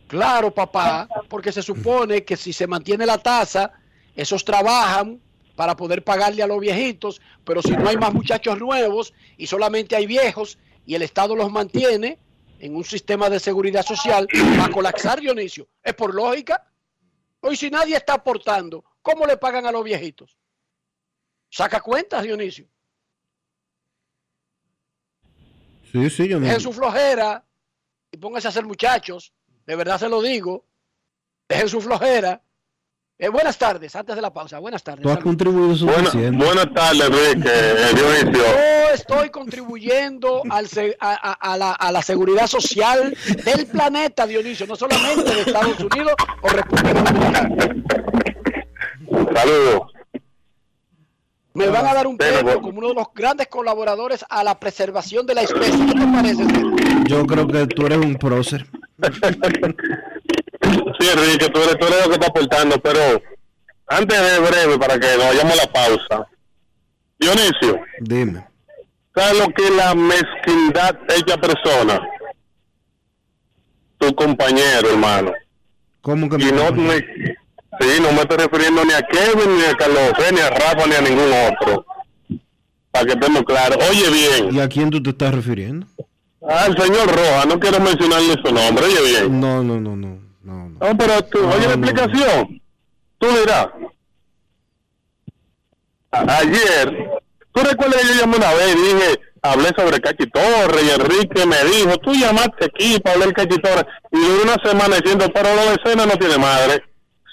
Claro, 0.09 0.51
papá, 0.51 1.09
porque 1.29 1.53
se 1.53 1.63
supone 1.63 2.25
que 2.25 2.37
si 2.37 2.53
se 2.53 2.67
mantiene 2.67 3.07
la 3.07 3.19
tasa, 3.19 3.71
esos 4.17 4.45
trabajan 4.45 5.21
para 5.55 5.77
poder 5.77 6.03
pagarle 6.03 6.43
a 6.43 6.49
los 6.49 6.59
viejitos, 6.59 7.21
pero 7.45 7.63
si 7.63 7.77
no 7.77 7.89
hay 7.89 7.97
más 7.97 8.13
muchachos 8.13 8.59
nuevos 8.59 9.15
y 9.37 9.47
solamente 9.47 9.95
hay 9.95 10.09
viejos 10.09 10.59
y 10.85 10.97
el 10.97 11.03
Estado 11.03 11.37
los 11.37 11.53
mantiene 11.53 12.19
en 12.59 12.75
un 12.75 12.85
sistema 12.85 13.31
de 13.31 13.39
seguridad 13.39 13.87
social, 13.87 14.27
va 14.59 14.65
a 14.65 14.71
colapsar 14.73 15.21
Dionisio. 15.21 15.69
Es 15.85 15.95
por 15.95 16.13
lógica. 16.13 16.65
Hoy 17.47 17.57
si 17.57 17.71
nadie 17.71 17.95
está 17.95 18.15
aportando, 18.15 18.85
¿cómo 19.01 19.25
le 19.25 19.37
pagan 19.37 19.67
a 19.67 19.71
los 19.71 19.85
viejitos? 19.85 20.37
Saca 21.49 21.81
cuentas, 21.81 22.25
Dionisio. 22.25 22.67
Sí, 25.93 26.11
sí, 26.11 26.27
yo 26.27 26.41
Dejen 26.41 26.61
su 26.61 26.73
flojera 26.73 27.45
y 28.11 28.17
pónganse 28.17 28.49
a 28.49 28.51
ser 28.51 28.65
muchachos. 28.65 29.33
De 29.65 29.77
verdad 29.77 30.01
se 30.01 30.09
lo 30.09 30.21
digo. 30.23 30.67
Dejen 31.49 31.69
su 31.69 31.81
flojera. 31.81 32.43
Eh, 33.19 33.31
buenas 33.31 33.57
tardes, 33.57 33.97
antes 33.97 34.15
de 34.15 34.21
la 34.21 34.31
pausa. 34.31 34.59
Buenas 34.59 34.83
tardes. 34.83 35.03
Tú 35.03 35.09
has 35.09 35.15
Saludos. 35.15 35.25
contribuido 35.37 35.75
suficiente. 35.75 36.45
Buenas 36.45 36.71
tardes, 36.75 37.01
Enrique, 37.33 37.49
eh, 37.51 37.95
Dionisio. 37.95 38.45
Yo 38.45 38.91
estoy 38.93 39.31
contribuyendo 39.31 40.43
al 40.51 40.69
se- 40.69 40.97
a, 41.01 41.13
a- 41.31 41.53
a 41.53 41.57
la, 41.57 41.73
a 41.73 41.93
la 41.93 42.03
seguridad 42.03 42.47
social 42.47 43.17
del 43.43 43.67
planeta, 43.69 44.27
Dionisio, 44.27 44.67
no 44.67 44.77
solamente 44.77 45.35
de 45.35 45.41
Estados 45.41 45.81
Unidos 45.81 46.13
o 46.43 46.49
República 46.49 46.93
Dominicana. 46.93 47.49
Saludos. 49.35 49.93
Me 51.55 51.69
van 51.69 51.87
a 51.87 51.95
dar 51.95 52.07
un 52.07 52.19
premio 52.19 52.61
como 52.61 52.81
uno 52.81 52.89
de 52.89 52.95
los 52.97 53.07
grandes 53.15 53.47
colaboradores 53.49 54.27
a 54.29 54.45
la 54.45 54.61
preservación 54.61 55.25
de 55.25 55.35
la 55.37 55.41
especie. 55.41 55.87
¿Qué 55.87 55.93
te 55.95 56.07
parece? 56.07 56.45
Yo 57.07 57.25
creo 57.25 57.49
que 57.49 57.67
tú 57.67 57.87
eres 57.87 57.97
un 57.97 58.17
prócer. 58.17 58.67
Sí, 60.99 61.09
Enrique, 61.09 61.49
tú 61.51 61.61
eres, 61.63 61.79
tú 61.79 61.87
eres 61.87 62.03
lo 62.05 62.09
que 62.09 62.15
está 62.15 62.27
aportando, 62.27 62.79
pero 62.81 63.01
antes 63.89 64.21
de 64.21 64.39
breve, 64.41 64.79
para 64.79 64.99
que 64.99 65.07
nos 65.17 65.27
vayamos 65.27 65.53
a 65.53 65.57
la 65.67 65.73
pausa. 65.73 66.27
Dionisio, 67.19 67.81
Dime. 68.01 68.47
¿sabes 69.15 69.39
lo 69.39 69.49
que 69.55 69.65
es 69.65 69.71
la 69.71 69.95
mezquindad 69.95 70.97
hecha 71.17 71.37
persona? 71.39 72.01
Tu 73.99 74.15
compañero, 74.15 74.91
hermano. 74.91 75.33
¿Cómo 76.03 76.29
que 76.29 76.37
Y 76.37 76.53
no 76.53 76.71
me, 76.73 76.99
sí, 76.99 78.01
no 78.01 78.13
me 78.13 78.21
estoy 78.21 78.37
refiriendo 78.37 78.85
ni 78.85 78.93
a 78.93 79.01
Kevin, 79.03 79.57
ni 79.59 79.65
a 79.65 79.75
Carlos 79.75 80.13
ni 80.33 80.41
a 80.41 80.51
Rafa, 80.51 80.87
ni 80.87 80.95
a 80.95 81.01
ningún 81.01 81.31
otro. 81.33 81.87
Para 82.91 83.07
que 83.07 83.13
estemos 83.13 83.43
claros. 83.45 83.79
Oye 83.91 84.11
bien, 84.11 84.55
¿Y 84.55 84.61
a 84.61 84.69
quién 84.69 84.91
tú 84.91 85.03
te 85.03 85.11
estás 85.11 85.35
refiriendo? 85.35 85.87
al 86.49 86.77
señor 86.81 87.09
Roja, 87.09 87.45
no 87.47 87.59
quiero 87.59 87.81
mencionarle 87.81 88.35
su 88.45 88.53
nombre, 88.55 88.85
oye 88.85 89.03
bien. 89.03 89.41
No, 89.41 89.65
no, 89.65 89.81
no, 89.81 89.97
no. 89.97 90.21
No. 90.81 90.89
No, 90.89 90.99
pero 90.99 91.23
tú, 91.25 91.39
oye 91.47 91.67
la 91.67 91.75
explicación. 91.75 92.61
Tú 93.19 93.27
dirás. 93.29 93.69
A- 96.13 96.39
ayer, 96.39 97.09
tú 97.53 97.61
recuerdas 97.63 98.01
que 98.03 98.09
yo 98.09 98.21
llamé 98.21 98.37
una 98.37 98.53
vez 98.55 98.75
y 98.77 98.79
dije, 98.83 99.21
hablé 99.43 99.69
sobre 99.77 100.01
Cachi 100.01 100.27
Torres 100.31 100.83
y 100.85 100.91
Enrique 100.91 101.47
me 101.47 101.65
dijo, 101.65 101.97
tú 101.99 102.13
llamaste 102.15 102.67
aquí 102.67 102.99
para 103.01 103.15
hablar 103.15 103.33
Cachi 103.35 103.59
Torres 103.61 103.85
y 104.13 104.19
una 104.19 104.55
semana 104.65 104.97
diciendo, 104.97 105.27
pero 105.35 105.55
lo 105.55 105.71
de 105.71 105.77
Cena 105.85 106.07
no 106.07 106.17
tiene 106.17 106.39
madre. 106.39 106.83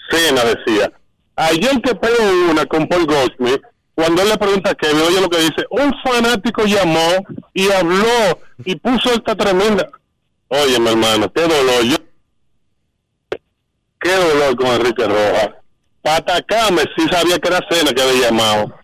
Cena 0.10 0.42
decía. 0.44 0.92
Ayer 1.36 1.82
que 1.82 1.96
pegó 1.96 2.16
una 2.52 2.66
con 2.66 2.88
Paul 2.88 3.06
Goldsmith, 3.06 3.62
cuando 3.96 4.22
él 4.22 4.30
le 4.30 4.38
pregunta 4.38 4.72
a 4.72 4.76
Kevin, 4.76 5.02
oye 5.08 5.22
lo 5.22 5.30
que 5.30 5.40
dice, 5.40 5.66
un 5.70 5.92
fanático 6.04 6.64
llamó 6.66 7.10
y 7.54 7.72
habló 7.72 8.40
y 8.66 8.76
puso 8.76 9.12
esta 9.14 9.36
tremenda. 9.36 9.90
Oye, 10.50 10.80
mi 10.80 10.90
hermano, 10.90 11.32
qué 11.34 11.42
dolor. 11.42 11.84
Yo 11.84 11.96
qué 14.04 14.12
dolor 14.14 14.56
con 14.56 14.68
Enrique 14.68 15.06
Rojas. 15.08 15.50
Para 16.02 16.18
atacarme, 16.18 16.82
sí 16.98 17.08
sabía 17.10 17.40
que 17.40 17.48
era 17.48 17.60
Cena 17.70 17.92
que 17.94 18.02
había 18.02 18.30
llamado. 18.30 18.78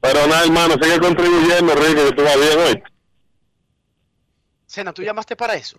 Pero 0.00 0.26
nada, 0.26 0.44
hermano, 0.44 0.74
sigue 0.80 0.98
contribuyendo, 1.00 1.72
Enrique, 1.72 2.04
que 2.06 2.12
tú 2.12 2.22
vas 2.22 2.36
bien 2.36 2.58
hoy. 2.58 2.82
Sena, 4.66 4.92
¿tú 4.92 5.02
llamaste 5.02 5.36
para 5.36 5.54
eso? 5.54 5.78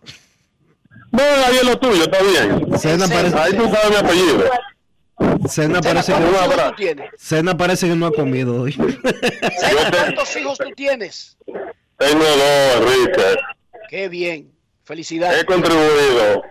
No, 1.11 1.21
ahí 1.23 1.57
es 1.57 1.63
lo 1.63 1.77
tuyo, 1.79 2.03
está 2.03 2.21
bien. 2.21 2.77
Cena 2.79 3.07
parece- 3.07 3.37
Ahí 3.37 3.53
tú 3.53 3.63
sabes 3.69 3.89
mi 3.89 3.95
apellido. 3.95 4.43
Cena 5.47 5.79
parece 5.81 6.11
que 6.13 6.19
¿Cuántos 6.19 6.35
hijos 6.43 6.57
no, 6.57 6.69
tú 6.69 6.75
tienes? 6.75 7.09
Cena 7.17 7.57
parece 7.57 7.87
que 7.87 7.95
no 7.95 8.05
ha 8.07 8.11
comido 8.11 8.61
hoy. 8.63 8.73
Sena, 8.73 9.91
¿cuántos 9.91 10.35
hijos 10.35 10.57
tú 10.57 10.69
tienes? 10.75 11.37
Tengo 11.97 12.23
dos, 12.23 12.75
Enrique. 12.81 13.35
Qué 13.89 14.09
bien. 14.09 14.51
Felicidades. 14.83 15.41
He 15.41 15.45
contribuido. 15.45 16.43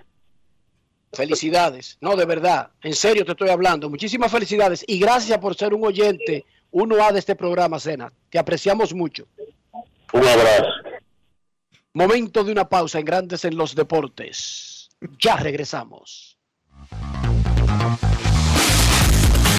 Felicidades. 1.14 1.96
No, 2.00 2.16
de 2.16 2.24
verdad. 2.24 2.70
En 2.82 2.94
serio 2.94 3.24
te 3.24 3.32
estoy 3.32 3.48
hablando. 3.48 3.88
Muchísimas 3.88 4.30
felicidades. 4.30 4.84
Y 4.86 4.98
gracias 4.98 5.38
por 5.38 5.54
ser 5.54 5.74
un 5.74 5.84
oyente 5.84 6.44
1A 6.72 7.12
de 7.12 7.18
este 7.18 7.36
programa, 7.36 7.78
Sena. 7.78 8.12
Te 8.30 8.38
apreciamos 8.38 8.92
mucho. 8.94 9.26
Un 10.12 10.26
abrazo. 10.26 10.66
Momento 11.92 12.42
de 12.42 12.52
una 12.52 12.68
pausa 12.68 12.98
en 12.98 13.04
Grandes 13.04 13.44
en 13.44 13.56
los 13.56 13.74
Deportes. 13.74 14.90
Ya 15.18 15.36
regresamos. 15.36 16.36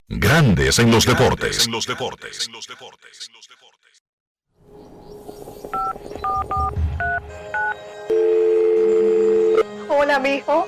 Grandes 0.07 0.79
en 0.79 0.91
los 0.91 1.05
deportes. 1.05 1.65
En 1.65 1.71
los 1.71 1.87
deportes. 1.87 2.49
Hola, 9.89 10.19
mijo. 10.19 10.67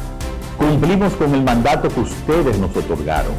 Cumplimos 0.57 1.13
con 1.13 1.33
el 1.33 1.43
mandato 1.43 1.89
que 1.89 1.99
ustedes 2.01 2.57
nos 2.57 2.75
otorgaron. 2.75 3.33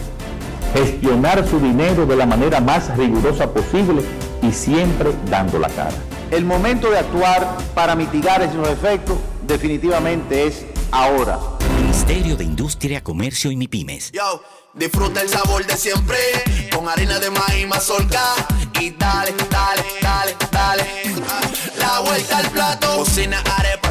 Gestionar 0.74 1.46
su 1.48 1.60
dinero 1.60 2.06
de 2.06 2.16
la 2.16 2.26
manera 2.26 2.60
más 2.60 2.96
rigurosa 2.96 3.52
posible 3.52 4.02
y 4.42 4.52
siempre 4.52 5.10
dando 5.30 5.58
la 5.58 5.68
cara. 5.68 5.94
El 6.30 6.44
momento 6.44 6.90
de 6.90 6.98
actuar 6.98 7.58
para 7.74 7.94
mitigar 7.94 8.42
esos 8.42 8.66
efectos 8.68 9.18
definitivamente 9.46 10.46
es 10.46 10.64
ahora. 10.90 11.38
Ministerio 11.76 12.36
de 12.36 12.44
Industria, 12.44 13.02
Comercio 13.02 13.50
y 13.50 13.56
MIPIMES. 13.56 14.12
Yo, 14.12 14.42
disfruta 14.74 15.20
el 15.20 15.28
sabor 15.28 15.66
de 15.66 15.76
siempre 15.76 16.16
con 16.74 16.88
harina 16.88 17.18
de 17.18 17.30
maíz 17.30 17.66
mazorca 17.68 18.22
y 18.80 18.90
dale, 18.90 19.34
dale, 19.50 19.84
dale, 20.00 20.36
dale. 20.50 20.84
La 21.78 22.00
vuelta 22.00 22.38
al 22.38 22.50
plato, 22.50 22.96
cocina 22.96 23.42
arepa, 23.58 23.81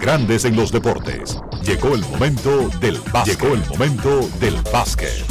Grandes 0.00 0.44
en 0.44 0.56
los 0.56 0.72
deportes. 0.72 1.38
Llegó 1.62 1.94
el 1.94 2.00
momento 2.00 2.68
del 2.80 2.98
básquet. 3.12 3.40
Llegó 3.40 3.54
el 3.54 3.64
momento 3.66 4.28
del 4.40 4.56
básquet. 4.72 5.24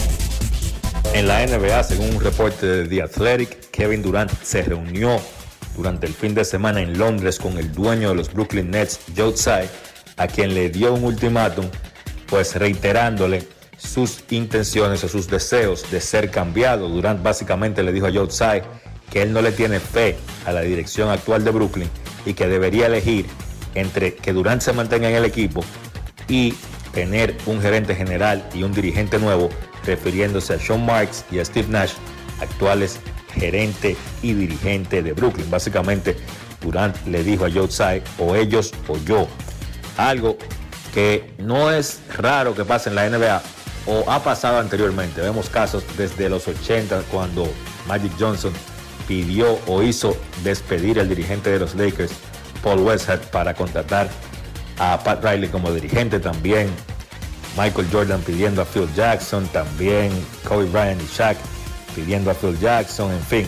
En 1.13 1.27
la 1.27 1.45
NBA, 1.45 1.83
según 1.83 2.15
un 2.15 2.21
reporte 2.21 2.65
de 2.65 2.87
The 2.87 3.01
Athletic, 3.01 3.71
Kevin 3.71 4.01
Durant 4.01 4.31
se 4.43 4.61
reunió 4.63 5.19
durante 5.75 6.07
el 6.07 6.13
fin 6.13 6.33
de 6.33 6.45
semana 6.45 6.81
en 6.81 6.97
Londres 6.97 7.39
con 7.39 7.57
el 7.57 7.71
dueño 7.73 8.09
de 8.09 8.15
los 8.15 8.33
Brooklyn 8.33 8.71
Nets, 8.71 8.99
Joe 9.15 9.33
Tsai, 9.33 9.69
a 10.17 10.27
quien 10.27 10.53
le 10.53 10.69
dio 10.69 10.93
un 10.93 11.03
ultimátum, 11.03 11.65
pues 12.27 12.55
reiterándole 12.55 13.47
sus 13.77 14.23
intenciones 14.29 15.03
o 15.03 15.09
sus 15.09 15.27
deseos 15.27 15.89
de 15.91 15.99
ser 15.99 16.31
cambiado. 16.31 16.87
Durant 16.87 17.21
básicamente 17.21 17.83
le 17.83 17.91
dijo 17.91 18.07
a 18.07 18.13
Joe 18.13 18.27
Tsai 18.27 18.63
que 19.11 19.21
él 19.21 19.33
no 19.33 19.41
le 19.41 19.51
tiene 19.51 19.79
fe 19.79 20.17
a 20.45 20.51
la 20.51 20.61
dirección 20.61 21.09
actual 21.09 21.43
de 21.43 21.51
Brooklyn 21.51 21.89
y 22.25 22.33
que 22.33 22.47
debería 22.47 22.87
elegir 22.87 23.25
entre 23.79 24.15
que 24.15 24.33
Durant 24.33 24.61
se 24.61 24.73
mantenga 24.73 25.09
en 25.09 25.15
el 25.15 25.25
equipo 25.25 25.63
y 26.27 26.53
tener 26.93 27.37
un 27.45 27.61
gerente 27.61 27.95
general 27.95 28.47
y 28.53 28.63
un 28.63 28.73
dirigente 28.73 29.19
nuevo, 29.19 29.49
refiriéndose 29.85 30.53
a 30.55 30.59
Sean 30.59 30.85
Marks 30.85 31.25
y 31.31 31.39
a 31.39 31.45
Steve 31.45 31.67
Nash, 31.69 31.93
actuales 32.41 32.99
gerente 33.33 33.95
y 34.21 34.33
dirigente 34.33 35.01
de 35.03 35.13
Brooklyn. 35.13 35.49
Básicamente, 35.49 36.17
Durant 36.61 36.95
le 37.05 37.23
dijo 37.23 37.45
a 37.45 37.51
Joe 37.51 37.67
Tsai, 37.67 38.01
o 38.17 38.35
ellos 38.35 38.73
o 38.87 38.97
yo. 38.97 39.27
Algo 39.97 40.37
que 40.93 41.33
no 41.37 41.71
es 41.71 41.99
raro 42.17 42.55
que 42.55 42.65
pase 42.65 42.89
en 42.89 42.95
la 42.95 43.09
NBA 43.09 43.41
o 43.85 44.09
ha 44.11 44.23
pasado 44.23 44.59
anteriormente. 44.59 45.21
Vemos 45.21 45.49
casos 45.49 45.83
desde 45.97 46.29
los 46.29 46.47
80 46.47 47.03
cuando 47.11 47.47
Magic 47.87 48.11
Johnson 48.19 48.53
pidió 49.07 49.57
o 49.67 49.81
hizo 49.81 50.17
despedir 50.43 50.99
al 50.99 51.07
dirigente 51.07 51.49
de 51.49 51.59
los 51.59 51.75
Lakers, 51.75 52.11
Paul 52.67 52.81
Westhead, 52.81 53.21
para 53.31 53.53
contratar 53.53 54.09
a 54.77 55.01
Pat 55.01 55.23
Riley 55.23 55.47
como 55.47 55.71
dirigente 55.71 56.19
también. 56.19 56.69
Michael 57.57 57.87
Jordan 57.89 58.19
pidiendo 58.19 58.61
a 58.61 58.65
Phil 58.65 58.89
Jackson, 58.93 59.47
también 59.47 60.11
Kobe 60.45 60.65
Bryant 60.65 61.01
y 61.01 61.05
Shaq 61.05 61.37
pidiendo 61.95 62.29
a 62.29 62.33
Phil 62.33 62.59
Jackson, 62.59 63.13
en 63.13 63.21
fin, 63.21 63.47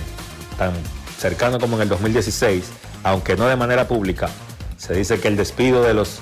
tan 0.57 0.71
cercano 1.17 1.59
como 1.59 1.75
en 1.75 1.81
el 1.81 1.89
2016, 1.89 2.63
aunque 3.03 3.35
no 3.35 3.45
de 3.47 3.57
manera 3.57 3.89
pública, 3.89 4.29
se 4.77 4.93
dice 4.93 5.19
que 5.19 5.27
el 5.27 5.35
despido 5.35 5.83
de 5.83 5.93
los 5.93 6.21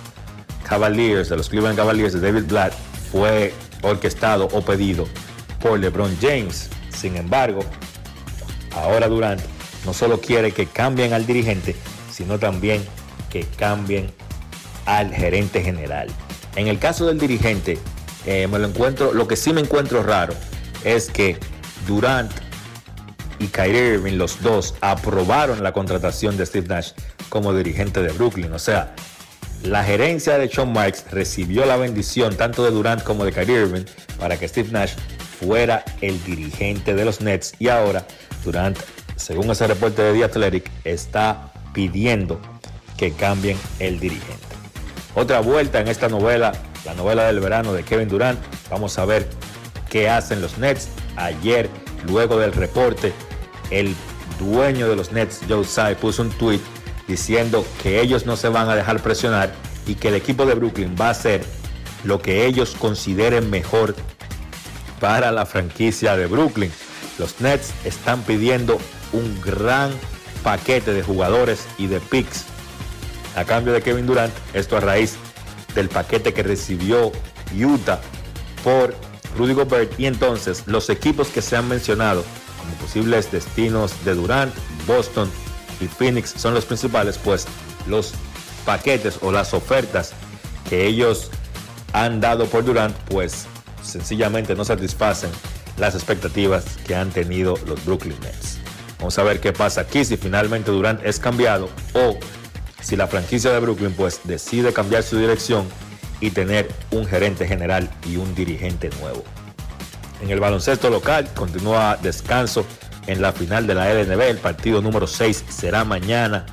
Cavaliers, 0.68 1.30
de 1.30 1.38
los 1.38 1.50
Cleveland 1.50 1.78
Cavaliers 1.78 2.14
de 2.14 2.20
David 2.20 2.46
Blatt, 2.48 2.74
fue 3.12 3.54
orquestado 3.84 4.50
o 4.52 4.62
pedido 4.64 5.08
por 5.62 5.80
LeBron 5.80 6.18
James. 6.20 6.68
Sin 6.90 7.16
embargo, 7.16 7.60
ahora 8.74 9.08
Durant 9.08 9.42
no 9.86 9.94
solo 9.94 10.20
quiere 10.20 10.52
que 10.52 10.66
cambien 10.66 11.14
al 11.14 11.28
dirigente, 11.28 11.76
sino 12.18 12.40
también 12.40 12.84
que 13.30 13.46
cambien 13.58 14.10
al 14.88 15.14
gerente 15.14 15.62
general. 15.62 16.08
En 16.56 16.68
el 16.68 16.80
caso 16.80 17.06
del 17.06 17.20
dirigente, 17.20 17.78
eh, 18.26 18.48
me 18.48 18.58
lo 18.58 18.68
encuentro, 18.68 19.14
lo 19.14 19.28
que 19.28 19.36
sí 19.36 19.54
me 19.54 19.62
encuentro 19.62 20.02
raro 20.02 20.34
es 20.84 21.12
que 21.12 21.38
Durant 21.86 22.32
y 23.38 23.46
Kyrie 23.48 23.94
Irving, 23.94 24.14
los 24.14 24.42
dos, 24.42 24.74
aprobaron 24.82 25.62
la 25.62 25.74
contratación 25.74 26.38
de 26.38 26.48
Steve 26.48 26.68
Nash 26.68 26.94
como 27.30 27.54
dirigente 27.54 28.02
de 28.02 28.12
Brooklyn. 28.12 28.52
O 28.52 28.58
sea, 28.58 28.96
la 29.62 29.84
gerencia 29.84 30.40
de 30.40 30.50
Sean 30.50 30.74
Marks 30.74 31.06
recibió 31.12 31.68
la 31.68 31.78
bendición 31.78 32.36
tanto 32.36 32.64
de 32.64 32.72
Durant 32.72 33.04
como 33.04 33.26
de 33.26 33.32
Kyrie 33.32 33.62
Irving 33.62 33.86
para 34.20 34.40
que 34.40 34.48
Steve 34.48 34.70
Nash 34.72 34.94
fuera 35.40 35.86
el 36.02 36.24
dirigente 36.24 36.96
de 36.96 37.06
los 37.06 37.22
Nets 37.22 37.54
y 37.60 37.68
ahora 37.68 38.08
Durant, 38.44 38.80
según 39.18 39.52
ese 39.52 39.68
reporte 39.68 40.02
de 40.02 40.14
The 40.14 40.24
Athletic, 40.24 40.72
está 40.84 41.52
pidiendo 41.78 42.40
que 42.98 43.12
cambien 43.12 43.56
el 43.78 44.00
dirigente. 44.00 44.48
Otra 45.14 45.42
vuelta 45.42 45.80
en 45.80 45.88
esta 45.88 46.10
novela, 46.10 46.54
la 46.86 46.96
novela 46.96 47.26
del 47.26 47.40
verano 47.40 47.72
de 47.72 47.84
Kevin 47.84 48.10
Durant. 48.10 48.40
Vamos 48.72 48.98
a 48.98 49.06
ver 49.06 49.30
qué 49.88 50.10
hacen 50.10 50.42
los 50.42 50.58
Nets. 50.58 50.88
Ayer, 51.18 51.70
luego 52.08 52.40
del 52.40 52.52
reporte, 52.54 53.14
el 53.70 53.96
dueño 54.40 54.90
de 54.90 54.96
los 54.96 55.12
Nets, 55.12 55.42
Joe 55.48 55.66
Tsai, 55.66 55.94
puso 55.94 56.24
un 56.24 56.32
tweet 56.32 56.62
diciendo 57.08 57.64
que 57.84 58.02
ellos 58.02 58.26
no 58.26 58.38
se 58.38 58.50
van 58.50 58.68
a 58.70 58.76
dejar 58.76 59.00
presionar 59.04 59.54
y 59.86 59.94
que 59.94 60.08
el 60.08 60.16
equipo 60.16 60.48
de 60.48 60.56
Brooklyn 60.56 60.96
va 61.00 61.10
a 61.10 61.12
hacer 61.12 61.46
lo 62.04 62.24
que 62.24 62.48
ellos 62.48 62.76
consideren 62.80 63.52
mejor 63.52 63.94
para 65.00 65.32
la 65.32 65.46
franquicia 65.46 66.18
de 66.18 66.26
Brooklyn. 66.26 66.72
Los 67.20 67.40
Nets 67.40 67.72
están 67.86 68.24
pidiendo 68.24 68.80
un 69.14 69.40
gran 69.42 69.92
paquete 70.44 70.94
de 70.94 71.04
jugadores 71.04 71.66
y 71.78 71.88
de 71.88 72.00
picks 72.00 72.46
a 73.36 73.46
cambio 73.46 73.74
de 73.74 73.82
Kevin 73.82 74.08
Durant, 74.08 74.34
esto 74.54 74.78
a 74.78 74.80
raíz 74.80 75.16
del 75.76 75.90
paquete 75.90 76.34
que 76.34 76.42
recibió 76.42 77.12
Utah 77.56 78.00
por 78.64 78.96
Rudy 79.38 79.54
Gobert 79.54 80.00
y 80.00 80.08
entonces 80.08 80.64
los 80.66 80.90
equipos 80.90 81.28
que 81.28 81.44
se 81.44 81.56
han 81.56 81.68
mencionado 81.68 82.24
como 82.60 82.74
posibles 82.76 83.32
destinos 83.32 83.94
de 84.04 84.16
Durant, 84.16 84.54
Boston 84.88 85.30
y 85.80 85.86
Phoenix 85.86 86.34
son 86.36 86.56
los 86.56 86.66
principales, 86.66 87.20
pues 87.20 87.46
los 87.88 88.14
paquetes 88.66 89.20
o 89.22 89.32
las 89.32 89.54
ofertas 89.54 90.14
que 90.68 90.88
ellos 90.88 91.30
han 91.94 92.20
dado 92.20 92.48
por 92.48 92.66
Durant, 92.66 92.96
pues 93.10 93.46
sencillamente 93.84 94.56
no 94.56 94.66
satisfacen 94.66 95.30
las 95.78 95.94
expectativas 95.94 96.66
que 96.88 96.96
han 96.96 97.12
tenido 97.12 97.56
los 97.68 97.86
Brooklyn 97.86 98.20
Nets. 98.22 98.57
Vamos 99.00 99.18
a 99.20 99.24
ver 99.24 99.40
qué 99.40 99.54
pasa 99.54 99.82
aquí 99.82 100.04
si 100.04 100.18
finalmente 100.18 100.72
Durant 100.72 101.06
es 101.06 101.20
cambiado 101.20 101.70
o 101.94 102.18
si 102.82 102.96
la 102.96 103.08
franquicia 103.08 103.52
de 103.52 103.60
Brooklyn 103.60 103.94
pues 103.94 104.22
decide 104.24 104.74
cambiar 104.74 105.04
su 105.04 105.18
dirección 105.18 105.68
y 106.20 106.32
tener 106.32 106.68
un 106.92 107.06
gerente 107.06 107.48
general 107.48 107.90
y 108.08 108.18
un 108.18 108.34
dirigente 108.34 108.90
nuevo. 109.00 109.24
En 110.22 110.32
el 110.32 110.40
baloncesto 110.40 110.90
local 110.90 111.30
continúa 111.36 111.98
descanso 112.02 112.66
en 113.06 113.22
la 113.22 113.34
final 113.34 113.68
de 113.68 113.76
la 113.76 113.94
LNB. 113.94 114.22
El 114.22 114.38
partido 114.38 114.82
número 114.82 115.06
6 115.06 115.46
será 115.50 115.84
mañana. 115.84 116.46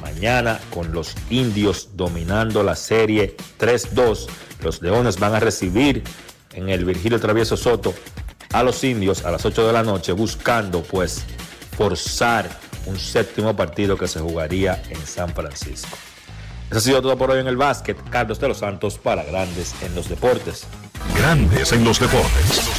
Mañana 0.00 0.60
con 0.70 0.92
los 0.92 1.14
indios 1.30 1.90
dominando 1.94 2.62
la 2.62 2.76
serie 2.76 3.36
3-2. 3.58 4.26
Los 4.62 4.82
Leones 4.82 5.18
van 5.18 5.34
a 5.34 5.40
recibir 5.40 6.04
en 6.54 6.68
el 6.68 6.84
Virgilio 6.84 7.20
Travieso 7.20 7.56
Soto 7.56 7.92
a 8.52 8.62
los 8.62 8.82
indios 8.84 9.24
a 9.24 9.30
las 9.32 9.44
8 9.44 9.66
de 9.66 9.72
la 9.72 9.82
noche 9.82 10.12
buscando 10.12 10.82
pues 10.82 11.24
forzar 11.76 12.48
un 12.86 12.98
séptimo 12.98 13.54
partido 13.54 13.96
que 13.96 14.08
se 14.08 14.20
jugaría 14.20 14.82
en 14.88 15.06
San 15.06 15.28
Francisco. 15.34 15.96
Eso 16.70 16.78
ha 16.78 16.80
sido 16.80 17.02
todo 17.02 17.16
por 17.16 17.30
hoy 17.30 17.40
en 17.40 17.46
el 17.46 17.56
básquet. 17.56 17.96
Carlos 18.10 18.40
de 18.40 18.48
los 18.48 18.58
Santos 18.58 18.98
para 18.98 19.22
Grandes 19.22 19.74
en 19.82 19.94
los 19.94 20.08
Deportes. 20.08 20.66
Grandes 21.16 21.72
en 21.72 21.84
los 21.84 22.00
Deportes. 22.00 22.72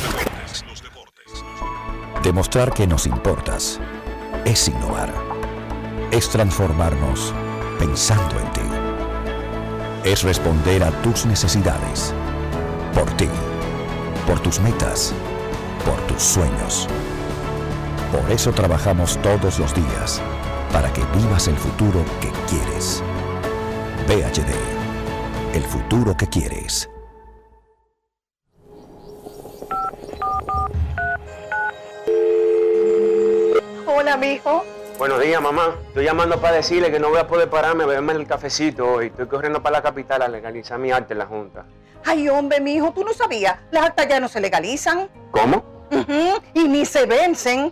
Demostrar 2.24 2.74
que 2.74 2.86
nos 2.88 3.06
importas 3.06 3.80
es 4.44 4.68
innovar. 4.68 5.14
Es 6.12 6.30
transformarnos 6.30 7.34
pensando 7.80 8.40
en 8.40 8.52
ti. 8.52 8.62
Es 10.04 10.24
responder 10.24 10.84
a 10.84 10.92
tus 11.02 11.26
necesidades. 11.26 12.14
Por 12.94 13.10
ti. 13.16 13.30
Por 14.26 14.40
tus 14.42 14.60
metas. 14.60 15.14
Por 15.86 16.00
tus 16.08 16.22
sueños. 16.22 16.90
Por 18.22 18.32
eso 18.32 18.52
trabajamos 18.52 19.18
todos 19.22 19.60
los 19.60 19.76
días, 19.76 20.22
para 20.74 20.92
que 20.92 21.02
vivas 21.16 21.48
el 21.48 21.56
futuro 21.56 22.04
que 22.20 22.32
quieres. 22.50 23.04
PHD, 24.08 25.56
el 25.56 25.62
futuro 25.64 26.18
que 26.18 26.26
quieres. 26.26 26.90
Hola, 33.86 34.18
mijo. 34.18 34.64
Buenos 34.98 35.22
días, 35.22 35.42
mamá. 35.42 35.76
Estoy 35.90 36.06
llamando 36.06 36.42
para 36.42 36.56
decirle 36.56 36.92
que 36.92 37.00
no 37.00 37.10
voy 37.10 37.20
a 37.20 37.28
poder 37.28 37.50
pararme 37.50 37.84
a 37.84 37.88
beberme 37.88 38.14
el 38.14 38.26
cafecito 38.26 38.94
hoy. 38.94 39.08
Estoy 39.08 39.28
corriendo 39.28 39.62
para 39.62 39.78
la 39.78 39.84
capital 39.84 40.24
a 40.24 40.28
legalizar 40.28 40.80
mi 40.80 40.92
arte 40.92 41.14
en 41.14 41.20
la 41.20 41.28
Junta. 41.28 41.66
Ay, 42.04 42.28
hombre, 42.30 42.60
mijo, 42.60 42.92
tú 42.94 43.04
no 43.04 43.14
sabías. 43.14 43.58
Las 43.72 43.86
actas 43.86 44.08
ya 44.08 44.20
no 44.20 44.28
se 44.28 44.42
legalizan. 44.42 45.08
¿Cómo? 45.32 45.64
Ujú, 45.92 46.42
Y 46.54 46.68
ni 46.68 46.86
se 46.86 47.06
vencen. 47.06 47.72